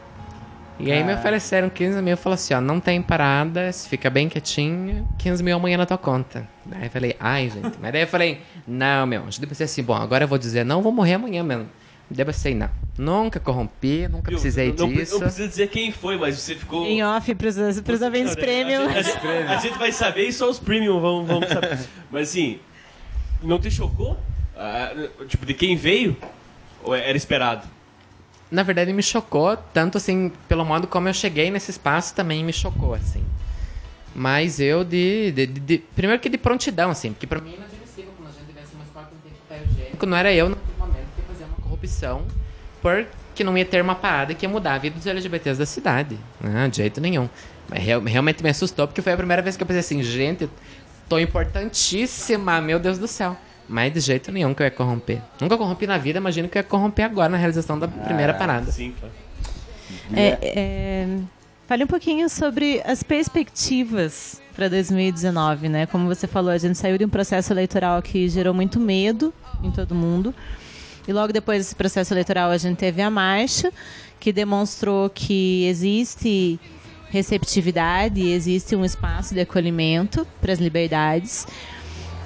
E 0.80 0.92
aí 0.92 1.04
me 1.04 1.14
ofereceram 1.14 1.70
15 1.70 2.02
mil, 2.02 2.18
falou 2.18 2.34
assim, 2.34 2.56
ó, 2.56 2.60
não 2.60 2.80
tem 2.80 3.02
parada, 3.04 3.72
se 3.72 3.88
fica 3.88 4.10
bem 4.10 4.28
quietinho, 4.28 5.08
15 5.20 5.44
mil 5.44 5.56
amanhã 5.56 5.78
na 5.78 5.86
tua 5.86 5.98
conta. 5.98 6.48
Aí 6.72 6.86
eu 6.86 6.90
falei, 6.90 7.16
ai, 7.20 7.50
gente. 7.50 7.78
Mas 7.80 7.92
daí 7.92 8.02
eu 8.02 8.08
falei, 8.08 8.42
não, 8.68 9.06
meu. 9.06 9.22
Daí 9.22 9.32
eu 9.44 9.48
pensei 9.48 9.66
assim, 9.66 9.84
bom, 9.84 9.94
agora 9.94 10.24
eu 10.24 10.28
vou 10.28 10.40
dizer, 10.40 10.66
não, 10.66 10.82
vou 10.82 10.92
morrer 10.92 11.14
amanhã 11.14 11.44
mesmo. 11.44 11.70
Eu 12.18 12.26
pensei, 12.26 12.54
não, 12.54 12.70
nunca 12.98 13.40
corrompi, 13.40 14.08
nunca 14.08 14.30
Viu? 14.30 14.40
precisei 14.40 14.70
não, 14.70 14.76
não, 14.88 14.94
disso. 14.94 15.14
Não 15.14 15.22
precisa 15.22 15.48
dizer 15.48 15.70
quem 15.70 15.92
foi, 15.92 16.18
mas 16.18 16.38
você 16.38 16.56
ficou. 16.56 16.86
Em 16.86 17.04
off 17.04 17.34
pros, 17.36 17.56
pros 17.82 18.02
ouvintes 18.02 18.36
premium. 18.36 18.86
A 18.90 19.02
gente, 19.02 19.18
a 19.18 19.22
gente- 19.22 19.48
a 19.54 19.58
gente 19.58 19.78
vai 19.78 19.92
saber 19.92 20.28
e 20.28 20.34
só 20.34 20.50
os 20.50 20.60
premium 20.60 21.00
vão, 21.00 21.26
vão 21.26 21.42
saber. 21.48 21.80
Mas 22.12 22.30
assim, 22.30 22.60
não 23.42 23.60
te 23.60 23.72
chocou? 23.72 24.18
Ah, 24.56 24.92
tipo, 25.28 25.46
de 25.46 25.54
quem 25.54 25.76
veio? 25.76 26.18
Ou 26.84 26.94
era 26.94 27.16
esperado? 27.16 27.68
Na 28.52 28.64
verdade, 28.64 28.92
me 28.92 29.02
chocou, 29.02 29.56
tanto 29.74 29.98
assim, 29.98 30.32
pelo 30.48 30.66
modo 30.66 30.86
como 30.86 31.08
eu 31.08 31.14
cheguei 31.14 31.50
nesse 31.50 31.72
espaço 31.72 32.14
também 32.14 32.44
me 32.44 32.52
chocou, 32.52 32.94
assim. 32.94 33.24
Mas 34.14 34.60
eu 34.60 34.84
de, 34.84 35.32
de- 35.32 35.48
de- 35.48 35.60
de- 35.62 35.78
Primeiro 35.96 36.22
que 36.22 36.28
de 36.28 36.38
prontidão, 36.38 36.90
assim, 36.92 37.14
porque 37.14 37.26
pra 37.26 37.40
mim 37.40 37.54
é 37.54 37.56
inadmissível 37.56 38.12
quando 38.18 38.28
a 38.28 38.32
gente 38.34 38.48
tivesse 38.48 38.76
uma 38.76 38.84
escola 38.84 39.06
que 39.08 39.14
não 39.16 39.22
tem 39.22 39.32
papel 39.48 39.64
higiênico. 39.72 40.06
Não 40.06 40.18
era 40.18 40.34
eu, 40.34 40.50
ia 40.50 40.58
corrupção 41.86 42.24
porque 42.82 43.44
não 43.44 43.58
ia 43.58 43.66
ter 43.66 43.82
uma 43.82 43.96
parada 43.96 44.34
que 44.34 44.46
ia 44.46 44.50
mudar 44.50 44.74
a 44.74 44.78
vida 44.78 44.96
dos 44.96 45.06
LGBTs 45.06 45.58
da 45.60 45.66
cidade. 45.66 46.18
Não, 46.42 46.68
de 46.68 46.78
jeito 46.78 47.00
nenhum. 47.00 47.30
Mas 47.70 47.84
real- 47.84 48.02
realmente 48.02 48.44
me 48.44 48.50
assustou, 48.50 48.88
porque 48.88 49.02
foi 49.02 49.14
a 49.14 49.18
primeira 49.18 49.42
vez 49.42 49.56
que 49.56 49.64
eu 49.64 49.68
pensei 49.68 49.80
assim, 49.82 50.04
gente, 50.04 50.50
tô 51.08 51.20
importantíssima, 51.20 52.60
meu 52.60 52.80
Deus 52.80 52.98
do 52.98 53.08
céu. 53.08 53.38
Mas 53.70 53.94
de 53.94 54.00
jeito 54.00 54.32
nenhum 54.32 54.54
que 54.54 54.62
eu 54.64 54.66
ia 54.66 54.72
corromper. 54.72 55.22
Nunca 55.40 55.58
corrompi 55.58 55.86
na 55.88 55.98
vida, 55.98 56.18
imagino 56.18 56.50
que 56.50 56.58
eu 56.58 56.60
ia 56.62 56.64
corromper 56.64 57.06
agora 57.06 57.30
na 57.30 57.38
realização 57.38 57.78
da 57.80 57.88
primeira 57.88 58.34
parada. 58.34 58.70
Sim, 58.72 58.94
claro. 59.00 59.14
É, 60.14 60.38
é, 60.42 61.08
fale 61.68 61.84
um 61.84 61.88
pouquinho 61.88 62.28
sobre 62.30 62.82
as 62.84 63.04
perspectivas 63.04 64.42
para 64.56 64.68
2019, 64.68 65.70
né? 65.70 65.86
Como 65.86 66.08
você 66.08 66.28
falou, 66.28 66.52
a 66.52 66.58
gente 66.58 66.78
saiu 66.78 66.98
de 66.98 67.06
um 67.06 67.10
processo 67.10 67.54
eleitoral 67.54 68.02
que 68.02 68.28
gerou 68.28 68.54
muito 68.54 68.80
medo 68.80 69.34
em 69.64 69.72
todo 69.72 69.94
mundo. 69.96 70.34
E 71.08 71.14
logo 71.14 71.34
depois 71.34 71.60
desse 71.60 71.76
processo 71.76 72.14
eleitoral 72.14 72.52
a 72.52 72.58
gente 72.58 72.78
teve 72.78 73.02
a 73.02 73.10
marcha, 73.10 73.72
que 74.20 74.32
demonstrou 74.32 75.10
que 75.10 75.66
existe 75.66 76.60
receptividade, 77.10 78.22
existe 78.22 78.76
um 78.76 78.86
espaço 78.86 79.34
de 79.34 79.42
acolhimento 79.42 80.26
para 80.40 80.54
as 80.54 80.60
liberdades. 80.60 81.46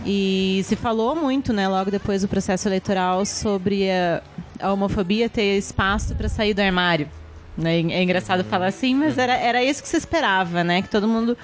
E 0.05 0.61
se 0.65 0.75
falou 0.75 1.15
muito, 1.15 1.51
né, 1.51 1.67
logo 1.67 1.89
depois 1.89 2.21
do 2.21 2.27
processo 2.27 2.67
eleitoral, 2.67 3.25
sobre 3.25 3.89
a, 3.89 4.21
a 4.59 4.71
homofobia 4.71 5.27
ter 5.27 5.57
espaço 5.57 6.13
para 6.13 6.29
sair 6.29 6.53
do 6.53 6.61
armário. 6.61 7.09
Né? 7.57 7.79
É 7.79 8.03
engraçado 8.03 8.43
falar 8.43 8.67
assim, 8.67 8.93
mas 8.93 9.17
era, 9.17 9.33
era 9.33 9.63
isso 9.63 9.81
que 9.81 9.89
se 9.89 9.97
esperava, 9.97 10.63
né? 10.63 10.81
Que 10.81 10.89
todo 10.89 11.07
mundo 11.07 11.37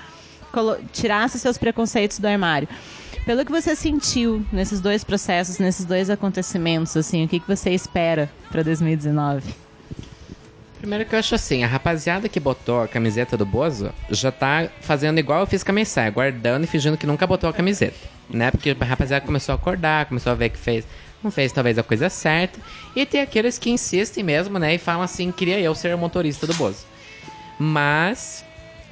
tirasse 0.91 1.39
seus 1.39 1.57
preconceitos 1.57 2.19
do 2.19 2.27
armário. 2.27 2.67
Pelo 3.31 3.45
que 3.45 3.51
você 3.51 3.77
sentiu 3.77 4.45
nesses 4.51 4.81
dois 4.81 5.05
processos, 5.05 5.57
nesses 5.57 5.85
dois 5.85 6.09
acontecimentos, 6.09 6.97
assim, 6.97 7.23
o 7.23 7.29
que, 7.29 7.39
que 7.39 7.47
você 7.47 7.69
espera 7.69 8.29
para 8.51 8.61
2019? 8.61 9.55
Primeiro 10.77 11.05
que 11.05 11.15
eu 11.15 11.19
acho 11.19 11.33
assim, 11.33 11.63
a 11.63 11.67
rapaziada 11.67 12.27
que 12.27 12.41
botou 12.41 12.81
a 12.81 12.89
camiseta 12.89 13.37
do 13.37 13.45
Bozo 13.45 13.93
já 14.09 14.33
tá 14.33 14.67
fazendo 14.81 15.17
igual 15.17 15.39
eu 15.39 15.47
fiz 15.47 15.63
com 15.63 15.71
a 15.71 15.85
saia, 15.85 16.09
guardando 16.09 16.65
e 16.65 16.67
fingindo 16.67 16.97
que 16.97 17.07
nunca 17.07 17.25
botou 17.25 17.49
a 17.49 17.53
camiseta. 17.53 17.95
Né? 18.29 18.51
Porque 18.51 18.75
a 18.77 18.83
rapaziada 18.83 19.25
começou 19.25 19.53
a 19.53 19.55
acordar, 19.55 20.07
começou 20.07 20.33
a 20.33 20.35
ver 20.35 20.49
que 20.49 20.57
fez. 20.57 20.85
Não 21.23 21.31
fez 21.31 21.53
talvez 21.53 21.77
a 21.77 21.83
coisa 21.83 22.09
certa. 22.09 22.59
E 22.93 23.05
tem 23.05 23.21
aqueles 23.21 23.57
que 23.57 23.69
insistem 23.69 24.25
mesmo, 24.25 24.59
né? 24.59 24.75
E 24.75 24.77
falam 24.77 25.03
assim, 25.03 25.31
queria 25.31 25.57
eu 25.57 25.73
ser 25.73 25.95
o 25.95 25.97
motorista 25.97 26.45
do 26.45 26.53
Bozo. 26.55 26.85
Mas 27.57 28.43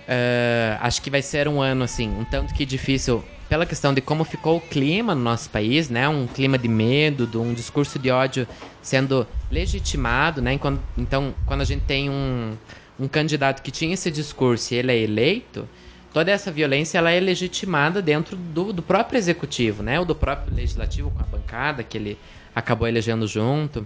eh, 0.07 0.77
acho 0.79 1.01
que 1.01 1.09
vai 1.09 1.21
ser 1.21 1.45
um 1.49 1.59
ano, 1.59 1.83
assim, 1.83 2.07
um 2.07 2.23
tanto 2.23 2.53
que 2.53 2.65
difícil 2.65 3.21
pela 3.49 3.65
questão 3.65 3.93
de 3.93 3.99
como 3.99 4.23
ficou 4.23 4.57
o 4.57 4.61
clima 4.61 5.15
no 5.15 5.21
nosso 5.21 5.49
país, 5.49 5.89
né? 5.89 6.07
Um 6.07 6.27
clima 6.27 6.57
de 6.57 6.67
medo, 6.67 7.25
de 7.25 7.35
um 7.35 7.51
discurso 7.51 7.97
de 7.97 8.11
ódio 8.11 8.47
sendo 8.81 9.25
legitimado, 9.51 10.39
né? 10.39 10.57
Então, 10.95 11.33
quando 11.47 11.61
a 11.61 11.65
gente 11.65 11.81
tem 11.81 12.11
um, 12.11 12.55
um 12.99 13.07
candidato 13.07 13.63
que 13.63 13.71
tinha 13.71 13.95
esse 13.95 14.11
discurso 14.11 14.73
e 14.73 14.77
ele 14.77 14.91
é 14.91 14.97
eleito, 14.99 15.67
toda 16.13 16.31
essa 16.31 16.51
violência 16.51 16.99
ela 16.99 17.09
é 17.09 17.19
legitimada 17.19 18.03
dentro 18.03 18.37
do, 18.37 18.71
do 18.71 18.83
próprio 18.83 19.17
executivo, 19.17 19.81
né? 19.81 19.99
Ou 19.99 20.05
do 20.05 20.13
próprio 20.13 20.53
legislativo 20.53 21.09
com 21.09 21.19
a 21.19 21.25
bancada 21.25 21.81
que 21.81 21.97
ele 21.97 22.19
acabou 22.55 22.87
elegendo 22.87 23.27
junto. 23.27 23.85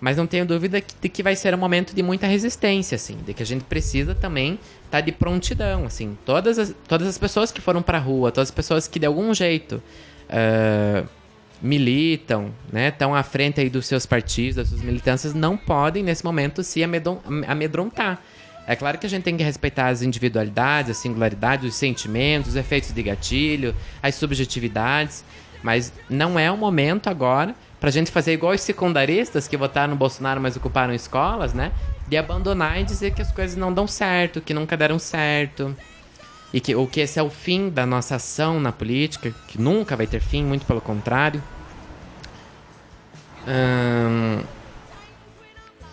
Mas 0.00 0.16
não 0.16 0.26
tenho 0.26 0.44
dúvida 0.44 0.82
de 1.00 1.08
que 1.08 1.22
vai 1.22 1.36
ser 1.36 1.54
um 1.54 1.58
momento 1.58 1.94
de 1.94 2.02
muita 2.02 2.26
resistência, 2.26 2.96
assim, 2.96 3.16
de 3.24 3.32
que 3.32 3.44
a 3.44 3.46
gente 3.46 3.62
precisa 3.62 4.16
também 4.16 4.58
estar 4.92 5.00
de 5.00 5.10
prontidão, 5.10 5.86
assim. 5.86 6.16
Todas 6.24 6.58
as, 6.58 6.74
todas 6.86 7.08
as 7.08 7.16
pessoas 7.16 7.50
que 7.50 7.60
foram 7.62 7.80
pra 7.80 7.98
rua, 7.98 8.30
todas 8.30 8.48
as 8.48 8.54
pessoas 8.54 8.86
que 8.86 8.98
de 8.98 9.06
algum 9.06 9.32
jeito 9.32 9.82
ah, 10.28 11.04
militam, 11.62 12.50
né, 12.70 12.88
estão 12.88 13.14
à 13.14 13.22
frente 13.22 13.60
aí 13.60 13.70
dos 13.70 13.86
seus 13.86 14.04
partidos, 14.04 14.56
das 14.56 14.68
suas 14.68 14.82
militâncias, 14.82 15.32
não 15.32 15.56
podem 15.56 16.02
nesse 16.02 16.24
momento 16.24 16.62
se 16.62 16.82
amedron- 16.84 17.20
amedrontar. 17.46 18.20
É 18.66 18.76
claro 18.76 18.98
que 18.98 19.06
a 19.06 19.08
gente 19.08 19.22
tem 19.22 19.36
que 19.36 19.42
respeitar 19.42 19.88
as 19.88 20.02
individualidades, 20.02 20.90
as 20.90 20.96
singularidades, 20.98 21.68
os 21.68 21.74
sentimentos, 21.74 22.50
os 22.50 22.56
efeitos 22.56 22.92
de 22.92 23.02
gatilho, 23.02 23.74
as 24.02 24.14
subjetividades, 24.14 25.24
mas 25.62 25.92
não 26.08 26.38
é 26.38 26.50
o 26.50 26.56
momento 26.56 27.08
agora 27.08 27.54
pra 27.80 27.90
gente 27.90 28.10
fazer 28.10 28.32
igual 28.32 28.52
os 28.52 28.60
secundaristas 28.60 29.48
que 29.48 29.56
votaram 29.56 29.92
no 29.92 29.96
Bolsonaro, 29.96 30.40
mas 30.40 30.56
ocuparam 30.56 30.94
escolas, 30.94 31.52
né? 31.52 31.72
De 32.12 32.18
abandonar 32.18 32.78
e 32.78 32.84
dizer 32.84 33.14
que 33.14 33.22
as 33.22 33.32
coisas 33.32 33.56
não 33.56 33.72
dão 33.72 33.86
certo, 33.86 34.42
que 34.42 34.52
nunca 34.52 34.76
deram 34.76 34.98
certo. 34.98 35.74
E 36.52 36.60
que, 36.60 36.74
ou 36.74 36.86
que 36.86 37.00
esse 37.00 37.18
é 37.18 37.22
o 37.22 37.30
fim 37.30 37.70
da 37.70 37.86
nossa 37.86 38.16
ação 38.16 38.60
na 38.60 38.70
política, 38.70 39.34
que 39.48 39.58
nunca 39.58 39.96
vai 39.96 40.06
ter 40.06 40.20
fim, 40.20 40.44
muito 40.44 40.66
pelo 40.66 40.82
contrário. 40.82 41.42
Ahn, 43.46 44.42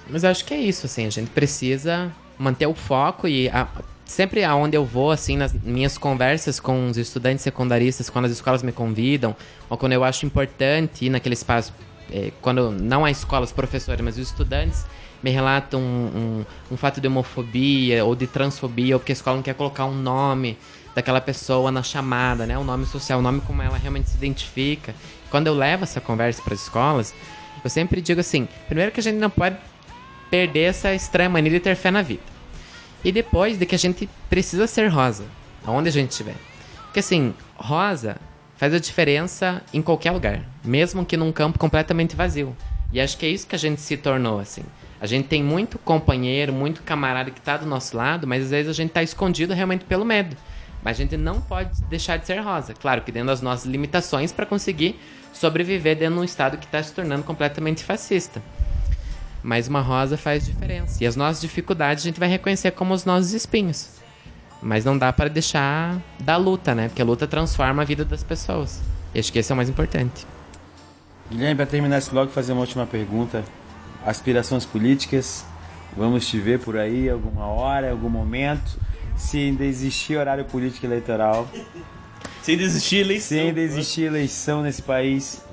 mas 0.09 0.25
acho 0.25 0.43
que 0.43 0.53
é 0.53 0.57
isso, 0.57 0.87
assim, 0.87 1.05
a 1.05 1.09
gente 1.09 1.29
precisa 1.29 2.11
manter 2.37 2.67
o 2.67 2.75
foco 2.75 3.25
e 3.25 3.47
a- 3.47 3.69
sempre 4.03 4.43
aonde 4.43 4.75
eu 4.75 4.83
vou, 4.83 5.11
assim, 5.11 5.37
nas 5.37 5.53
minhas 5.53 5.97
conversas 5.97 6.59
com 6.59 6.89
os 6.89 6.97
estudantes 6.97 7.43
secundaristas, 7.45 8.09
quando 8.09 8.25
as 8.25 8.31
escolas 8.33 8.61
me 8.61 8.73
convidam, 8.73 9.33
ou 9.69 9.77
quando 9.77 9.93
eu 9.93 10.03
acho 10.03 10.25
importante 10.25 11.05
ir 11.05 11.09
naquele 11.11 11.35
espaço, 11.35 11.73
eh, 12.11 12.33
quando 12.41 12.71
não 12.71 13.05
há 13.05 13.09
escolas, 13.09 13.53
professores, 13.53 14.03
mas 14.03 14.17
os 14.17 14.27
estudantes 14.27 14.83
me 15.21 15.29
relatam 15.29 15.81
um, 15.81 16.43
um, 16.71 16.73
um 16.73 16.77
fato 16.77 17.01
de 17.01 17.07
homofobia 17.07 18.05
ou 18.05 18.15
de 18.15 18.27
transfobia, 18.27 18.95
ou 18.95 18.99
porque 18.99 19.11
a 19.11 19.13
escola 19.13 19.37
não 19.37 19.43
quer 19.43 19.55
colocar 19.55 19.85
um 19.85 19.95
nome 19.95 20.57
daquela 20.95 21.21
pessoa 21.21 21.71
na 21.71 21.83
chamada, 21.83 22.45
né? 22.45 22.57
O 22.57 22.63
nome 22.63 22.85
social, 22.85 23.19
o 23.19 23.21
nome 23.21 23.41
como 23.41 23.61
ela 23.61 23.77
realmente 23.77 24.09
se 24.09 24.17
identifica. 24.17 24.93
Quando 25.29 25.47
eu 25.47 25.53
levo 25.53 25.83
essa 25.83 26.01
conversa 26.01 26.41
para 26.41 26.53
as 26.53 26.61
escolas, 26.61 27.13
eu 27.63 27.69
sempre 27.69 28.01
digo 28.01 28.19
assim: 28.19 28.47
primeiro 28.67 28.91
que 28.91 28.99
a 28.99 29.03
gente 29.03 29.17
não 29.17 29.29
pode 29.29 29.57
perder 30.29 30.69
essa 30.69 30.93
estranha 30.93 31.29
mania 31.29 31.51
de 31.51 31.59
ter 31.59 31.75
fé 31.75 31.91
na 31.91 32.01
vida. 32.01 32.21
E 33.03 33.11
depois 33.11 33.57
de 33.57 33.65
que 33.65 33.75
a 33.75 33.79
gente 33.79 34.09
precisa 34.29 34.67
ser 34.67 34.87
rosa, 34.87 35.25
aonde 35.65 35.89
a 35.89 35.91
gente 35.91 36.11
estiver. 36.11 36.35
Porque 36.85 36.99
assim, 36.99 37.33
rosa 37.55 38.17
faz 38.57 38.73
a 38.73 38.79
diferença 38.79 39.61
em 39.73 39.81
qualquer 39.81 40.11
lugar, 40.11 40.41
mesmo 40.63 41.05
que 41.05 41.15
num 41.15 41.31
campo 41.31 41.57
completamente 41.57 42.15
vazio. 42.15 42.55
E 42.91 42.99
acho 42.99 43.17
que 43.17 43.25
é 43.25 43.29
isso 43.29 43.47
que 43.47 43.55
a 43.55 43.59
gente 43.59 43.79
se 43.79 43.95
tornou, 43.95 44.39
assim. 44.39 44.63
A 45.01 45.07
gente 45.07 45.27
tem 45.27 45.41
muito 45.41 45.79
companheiro, 45.79 46.51
muito 46.51 46.83
camarada 46.83 47.31
que 47.31 47.39
tá 47.39 47.57
do 47.57 47.65
nosso 47.65 47.95
lado, 47.95 48.27
mas 48.27 48.43
às 48.43 48.49
vezes 48.49 48.69
a 48.69 48.73
gente 48.73 48.91
tá 48.91 49.01
escondido 49.01 49.53
realmente 49.53 49.85
pelo 49.85 50.03
medo. 50.03 50.35
Mas 50.83 50.97
a 50.97 51.01
gente 51.01 51.15
não 51.15 51.39
pode 51.41 51.81
deixar 51.83 52.17
de 52.17 52.25
ser 52.25 52.39
rosa. 52.39 52.73
Claro 52.73 53.01
que 53.01 53.11
dentro 53.11 53.27
das 53.27 53.41
nossas 53.41 53.65
limitações 53.65 54.31
para 54.31 54.45
conseguir 54.45 54.99
sobreviver 55.33 55.97
dentro 55.97 56.15
de 56.15 56.21
um 56.21 56.23
estado 56.23 56.57
que 56.57 56.65
está 56.65 56.81
se 56.81 56.93
tornando 56.93 57.23
completamente 57.23 57.83
fascista. 57.83 58.41
Mas 59.41 59.67
uma 59.67 59.81
rosa 59.81 60.17
faz 60.17 60.45
diferença. 60.45 61.01
E 61.01 61.07
as 61.07 61.15
nossas 61.15 61.41
dificuldades 61.41 62.03
a 62.03 62.07
gente 62.07 62.19
vai 62.19 62.29
reconhecer 62.29 62.71
como 62.71 62.93
os 62.93 63.05
nossos 63.05 63.33
espinhos. 63.33 63.99
Mas 64.61 64.83
não 64.83 64.97
dá 64.97 65.13
para 65.13 65.29
deixar 65.29 65.97
da 66.19 66.35
luta, 66.35 66.75
né? 66.75 66.89
Porque 66.89 67.01
a 67.01 67.05
luta 67.05 67.25
transforma 67.25 67.81
a 67.81 67.85
vida 67.85 68.03
das 68.03 68.23
pessoas. 68.23 68.81
E 69.13 69.19
acho 69.19 69.31
que 69.31 69.39
esse 69.39 69.51
é 69.51 69.53
o 69.53 69.55
mais 69.55 69.69
importante. 69.69 70.27
Guilherme, 71.31 71.55
para 71.55 71.65
terminar 71.65 71.99
esse 71.99 72.09
blog, 72.09 72.29
fazer 72.31 72.51
uma 72.51 72.61
última 72.61 72.85
pergunta. 72.85 73.45
Aspirações 74.05 74.65
políticas, 74.65 75.45
vamos 75.95 76.27
te 76.27 76.39
ver 76.39 76.59
por 76.59 76.77
aí 76.77 77.09
alguma 77.09 77.45
hora, 77.47 77.91
algum 77.91 78.09
momento. 78.09 78.79
Se 79.17 79.37
ainda 79.37 79.65
existir 79.65 80.15
horário 80.17 80.45
político 80.45 80.85
eleitoral, 80.85 81.47
Sem 82.41 82.55
desistir, 82.57 82.97
eleição. 83.01 83.27
se 83.37 83.39
ainda 83.39 83.59
existir 83.59 84.03
eleição 84.03 84.61
nesse 84.61 84.81
país, 84.81 85.43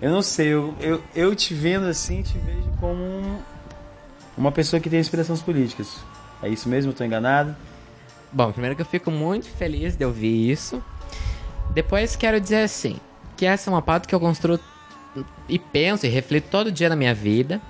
eu 0.00 0.10
não 0.12 0.22
sei, 0.22 0.48
eu, 0.48 0.72
eu, 0.80 1.02
eu 1.16 1.34
te 1.34 1.52
vendo 1.52 1.86
assim, 1.86 2.22
te 2.22 2.38
vejo 2.38 2.68
como 2.78 3.02
um- 3.02 3.38
uma 4.36 4.52
pessoa 4.52 4.78
que 4.78 4.88
tem 4.88 5.00
aspirações 5.00 5.42
políticas. 5.42 5.96
É 6.40 6.48
isso 6.48 6.68
mesmo? 6.68 6.92
Eu 6.92 6.94
tô 6.94 7.02
enganado? 7.02 7.56
Bom, 8.32 8.52
primeiro 8.52 8.76
que 8.76 8.82
eu 8.82 8.86
fico 8.86 9.10
muito 9.10 9.48
feliz 9.48 9.96
de 9.96 10.04
ouvir 10.04 10.48
isso. 10.50 10.80
Depois 11.74 12.14
quero 12.14 12.40
dizer 12.40 12.62
assim, 12.62 12.98
que 13.36 13.44
essa 13.44 13.68
é 13.68 13.72
uma 13.72 13.82
pauta 13.82 14.06
que 14.06 14.14
eu 14.14 14.20
construo 14.20 14.60
e 15.48 15.58
penso 15.58 16.06
e 16.06 16.08
reflito 16.08 16.48
todo 16.48 16.70
dia 16.70 16.88
na 16.88 16.94
minha 16.94 17.14
vida. 17.14 17.60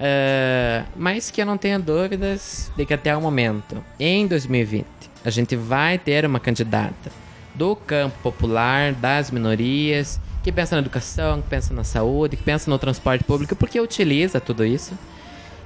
Ah, 0.00 0.86
mas 0.96 1.30
que 1.30 1.42
eu 1.42 1.46
não 1.46 1.58
tenho 1.58 1.78
dúvidas 1.78 2.72
de 2.74 2.86
que 2.86 2.94
até 2.94 3.14
o 3.14 3.20
momento, 3.20 3.84
em 3.98 4.26
2020, 4.26 4.86
a 5.22 5.28
gente 5.28 5.54
vai 5.54 5.98
ter 5.98 6.24
uma 6.24 6.40
candidata 6.40 7.12
do 7.54 7.76
campo 7.76 8.16
popular, 8.22 8.94
das 8.94 9.30
minorias, 9.30 10.18
que 10.42 10.50
pensa 10.50 10.74
na 10.74 10.80
educação, 10.80 11.42
que 11.42 11.48
pensa 11.48 11.74
na 11.74 11.84
saúde, 11.84 12.36
que 12.36 12.42
pensa 12.42 12.70
no 12.70 12.78
transporte 12.78 13.22
público, 13.24 13.54
porque 13.54 13.78
utiliza 13.78 14.40
tudo 14.40 14.64
isso. 14.64 14.96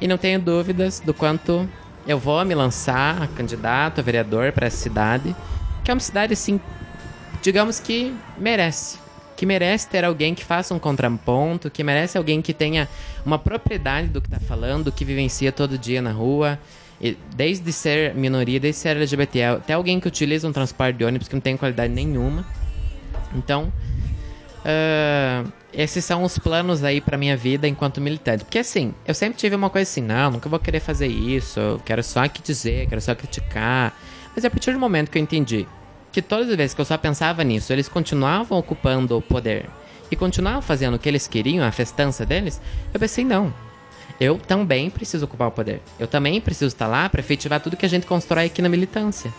E 0.01 0.09
não 0.09 0.19
tenho 0.19 0.41
dúvidas 0.41 0.99
do 0.99 1.15
quanto 1.15 1.69
eu 2.05 2.19
vou 2.19 2.45
me 2.45 2.55
lançar 2.55 3.23
a 3.23 3.29
candidato 3.29 4.01
a 4.01 4.03
vereador 4.03 4.51
para 4.51 4.67
essa 4.67 4.77
cidade, 4.77 5.37
que 5.85 5.91
é 5.91 5.95
uma 5.95 6.01
cidade, 6.01 6.33
assim, 6.33 6.61
digamos 7.41 7.79
que 7.79 8.13
merece. 8.37 9.04
Que 9.37 9.45
merece 9.45 9.89
ter 9.89 10.05
alguém 10.05 10.35
que 10.35 10.45
faça 10.45 10.75
um 10.75 10.79
contraponto, 10.79 11.71
que 11.71 11.83
merece 11.83 12.17
alguém 12.17 12.41
que 12.41 12.53
tenha 12.53 12.89
uma 13.25 13.39
propriedade 13.39 14.09
do 14.09 14.21
que 14.21 14.29
está 14.29 14.39
falando, 14.41 14.93
que 14.93 15.05
vivencia 15.05 15.51
todo 15.51 15.77
dia 15.77 16.01
na 16.01 16.13
rua, 16.13 16.59
desde 17.35 17.73
ser 17.73 18.15
minoria, 18.15 18.61
desde 18.61 18.81
ser 18.81 18.91
LGBT, 18.91 19.43
até 19.45 19.73
alguém 19.73 19.99
que 19.99 20.07
utiliza 20.07 20.47
um 20.49 20.53
transporte 20.53 20.97
de 20.97 21.05
ônibus 21.05 21.29
que 21.29 21.35
não 21.35 21.41
tem 21.41 21.57
qualidade 21.57 21.93
nenhuma. 21.93 22.47
Então, 23.35 23.73
ah, 24.65 25.45
esses 25.73 26.05
são 26.05 26.23
os 26.23 26.39
planos 26.39 26.83
aí 26.83 27.01
pra 27.01 27.19
minha 27.19 27.37
vida 27.37 27.69
enquanto 27.69 28.01
militante. 28.01 28.45
Porque 28.45 28.59
assim, 28.59 28.95
eu 29.07 29.15
sempre 29.15 29.37
tive 29.37 29.55
uma 29.55 29.69
coisa 29.69 29.89
assim, 29.89 30.01
não, 30.01 30.31
nunca 30.33 30.49
vou 30.49 30.59
querer 30.59 30.81
fazer 30.81 31.07
isso, 31.07 31.61
eu 31.61 31.81
quero 31.85 32.03
só 32.03 32.25
aqui 32.25 32.41
dizer, 32.41 32.89
quero 32.89 33.01
só 33.01 33.15
criticar. 33.15 33.99
Mas 34.35 34.45
a 34.45 34.51
partir 34.51 34.73
do 34.73 34.79
momento 34.79 35.11
que 35.11 35.19
eu 35.19 35.23
entendi 35.23 35.67
que 36.15 36.23
todas 36.23 36.49
as 36.49 36.55
vezes 36.55 36.75
que 36.75 36.81
eu 36.81 36.85
só 36.85 36.97
pensava 36.97 37.43
nisso, 37.43 37.73
eles 37.73 37.89
continuavam 37.89 38.57
ocupando 38.57 39.19
o 39.19 39.21
poder 39.21 39.69
e 40.13 40.15
continuavam 40.15 40.63
fazendo 40.63 40.95
o 40.95 40.99
que 40.99 41.09
eles 41.09 41.27
queriam, 41.27 41.67
a 41.67 41.73
festança 41.73 42.25
deles, 42.25 42.61
eu 42.93 43.01
pensei, 43.01 43.25
não. 43.25 43.53
Eu 44.21 44.39
também 44.39 44.89
preciso 44.91 45.25
ocupar 45.25 45.49
o 45.49 45.51
poder. 45.51 45.83
Eu 45.99 46.07
também 46.07 46.41
preciso 46.41 46.69
estar 46.69 46.87
lá 46.87 47.09
para 47.09 47.19
efetivar 47.19 47.59
tudo 47.59 47.77
que 47.77 47.85
a 47.85 47.89
gente 47.89 48.07
constrói 48.07 48.45
aqui 48.45 48.63
na 48.63 48.69
militância. 48.69 49.35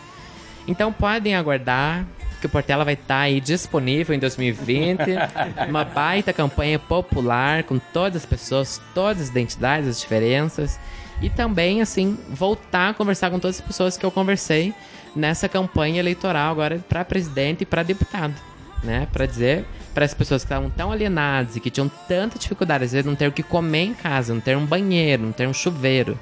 Então 0.68 0.92
podem 0.92 1.34
aguardar 1.34 2.06
que 2.42 2.46
o 2.46 2.50
Portela 2.50 2.84
vai 2.84 2.96
estar 2.96 3.20
aí 3.20 3.40
disponível 3.40 4.14
em 4.14 4.20
2020. 4.20 5.00
uma 5.70 5.86
baita 5.86 6.34
campanha 6.34 6.78
popular 6.78 7.64
com 7.64 7.80
todas 7.80 8.24
as 8.24 8.26
pessoas, 8.26 8.82
todas 8.94 9.22
as 9.22 9.30
identidades, 9.30 9.88
as 9.88 10.02
diferenças. 10.02 10.78
E 11.22 11.30
também, 11.30 11.82
assim, 11.82 12.18
voltar 12.28 12.90
a 12.90 12.94
conversar 12.94 13.32
com 13.32 13.40
todas 13.40 13.62
as 13.62 13.66
pessoas 13.66 13.96
que 13.96 14.06
eu 14.06 14.12
conversei 14.12 14.74
nessa 15.16 15.48
campanha 15.48 16.00
eleitoral 16.00 16.52
agora 16.52 16.84
para 16.90 17.06
presidente 17.06 17.62
e 17.62 17.66
para 17.66 17.84
deputado. 17.84 18.36
Né? 18.84 19.08
Para 19.12 19.26
dizer 19.26 19.66
para 19.96 20.04
as 20.04 20.14
pessoas 20.14 20.44
que 20.44 20.48
estavam 20.48 20.70
tão 20.70 20.92
alienadas 20.92 21.56
e 21.56 21.60
que 21.62 21.70
tinham 21.72 21.90
tanta 22.06 22.38
dificuldade, 22.38 22.84
às 22.84 22.92
vezes, 22.92 23.06
não 23.06 23.16
ter 23.16 23.30
o 23.30 23.32
que 23.32 23.42
comer 23.42 23.86
em 23.86 23.94
casa, 23.94 24.34
não 24.34 24.42
ter 24.42 24.58
um 24.58 24.66
banheiro, 24.66 25.24
não 25.24 25.32
ter 25.32 25.48
um 25.48 25.54
chuveiro, 25.54 26.20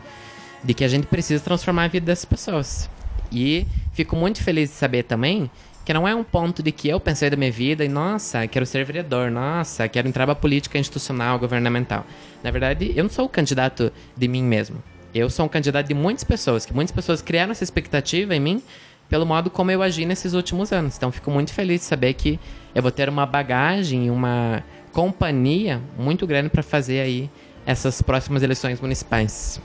de 0.63 0.75
que 0.75 0.83
a 0.83 0.87
gente 0.87 1.07
precisa 1.07 1.43
transformar 1.43 1.85
a 1.85 1.87
vida 1.87 2.05
dessas 2.05 2.23
pessoas. 2.23 2.87
E 3.31 3.65
fico 3.93 4.15
muito 4.15 4.43
feliz 4.43 4.69
de 4.69 4.75
saber 4.75 5.03
também 5.03 5.49
que 5.83 5.91
não 5.91 6.07
é 6.07 6.15
um 6.15 6.23
ponto 6.23 6.61
de 6.63 6.71
que 6.71 6.87
eu 6.87 6.99
pensei 6.99 7.29
da 7.29 7.35
minha 7.35 7.51
vida 7.51 7.83
e, 7.83 7.89
nossa, 7.89 8.47
quero 8.47 8.65
ser 8.65 8.85
vereador, 8.85 9.31
nossa, 9.31 9.87
quero 9.89 10.07
entrar 10.07 10.25
pra 10.25 10.35
política 10.35 10.77
institucional, 10.77 11.39
governamental. 11.39 12.05
Na 12.43 12.51
verdade, 12.51 12.93
eu 12.95 13.03
não 13.03 13.09
sou 13.09 13.25
o 13.25 13.29
candidato 13.29 13.91
de 14.15 14.27
mim 14.27 14.43
mesmo. 14.43 14.81
Eu 15.13 15.29
sou 15.29 15.45
um 15.45 15.49
candidato 15.49 15.87
de 15.87 15.93
muitas 15.93 16.23
pessoas, 16.23 16.65
que 16.65 16.73
muitas 16.73 16.93
pessoas 16.93 17.21
criaram 17.21 17.51
essa 17.51 17.63
expectativa 17.63 18.35
em 18.35 18.39
mim 18.39 18.63
pelo 19.09 19.25
modo 19.25 19.49
como 19.49 19.69
eu 19.69 19.83
agi 19.83 20.05
nesses 20.05 20.33
últimos 20.33 20.71
anos. 20.71 20.97
Então, 20.97 21.11
fico 21.11 21.29
muito 21.29 21.53
feliz 21.53 21.81
de 21.81 21.85
saber 21.85 22.13
que 22.13 22.39
eu 22.73 22.81
vou 22.81 22.89
ter 22.89 23.07
uma 23.09 23.25
bagagem, 23.25 24.09
uma 24.09 24.63
companhia 24.91 25.79
muito 25.97 26.25
grande 26.25 26.49
para 26.49 26.63
fazer 26.63 26.99
aí 27.01 27.29
essas 27.65 28.01
próximas 28.01 28.41
eleições 28.41 28.81
municipais. 28.81 29.61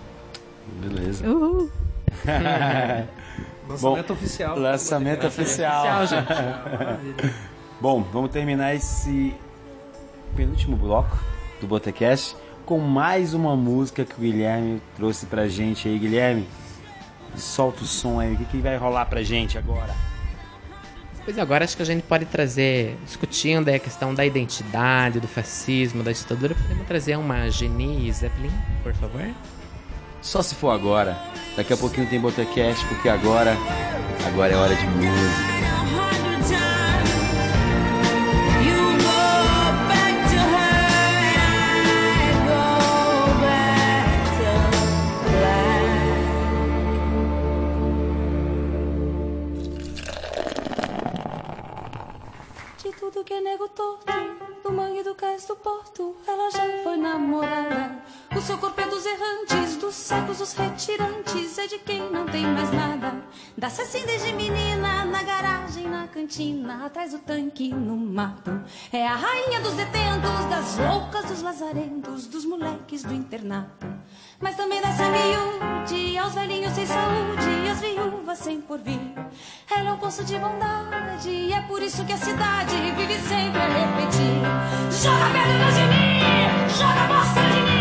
Beleza. 0.80 1.26
Uhul. 1.26 1.70
Lançamento 3.68 4.12
oficial. 4.12 4.58
Lançamento 4.58 5.26
oficial. 5.26 5.84
Bom, 7.80 8.02
vamos 8.02 8.30
terminar 8.30 8.74
esse 8.74 9.34
penúltimo 10.34 10.76
bloco 10.76 11.18
do 11.60 11.66
Botecast 11.66 12.36
com 12.68 12.78
mais 12.78 13.32
uma 13.32 13.56
música 13.56 14.04
que 14.04 14.14
o 14.14 14.20
Guilherme 14.20 14.82
trouxe 14.94 15.24
pra 15.24 15.48
gente 15.48 15.88
aí. 15.88 15.98
Guilherme, 15.98 16.46
solta 17.34 17.82
o 17.82 17.86
som 17.86 18.20
aí. 18.20 18.34
O 18.34 18.36
que, 18.36 18.44
que 18.44 18.58
vai 18.58 18.76
rolar 18.76 19.06
pra 19.06 19.22
gente 19.22 19.56
agora? 19.56 19.94
Pois 21.24 21.38
agora 21.38 21.64
acho 21.64 21.74
que 21.74 21.82
a 21.82 21.86
gente 21.86 22.02
pode 22.02 22.26
trazer, 22.26 22.98
discutindo 23.06 23.68
aí 23.68 23.76
a 23.76 23.78
questão 23.78 24.12
da 24.12 24.26
identidade, 24.26 25.18
do 25.18 25.26
fascismo, 25.26 26.02
da 26.02 26.12
ditadura, 26.12 26.54
podemos 26.54 26.86
trazer 26.86 27.16
uma 27.16 27.48
Geni 27.48 28.12
Zeppelin, 28.12 28.52
por 28.82 28.92
favor? 28.92 29.26
Só 30.20 30.42
se 30.42 30.54
for 30.54 30.68
agora. 30.68 31.16
Daqui 31.56 31.72
a 31.72 31.76
pouquinho 31.76 32.06
tem 32.06 32.20
Botecast, 32.20 32.84
porque 32.88 33.08
agora, 33.08 33.56
agora 34.26 34.52
é 34.52 34.56
hora 34.56 34.74
de 34.74 34.86
música. 34.88 35.57
Que 53.28 53.34
é 53.34 53.42
nego 53.42 53.68
torto, 53.68 54.10
do 54.64 54.72
mangue 54.72 55.02
do 55.02 55.14
cais 55.14 55.44
do 55.44 55.54
porto, 55.54 56.16
ela 56.26 56.50
já 56.50 56.82
foi 56.82 56.96
namorada. 56.96 58.02
O 58.38 58.40
seu 58.40 58.56
corpo 58.56 58.80
é 58.80 58.86
dos 58.86 59.04
errantes, 59.04 59.76
dos 59.78 59.96
secos, 59.96 60.40
os 60.40 60.52
retirantes, 60.52 61.58
é 61.58 61.66
de 61.66 61.76
quem 61.80 62.08
não 62.08 62.24
tem 62.24 62.46
mais 62.46 62.70
nada. 62.70 63.16
Dá-se 63.56 63.82
assim 63.82 64.06
desde 64.06 64.32
menina, 64.32 65.04
na 65.04 65.24
garagem, 65.24 65.88
na 65.88 66.06
cantina, 66.06 66.86
atrás 66.86 67.10
do 67.10 67.18
tanque, 67.18 67.74
no 67.74 67.96
mato. 67.96 68.62
É 68.92 69.04
a 69.04 69.16
rainha 69.16 69.60
dos 69.60 69.72
detentos, 69.72 70.44
das 70.48 70.78
loucas, 70.78 71.24
dos 71.24 71.42
lazarentos, 71.42 72.28
dos 72.28 72.44
moleques 72.44 73.02
do 73.02 73.12
internato. 73.12 73.88
Mas 74.40 74.54
também 74.54 74.80
dá-se 74.80 75.02
a 75.02 75.10
miúde, 75.10 76.16
aos 76.16 76.34
velhinhos 76.34 76.72
sem 76.74 76.86
saúde, 76.86 77.68
às 77.72 77.80
viúvas 77.80 78.38
sem 78.38 78.60
porvir. 78.60 79.00
Ela 79.68 79.90
é 79.90 79.92
um 79.92 79.98
poço 79.98 80.22
de 80.22 80.38
bondade, 80.38 81.28
e 81.28 81.52
é 81.52 81.60
por 81.62 81.82
isso 81.82 82.04
que 82.04 82.12
a 82.12 82.16
cidade 82.16 82.76
vive 82.96 83.18
sempre 83.18 83.60
a 83.60 83.66
repetir. 83.66 85.02
Joga 85.02 85.26
pedra 85.26 85.58
na 85.58 85.70
Geni, 85.72 86.68
joga 86.78 87.08
bosta 87.08 87.40
de 87.40 87.72
mim. 87.72 87.77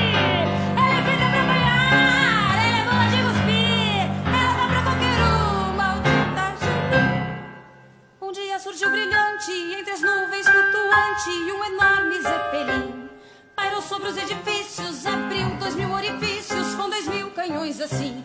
Surgiu 8.78 8.92
brilhante, 8.92 9.52
entre 9.52 9.92
as 9.92 10.02
nuvens 10.02 10.48
flutuante, 10.48 11.30
um 11.52 11.66
enorme 11.66 12.22
zeppelin. 12.22 13.10
Pairou 13.56 13.82
sobre 13.82 14.10
os 14.10 14.18
edifícios, 14.18 15.04
abriu 15.04 15.50
dois 15.58 15.74
mil 15.74 15.92
orifícios, 15.92 16.76
com 16.76 16.88
dois 16.88 17.08
mil 17.08 17.32
canhões 17.32 17.82
assim. 17.82 18.24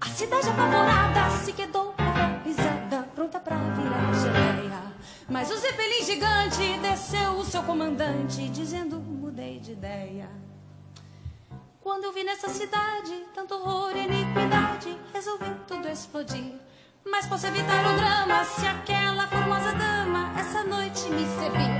A 0.00 0.06
cidade 0.06 0.48
apavorada 0.48 1.30
se 1.44 1.52
quedou 1.52 1.92
paralisada, 1.92 3.02
pronta 3.14 3.38
pra 3.38 3.56
virar 3.56 4.14
geleia. 4.14 4.82
Mas 5.28 5.50
o 5.50 5.56
zeppelin 5.58 6.02
gigante 6.02 6.78
desceu 6.80 7.32
o 7.32 7.44
seu 7.44 7.62
comandante, 7.62 8.48
dizendo: 8.48 8.96
mudei 9.00 9.60
de 9.60 9.72
ideia. 9.72 10.30
Quando 11.82 12.04
eu 12.04 12.12
vi 12.12 12.24
nessa 12.24 12.48
cidade 12.48 13.26
tanto 13.34 13.54
horror 13.54 13.94
e 13.94 14.04
iniquidade, 14.04 14.98
resolvi 15.12 15.54
tudo 15.68 15.86
explodir. 15.88 16.69
Mas 17.04 17.26
posso 17.26 17.46
evitar 17.46 17.80
o 17.86 17.96
drama 17.96 18.44
se 18.44 18.66
aquela 18.66 19.26
formosa 19.26 19.72
dama 19.72 20.32
essa 20.38 20.62
noite 20.64 21.08
me 21.10 21.26
servir. 21.26 21.70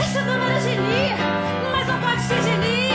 Essa 0.00 0.22
dama 0.22 0.44
era 0.46 0.60
Geni, 0.60 1.12
mas 1.72 1.86
não 1.86 2.00
pode 2.00 2.22
ser 2.22 2.42
Geni. 2.42 2.88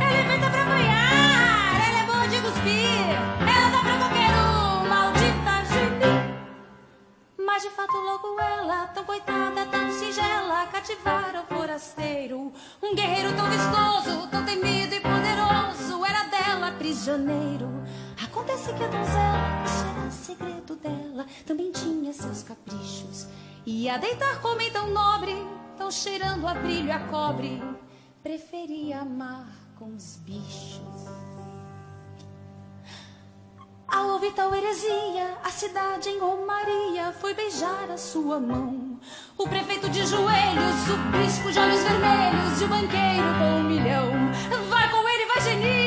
Ela 0.00 0.28
feita 0.28 0.50
pra 0.50 0.64
banhar, 0.64 1.88
ela 1.88 1.98
é 2.00 2.06
boa 2.06 2.26
de 2.28 2.40
cuspir. 2.40 3.10
Ela 3.40 3.70
dá 3.70 3.80
pra 3.80 3.98
qualquer 3.98 4.30
um, 4.30 4.88
maldita 4.88 5.64
Geni. 5.72 7.44
Mas 7.46 7.62
de 7.62 7.70
fato 7.70 7.96
logo 7.96 8.40
ela, 8.40 8.86
tão 8.88 9.04
coitada, 9.04 9.66
tão 9.66 9.90
singela, 9.92 10.66
cativara 10.72 11.42
o 11.42 11.54
forasteiro. 11.54 12.52
Um 12.82 12.94
guerreiro 12.94 13.32
tão 13.34 13.46
vistoso, 13.50 14.26
tão 14.28 14.44
temido 14.44 14.94
e 14.94 15.00
poderoso, 15.00 16.04
era 16.04 16.24
dela 16.24 16.72
prisioneiro. 16.78 17.84
Acontece 18.34 18.72
que 18.72 18.82
a 18.82 18.88
donzela, 18.88 19.64
isso 19.64 19.86
era 19.86 20.10
segredo 20.10 20.74
dela, 20.74 21.24
também 21.46 21.70
tinha 21.70 22.12
seus 22.12 22.42
caprichos. 22.42 23.28
Ia 23.64 23.96
deitar 23.96 24.40
com 24.40 24.48
homem 24.48 24.72
tão 24.72 24.90
nobre, 24.90 25.32
tão 25.78 25.88
cheirando 25.88 26.44
a 26.48 26.54
brilho 26.54 26.92
a 26.92 26.98
cobre, 26.98 27.62
preferia 28.24 29.02
amar 29.02 29.46
com 29.78 29.94
os 29.94 30.16
bichos. 30.16 31.06
Ao 33.86 34.08
ouvir 34.08 34.32
tal 34.32 34.52
heresia, 34.52 35.38
a 35.44 35.50
cidade 35.52 36.08
em 36.08 36.18
Romaria 36.18 37.12
foi 37.12 37.34
beijar 37.34 37.88
a 37.88 37.96
sua 37.96 38.40
mão. 38.40 38.98
O 39.38 39.48
prefeito 39.48 39.88
de 39.88 40.04
joelhos, 40.04 40.88
o 40.90 41.16
bispo 41.16 41.52
de 41.52 41.58
olhos 41.60 41.84
vermelhos 41.84 42.60
e 42.60 42.64
o 42.64 42.68
banqueiro 42.68 43.38
com 43.38 43.60
um 43.60 43.62
milhão. 43.62 44.10
Vai 44.68 44.90
com 44.90 45.08
ele, 45.08 45.26
vai 45.26 45.40
Geni, 45.40 45.83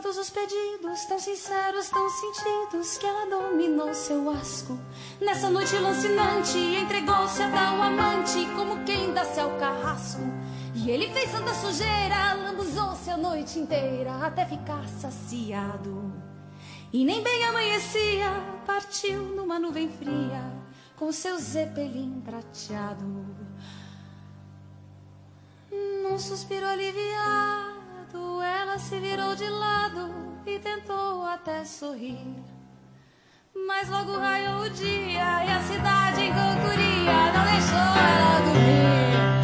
todos 0.00 0.18
os 0.18 0.28
pedidos, 0.28 1.04
tão 1.04 1.20
sinceros, 1.20 1.88
tão 1.88 2.08
sentidos, 2.10 2.98
que 2.98 3.06
ela 3.06 3.26
dominou 3.26 3.94
seu 3.94 4.28
asco. 4.28 4.76
Nessa 5.20 5.48
noite 5.48 5.76
lancinante, 5.76 6.58
entregou-se 6.58 7.40
a 7.40 7.50
tal 7.50 7.80
amante, 7.80 8.44
como 8.56 8.84
quem 8.84 9.12
dá-se 9.12 9.38
ao 9.38 9.56
carrasco. 9.56 10.22
E 10.74 10.90
ele 10.90 11.12
fez 11.12 11.30
tanta 11.30 11.54
sujeira, 11.54 12.34
lambuzou-se 12.34 13.08
a 13.08 13.16
noite 13.16 13.60
inteira, 13.60 14.16
até 14.16 14.44
ficar 14.44 14.88
saciado. 14.88 16.12
E 16.92 17.04
nem 17.04 17.22
bem 17.22 17.44
amanhecia, 17.44 18.30
partiu 18.66 19.22
numa 19.22 19.60
nuvem 19.60 19.88
fria, 19.88 20.52
com 20.96 21.12
seu 21.12 21.38
zeppelin 21.38 22.20
prateado. 22.24 23.04
Num 25.70 26.18
suspiro 26.18 26.66
aliviado, 26.66 27.73
ela 28.18 28.78
se 28.78 28.98
virou 28.98 29.34
de 29.34 29.48
lado 29.48 30.14
e 30.46 30.58
tentou 30.58 31.24
até 31.26 31.64
sorrir. 31.64 32.18
Mas 33.66 33.88
logo 33.88 34.16
raiou 34.18 34.62
o 34.62 34.70
dia 34.70 35.44
e 35.44 35.50
a 35.50 35.60
cidade 35.62 36.22
em 36.22 36.32
cantoria 36.32 37.32
não 37.32 37.44
deixou 37.44 37.78
ela 37.78 38.40
dormir. 38.40 39.43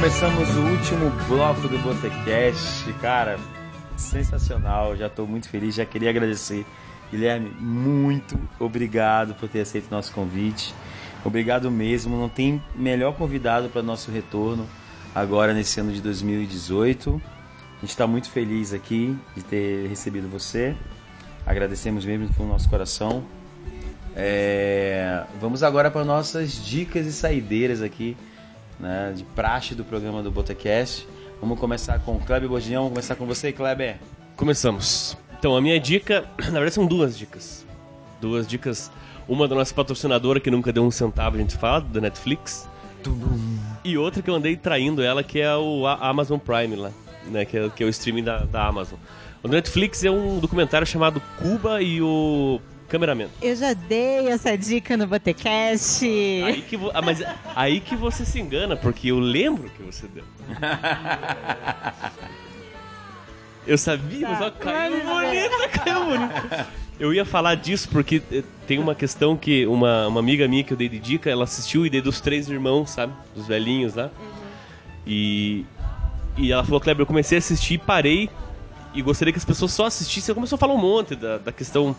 Começamos 0.00 0.48
o 0.56 0.60
último 0.60 1.10
bloco 1.28 1.68
do 1.68 1.76
Botecast, 1.80 2.90
cara, 3.02 3.38
sensacional, 3.98 4.96
já 4.96 5.08
estou 5.08 5.26
muito 5.26 5.46
feliz, 5.46 5.74
já 5.74 5.84
queria 5.84 6.08
agradecer. 6.08 6.64
Guilherme, 7.10 7.50
muito 7.60 8.40
obrigado 8.58 9.34
por 9.34 9.46
ter 9.46 9.60
aceito 9.60 9.90
nosso 9.90 10.10
convite. 10.14 10.74
Obrigado 11.22 11.70
mesmo, 11.70 12.16
não 12.16 12.30
tem 12.30 12.62
melhor 12.74 13.14
convidado 13.14 13.68
para 13.68 13.82
nosso 13.82 14.10
retorno 14.10 14.66
agora 15.14 15.52
nesse 15.52 15.80
ano 15.80 15.92
de 15.92 16.00
2018. 16.00 17.20
A 17.76 17.80
gente 17.82 17.90
está 17.90 18.06
muito 18.06 18.30
feliz 18.30 18.72
aqui 18.72 19.14
de 19.36 19.44
ter 19.44 19.86
recebido 19.86 20.30
você. 20.30 20.74
Agradecemos 21.44 22.06
mesmo 22.06 22.26
fundo 22.28 22.46
do 22.46 22.52
nosso 22.54 22.70
coração. 22.70 23.22
É, 24.16 25.24
Vamos 25.38 25.62
agora 25.62 25.90
para 25.90 26.06
nossas 26.06 26.52
dicas 26.52 27.06
e 27.06 27.12
saideiras 27.12 27.82
aqui 27.82 28.16
né, 28.80 29.12
de 29.14 29.24
praxe 29.24 29.74
do 29.74 29.84
programa 29.84 30.22
do 30.22 30.30
Botecast. 30.30 31.06
Vamos 31.40 31.58
começar 31.58 31.98
com 32.00 32.16
o 32.16 32.20
Kleber 32.20 32.48
Borginhão. 32.48 32.82
Vamos 32.82 32.94
começar 32.94 33.14
com 33.14 33.26
você, 33.26 33.52
Kleber. 33.52 33.98
Começamos. 34.36 35.16
Então, 35.38 35.56
a 35.56 35.60
minha 35.60 35.78
dica, 35.78 36.24
na 36.38 36.50
verdade 36.52 36.74
são 36.74 36.86
duas 36.86 37.16
dicas. 37.16 37.66
Duas 38.20 38.46
dicas. 38.46 38.90
Uma 39.28 39.46
da 39.46 39.54
nossa 39.54 39.72
patrocinadora 39.72 40.40
que 40.40 40.50
nunca 40.50 40.72
deu 40.72 40.84
um 40.84 40.90
centavo, 40.90 41.36
a 41.36 41.38
gente 41.38 41.56
fala, 41.56 41.80
da 41.80 42.00
Netflix. 42.00 42.68
E 43.84 43.96
outra 43.96 44.22
que 44.22 44.28
eu 44.28 44.34
andei 44.34 44.56
traindo 44.56 45.02
ela, 45.02 45.22
que 45.22 45.40
é 45.40 45.54
o 45.56 45.86
Amazon 45.86 46.38
Prime 46.38 46.76
lá, 46.76 46.90
né? 47.26 47.44
Que 47.44 47.56
é, 47.56 47.68
que 47.70 47.82
é 47.82 47.86
o 47.86 47.88
streaming 47.88 48.24
da, 48.24 48.44
da 48.44 48.66
Amazon. 48.66 48.98
O 49.42 49.48
Netflix 49.48 50.04
é 50.04 50.10
um 50.10 50.38
documentário 50.38 50.86
chamado 50.86 51.22
Cuba 51.38 51.80
e 51.80 52.02
o 52.02 52.60
Cameraman. 52.90 53.28
Eu 53.40 53.54
já 53.56 53.72
dei 53.72 54.28
essa 54.28 54.56
dica 54.58 54.96
no 54.96 55.06
Botecast. 55.06 56.04
Aí 56.04 56.60
que, 56.62 56.76
vo- 56.76 56.90
ah, 56.92 57.00
mas 57.00 57.22
aí 57.54 57.80
que 57.80 57.94
você 57.96 58.24
se 58.24 58.40
engana, 58.40 58.76
porque 58.76 59.08
eu 59.10 59.18
lembro 59.18 59.70
que 59.70 59.82
você 59.82 60.06
deu. 60.08 60.24
Eu 63.66 63.76
sabia, 63.78 64.28
mas 64.28 64.40
ó, 64.40 64.50
caiu 64.50 64.92
bonito, 65.04 65.84
caiu 65.84 66.04
bonito. 66.06 66.66
Eu 66.98 67.14
ia 67.14 67.24
falar 67.24 67.54
disso 67.54 67.88
porque 67.90 68.20
eh, 68.32 68.42
tem 68.66 68.78
uma 68.78 68.94
questão 68.94 69.36
que 69.36 69.66
uma, 69.66 70.08
uma 70.08 70.20
amiga 70.20 70.46
minha 70.48 70.64
que 70.64 70.72
eu 70.72 70.76
dei 70.76 70.88
de 70.88 70.98
dica, 70.98 71.30
ela 71.30 71.44
assistiu 71.44 71.86
e 71.86 71.90
dei 71.90 72.00
dos 72.02 72.20
três 72.20 72.48
irmãos, 72.48 72.90
sabe? 72.90 73.12
Dos 73.34 73.46
velhinhos 73.46 73.94
lá. 73.94 74.10
E, 75.06 75.64
e 76.36 76.52
ela 76.52 76.64
falou, 76.64 76.80
Kleber, 76.80 77.02
eu 77.02 77.06
comecei 77.06 77.36
a 77.36 77.38
assistir, 77.38 77.78
parei 77.78 78.28
e 78.92 79.00
gostaria 79.02 79.32
que 79.32 79.38
as 79.38 79.44
pessoas 79.44 79.72
só 79.72 79.86
assistissem. 79.86 80.32
Ela 80.32 80.34
começou 80.34 80.56
a 80.56 80.58
falar 80.58 80.74
um 80.74 80.78
monte 80.80 81.14
da, 81.14 81.38
da 81.38 81.52
questão 81.52 81.94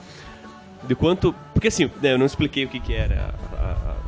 de 0.83 0.95
quanto. 0.95 1.33
Porque 1.53 1.67
assim, 1.67 1.89
né, 2.01 2.13
eu 2.13 2.17
não 2.17 2.25
expliquei 2.25 2.65
o 2.65 2.67
que, 2.69 2.79
que 2.79 2.93
era 2.93 3.33
a- 3.53 3.57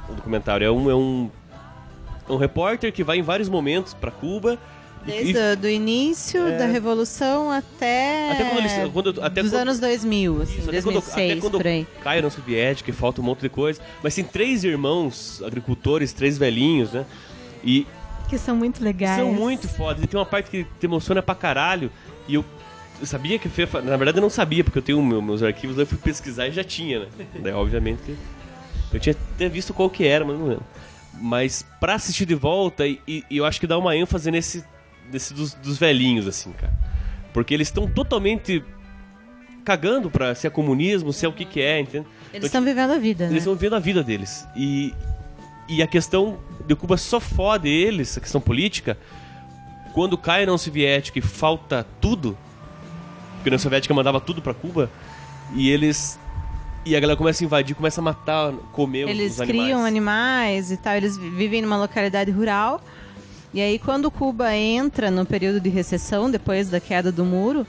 a- 0.07 0.11
o 0.11 0.15
documentário. 0.15 0.65
É 0.65 0.71
um, 0.71 0.89
é 0.89 0.95
um, 0.95 1.29
é 2.29 2.31
um 2.31 2.37
repórter 2.37 2.91
que 2.91 3.03
vai 3.03 3.17
em 3.17 3.21
vários 3.21 3.49
momentos 3.49 3.93
pra 3.93 4.11
Cuba. 4.11 4.57
Desde 5.05 5.33
e- 5.37 5.51
o 5.53 5.57
do 5.57 5.67
início 5.67 6.41
da 6.57 6.65
Revolução 6.65 7.51
até, 7.51 8.31
Até 8.31 8.43
quando 8.45 8.57
eles- 8.59 8.91
quando- 8.93 9.21
até 9.21 9.41
dos 9.41 9.51
quando- 9.51 9.61
anos 9.63 9.79
2000, 9.79 10.41
assim, 10.41 10.59
Isso, 10.59 10.69
até 10.69 10.81
quando, 10.81 10.93
2006, 10.93 11.31
até 11.33 11.41
quando 11.41 11.57
por 11.57 11.67
aí. 11.67 11.85
cai 12.01 12.15
a 12.15 12.19
União 12.19 12.31
Soviética 12.31 12.89
e 12.89 12.93
falta 12.93 13.19
um 13.19 13.23
monte 13.25 13.41
de 13.41 13.49
coisa. 13.49 13.81
Mas 14.01 14.15
tem 14.15 14.23
três 14.23 14.63
irmãos 14.63 15.43
agricultores, 15.45 16.13
três 16.13 16.37
velhinhos, 16.37 16.93
né? 16.93 17.05
E 17.65 17.85
Que 18.29 18.37
são 18.37 18.55
muito 18.55 18.81
legais. 18.81 19.19
são 19.19 19.33
muito 19.33 19.67
foda. 19.67 19.99
E 20.01 20.07
tem 20.07 20.17
uma 20.17 20.25
parte 20.25 20.49
que 20.49 20.63
te 20.63 20.85
emociona 20.85 21.21
pra 21.21 21.35
caralho. 21.35 21.91
E 22.25 22.35
eu, 22.35 22.45
eu 22.99 23.05
sabia 23.05 23.37
que... 23.39 23.49
foi- 23.49 23.81
Na 23.81 23.97
verdade 23.97 24.17
eu 24.17 24.21
não 24.21 24.29
sabia, 24.29 24.63
porque 24.63 24.77
eu 24.79 24.83
tenho 24.83 25.01
meu- 25.03 25.21
meus 25.21 25.41
arquivos, 25.43 25.77
eu 25.77 25.85
fui 25.85 25.97
pesquisar 25.97 26.47
e 26.47 26.51
já 26.51 26.63
tinha, 26.63 26.99
né? 27.01 27.07
Daí 27.39 27.53
obviamente 27.53 28.01
que... 28.03 28.15
Eu 28.93 28.99
tinha 28.99 29.15
até 29.35 29.49
visto 29.49 29.73
qual 29.73 29.89
que 29.89 30.05
era, 30.05 30.23
mas 30.23 30.37
não 30.37 30.45
lembro. 30.47 30.63
Mas 31.19 31.65
pra 31.79 31.95
assistir 31.95 32.25
de 32.25 32.35
volta, 32.35 32.85
e, 32.87 32.99
e 33.07 33.25
eu 33.37 33.45
acho 33.45 33.59
que 33.59 33.65
dá 33.67 33.77
uma 33.77 33.95
ênfase 33.95 34.29
nesse, 34.29 34.63
nesse 35.11 35.33
dos, 35.33 35.53
dos 35.55 35.77
velhinhos, 35.77 36.27
assim, 36.27 36.51
cara. 36.53 36.73
Porque 37.33 37.53
eles 37.53 37.67
estão 37.69 37.87
totalmente 37.87 38.63
cagando 39.65 40.09
pra 40.11 40.35
se 40.35 40.45
é 40.45 40.49
comunismo, 40.49 41.13
se 41.13 41.25
é 41.25 41.29
o 41.29 41.33
que 41.33 41.45
que 41.45 41.61
é, 41.61 41.79
entende? 41.79 42.05
Eles 42.33 42.45
estão 42.47 42.61
vivendo 42.63 42.91
a 42.91 42.97
vida, 42.97 43.25
né? 43.25 43.31
Eles 43.31 43.43
estão 43.43 43.55
vivendo 43.55 43.75
a 43.75 43.79
vida 43.79 44.03
deles. 44.03 44.45
E, 44.55 44.93
e 45.69 45.81
a 45.81 45.87
questão 45.87 46.37
de 46.67 46.75
Cuba 46.75 46.97
só 46.97 47.19
fode 47.19 47.69
eles, 47.69 48.17
a 48.17 48.21
questão 48.21 48.41
política, 48.41 48.97
quando 49.93 50.17
cai 50.17 50.41
a 50.41 50.43
União 50.43 50.57
Soviética 50.57 51.17
e 51.19 51.21
falta 51.21 51.85
tudo, 52.01 52.37
porque 53.43 53.49
a 53.49 53.51
União 53.51 53.59
Soviética 53.59 53.93
mandava 53.93 54.21
tudo 54.21 54.41
pra 54.41 54.53
Cuba, 54.53 54.89
e 55.53 55.69
eles. 55.69 56.17
E 56.85 56.95
a 56.95 56.99
galera 56.99 57.15
começa 57.17 57.43
a 57.43 57.45
invadir, 57.45 57.75
começa 57.75 58.01
a 58.01 58.03
matar, 58.03 58.51
comer 58.73 59.07
Eles 59.07 59.33
os 59.33 59.41
animais. 59.41 59.65
criam 59.65 59.85
animais 59.85 60.71
e 60.71 60.75
tal, 60.77 60.95
eles 60.95 61.17
vi- 61.17 61.29
vivem 61.29 61.61
numa 61.61 61.77
localidade 61.77 62.29
rural. 62.31 62.81
E 63.53 63.61
aí, 63.61 63.79
quando 63.79 64.09
Cuba 64.11 64.53
entra 64.53 65.09
no 65.11 65.25
período 65.25 65.59
de 65.61 65.69
recessão, 65.69 66.29
depois 66.29 66.69
da 66.69 66.79
queda 66.81 67.09
do 67.11 67.23
muro, 67.23 67.65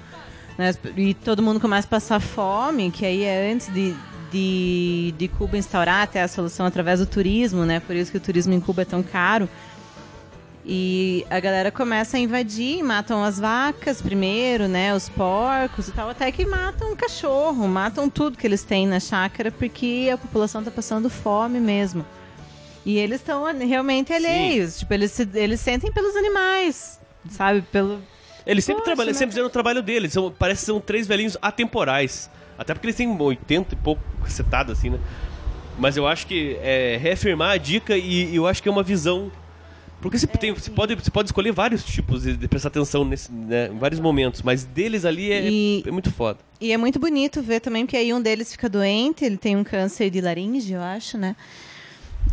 né, 0.59 0.75
e 0.97 1.15
todo 1.15 1.43
mundo 1.43 1.61
começa 1.61 1.87
a 1.87 1.91
passar 1.91 2.21
fome, 2.21 2.91
que 2.91 3.05
aí 3.07 3.23
é 3.23 3.53
antes 3.53 3.73
de, 3.73 3.95
de, 4.33 5.15
de 5.17 5.29
Cuba 5.29 5.57
instaurar 5.59 6.03
até 6.03 6.21
a 6.23 6.27
solução 6.29 6.67
através 6.67 6.99
do 7.01 7.07
turismo, 7.07 7.65
né? 7.65 7.79
Por 7.81 7.95
isso 7.95 8.11
que 8.11 8.17
o 8.17 8.21
turismo 8.21 8.53
em 8.53 8.61
Cuba 8.61 8.83
é 8.83 8.85
tão 8.85 9.03
caro. 9.03 9.49
E 10.67 11.27
a 11.29 11.39
galera 11.41 11.71
começa 11.71 12.17
a 12.17 12.21
invadir, 12.21 12.83
matam 12.83 13.23
as 13.23 13.39
vacas 13.39 14.01
primeiro, 14.01 14.67
né? 14.67 14.95
Os 14.95 15.11
porcos 15.11 15.89
e 15.89 15.93
tal, 15.93 16.09
até 16.09 16.33
que 16.33 16.47
matam 16.47 16.93
o 16.93 16.97
cachorro, 16.97 17.69
matam 17.69 18.09
tudo 18.09 18.39
que 18.39 18.47
eles 18.47 18.63
têm 18.65 18.87
na 18.87 18.99
chácara, 18.99 19.51
porque 19.53 20.09
a 20.13 20.17
população 20.17 20.65
tá 20.65 20.71
passando 20.71 21.11
fome 21.11 21.61
mesmo. 21.61 22.05
E 22.87 22.97
eles 22.99 23.21
estão 23.21 23.45
realmente 23.59 24.13
alheios. 24.13 24.79
Tipo, 24.79 24.95
eles, 24.95 25.13
se- 25.13 25.29
eles 25.35 25.61
sentem 25.61 25.93
pelos 25.93 26.17
animais, 26.17 26.99
sabe? 27.29 27.61
Pelo. 27.71 28.01
Eles 28.47 28.65
sempre 28.65 28.81
Poxa, 28.83 28.95
trabalham, 28.95 29.13
né? 29.13 29.19
sempre 29.19 29.33
fizeram 29.33 29.49
o 29.49 29.51
trabalho 29.51 29.83
deles. 29.83 30.13
São, 30.15 30.31
parece 30.31 30.61
que 30.61 30.67
são 30.67 30.81
três 30.81 31.07
velhinhos 31.07 31.37
atemporais. 31.43 32.31
Até 32.59 32.73
porque 32.73 32.87
eles 32.87 32.97
têm 32.97 33.09
80 33.21 33.75
e 33.75 33.77
pouco 33.77 34.03
cacetado, 34.23 34.73
assim, 34.73 34.89
né? 34.91 34.99
Mas 35.79 35.97
eu 35.97 36.07
acho 36.07 36.27
que 36.27 36.57
é 36.63 36.99
reafirmar 37.01 37.51
a 37.53 37.57
dica 37.59 37.97
e 37.97 38.35
eu 38.35 38.47
acho 38.47 38.63
que 38.63 38.69
é 38.69 38.73
uma 38.73 38.83
visão. 38.83 39.31
Porque 40.05 40.19
você, 40.19 40.27
tem, 40.27 40.53
você, 40.53 40.71
pode, 40.71 40.95
você 40.97 41.11
pode 41.11 41.29
escolher 41.29 41.51
vários 41.51 41.83
tipos 41.83 42.25
de, 42.25 42.37
de 42.37 42.47
prestar 42.47 42.69
atenção 42.69 43.07
nesse, 43.07 43.33
né, 43.33 43.69
em 43.69 43.79
vários 43.79 43.99
momentos, 43.99 44.43
mas 44.43 44.63
deles 44.63 45.07
ali 45.07 45.33
é, 45.33 45.49
E- 45.51 45.83
é 45.87 45.91
muito 45.91 46.11
foda. 46.13 46.41
E 46.61 46.73
é 46.73 46.77
muito 46.77 46.99
bonito 46.99 47.41
ver 47.41 47.61
também, 47.61 47.87
porque 47.87 47.97
aí 47.97 48.13
um 48.13 48.21
deles 48.21 48.53
fica 48.53 48.69
doente, 48.69 49.25
ele 49.25 49.39
tem 49.39 49.57
um 49.57 49.65
câncer 49.65 50.11
de 50.11 50.21
laringe, 50.21 50.75
eu 50.75 50.83
acho, 50.83 51.17
né? 51.17 51.35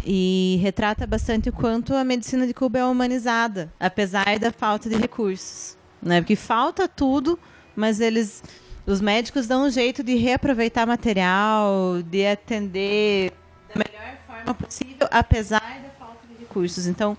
E 0.06 0.60
retrata 0.62 1.08
bastante 1.08 1.48
o 1.48 1.54
quanto 1.54 1.96
a 1.96 2.04
medicina 2.04 2.46
de 2.46 2.54
Cuba 2.54 2.80
é 2.80 2.84
humanizada, 2.86 3.72
apesar 3.80 4.38
da 4.38 4.52
falta 4.52 4.90
de 4.90 4.98
recursos. 4.98 5.78
Né? 6.04 6.20
Porque 6.20 6.36
falta 6.36 6.90
tudo, 6.90 7.40
mas 7.74 8.02
eles. 8.02 8.44
Os 8.86 9.00
médicos 9.00 9.48
dão 9.48 9.68
um 9.68 9.70
jeito 9.70 10.04
de 10.04 10.16
reaproveitar 10.16 10.86
material, 10.86 12.02
de 12.04 12.26
atender 12.26 13.32
da 13.74 13.76
melhor 13.82 14.18
forma 14.28 14.54
possível, 14.56 15.08
apesar 15.10 15.62
da 15.62 15.90
falta 15.98 16.28
de 16.28 16.38
recursos. 16.38 16.86
Então, 16.86 17.16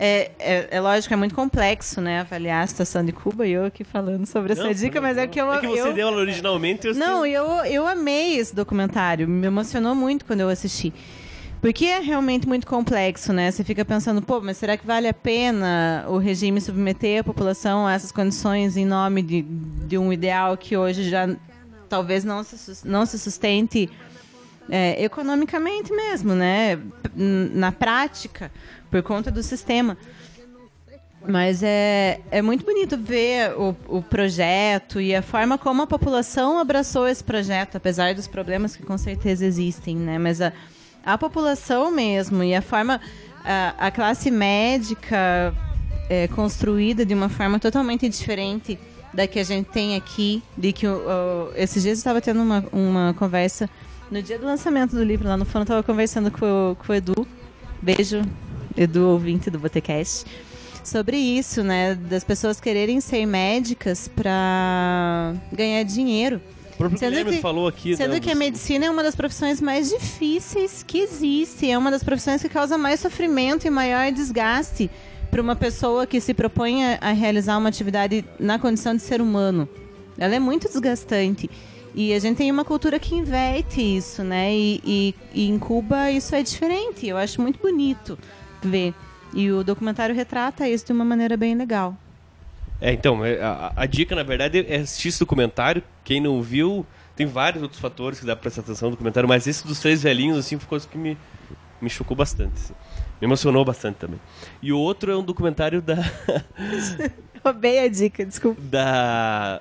É, 0.00 0.30
é, 0.38 0.68
é 0.70 0.80
lógico, 0.80 1.12
é 1.12 1.16
muito 1.16 1.34
complexo, 1.34 2.00
né? 2.00 2.20
Avaliar 2.20 2.62
a 2.62 2.66
situação 2.68 3.04
de 3.04 3.10
Cuba 3.10 3.44
e 3.44 3.50
eu 3.50 3.64
aqui 3.64 3.82
falando 3.82 4.26
sobre 4.26 4.52
essa 4.52 4.62
Não, 4.62 4.72
dica, 4.72 5.00
mas 5.00 5.18
é 5.18 5.26
que 5.26 5.40
eu. 5.40 5.52
É 5.52 5.58
que 5.58 5.66
você 5.66 5.88
eu, 5.88 5.92
deu 5.92 6.06
ela 6.06 6.18
originalmente. 6.18 6.86
Eu 6.86 6.94
Não, 6.94 7.26
eu, 7.26 7.44
eu 7.64 7.84
amei 7.84 8.36
esse 8.36 8.54
documentário. 8.54 9.26
Me 9.26 9.48
emocionou 9.48 9.96
muito 9.96 10.24
quando 10.24 10.40
eu 10.40 10.48
assisti. 10.48 10.94
Porque 11.60 11.86
é 11.86 11.98
realmente 11.98 12.46
muito 12.46 12.64
complexo, 12.64 13.32
né? 13.32 13.50
Você 13.50 13.64
fica 13.64 13.84
pensando, 13.84 14.22
pô, 14.22 14.40
mas 14.40 14.56
será 14.58 14.76
que 14.76 14.86
vale 14.86 15.08
a 15.08 15.14
pena 15.14 16.04
o 16.06 16.16
regime 16.16 16.60
submeter 16.60 17.20
a 17.20 17.24
população 17.24 17.84
a 17.84 17.92
essas 17.92 18.12
condições 18.12 18.76
em 18.76 18.86
nome 18.86 19.22
de, 19.22 19.42
de 19.42 19.98
um 19.98 20.12
ideal 20.12 20.56
que 20.56 20.76
hoje 20.76 21.10
já 21.10 21.28
talvez 21.88 22.22
não 22.22 22.44
se, 22.44 22.86
não 22.86 23.04
se 23.04 23.18
sustente 23.18 23.90
é, 24.68 25.02
economicamente 25.02 25.92
mesmo, 25.92 26.34
né? 26.34 26.78
Na 27.14 27.72
prática, 27.72 28.50
por 28.90 29.02
conta 29.02 29.30
do 29.30 29.42
sistema. 29.42 29.96
Mas 31.26 31.62
é, 31.62 32.20
é 32.30 32.40
muito 32.40 32.64
bonito 32.64 32.96
ver 32.96 33.52
o, 33.58 33.76
o 33.88 34.02
projeto 34.02 35.00
e 35.00 35.14
a 35.14 35.20
forma 35.20 35.58
como 35.58 35.82
a 35.82 35.86
população 35.86 36.58
abraçou 36.58 37.08
esse 37.08 37.24
projeto, 37.24 37.76
apesar 37.76 38.14
dos 38.14 38.28
problemas 38.28 38.76
que 38.76 38.82
com 38.82 38.96
certeza 38.96 39.44
existem, 39.44 39.96
né? 39.96 40.18
Mas 40.18 40.40
a, 40.40 40.52
a 41.04 41.18
população 41.18 41.90
mesmo 41.90 42.42
e 42.42 42.54
a 42.54 42.62
forma, 42.62 43.00
a, 43.44 43.74
a 43.78 43.90
classe 43.90 44.30
médica 44.30 45.52
é, 46.08 46.28
construída 46.28 47.04
de 47.04 47.14
uma 47.14 47.28
forma 47.28 47.58
totalmente 47.58 48.08
diferente 48.08 48.78
da 49.12 49.26
que 49.26 49.40
a 49.40 49.44
gente 49.44 49.68
tem 49.70 49.96
aqui, 49.96 50.42
de 50.56 50.72
que 50.72 50.86
esses 51.56 51.82
dias 51.82 51.98
eu 51.98 52.00
estava 52.00 52.20
tendo 52.20 52.40
uma, 52.40 52.64
uma 52.72 53.14
conversa 53.18 53.68
no 54.10 54.22
dia 54.22 54.38
do 54.38 54.46
lançamento 54.46 54.92
do 54.96 55.02
livro 55.04 55.28
lá 55.28 55.36
no 55.36 55.44
fundo, 55.44 55.58
eu 55.58 55.62
estava 55.62 55.82
conversando 55.82 56.30
com, 56.30 56.44
o- 56.72 56.76
com 56.76 56.92
o 56.92 56.94
Edu, 56.94 57.26
beijo, 57.82 58.22
Edu 58.76 59.08
ouvinte 59.08 59.50
do 59.50 59.58
Botecast, 59.58 60.24
sobre 60.84 61.16
isso, 61.16 61.62
né, 61.62 61.94
das 61.94 62.24
pessoas 62.24 62.60
quererem 62.60 63.00
ser 63.00 63.26
médicas 63.26 64.08
para 64.08 65.34
ganhar 65.52 65.82
dinheiro. 65.82 66.40
O 66.74 66.76
próprio 66.78 66.98
Sendo 66.98 67.10
Guilherme 67.10 67.32
que- 67.32 67.42
falou 67.42 67.66
aqui. 67.66 67.96
Sendo 67.96 68.12
né, 68.14 68.20
que 68.20 68.30
a 68.30 68.34
medicina 68.36 68.86
é 68.86 68.90
uma 68.90 69.02
das 69.02 69.14
profissões 69.16 69.60
mais 69.60 69.88
difíceis 69.90 70.84
que 70.86 70.98
existe. 70.98 71.68
É 71.68 71.76
uma 71.76 71.90
das 71.90 72.04
profissões 72.04 72.40
que 72.40 72.48
causa 72.48 72.78
mais 72.78 73.00
sofrimento 73.00 73.66
e 73.66 73.70
maior 73.70 74.12
desgaste 74.12 74.88
para 75.28 75.42
uma 75.42 75.56
pessoa 75.56 76.06
que 76.06 76.20
se 76.20 76.32
propõe 76.32 76.84
a, 76.84 76.98
a 77.00 77.10
realizar 77.12 77.58
uma 77.58 77.68
atividade 77.68 78.24
na 78.38 78.60
condição 78.60 78.94
de 78.94 79.02
ser 79.02 79.20
humano. 79.20 79.68
Ela 80.16 80.36
é 80.36 80.38
muito 80.38 80.68
desgastante. 80.68 81.50
E 81.94 82.12
a 82.12 82.18
gente 82.18 82.36
tem 82.36 82.50
uma 82.50 82.64
cultura 82.64 82.98
que 82.98 83.14
inverte 83.14 83.80
isso, 83.80 84.22
né? 84.22 84.52
E, 84.54 84.80
e- 84.84 85.14
e 85.34 85.48
em 85.48 85.58
Cuba 85.58 86.10
isso 86.10 86.34
é 86.34 86.42
diferente. 86.42 87.06
Eu 87.06 87.16
acho 87.16 87.40
muito 87.40 87.58
bonito 87.60 88.18
ver. 88.62 88.94
E 89.34 89.50
o 89.50 89.62
documentário 89.64 90.14
retrata 90.14 90.68
isso 90.68 90.86
de 90.86 90.92
uma 90.92 91.04
maneira 91.04 91.36
bem 91.36 91.54
legal. 91.56 91.96
É, 92.80 92.92
então, 92.92 93.24
é, 93.24 93.40
a, 93.42 93.72
a 93.74 93.86
dica, 93.86 94.14
na 94.14 94.22
verdade, 94.22 94.64
é 94.68 94.76
assistir 94.76 95.08
esse 95.08 95.18
documentário. 95.18 95.82
Quem 96.04 96.20
não 96.20 96.40
viu, 96.40 96.86
tem 97.16 97.26
vários 97.26 97.62
outros 97.62 97.80
fatores 97.80 98.20
que 98.20 98.26
dá 98.26 98.36
pra 98.36 98.42
prestar 98.42 98.60
atenção 98.60 98.88
no 98.88 98.94
documentário, 98.94 99.28
mas 99.28 99.46
esse 99.46 99.66
dos 99.66 99.80
três 99.80 100.02
velhinhos, 100.02 100.38
assim, 100.38 100.56
foi 100.58 100.68
coisa 100.68 100.86
que 100.86 100.96
me, 100.96 101.18
me 101.82 101.90
chocou 101.90 102.16
bastante. 102.16 102.52
assim. 102.54 102.74
Me 103.20 103.26
emocionou 103.26 103.64
bastante 103.64 103.96
também. 103.96 104.20
E 104.62 104.72
o 104.72 104.78
outro 104.78 105.10
é 105.10 105.16
um 105.16 105.24
documentário 105.24 105.82
da. 105.82 105.96
Roubei 107.44 107.80
a 107.80 107.88
dica, 107.88 108.24
desculpa. 108.24 108.60
da, 108.62 109.60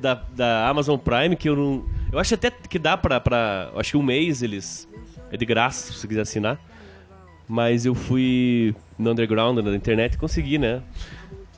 da, 0.00 0.14
da 0.14 0.68
Amazon 0.68 0.96
Prime, 0.98 1.36
que 1.36 1.48
eu 1.48 1.56
não. 1.56 1.84
Eu 2.12 2.18
acho 2.18 2.34
até 2.34 2.50
que 2.50 2.78
dá 2.78 2.96
pra. 2.96 3.20
pra 3.20 3.70
eu 3.72 3.80
acho 3.80 3.92
que 3.92 3.96
um 3.96 4.02
mês 4.02 4.42
eles. 4.42 4.88
É 5.30 5.36
de 5.36 5.44
graça, 5.44 5.92
se 5.92 5.98
você 5.98 6.08
quiser 6.08 6.22
assinar. 6.22 6.58
Mas 7.46 7.86
eu 7.86 7.94
fui 7.94 8.74
no 8.98 9.10
underground, 9.10 9.58
na 9.58 9.74
internet, 9.74 10.14
e 10.14 10.18
consegui, 10.18 10.58
né? 10.58 10.82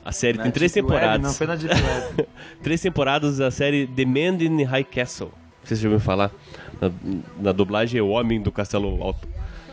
A 0.03 0.11
série 0.11 0.37
Na 0.37 0.43
tem 0.43 0.51
três 0.51 0.71
Deep 0.71 0.85
Web, 0.87 0.99
temporadas. 0.99 1.27
não 1.27 1.33
foi 1.33 1.47
na 1.47 1.55
Deep 1.55 1.73
Web. 1.73 2.27
três 2.63 2.81
temporadas 2.81 3.37
da 3.37 3.51
série 3.51 3.85
The 3.87 4.05
Man 4.05 4.41
in 4.41 4.63
High 4.63 4.85
Castle. 4.85 5.27
Não 5.27 5.67
sei 5.67 5.77
se 5.77 5.81
você 5.81 5.83
já 5.83 5.89
ouviu 5.89 5.99
falar. 5.99 6.31
Na, 6.79 6.91
na 7.39 7.51
dublagem 7.51 7.99
é 7.99 8.01
O 8.01 8.09
Homem 8.09 8.41
do 8.41 8.51
Castelo 8.51 9.01
Alto. 9.03 9.27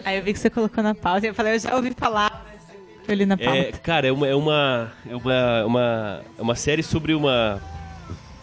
Aí 0.05 0.19
eu 0.19 0.23
vi 0.23 0.33
que 0.33 0.39
você 0.39 0.51
colocou 0.51 0.83
na 0.83 0.95
pauta 0.95 1.27
e 1.27 1.31
eu 1.31 1.35
falei, 1.35 1.55
eu 1.55 1.59
já 1.59 1.75
ouvi 1.75 1.93
falar. 1.97 2.45
Ali 3.09 3.25
na 3.25 3.39
pauta. 3.39 3.57
É, 3.57 3.73
cara, 3.73 4.07
é 4.07 4.13
uma, 4.13 4.27
é 4.27 4.35
uma, 4.35 4.93
é 5.09 5.17
uma, 5.17 5.65
uma, 5.65 6.21
é 6.39 6.43
uma 6.43 6.55
série 6.55 6.83
sobre 6.83 7.15
uma 7.15 7.59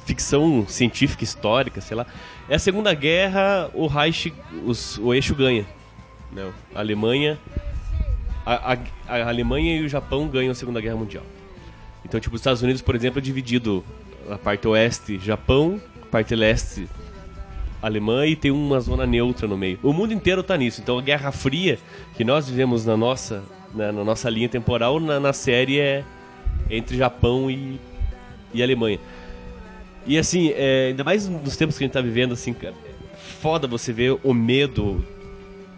ficção 0.05 0.65
científica 0.67 1.23
histórica, 1.23 1.81
sei 1.81 1.97
lá. 1.97 2.05
É 2.47 2.55
a 2.55 2.59
Segunda 2.59 2.93
Guerra, 2.93 3.69
o 3.73 3.87
Reich, 3.87 4.33
os, 4.65 4.97
o 4.99 5.13
eixo 5.13 5.33
ganha. 5.35 5.65
Né? 6.31 6.51
A 6.73 6.79
Alemanha, 6.79 7.39
a, 8.45 8.73
a, 8.73 8.77
a 9.07 9.27
Alemanha 9.27 9.77
e 9.77 9.83
o 9.83 9.89
Japão 9.89 10.27
ganham 10.27 10.51
a 10.51 10.55
Segunda 10.55 10.79
Guerra 10.79 10.95
Mundial. 10.95 11.23
Então, 12.05 12.19
tipo, 12.19 12.35
os 12.35 12.41
Estados 12.41 12.61
Unidos, 12.61 12.81
por 12.81 12.95
exemplo, 12.95 13.19
é 13.19 13.21
dividido 13.21 13.83
a 14.29 14.37
parte 14.37 14.67
oeste 14.67 15.19
Japão, 15.19 15.81
parte 16.11 16.35
leste 16.35 16.87
alemã 17.81 18.25
e 18.25 18.35
tem 18.35 18.51
uma 18.51 18.79
zona 18.79 19.05
neutra 19.05 19.47
no 19.47 19.57
meio. 19.57 19.79
O 19.83 19.93
mundo 19.93 20.13
inteiro 20.13 20.41
tá 20.41 20.57
nisso. 20.57 20.81
Então 20.81 20.97
a 20.97 21.01
Guerra 21.01 21.31
Fria, 21.31 21.77
que 22.15 22.23
nós 22.23 22.49
vivemos 22.49 22.85
na 22.85 22.97
nossa, 22.97 23.43
na, 23.73 23.91
na 23.91 24.03
nossa 24.03 24.29
linha 24.29 24.49
temporal, 24.49 24.99
na, 24.99 25.19
na 25.19 25.33
série 25.33 25.79
é 25.79 26.03
entre 26.69 26.97
Japão 26.97 27.49
e, 27.49 27.79
e 28.53 28.63
Alemanha. 28.63 28.99
E 30.05 30.17
assim, 30.17 30.51
é, 30.55 30.87
ainda 30.89 31.03
mais 31.03 31.27
nos 31.27 31.55
tempos 31.57 31.77
que 31.77 31.83
a 31.83 31.87
gente 31.87 31.93
tá 31.93 32.01
vivendo, 32.01 32.33
assim, 32.33 32.53
cara, 32.53 32.75
foda 33.41 33.67
você 33.67 33.91
ver 33.91 34.17
o 34.23 34.33
medo 34.33 35.03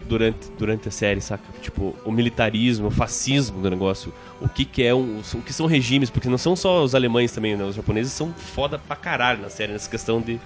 durante, 0.05 0.49
durante 0.57 0.87
a 0.87 0.91
série, 0.91 1.21
saca? 1.21 1.43
Tipo, 1.61 1.95
o 2.03 2.11
militarismo, 2.11 2.87
o 2.87 2.91
fascismo 2.91 3.61
do 3.61 3.69
negócio. 3.69 4.13
O 4.41 4.47
que 4.49 4.65
que 4.65 4.83
é 4.83 4.93
um, 4.93 5.21
o 5.33 5.41
que 5.41 5.53
são 5.53 5.65
regimes, 5.65 6.09
porque 6.09 6.27
não 6.29 6.37
são 6.37 6.55
só 6.55 6.83
os 6.83 6.93
alemães 6.93 7.31
também, 7.31 7.55
né? 7.55 7.63
Os 7.63 7.75
japoneses 7.75 8.11
são 8.13 8.33
foda 8.33 8.77
pra 8.77 8.95
caralho 8.95 9.41
na 9.41 9.49
série, 9.49 9.71
nessa 9.71 9.89
questão 9.89 10.21
de 10.21 10.39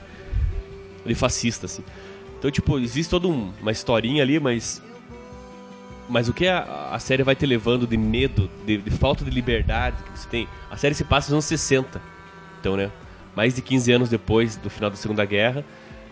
de 1.03 1.15
fascista, 1.15 1.65
assim. 1.65 1.83
Então, 2.37 2.51
tipo, 2.51 2.77
existe 2.77 3.09
toda 3.09 3.27
um- 3.27 3.51
uma 3.61 3.71
historinha 3.71 4.21
ali, 4.21 4.39
mas. 4.39 4.81
Mas 6.07 6.27
o 6.27 6.33
que 6.33 6.47
a, 6.47 6.89
a 6.91 6.99
série 6.99 7.23
vai 7.23 7.35
te 7.35 7.45
levando 7.45 7.87
de 7.87 7.97
medo, 7.97 8.49
de, 8.65 8.77
de 8.77 8.91
falta 8.91 9.23
de 9.23 9.31
liberdade 9.31 9.95
que 10.03 10.19
você 10.19 10.27
tem. 10.27 10.47
A 10.69 10.77
série 10.77 10.93
se 10.93 11.03
passa 11.03 11.27
nos 11.27 11.33
anos 11.33 11.45
60. 11.45 12.01
Então, 12.59 12.75
né? 12.77 12.91
Mais 13.35 13.53
de 13.53 13.61
15 13.61 13.91
anos 13.91 14.09
depois 14.09 14.55
do 14.55 14.69
final 14.69 14.89
da 14.89 14.95
Segunda 14.95 15.25
Guerra. 15.25 15.63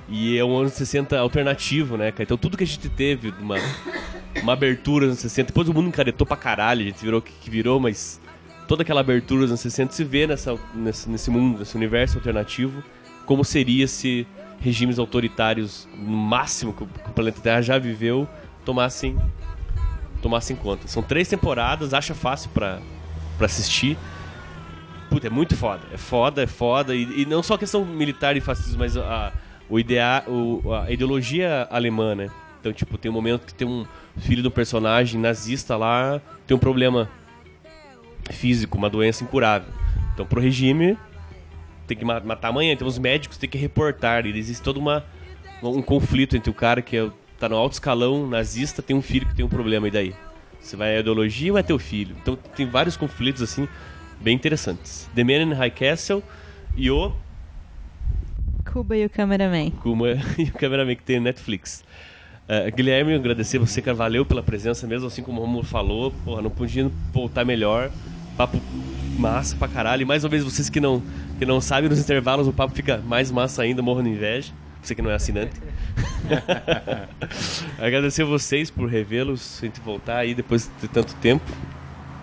E 0.08 0.38
é 0.38 0.44
um 0.44 0.58
ano 0.58 0.70
60 0.70 1.18
alternativo, 1.18 1.96
né, 1.96 2.12
cara? 2.12 2.24
Então 2.24 2.38
tudo 2.38 2.58
que 2.58 2.64
a 2.64 2.68
gente 2.68 2.90
teve, 2.90 3.34
uma, 3.40 3.58
uma 4.42 4.54
abertura 4.54 5.06
nos 5.06 5.20
60, 5.20 5.48
depois 5.48 5.70
o 5.70 5.74
mundo 5.74 5.88
encaretou 5.88 6.26
pra 6.26 6.36
caralho, 6.36 6.82
a 6.82 6.86
gente 6.86 7.00
virou 7.00 7.20
o 7.20 7.22
que 7.22 7.32
que 7.32 7.50
virou, 7.50 7.80
mas 7.80 8.20
toda 8.68 8.82
aquela 8.82 9.02
abertura 9.02 9.46
nos 9.46 9.60
60 9.60 9.94
se 9.94 10.04
vê 10.04 10.26
nessa, 10.26 10.58
nesse, 10.74 11.10
nesse 11.10 11.30
mundo, 11.30 11.60
nesse 11.60 11.76
universo 11.76 12.18
alternativo, 12.18 12.84
como 13.26 13.46
seria 13.46 13.88
se 13.88 14.26
regimes 14.60 15.00
autoritários, 15.00 15.88
no 15.96 16.18
máximo 16.18 16.74
que 16.74 16.84
o, 16.84 16.88
que 16.88 17.10
o 17.10 17.14
planeta 17.14 17.40
Terra 17.42 17.62
já 17.62 17.78
viveu, 17.78 18.28
tomassem, 18.66 19.18
tomassem 20.22 20.56
conta. 20.56 20.88
São 20.88 21.02
três 21.02 21.28
temporadas, 21.28 21.94
acha 21.94 22.14
fácil 22.14 22.50
pra 22.50 22.80
assistir. 23.40 23.98
Puta, 25.10 25.28
é 25.28 25.30
muito 25.30 25.56
foda. 25.56 25.82
É 25.92 25.98
foda, 25.98 26.44
é 26.44 26.48
foda. 26.48 26.96
E, 26.96 27.22
e 27.22 27.26
não 27.26 27.42
só 27.42 27.56
a 27.56 27.58
questão 27.58 27.84
militar 27.84 28.38
e 28.38 28.42
fascismo, 28.42 28.80
mas 28.80 28.96
a, 28.96 29.34
o 29.70 29.80
idea, 29.80 30.24
o, 30.28 30.74
a 30.74 30.92
ideologia 30.92 31.68
alemã, 31.72 32.16
né? 32.16 32.30
Então, 32.60 32.72
tipo, 32.74 32.98
tem 32.98 33.10
um 33.10 33.14
momento 33.14 33.46
que 33.46 33.54
tem 33.54 33.68
um 33.68 33.86
filho 34.18 34.44
do 34.44 34.52
personagem 34.52 35.20
nazista 35.20 35.78
lá, 35.78 36.22
tem 36.46 36.56
um 36.56 36.60
problema 36.60 37.10
físico, 38.32 38.78
uma 38.78 38.90
doença 38.90 39.24
incurável. 39.24 39.70
Então, 40.14 40.26
pro 40.26 40.42
regime, 40.42 40.98
tem 41.88 41.98
que 41.98 42.06
ma- 42.06 42.20
matar 42.20 42.50
amanhã. 42.50 42.74
Então, 42.74 42.88
os 42.88 43.00
médicos 43.00 43.38
têm 43.38 43.50
que 43.50 43.58
reportar. 43.58 44.26
E 44.26 44.38
existe 44.38 44.62
todo 44.62 44.78
uma, 44.78 45.04
um 45.64 45.82
conflito 45.82 46.36
entre 46.36 46.50
o 46.52 46.54
cara 46.54 46.82
que 46.82 46.98
é, 46.98 47.10
tá 47.40 47.50
no 47.50 47.56
alto 47.56 47.74
escalão 47.74 48.28
nazista, 48.28 48.82
tem 48.82 48.96
um 48.96 49.02
filho 49.02 49.26
que 49.26 49.36
tem 49.36 49.46
um 49.46 49.50
problema. 49.50 49.88
E 49.88 49.92
daí? 49.92 50.16
Você 50.60 50.76
vai 50.76 50.98
à 50.98 51.00
ideologia 51.00 51.54
ou 51.54 51.58
é 51.58 51.64
teu 51.64 51.80
filho? 51.80 52.16
Então, 52.22 52.36
tem 52.36 52.66
vários 52.66 52.98
conflitos, 52.98 53.42
assim, 53.42 53.68
bem 54.20 54.36
interessantes. 54.36 55.10
The 55.16 55.24
Man 55.24 55.42
in 55.42 55.54
High 55.54 55.72
Castle 55.72 56.24
e 56.76 56.90
o 56.92 57.14
Cuba 58.72 58.96
e 58.96 59.06
o 59.06 59.10
cameraman. 59.10 59.72
Kuma 59.72 60.10
e 60.38 60.44
o 60.44 60.54
cameraman 60.54 60.96
que 60.96 61.04
tem 61.04 61.20
Netflix. 61.20 61.84
Eh, 62.48 62.72
Guilherme, 62.72 63.14
agradecer 63.14 63.58
você, 63.58 63.82
cara, 63.82 63.96
valeu 63.96 64.26
pela 64.26 64.44
presença, 64.44 64.86
mesmo 64.88 65.08
assim 65.08 65.22
como 65.22 65.40
o 65.40 65.46
Romulo 65.46 65.64
falou, 65.64 66.12
porra, 66.24 66.42
não 66.42 66.50
podia 66.50 66.90
voltar 67.14 67.46
melhor. 67.46 67.92
Papo 68.38 68.60
massa 69.18 69.56
pra 69.56 69.68
caralho. 69.68 70.04
E 70.04 70.06
mais 70.06 70.24
uma 70.24 70.30
vez, 70.30 70.44
vocês 70.44 70.70
que 70.70 70.80
não, 70.80 71.04
que 71.38 71.46
não 71.46 71.60
sabem, 71.60 71.90
nos 71.90 72.00
intervalos 72.00 72.48
o 72.48 72.54
papo 72.54 72.74
fica 72.76 72.98
mais 72.98 73.32
massa 73.32 73.62
ainda, 73.62 73.82
morro 73.82 74.02
de 74.02 74.10
inveja. 74.10 74.52
Você 74.82 74.96
que 74.96 75.02
não 75.02 75.12
é 75.12 75.16
assinante. 75.16 75.54
agradecer 77.78 78.24
vocês 78.24 78.72
por 78.72 78.90
revê-los, 78.90 79.60
a 79.62 79.66
gente 79.66 79.80
voltar 79.82 80.18
aí 80.18 80.34
depois 80.34 80.72
de 80.82 80.88
tanto 80.88 81.14
tempo. 81.16 81.46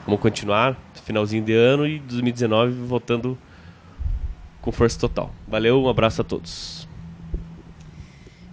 Vamos 0.07 0.21
continuar, 0.21 0.81
finalzinho 1.05 1.43
de 1.43 1.53
ano 1.53 1.85
e 1.85 1.99
2019 1.99 2.73
voltando 2.87 3.37
com 4.63 4.71
força 4.71 4.97
total. 4.97 5.35
Valeu, 5.49 5.83
um 5.83 5.89
abraço 5.89 6.21
a 6.21 6.25
todos. 6.25 6.87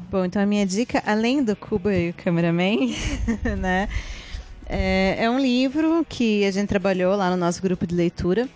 Bom, 0.10 0.26
então 0.26 0.42
a 0.42 0.48
minha 0.48 0.66
dica, 0.66 1.04
além 1.06 1.44
do 1.44 1.56
Cuba 1.56 1.94
e 1.94 2.10
o 2.10 2.14
cameraman, 2.16 2.96
né? 3.60 3.88
É, 4.66 5.26
é 5.26 5.30
um 5.30 5.40
livro 5.40 6.04
que 6.10 6.44
a 6.44 6.50
gente 6.50 6.68
trabalhou 6.68 7.16
lá 7.16 7.30
no 7.30 7.38
nosso 7.38 7.62
grupo 7.62 7.86
de 7.86 7.94
leitura, 7.94 8.50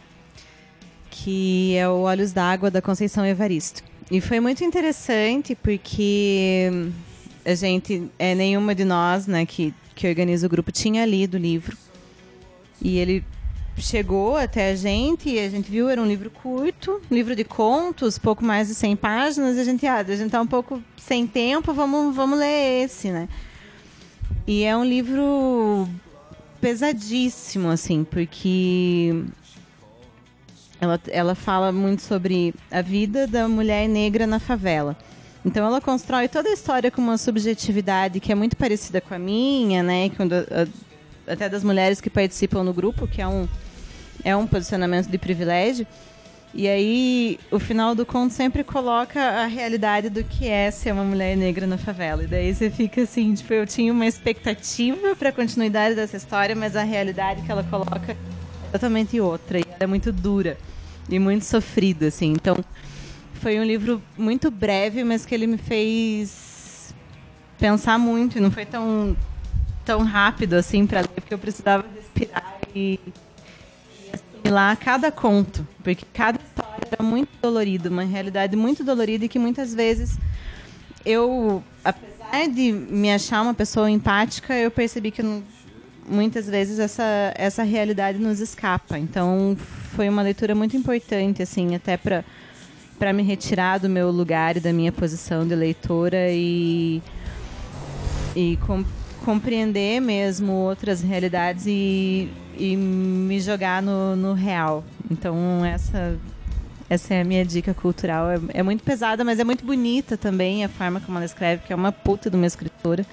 que 1.12 1.76
é 1.76 1.88
o 1.88 2.02
Olhos 2.02 2.32
d'Água 2.32 2.72
da 2.72 2.82
Conceição 2.82 3.24
Evaristo. 3.24 3.84
E 4.10 4.20
foi 4.20 4.40
muito 4.40 4.64
interessante 4.64 5.54
porque 5.54 6.90
a 7.46 7.54
gente, 7.54 8.10
é, 8.18 8.34
nenhuma 8.34 8.74
de 8.74 8.86
nós 8.86 9.28
né, 9.28 9.46
que, 9.46 9.72
que 9.94 10.08
organiza 10.08 10.48
o 10.48 10.50
grupo 10.50 10.72
tinha 10.72 11.06
lido 11.06 11.36
o 11.36 11.40
livro. 11.40 11.78
E 12.82 12.98
ele 12.98 13.24
chegou 13.78 14.36
até 14.36 14.72
a 14.72 14.76
gente 14.76 15.30
e 15.30 15.40
a 15.40 15.50
gente 15.50 15.70
viu, 15.70 15.88
era 15.90 16.02
um 16.02 16.06
livro 16.06 16.30
curto, 16.30 17.02
livro 17.12 17.36
de 17.36 17.44
contos, 17.44 18.18
pouco 18.18 18.44
mais 18.44 18.68
de 18.68 18.76
100 18.76 18.96
páginas, 18.96 19.58
e 19.58 19.60
a 19.60 19.64
gente, 19.64 19.86
ah, 19.86 19.98
a 19.98 20.16
gente 20.16 20.32
tá 20.32 20.42
um 20.42 20.48
pouco 20.48 20.82
sem 20.98 21.28
tempo, 21.28 21.74
vamos, 21.74 22.16
vamos 22.16 22.40
ler 22.40 22.84
esse, 22.84 23.12
né? 23.12 23.30
E 24.48 24.64
é 24.64 24.76
um 24.76 24.84
livro 24.84 25.88
pesadíssimo, 26.60 27.70
assim, 27.70 28.04
porque 28.04 29.24
ela, 30.80 31.00
ela 31.08 31.36
fala 31.36 31.72
muito 31.72 32.02
sobre 32.02 32.54
a 32.72 32.82
vida 32.82 33.28
da 33.28 33.48
mulher 33.48 33.88
negra 33.88 34.26
na 34.26 34.40
favela. 34.40 34.98
Então 35.46 35.66
ela 35.66 35.80
constrói 35.80 36.28
toda 36.28 36.50
a 36.50 36.54
história 36.54 36.92
com 36.92 37.02
uma 37.02 37.18
subjetividade 37.18 38.20
que 38.20 38.32
é 38.32 38.36
muito 38.36 38.58
parecida 38.58 39.00
com 39.00 39.14
a 39.14 39.20
minha, 39.20 39.84
né? 39.84 40.10
A, 40.52 40.68
até 41.28 41.50
das 41.50 41.64
mulheres 41.64 42.02
que 42.02 42.10
participam 42.10 42.64
no 42.64 42.74
grupo, 42.74 43.08
que 43.08 43.22
é 43.22 43.28
um, 43.28 43.48
é 44.24 44.36
um 44.36 44.48
posicionamento 44.48 45.08
de 45.08 45.18
privilégio. 45.18 45.86
E 46.54 46.68
aí, 46.68 47.40
o 47.52 47.60
final 47.60 47.94
do 47.94 48.06
conto 48.06 48.34
sempre 48.34 48.64
coloca 48.64 49.20
a 49.20 49.46
realidade 49.46 50.10
do 50.10 50.24
que 50.24 50.48
é 50.48 50.72
ser 50.72 50.92
uma 50.92 51.04
mulher 51.04 51.36
negra 51.36 51.68
na 51.68 51.78
favela. 51.78 52.24
E 52.24 52.28
daí 52.28 52.56
você 52.56 52.70
fica 52.70 53.02
assim, 53.02 53.34
tipo, 53.34 53.54
eu 53.54 53.68
tinha 53.68 53.92
uma 53.92 54.08
expectativa 54.08 55.16
para 55.16 55.30
a 55.30 55.32
continuidade 55.32 55.94
dessa 55.94 56.18
história, 56.18 56.56
mas 56.56 56.76
a 56.76 56.84
realidade 56.84 57.42
que 57.42 57.52
ela 57.52 57.64
coloca 57.64 58.14
é 58.14 58.72
totalmente 58.72 59.20
outra. 59.20 59.60
E 59.60 59.64
ela 59.68 59.78
é 59.82 59.88
muito 59.88 60.12
dura 60.12 60.58
e 61.10 61.20
muito 61.20 61.46
sofrida, 61.46 62.08
assim. 62.08 62.32
Então, 62.32 62.58
foi 63.34 63.60
um 63.60 63.64
livro 63.64 64.02
muito 64.18 64.50
breve, 64.50 65.04
mas 65.04 65.26
que 65.26 65.36
ele 65.36 65.48
me 65.48 65.58
fez 65.58 66.94
pensar 67.60 67.98
muito. 68.00 68.42
Não 68.42 68.52
foi 68.52 68.66
tão, 68.66 69.16
tão 69.88 70.04
rápido, 70.04 70.56
assim, 70.56 70.86
para 70.86 71.00
ler, 71.00 71.08
porque 71.08 71.34
eu 71.34 71.38
precisava 71.40 71.86
respirar 71.96 72.60
e 72.76 73.00
lá 74.44 74.76
cada 74.76 75.10
conto, 75.10 75.66
porque 75.82 76.06
cada 76.14 76.38
história 76.38 76.88
era 76.92 77.02
muito 77.02 77.30
dolorida, 77.42 77.90
uma 77.90 78.04
realidade 78.04 78.58
muito 78.58 78.84
dolorida 78.84 79.24
e 79.24 79.30
que 79.30 79.40
muitas 79.40 79.74
vezes 79.74 80.18
eu, 81.06 81.64
apesar 81.86 82.50
de 82.50 82.74
me 82.74 83.14
achar 83.14 83.42
uma 83.42 83.54
pessoa 83.54 83.90
empática, 83.90 84.54
eu 84.54 84.70
percebi 84.70 85.10
que 85.10 85.24
muitas 86.06 86.48
vezes 86.48 86.80
essa 86.80 87.34
essa 87.36 87.64
realidade 87.64 88.20
nos 88.20 88.42
escapa. 88.42 89.00
Então 89.00 89.56
foi 89.96 90.10
uma 90.10 90.22
leitura 90.22 90.54
muito 90.54 90.76
importante 90.76 91.42
assim, 91.42 91.76
até 91.76 91.96
para 91.96 92.26
para 93.00 93.14
me 93.14 93.24
retirar 93.24 93.78
do 93.78 93.88
meu 93.88 94.12
lugar 94.12 94.58
e 94.58 94.60
da 94.60 94.74
minha 94.74 94.92
posição 94.92 95.48
de 95.48 95.56
leitora 95.56 96.30
e 96.32 97.02
e 98.36 98.58
compreender 99.28 100.00
mesmo 100.00 100.54
outras 100.54 101.02
realidades 101.02 101.66
e 101.68 102.30
e 102.58 102.76
me 102.78 103.40
jogar 103.42 103.82
no, 103.82 104.16
no 104.16 104.34
real. 104.34 104.86
Então, 105.12 105.64
essa, 105.66 106.18
essa 106.90 107.14
é 107.14 107.22
a 107.22 107.24
minha 107.26 107.46
dica 107.46 107.74
cultural. 107.74 108.32
É, 108.32 108.40
é, 108.56 108.64
muito 108.64 108.84
pesada, 108.84 109.24
mas 109.24 109.38
é 109.38 109.44
muito 109.44 109.66
bonita 109.66 110.18
também 110.18 110.64
a 110.64 110.70
forma 110.70 111.00
como 111.00 111.18
ela 111.18 111.26
escreve, 111.26 111.64
que 111.66 111.74
é 111.74 111.76
uma 111.76 111.92
puta 111.92 112.30
de 112.30 112.36
uma 112.38 112.48
escritora. 112.48 113.06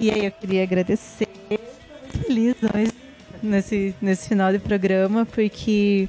E 0.00 0.10
aí 0.10 0.26
eu 0.26 0.32
queria 0.32 0.64
agradecer. 0.64 1.28
Feliz 2.26 2.56
hoje 2.62 2.92
nesse, 3.42 3.94
nesse 4.02 4.28
final 4.28 4.52
de 4.52 4.58
programa, 4.58 5.24
porque 5.24 6.08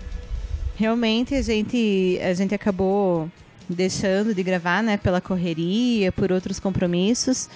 realmente 0.76 1.36
a 1.36 1.41
gente, 1.41 2.19
a 2.22 2.34
gente 2.34 2.53
acabou 2.53 3.30
deixando 3.70 4.34
de 4.34 4.41
gravar, 4.41 4.82
né, 4.82 4.98
pela 4.98 5.22
correria, 5.22 6.12
por 6.12 6.32
outros 6.32 6.60
compromissos. 6.60 7.50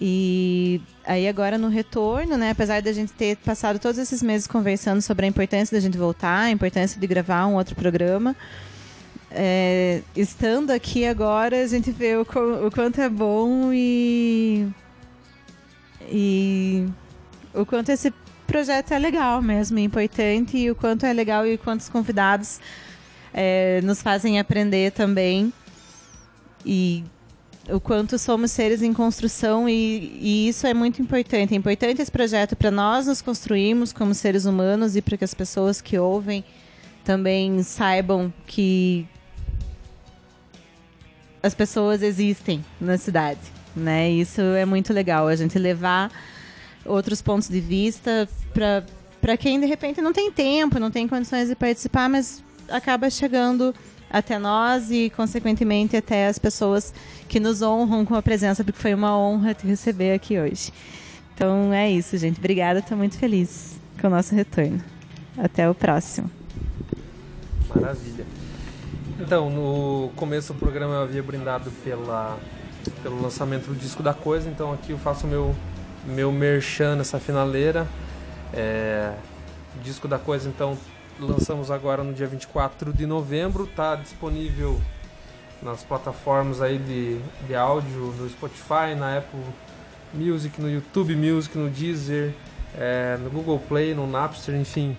E 0.00 0.80
aí 1.04 1.26
agora 1.26 1.58
no 1.58 1.68
retorno, 1.68 2.36
né, 2.36 2.50
apesar 2.50 2.80
da 2.80 2.92
gente 2.92 3.12
ter 3.12 3.36
passado 3.38 3.78
todos 3.78 3.98
esses 3.98 4.22
meses 4.22 4.46
conversando 4.46 5.02
sobre 5.02 5.26
a 5.26 5.28
importância 5.28 5.76
da 5.76 5.80
gente 5.80 5.98
voltar, 5.98 6.42
a 6.42 6.50
importância 6.50 7.00
de 7.00 7.06
gravar 7.06 7.46
um 7.46 7.54
outro 7.54 7.74
programa, 7.74 8.36
é, 9.30 10.02
estando 10.16 10.70
aqui 10.70 11.06
agora 11.06 11.62
a 11.62 11.66
gente 11.66 11.90
vê 11.90 12.16
o, 12.16 12.22
o 12.22 12.70
quanto 12.70 13.00
é 13.00 13.08
bom 13.08 13.72
e 13.72 14.66
e 16.10 16.86
o 17.52 17.66
quanto 17.66 17.90
esse 17.90 18.10
projeto 18.46 18.92
é 18.92 18.98
legal 18.98 19.42
mesmo, 19.42 19.78
importante 19.78 20.56
e 20.56 20.70
o 20.70 20.74
quanto 20.74 21.04
é 21.04 21.12
legal 21.12 21.46
e 21.46 21.58
quantos 21.58 21.88
convidados 21.88 22.60
é, 23.32 23.80
nos 23.82 24.02
fazem 24.02 24.38
aprender 24.38 24.92
também. 24.92 25.52
E 26.64 27.04
o 27.68 27.78
quanto 27.78 28.18
somos 28.18 28.50
seres 28.50 28.82
em 28.82 28.92
construção 28.92 29.68
e, 29.68 30.18
e, 30.20 30.48
isso 30.48 30.66
é 30.66 30.72
muito 30.72 31.02
importante. 31.02 31.54
É 31.54 31.56
importante 31.56 32.00
esse 32.00 32.10
projeto 32.10 32.56
para 32.56 32.70
nós 32.70 33.06
nos 33.06 33.20
construirmos 33.20 33.92
como 33.92 34.14
seres 34.14 34.44
humanos 34.44 34.96
e 34.96 35.02
para 35.02 35.16
que 35.16 35.24
as 35.24 35.34
pessoas 35.34 35.80
que 35.80 35.98
ouvem 35.98 36.44
também 37.04 37.62
saibam 37.62 38.32
que 38.46 39.06
as 41.42 41.54
pessoas 41.54 42.02
existem 42.02 42.64
na 42.80 42.98
cidade, 42.98 43.40
né? 43.74 44.10
Isso 44.10 44.40
é 44.40 44.64
muito 44.64 44.92
legal, 44.92 45.28
a 45.28 45.36
gente 45.36 45.58
levar 45.58 46.10
outros 46.84 47.22
pontos 47.22 47.48
de 47.48 47.60
vista 47.60 48.28
para 48.52 48.84
para 49.20 49.36
quem 49.36 49.58
de 49.58 49.66
repente 49.66 50.00
não 50.00 50.12
tem 50.12 50.30
tempo, 50.30 50.78
não 50.78 50.92
tem 50.92 51.08
condições 51.08 51.48
de 51.48 51.56
participar, 51.56 52.08
mas 52.08 52.42
acaba 52.68 53.10
chegando 53.10 53.74
até 54.10 54.38
nós 54.38 54.90
e, 54.90 55.10
consequentemente, 55.10 55.96
até 55.96 56.28
as 56.28 56.38
pessoas 56.38 56.94
que 57.28 57.38
nos 57.38 57.62
honram 57.62 58.04
com 58.04 58.14
a 58.14 58.22
presença, 58.22 58.64
porque 58.64 58.80
foi 58.80 58.94
uma 58.94 59.16
honra 59.16 59.54
te 59.54 59.66
receber 59.66 60.12
aqui 60.12 60.38
hoje. 60.38 60.72
Então 61.34 61.72
é 61.72 61.90
isso, 61.90 62.16
gente. 62.16 62.38
Obrigada, 62.38 62.80
estou 62.80 62.96
muito 62.96 63.16
feliz 63.16 63.78
com 64.00 64.08
o 64.08 64.10
nosso 64.10 64.34
retorno. 64.34 64.82
Até 65.36 65.68
o 65.68 65.74
próximo. 65.74 66.30
Maravilha. 67.72 68.26
Então, 69.20 69.50
no 69.50 70.10
começo 70.16 70.52
do 70.52 70.58
programa 70.58 70.94
eu 70.94 71.02
havia 71.02 71.22
brindado 71.22 71.70
pela, 71.84 72.38
pelo 73.02 73.20
lançamento 73.20 73.66
do 73.66 73.74
disco 73.74 74.02
da 74.02 74.14
coisa, 74.14 74.48
então 74.48 74.72
aqui 74.72 74.92
eu 74.92 74.98
faço 74.98 75.26
meu, 75.26 75.54
meu 76.06 76.32
merchan 76.32 76.96
nessa 76.96 77.20
finaleira. 77.20 77.86
É, 78.52 79.12
disco 79.82 80.08
da 80.08 80.18
coisa, 80.18 80.48
então, 80.48 80.78
lançamos 81.18 81.70
agora 81.70 82.02
no 82.04 82.12
dia 82.12 82.26
24 82.26 82.92
de 82.92 83.06
novembro, 83.06 83.64
está 83.64 83.94
disponível 83.96 84.80
nas 85.62 85.82
plataformas 85.82 86.62
aí 86.62 86.78
de, 86.78 87.18
de 87.46 87.54
áudio, 87.54 88.14
no 88.18 88.28
Spotify, 88.28 88.94
na 88.96 89.18
Apple 89.18 89.40
Music, 90.14 90.60
no 90.60 90.70
YouTube 90.70 91.16
Music, 91.16 91.56
no 91.56 91.68
Deezer, 91.68 92.32
é, 92.76 93.16
no 93.20 93.30
Google 93.30 93.58
Play, 93.58 93.94
no 93.94 94.06
Napster, 94.06 94.54
enfim. 94.54 94.96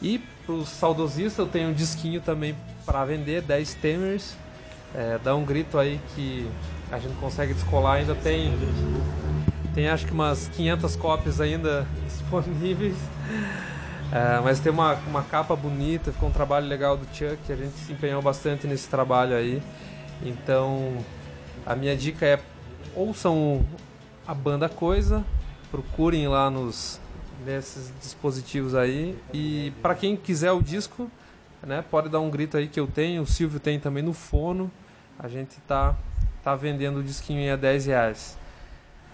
E 0.00 0.18
para 0.44 0.54
os 0.54 0.68
saudosistas 0.68 1.38
eu 1.38 1.46
tenho 1.46 1.68
um 1.68 1.72
disquinho 1.72 2.20
também 2.20 2.56
para 2.84 3.04
vender, 3.04 3.42
10 3.42 3.74
temers. 3.74 4.36
É, 4.94 5.18
dá 5.22 5.34
um 5.34 5.44
grito 5.44 5.78
aí 5.78 6.00
que 6.14 6.46
a 6.90 6.98
gente 6.98 7.14
consegue 7.16 7.54
descolar, 7.54 7.94
ainda 7.94 8.14
tem 8.14 8.52
tem 9.74 9.88
acho 9.88 10.04
que 10.04 10.12
umas 10.12 10.48
500 10.48 10.96
cópias 10.96 11.40
ainda 11.40 11.86
disponíveis. 12.06 12.96
É, 14.12 14.40
mas 14.40 14.60
tem 14.60 14.70
uma, 14.70 14.92
uma 15.06 15.22
capa 15.22 15.56
bonita, 15.56 16.12
ficou 16.12 16.28
um 16.28 16.32
trabalho 16.32 16.66
legal 16.66 16.98
do 16.98 17.06
Chuck, 17.06 17.50
a 17.50 17.56
gente 17.56 17.72
se 17.72 17.92
empenhou 17.94 18.20
bastante 18.20 18.66
nesse 18.66 18.86
trabalho 18.86 19.34
aí. 19.34 19.62
Então, 20.22 20.98
a 21.64 21.74
minha 21.74 21.96
dica 21.96 22.26
é 22.26 22.38
ouçam 22.94 23.64
a 24.26 24.34
banda 24.34 24.68
Coisa, 24.68 25.24
procurem 25.70 26.28
lá 26.28 26.50
nos 26.50 27.00
nesses 27.44 27.92
dispositivos 28.00 28.74
aí 28.74 29.18
e 29.32 29.72
para 29.82 29.96
quem 29.96 30.14
quiser 30.14 30.52
o 30.52 30.62
disco, 30.62 31.10
né, 31.60 31.82
pode 31.90 32.08
dar 32.08 32.20
um 32.20 32.30
grito 32.30 32.56
aí 32.56 32.68
que 32.68 32.78
eu 32.78 32.86
tenho, 32.86 33.22
o 33.22 33.26
Silvio 33.26 33.58
tem 33.58 33.80
também 33.80 34.02
no 34.02 34.12
Fono. 34.12 34.70
A 35.18 35.26
gente 35.26 35.56
tá 35.66 35.96
tá 36.42 36.54
vendendo 36.54 36.98
o 36.98 37.02
disquinho 37.02 37.52
a 37.52 37.56
10 37.56 37.86
reais. 37.86 38.36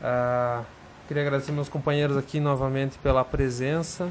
Uh, 0.01 0.65
queria 1.07 1.23
agradecer 1.23 1.53
meus 1.53 1.69
companheiros 1.69 2.17
aqui 2.17 2.41
novamente 2.41 2.99
pela 2.99 3.25
presença. 3.25 4.11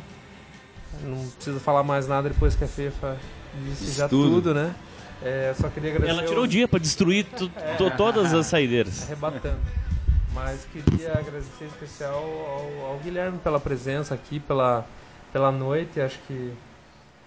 Não 1.03 1.27
precisa 1.29 1.59
falar 1.59 1.83
mais 1.83 2.07
nada 2.07 2.29
depois 2.29 2.55
que 2.55 2.63
a 2.63 2.67
Fefa 2.67 3.17
disse 3.63 3.91
já 3.91 4.07
tudo, 4.07 4.35
tudo 4.35 4.53
né? 4.53 4.75
É, 5.23 5.53
só 5.59 5.67
queria 5.69 5.91
agradecer. 5.91 6.19
Ela 6.19 6.27
tirou 6.27 6.43
o 6.43 6.47
dia 6.47 6.67
para 6.67 6.79
destruir 6.79 7.25
é, 7.55 7.75
todas 7.89 8.33
as 8.33 8.45
saideiras. 8.45 9.03
Arrebatando. 9.03 9.59
Mas 10.33 10.67
queria 10.71 11.13
agradecer 11.13 11.63
em 11.63 11.67
especial 11.67 12.13
ao, 12.13 12.91
ao, 12.91 12.99
Guilherme 12.99 13.39
pela 13.39 13.59
presença 13.59 14.13
aqui, 14.13 14.39
pela, 14.39 14.85
pela 15.33 15.51
noite. 15.51 15.99
Acho 15.99 16.19
que 16.27 16.53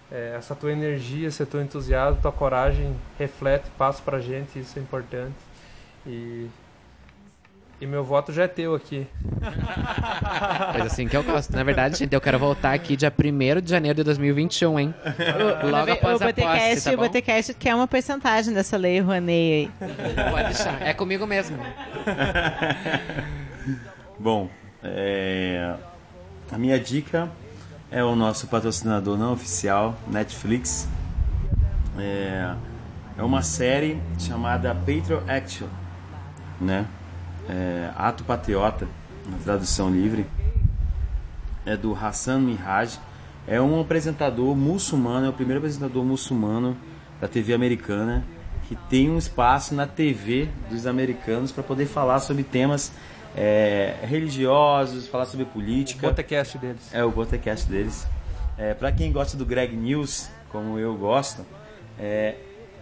é, 0.09 0.35
essa 0.37 0.55
tua 0.55 0.71
energia, 0.71 1.27
esse 1.27 1.45
teu 1.45 1.61
entusiasmo, 1.61 2.21
tua 2.21 2.31
coragem 2.31 2.95
reflete, 3.19 3.69
passa 3.77 4.01
pra 4.01 4.21
gente, 4.21 4.57
isso 4.57 4.79
é 4.79 4.81
importante. 4.81 5.35
E, 6.07 6.47
e 7.81 7.87
meu 7.87 8.03
voto 8.03 8.31
já 8.31 8.43
é 8.43 8.47
teu 8.47 8.75
aqui. 8.75 9.07
Coisa 10.71 10.85
assim 10.85 11.07
que 11.07 11.17
eu 11.17 11.23
gosto. 11.23 11.51
Na 11.55 11.63
verdade, 11.63 11.97
gente, 11.97 12.13
eu 12.13 12.21
quero 12.21 12.37
voltar 12.37 12.73
aqui 12.73 12.95
dia 12.95 13.11
1 13.11 13.59
de 13.59 13.71
janeiro 13.71 13.97
de 13.97 14.03
2021, 14.03 14.79
hein? 14.79 14.93
Logo 15.63 15.89
o 15.89 15.93
após 15.93 16.21
a 16.21 16.25
posse, 16.25 16.25
Botecast, 16.25 16.83
tá 16.83 16.91
o 16.91 16.97
bom? 16.97 17.03
Botecast 17.03 17.53
quer 17.55 17.73
uma 17.73 17.87
porcentagem 17.87 18.53
dessa 18.53 18.77
lei 18.77 18.99
Rouanet 18.99 19.31
aí. 19.31 19.71
Pode 20.29 20.45
deixar. 20.45 20.79
É 20.83 20.93
comigo 20.93 21.25
mesmo. 21.25 21.57
Bom, 24.19 24.47
é, 24.83 25.73
a 26.51 26.57
minha 26.59 26.79
dica 26.79 27.31
é 27.89 28.03
o 28.03 28.15
nosso 28.15 28.47
patrocinador 28.47 29.17
não 29.17 29.33
oficial, 29.33 29.97
Netflix. 30.07 30.87
É, 31.97 32.53
é 33.17 33.23
uma 33.23 33.41
série 33.41 33.99
chamada 34.19 34.75
Patriot 34.75 35.27
Action, 35.27 35.67
né? 36.59 36.85
É, 37.49 37.91
Ato 37.95 38.23
Patriota, 38.23 38.87
na 39.27 39.37
tradução 39.37 39.89
livre. 39.89 40.25
É 41.65 41.77
do 41.77 41.93
Hassan 41.93 42.39
Minhaj. 42.39 42.99
É 43.47 43.59
um 43.59 43.81
apresentador 43.81 44.55
muçulmano, 44.55 45.25
é 45.25 45.29
o 45.29 45.33
primeiro 45.33 45.59
apresentador 45.59 46.03
muçulmano 46.03 46.77
da 47.19 47.27
TV 47.27 47.53
americana 47.53 48.23
que 48.71 48.75
tem 48.89 49.09
um 49.09 49.17
espaço 49.17 49.75
na 49.75 49.85
TV 49.85 50.47
dos 50.69 50.87
americanos 50.87 51.51
para 51.51 51.61
poder 51.61 51.87
falar 51.87 52.21
sobre 52.21 52.41
temas 52.41 52.89
é, 53.35 53.95
religiosos, 54.03 55.09
falar 55.09 55.25
sobre 55.25 55.45
política. 55.45 56.07
Botecast 56.07 56.57
deles. 56.57 56.89
É 56.93 57.03
o 57.03 57.11
podcast 57.11 57.69
deles. 57.69 58.07
É, 58.57 58.73
para 58.73 58.89
quem 58.93 59.11
gosta 59.11 59.35
do 59.35 59.45
Greg 59.45 59.75
News, 59.75 60.29
como 60.49 60.79
eu 60.79 60.95
gosto, 60.95 61.45
é, 61.99 62.35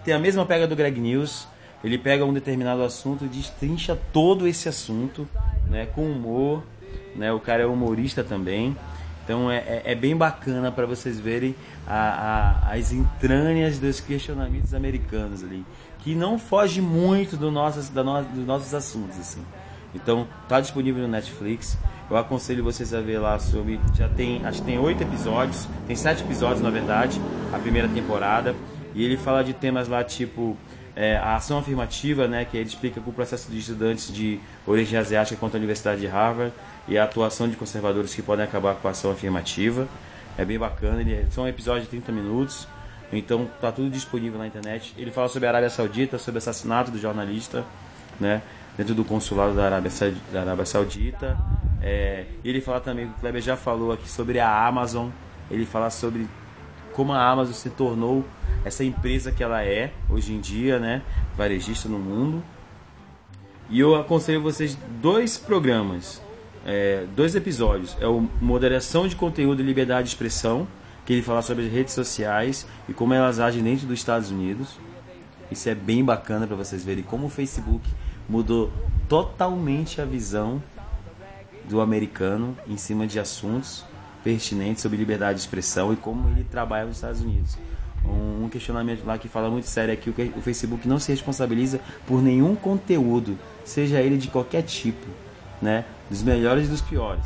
tem 0.05 0.13
a 0.13 0.19
mesma 0.19 0.45
pega 0.45 0.67
do 0.67 0.75
Greg 0.75 0.99
News. 1.01 1.47
Ele 1.83 1.97
pega 1.97 2.25
um 2.25 2.33
determinado 2.33 2.83
assunto 2.83 3.25
e 3.25 3.27
destrincha 3.27 3.97
todo 4.11 4.47
esse 4.47 4.67
assunto, 4.67 5.27
né, 5.67 5.85
com 5.87 6.03
humor. 6.09 6.63
Né, 7.15 7.31
o 7.31 7.39
cara 7.39 7.63
é 7.63 7.65
humorista 7.65 8.23
também. 8.23 8.75
Então 9.23 9.49
é, 9.51 9.57
é, 9.57 9.81
é 9.85 9.95
bem 9.95 10.15
bacana 10.15 10.71
para 10.71 10.85
vocês 10.85 11.19
verem 11.19 11.55
a- 11.87 12.63
a- 12.67 12.73
as 12.75 12.91
entranhas 12.91 13.77
dos 13.79 13.99
questionamentos 13.99 14.73
americanos 14.73 15.43
ali, 15.43 15.63
que 15.99 16.15
não 16.15 16.39
foge 16.39 16.81
muito 16.81 17.35
do 17.37 17.51
da 17.93 18.03
no- 18.03 18.23
dos 18.23 18.45
nossos 18.45 18.73
assuntos 18.73 19.19
assim. 19.19 19.41
Então 19.93 20.27
tá 20.47 20.59
disponível 20.61 21.01
no 21.03 21.07
Netflix. 21.07 21.77
Eu 22.09 22.17
aconselho 22.17 22.63
vocês 22.63 22.93
a 22.93 23.01
ver 23.01 23.19
lá 23.19 23.37
sobre. 23.39 23.79
Já 23.95 24.07
tem, 24.07 24.43
acho 24.45 24.59
que 24.61 24.65
tem 24.67 24.79
oito 24.79 25.03
episódios, 25.03 25.67
tem 25.87 25.95
sete 25.95 26.23
episódios 26.23 26.61
na 26.61 26.69
verdade, 26.69 27.19
a 27.53 27.59
primeira 27.59 27.87
temporada. 27.87 28.55
E 28.95 29.03
ele 29.03 29.17
fala 29.17 29.43
de 29.43 29.53
temas 29.53 29.87
lá 29.87 30.03
tipo 30.03 30.57
é, 30.99 31.15
a 31.15 31.37
ação 31.37 31.59
afirmativa, 31.59 32.27
né, 32.27 32.43
que 32.43 32.57
ele 32.57 32.67
explica 32.67 32.99
com 32.99 33.09
o 33.09 33.13
processo 33.13 33.49
de 33.49 33.57
estudantes 33.57 34.13
de 34.13 34.37
origem 34.67 34.99
asiática 34.99 35.39
contra 35.39 35.57
a 35.57 35.59
Universidade 35.59 36.01
de 36.01 36.07
Harvard 36.07 36.53
e 36.89 36.97
a 36.97 37.05
atuação 37.05 37.47
de 37.47 37.55
conservadores 37.55 38.13
que 38.13 38.21
podem 38.21 38.43
acabar 38.43 38.75
com 38.75 38.85
a 38.85 38.91
ação 38.91 39.09
afirmativa. 39.09 39.87
É 40.37 40.43
bem 40.43 40.59
bacana, 40.59 40.99
ele, 40.99 41.25
são 41.31 41.47
episódios 41.47 41.85
de 41.85 41.91
30 41.91 42.11
minutos. 42.11 42.67
Então 43.13 43.49
tá 43.61 43.71
tudo 43.71 43.89
disponível 43.89 44.37
na 44.37 44.45
internet. 44.45 44.93
Ele 44.97 45.09
fala 45.09 45.29
sobre 45.29 45.47
a 45.47 45.51
Arábia 45.51 45.69
Saudita, 45.69 46.17
sobre 46.17 46.37
o 46.37 46.39
assassinato 46.39 46.91
do 46.91 46.99
jornalista, 46.99 47.63
né? 48.19 48.41
Dentro 48.75 48.93
do 48.93 49.05
consulado 49.05 49.55
da 49.55 49.67
Arábia, 49.67 49.91
da 50.33 50.41
Arábia 50.41 50.65
Saudita. 50.65 51.37
É, 51.81 52.25
ele 52.43 52.59
fala 52.59 52.81
também, 52.81 53.05
o 53.05 53.13
Kleber 53.21 53.41
já 53.41 53.55
falou 53.55 53.93
aqui 53.93 54.09
sobre 54.09 54.37
a 54.37 54.67
Amazon. 54.67 55.07
Ele 55.49 55.65
fala 55.65 55.89
sobre 55.89 56.27
como 56.99 57.13
a 57.13 57.25
Amazon 57.25 57.53
se 57.53 57.69
tornou 57.69 58.25
essa 58.65 58.83
empresa 58.83 59.31
que 59.31 59.41
ela 59.41 59.63
é 59.63 59.93
hoje 60.09 60.33
em 60.33 60.41
dia, 60.41 60.79
né? 60.79 61.01
Varejista 61.37 61.87
no 61.87 61.97
mundo. 61.97 62.43
E 63.69 63.79
eu 63.79 63.95
aconselho 63.95 64.41
vocês 64.41 64.77
dois 65.01 65.37
programas, 65.37 66.21
é, 66.65 67.05
dois 67.15 67.35
episódios. 67.35 67.95
É 68.01 68.05
o 68.05 68.27
Moderação 68.41 69.07
de 69.07 69.15
Conteúdo 69.15 69.61
e 69.61 69.65
Liberdade 69.65 70.03
de 70.03 70.09
Expressão, 70.09 70.67
que 71.05 71.13
ele 71.13 71.21
fala 71.21 71.41
sobre 71.41 71.67
as 71.67 71.71
redes 71.71 71.93
sociais 71.93 72.67
e 72.89 72.93
como 72.93 73.13
elas 73.13 73.39
agem 73.39 73.63
dentro 73.63 73.87
dos 73.87 73.97
Estados 73.97 74.29
Unidos. 74.29 74.77
Isso 75.49 75.69
é 75.69 75.75
bem 75.75 76.03
bacana 76.03 76.45
para 76.45 76.57
vocês 76.57 76.83
verem 76.83 77.01
como 77.05 77.27
o 77.27 77.29
Facebook 77.29 77.89
mudou 78.27 78.73
totalmente 79.07 80.01
a 80.01 80.05
visão 80.05 80.61
do 81.63 81.79
americano 81.79 82.57
em 82.67 82.75
cima 82.75 83.07
de 83.07 83.21
assuntos 83.21 83.85
pertinentes 84.23 84.81
sobre 84.81 84.97
liberdade 84.97 85.35
de 85.35 85.41
expressão 85.41 85.93
e 85.93 85.95
como 85.95 86.29
ele 86.29 86.43
trabalha 86.43 86.85
nos 86.85 86.97
Estados 86.97 87.21
Unidos. 87.21 87.57
Um 88.05 88.47
questionamento 88.49 89.05
lá 89.05 89.17
que 89.17 89.27
fala 89.27 89.49
muito 89.49 89.67
sério 89.67 89.91
é 89.91 89.95
que 89.95 90.09
o 90.09 90.41
Facebook 90.41 90.87
não 90.87 90.99
se 90.99 91.11
responsabiliza 91.11 91.79
por 92.07 92.21
nenhum 92.21 92.55
conteúdo, 92.55 93.37
seja 93.63 94.01
ele 94.01 94.17
de 94.17 94.29
qualquer 94.29 94.63
tipo, 94.63 95.05
né? 95.61 95.85
Dos 96.09 96.23
melhores 96.23 96.67
e 96.67 96.69
dos 96.69 96.81
piores. 96.81 97.25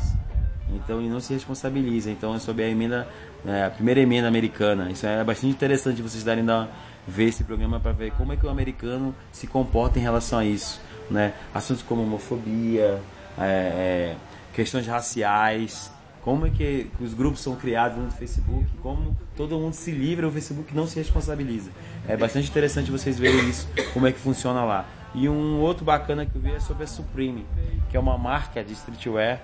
Então 0.70 0.98
ele 1.00 1.08
não 1.08 1.20
se 1.20 1.32
responsabiliza. 1.32 2.10
Então 2.10 2.34
é 2.34 2.38
sobre 2.38 2.64
a 2.64 2.68
emenda, 2.68 3.08
é, 3.46 3.64
a 3.64 3.70
primeira 3.70 4.00
emenda 4.00 4.28
americana. 4.28 4.90
Isso 4.90 5.06
é 5.06 5.22
bastante 5.22 5.52
interessante 5.52 6.02
vocês 6.02 6.24
darem 6.24 6.44
dar 6.44 6.68
ver 7.06 7.24
esse 7.24 7.44
programa 7.44 7.78
para 7.78 7.92
ver 7.92 8.12
como 8.12 8.32
é 8.32 8.36
que 8.36 8.46
o 8.46 8.48
americano 8.48 9.14
se 9.30 9.46
comporta 9.46 9.98
em 9.98 10.02
relação 10.02 10.38
a 10.38 10.44
isso, 10.44 10.80
né? 11.10 11.34
Assuntos 11.54 11.82
como 11.82 12.02
homofobia, 12.02 13.00
é, 13.38 13.42
é, 13.42 14.16
questões 14.54 14.86
raciais, 14.86 15.90
como 16.24 16.46
é 16.46 16.50
que 16.50 16.90
os 16.98 17.12
grupos 17.12 17.40
são 17.40 17.54
criados 17.54 18.02
no 18.02 18.10
Facebook, 18.10 18.64
como 18.82 19.14
todo 19.36 19.58
mundo 19.58 19.74
se 19.74 19.90
livra, 19.90 20.26
o 20.26 20.32
Facebook 20.32 20.74
não 20.74 20.86
se 20.86 20.98
responsabiliza. 20.98 21.70
É 22.08 22.16
bastante 22.16 22.48
interessante 22.48 22.90
vocês 22.90 23.18
verem 23.18 23.46
isso, 23.46 23.68
como 23.92 24.06
é 24.06 24.12
que 24.12 24.18
funciona 24.18 24.64
lá. 24.64 24.86
E 25.14 25.28
um 25.28 25.60
outro 25.60 25.84
bacana 25.84 26.24
que 26.24 26.34
eu 26.34 26.40
vi 26.40 26.54
é 26.54 26.60
sobre 26.60 26.84
a 26.84 26.86
Supreme, 26.86 27.46
que 27.90 27.96
é 27.98 28.00
uma 28.00 28.16
marca 28.16 28.64
de 28.64 28.72
streetwear, 28.72 29.42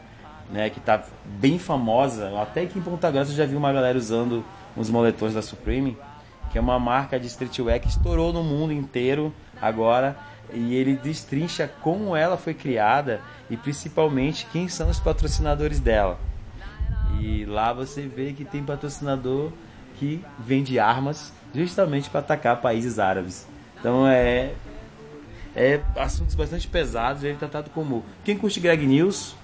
né, 0.51 0.71
que 0.71 0.79
está 0.79 1.05
bem 1.39 1.59
famosa. 1.59 2.33
Até 2.41 2.63
aqui 2.63 2.79
em 2.79 2.83
Ponta 2.83 3.11
Grossa 3.11 3.31
eu 3.31 3.37
já 3.37 3.45
vi 3.45 3.57
uma 3.57 3.73
galera 3.75 3.99
usando 3.99 4.43
uns 4.75 4.89
moletões 4.89 5.35
da 5.35 5.43
Supreme, 5.43 5.99
que 6.51 6.57
é 6.57 6.61
uma 6.63 6.79
marca 6.79 7.21
de 7.21 7.27
streetwear 7.27 7.79
que 7.79 7.89
estourou 7.89 8.33
no 8.33 8.43
mundo 8.43 8.73
inteiro 8.73 9.35
agora. 9.61 10.17
E 10.51 10.75
ele 10.75 10.97
destrincha 10.97 11.71
como 11.83 12.17
ela 12.17 12.39
foi 12.39 12.55
criada 12.55 13.21
e 13.51 13.57
principalmente 13.57 14.47
quem 14.51 14.67
são 14.67 14.89
os 14.89 14.99
patrocinadores 14.99 15.79
dela. 15.79 16.30
E 17.21 17.45
lá 17.45 17.73
você 17.73 18.03
vê 18.03 18.33
que 18.33 18.45
tem 18.45 18.63
patrocinador 18.63 19.51
que 19.97 20.25
vende 20.39 20.79
armas 20.79 21.33
justamente 21.55 22.09
para 22.09 22.21
atacar 22.21 22.61
países 22.61 22.99
árabes. 22.99 23.47
Então 23.79 24.07
é 24.07 24.53
é 25.55 25.81
assuntos 25.97 26.35
bastante 26.35 26.69
pesados, 26.69 27.25
ele 27.25 27.33
é 27.33 27.37
tratado 27.37 27.71
como 27.71 28.05
quem 28.25 28.37
curte 28.37 28.61
Greg 28.61 28.87
News 28.87 29.35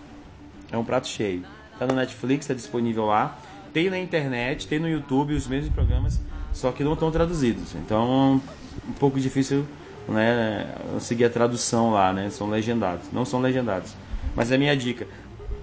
é 0.70 0.78
um 0.78 0.84
prato 0.84 1.09
cheio. 1.09 1.43
Tá 1.78 1.86
no 1.86 1.94
Netflix, 1.94 2.47
tá 2.47 2.55
disponível 2.55 3.06
lá. 3.06 3.36
Tem 3.72 3.90
na 3.90 3.98
internet, 3.98 4.66
tem 4.66 4.78
no 4.78 4.88
YouTube 4.88 5.34
os 5.34 5.47
mesmos 5.47 5.74
programas, 5.74 6.20
só 6.52 6.72
que 6.72 6.82
não 6.82 6.94
estão 6.94 7.10
traduzidos. 7.10 7.74
Então 7.74 8.40
um 8.88 8.93
pouco 8.93 9.20
difícil 9.20 9.66
né, 10.09 10.74
seguir 11.01 11.24
a 11.24 11.30
tradução 11.30 11.90
lá, 11.90 12.12
né? 12.12 12.30
São 12.30 12.48
legendados, 12.48 13.06
não 13.12 13.24
são 13.24 13.40
legendados. 13.40 13.94
Mas 14.34 14.52
é 14.52 14.55
a 14.55 14.59
minha 14.59 14.76
dica. 14.76 15.06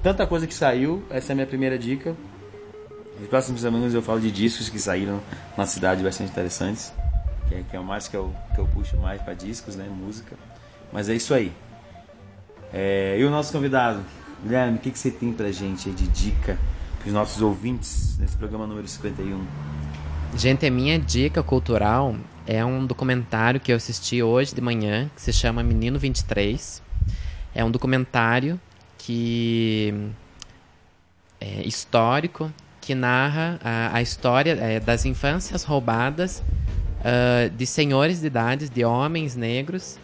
Tanta 0.04 0.28
coisa 0.28 0.46
que 0.46 0.54
saiu, 0.54 1.02
essa 1.10 1.32
é 1.32 1.34
a 1.34 1.36
minha 1.36 1.48
primeira 1.48 1.80
dica. 1.80 2.14
Nos 3.18 3.30
próximos 3.30 3.62
semanas 3.62 3.94
eu 3.94 4.02
falo 4.02 4.20
de 4.20 4.30
discos 4.30 4.68
que 4.68 4.78
saíram 4.78 5.22
na 5.58 5.66
cidade 5.66 6.04
bastante 6.04 6.30
interessantes. 6.30 6.94
Que 7.48 7.56
é, 7.56 7.64
que 7.64 7.78
é 7.78 7.80
o 7.80 7.86
mais 7.86 8.10
que 8.10 8.18
eu, 8.18 8.36
que 8.54 8.60
eu 8.60 8.68
puxo 8.68 8.98
mais 8.98 9.22
para 9.22 9.34
discos, 9.34 9.78
né? 9.78 9.88
Música. 9.90 10.36
Mas 10.92 11.08
é 11.08 11.16
isso 11.16 11.34
aí. 11.34 11.54
É, 12.74 13.16
e 13.18 13.24
o 13.24 13.30
nosso 13.30 13.54
convidado, 13.54 14.04
Guilherme, 14.44 14.78
o 14.78 14.82
que, 14.82 14.92
que 14.92 15.00
você 15.00 15.10
tem 15.10 15.32
pra 15.32 15.50
gente 15.54 15.88
aí 15.88 15.96
de 15.96 16.06
dica 16.10 16.60
para 17.00 17.08
os 17.08 17.14
nossos 17.14 17.42
ouvintes 17.42 18.18
nesse 18.20 18.36
programa 18.36 18.68
número 18.68 18.86
51? 18.86 19.42
Gente, 20.36 20.66
a 20.66 20.72
minha 20.72 21.00
dica 21.00 21.42
cultural 21.42 22.14
é 22.46 22.66
um 22.66 22.86
documentário 22.86 23.58
que 23.58 23.72
eu 23.72 23.78
assisti 23.78 24.22
hoje 24.22 24.54
de 24.54 24.60
manhã, 24.60 25.10
que 25.16 25.22
se 25.22 25.32
chama 25.32 25.64
Menino 25.64 25.98
23. 25.98 26.84
É 27.56 27.64
um 27.64 27.72
documentário 27.72 28.60
que 29.06 29.94
é 31.40 31.62
histórico, 31.68 32.52
que 32.80 32.96
narra 32.96 33.60
a, 33.64 33.98
a 33.98 34.02
história 34.02 34.52
é, 34.52 34.80
das 34.80 35.06
infâncias 35.06 35.64
roubadas 35.64 36.42
ah, 37.04 37.50
de 37.50 37.66
senhores 37.66 38.22
de 38.22 38.28
idades, 38.28 38.70
de 38.70 38.86
homens 38.86 39.36
negros, 39.36 40.00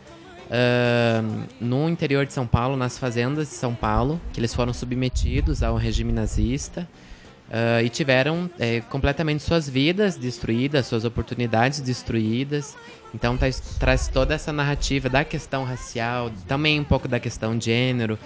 ah, 0.51 1.23
no 1.61 1.87
interior 1.87 2.25
de 2.25 2.33
São 2.33 2.45
Paulo, 2.45 2.75
nas 2.75 2.97
fazendas 2.97 3.47
de 3.47 3.55
São 3.55 3.73
Paulo, 3.73 4.19
que 4.33 4.39
eles 4.39 4.53
foram 4.53 4.73
submetidos 4.73 5.63
ao 5.63 5.77
regime 5.77 6.11
nazista. 6.11 6.87
Ah, 7.51 7.81
e 7.81 7.89
tiveram 7.89 8.49
eh, 8.59 8.81
completamente 8.89 9.41
suas 9.41 9.67
vidas 9.67 10.15
destruídas, 10.15 10.85
suas 10.85 11.03
oportunidades 11.03 11.79
destruídas. 11.79 12.77
Então 13.11 13.37
traz, 13.37 13.59
traz 13.79 14.07
toda 14.07 14.35
essa 14.35 14.53
narrativa 14.53 15.09
da 15.09 15.23
questão 15.23 15.63
racial, 15.63 16.29
também 16.47 16.79
um 16.79 16.83
pouco 16.83 17.07
da 17.07 17.19
questão 17.19 17.57
de 17.57 17.65
gênero 17.65 18.19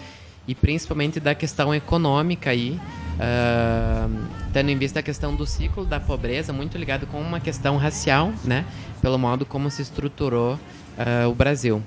e 0.47 0.53
principalmente 0.53 1.19
da 1.19 1.33
questão 1.33 1.73
econômica 1.73 2.49
aí, 2.49 2.79
ah, 3.19 4.07
tendo 4.51 4.69
em 4.69 4.77
vista 4.77 4.99
a 4.99 5.03
questão 5.03 5.35
do 5.35 5.45
ciclo 5.45 5.85
da 5.85 5.99
pobreza, 5.99 6.51
muito 6.51 6.77
ligado 6.77 7.07
com 7.07 7.19
uma 7.19 7.39
questão 7.39 7.77
racial, 7.77 8.33
né? 8.43 8.65
Pelo 9.01 9.17
modo 9.17 9.45
como 9.45 9.69
se 9.71 9.81
estruturou 9.81 10.59
ah, 10.97 11.27
o 11.27 11.33
Brasil. 11.33 11.81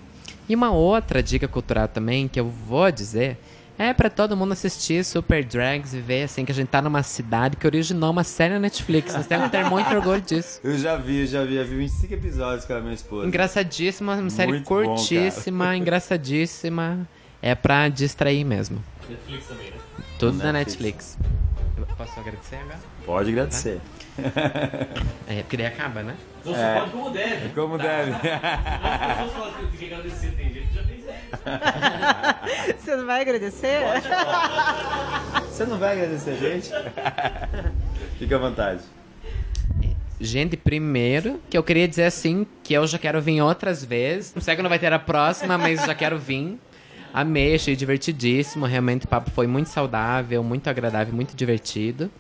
E 0.49 0.55
uma 0.55 0.71
outra 0.71 1.23
dica 1.23 1.49
cultural 1.49 1.89
também 1.89 2.29
que 2.29 2.39
eu 2.39 2.49
vou 2.49 2.91
dizer 2.91 3.37
é 3.79 3.93
pra 3.93 4.09
todo 4.09 4.35
mundo 4.37 4.53
assistir 4.53 5.05
Super 5.05 5.45
Drags 5.45 5.93
e 5.93 6.01
ver 6.01 6.23
assim 6.23 6.47
que 6.47 6.53
a 6.53 6.55
gente 6.55 6.69
tá 6.69 6.81
numa 6.81 7.03
cidade 7.03 7.57
que 7.57 7.67
originou 7.67 8.11
uma 8.11 8.25
série 8.25 8.55
na 8.55 8.61
Netflix. 8.61 9.15
Nós 9.15 9.27
temos 9.27 9.47
que 9.47 9.53
ter 9.53 9.69
muito 9.69 9.93
orgulho 9.95 10.21
disso. 10.21 10.61
Eu 10.65 10.79
já 10.79 10.97
vi, 10.97 11.21
eu 11.21 11.27
já 11.27 11.45
vi, 11.45 11.57
eu 11.57 11.65
vi 11.67 11.77
25 11.77 12.15
episódios 12.15 12.65
com 12.65 12.73
a 12.73 12.81
minha 12.81 12.95
esposa. 12.95 13.27
Engraçadíssima, 13.27 14.15
uma 14.15 14.31
série 14.31 14.53
Muito 14.53 14.69
bom, 14.69 14.95
curtíssima, 14.95 15.77
engraçadíssima. 15.77 17.07
É 17.47 17.55
pra 17.55 17.89
distrair 17.89 18.45
mesmo. 18.45 18.83
Netflix 19.09 19.47
também, 19.47 19.71
né? 19.71 19.77
Tudo 20.19 20.39
na 20.39 20.53
Netflix. 20.53 21.17
Netflix. 21.17 21.47
Eu 21.79 21.87
Posso 21.97 22.19
agradecer 22.19 22.57
agora? 22.57 22.79
Pode 23.05 23.31
agradecer. 23.31 23.81
É, 25.29 25.43
porque 25.43 25.57
daí 25.57 25.67
acaba, 25.67 26.03
né? 26.03 26.17
Não 26.45 26.53
se 26.53 26.61
pode 26.61 26.91
como 26.91 27.11
deve. 27.11 27.49
Como 27.51 27.79
deve. 27.79 28.11
As 28.11 29.17
pessoas 29.17 29.33
falam 29.33 29.53
que 29.53 29.67
tem 29.79 29.89
que 29.89 29.95
agradecer, 29.95 30.31
tem 30.33 30.53
gente 30.55 30.67
que 30.67 30.75
já 30.75 30.83
fez 30.83 30.99
isso. 30.99 32.83
Você 32.85 32.97
não 32.97 33.07
vai 33.07 33.21
agradecer? 33.21 33.79
Você 35.49 35.65
não 35.67 35.79
vai 35.79 35.93
agradecer 35.93 36.31
a 36.31 36.35
gente? 36.35 36.71
Fica 38.19 38.35
à 38.35 38.39
vontade. 38.41 38.81
Gente, 40.21 40.57
primeiro, 40.57 41.41
que 41.49 41.57
eu 41.57 41.63
queria 41.63 41.87
dizer 41.87 42.07
assim, 42.07 42.45
que 42.65 42.75
eu 42.75 42.85
já 42.89 42.99
quero 42.99 43.23
vir 43.23 43.41
outras 43.41 43.85
vezes. 43.85 44.35
Não 44.35 44.43
sei 44.43 44.57
que 44.57 44.63
não 44.63 44.69
vai 44.69 44.81
ter 44.81 44.93
a 44.93 44.99
próxima, 44.99 45.57
mas 45.57 45.85
já 45.85 45.95
quero 45.95 46.19
vir. 46.19 46.59
Amei, 47.17 47.55
achei 47.55 47.75
divertidíssimo. 47.75 48.67
Realmente 48.67 49.07
o 49.07 49.09
papo 49.09 49.31
foi 49.31 49.47
muito 49.47 49.71
saudável, 49.71 50.45
muito 50.45 50.69
agradável, 50.69 51.15
muito 51.15 51.35
divertido. 51.35 52.11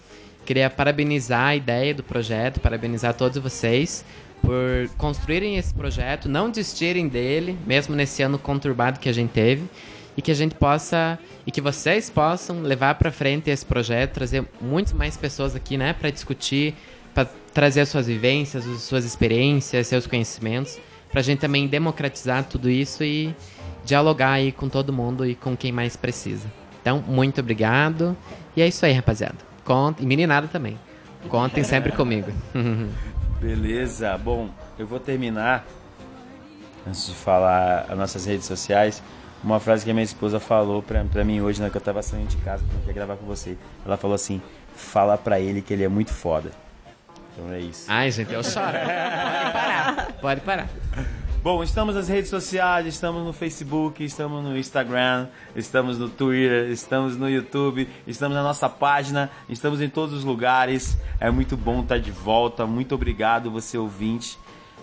Queria 0.47 0.70
parabenizar 0.70 1.48
a 1.48 1.55
ideia 1.55 1.93
do 1.93 2.02
projeto, 2.02 2.60
parabenizar 2.60 3.12
todos 3.12 3.36
vocês 3.36 4.06
por 4.40 4.89
construírem 4.97 5.59
esse 5.59 5.74
projeto, 5.74 6.31
não 6.31 6.48
desistirem 6.51 7.09
dele, 7.09 7.59
mesmo 7.66 7.94
nesse 7.94 8.23
ano 8.23 8.39
conturbado 8.39 8.98
que 8.98 9.06
a 9.06 9.12
gente 9.12 9.32
teve, 9.32 9.64
e 10.16 10.23
que 10.23 10.31
a 10.31 10.35
gente 10.35 10.55
possa 10.55 11.18
e 11.47 11.51
que 11.51 11.60
vocês 11.60 12.09
possam 12.09 12.62
levar 12.62 12.94
para 12.94 13.12
frente 13.12 13.51
esse 13.51 13.66
projeto, 13.66 14.14
trazer 14.14 14.47
muito 14.62 14.97
mais 14.97 15.14
pessoas 15.14 15.55
aqui, 15.55 15.77
né, 15.77 15.93
para 15.93 16.09
discutir, 16.09 16.74
para 17.12 17.27
trazer 17.52 17.82
as 17.82 17.90
suas 17.90 18.06
vivências, 18.06 18.66
as 18.66 18.81
suas 18.81 19.05
experiências, 19.05 19.89
seus 19.89 20.06
conhecimentos, 20.06 20.78
para 21.10 21.20
a 21.20 21.23
gente 21.23 21.40
também 21.40 21.66
democratizar 21.66 22.44
tudo 22.44 22.70
isso 22.70 23.05
e 23.05 23.35
dialogar 23.86 24.32
aí 24.32 24.52
com 24.52 24.68
todo 24.68 24.92
mundo 24.92 25.24
e 25.24 25.34
com 25.34 25.56
quem 25.56 25.72
mais 25.72 25.96
precisa. 25.96 26.50
Então, 26.82 27.02
muito 27.06 27.40
obrigado. 27.40 28.16
E 28.54 28.60
é 28.60 28.66
isso 28.66 28.84
aí, 28.84 28.92
rapaziada. 28.92 29.36
Contem, 29.64 30.04
e 30.04 30.06
meninada 30.06 30.48
também. 30.48 30.78
Contem 31.28 31.64
sempre 31.64 31.92
comigo. 31.92 32.30
Beleza. 33.40 34.16
Bom, 34.18 34.50
eu 34.78 34.86
vou 34.86 35.00
terminar, 35.00 35.64
antes 36.86 37.06
de 37.06 37.14
falar 37.14 37.86
as 37.88 37.96
nossas 37.96 38.26
redes 38.26 38.46
sociais, 38.46 39.02
uma 39.42 39.60
frase 39.60 39.84
que 39.84 39.90
a 39.90 39.94
minha 39.94 40.04
esposa 40.04 40.40
falou 40.40 40.82
pra, 40.82 41.04
pra 41.04 41.24
mim 41.24 41.40
hoje, 41.40 41.60
na 41.60 41.70
que 41.70 41.76
eu 41.76 41.80
tava 41.80 42.02
saindo 42.02 42.28
de 42.28 42.36
casa, 42.38 42.64
que 42.64 42.74
eu 42.74 42.80
queria 42.80 42.94
gravar 42.94 43.16
com 43.16 43.26
você. 43.26 43.56
Ela 43.84 43.96
falou 43.96 44.14
assim, 44.14 44.40
fala 44.74 45.16
pra 45.16 45.40
ele 45.40 45.62
que 45.62 45.72
ele 45.72 45.84
é 45.84 45.88
muito 45.88 46.12
foda. 46.12 46.50
Então 47.32 47.52
é 47.52 47.60
isso. 47.60 47.84
Ai, 47.88 48.10
gente, 48.10 48.32
eu 48.32 48.42
choro. 48.42 48.66
Pode 48.72 49.52
parar. 49.52 50.12
Pode 50.20 50.40
parar. 50.40 50.68
Bom, 51.47 51.62
estamos 51.62 51.94
nas 51.94 52.09
redes 52.09 52.28
sociais, 52.28 52.89
estamos 52.89 53.24
no 53.24 53.32
Facebook, 53.32 54.02
estamos 54.02 54.43
no 54.43 54.59
Instagram, 54.59 55.28
estamos 55.55 55.97
no 55.97 56.09
Twitter, 56.09 56.73
estamos 56.73 57.16
no 57.16 57.31
YouTube, 57.31 57.89
estamos 58.05 58.36
na 58.36 58.43
nossa 58.43 58.68
página, 58.68 59.31
estamos 59.48 59.81
em 59.81 59.89
todos 59.89 60.12
os 60.12 60.24
lugares. 60.24 60.98
É 61.20 61.31
muito 61.31 61.56
bom 61.56 61.82
estar 61.82 62.01
de 62.01 62.10
volta. 62.10 62.66
Muito 62.66 62.97
obrigado, 62.97 63.48
você 63.48 63.78
ouvinte. 63.78 64.36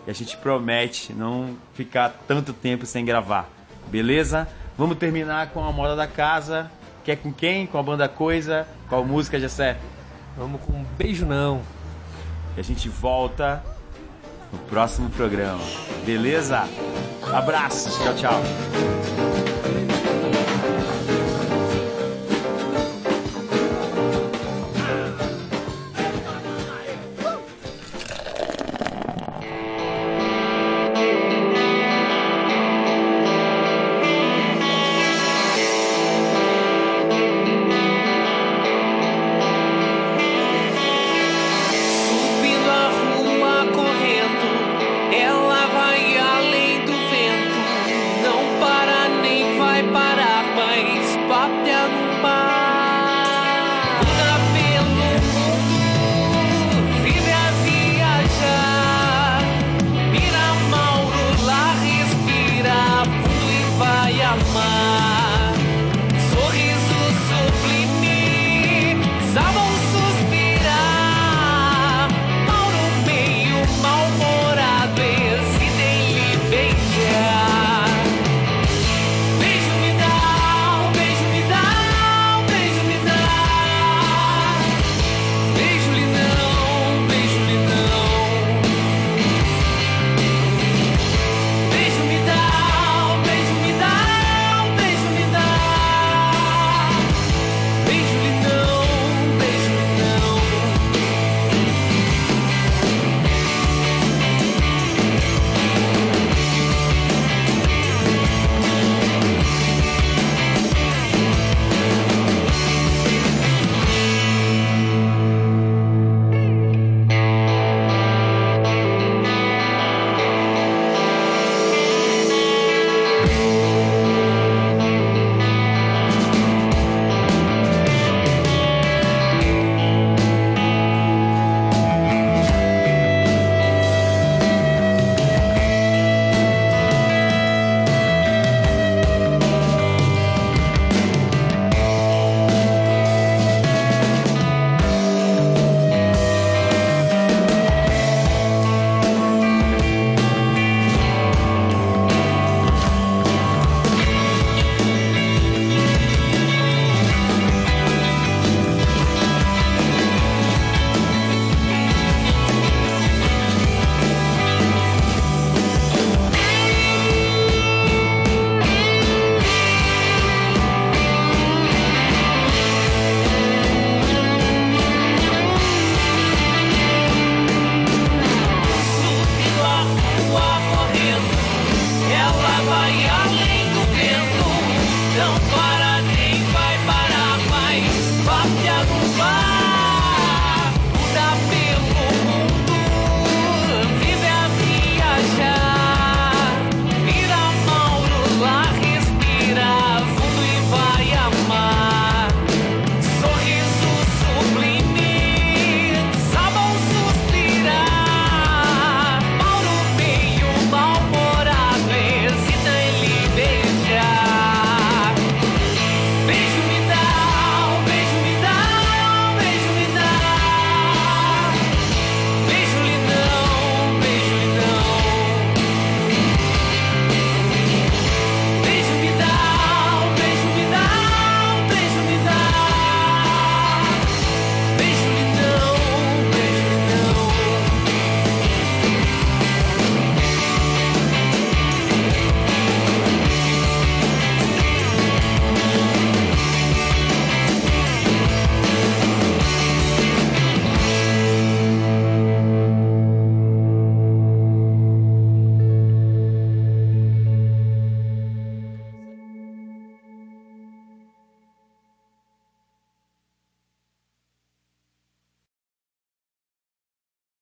E 0.07 0.09
a 0.09 0.13
gente 0.13 0.37
promete 0.37 1.11
não 1.11 1.57
ficar 1.73 2.15
tanto 2.25 2.53
tempo 2.53 2.85
sem 2.85 3.03
gravar. 3.03 3.49
Beleza? 3.87 4.47
Vamos 4.77 4.97
terminar 4.97 5.49
com 5.49 5.65
a 5.65 5.71
moda 5.73 5.97
da 5.97 6.07
casa. 6.07 6.71
Quer 7.03 7.17
com 7.17 7.33
quem? 7.33 7.67
Com 7.67 7.77
a 7.77 7.83
banda 7.83 8.07
Coisa? 8.07 8.65
Qual 8.87 9.03
música, 9.03 9.37
Jessé? 9.37 9.77
Vamos 10.37 10.61
com 10.61 10.71
um 10.71 10.85
beijo 10.97 11.25
não. 11.25 11.61
E 12.55 12.61
a 12.61 12.63
gente 12.63 12.87
volta 12.87 13.61
no 14.53 14.59
próximo 14.69 15.09
programa. 15.09 15.63
Beleza? 16.05 16.67
Abraços. 17.33 17.97
Tchau, 17.97 18.13
tchau. 18.15 19.32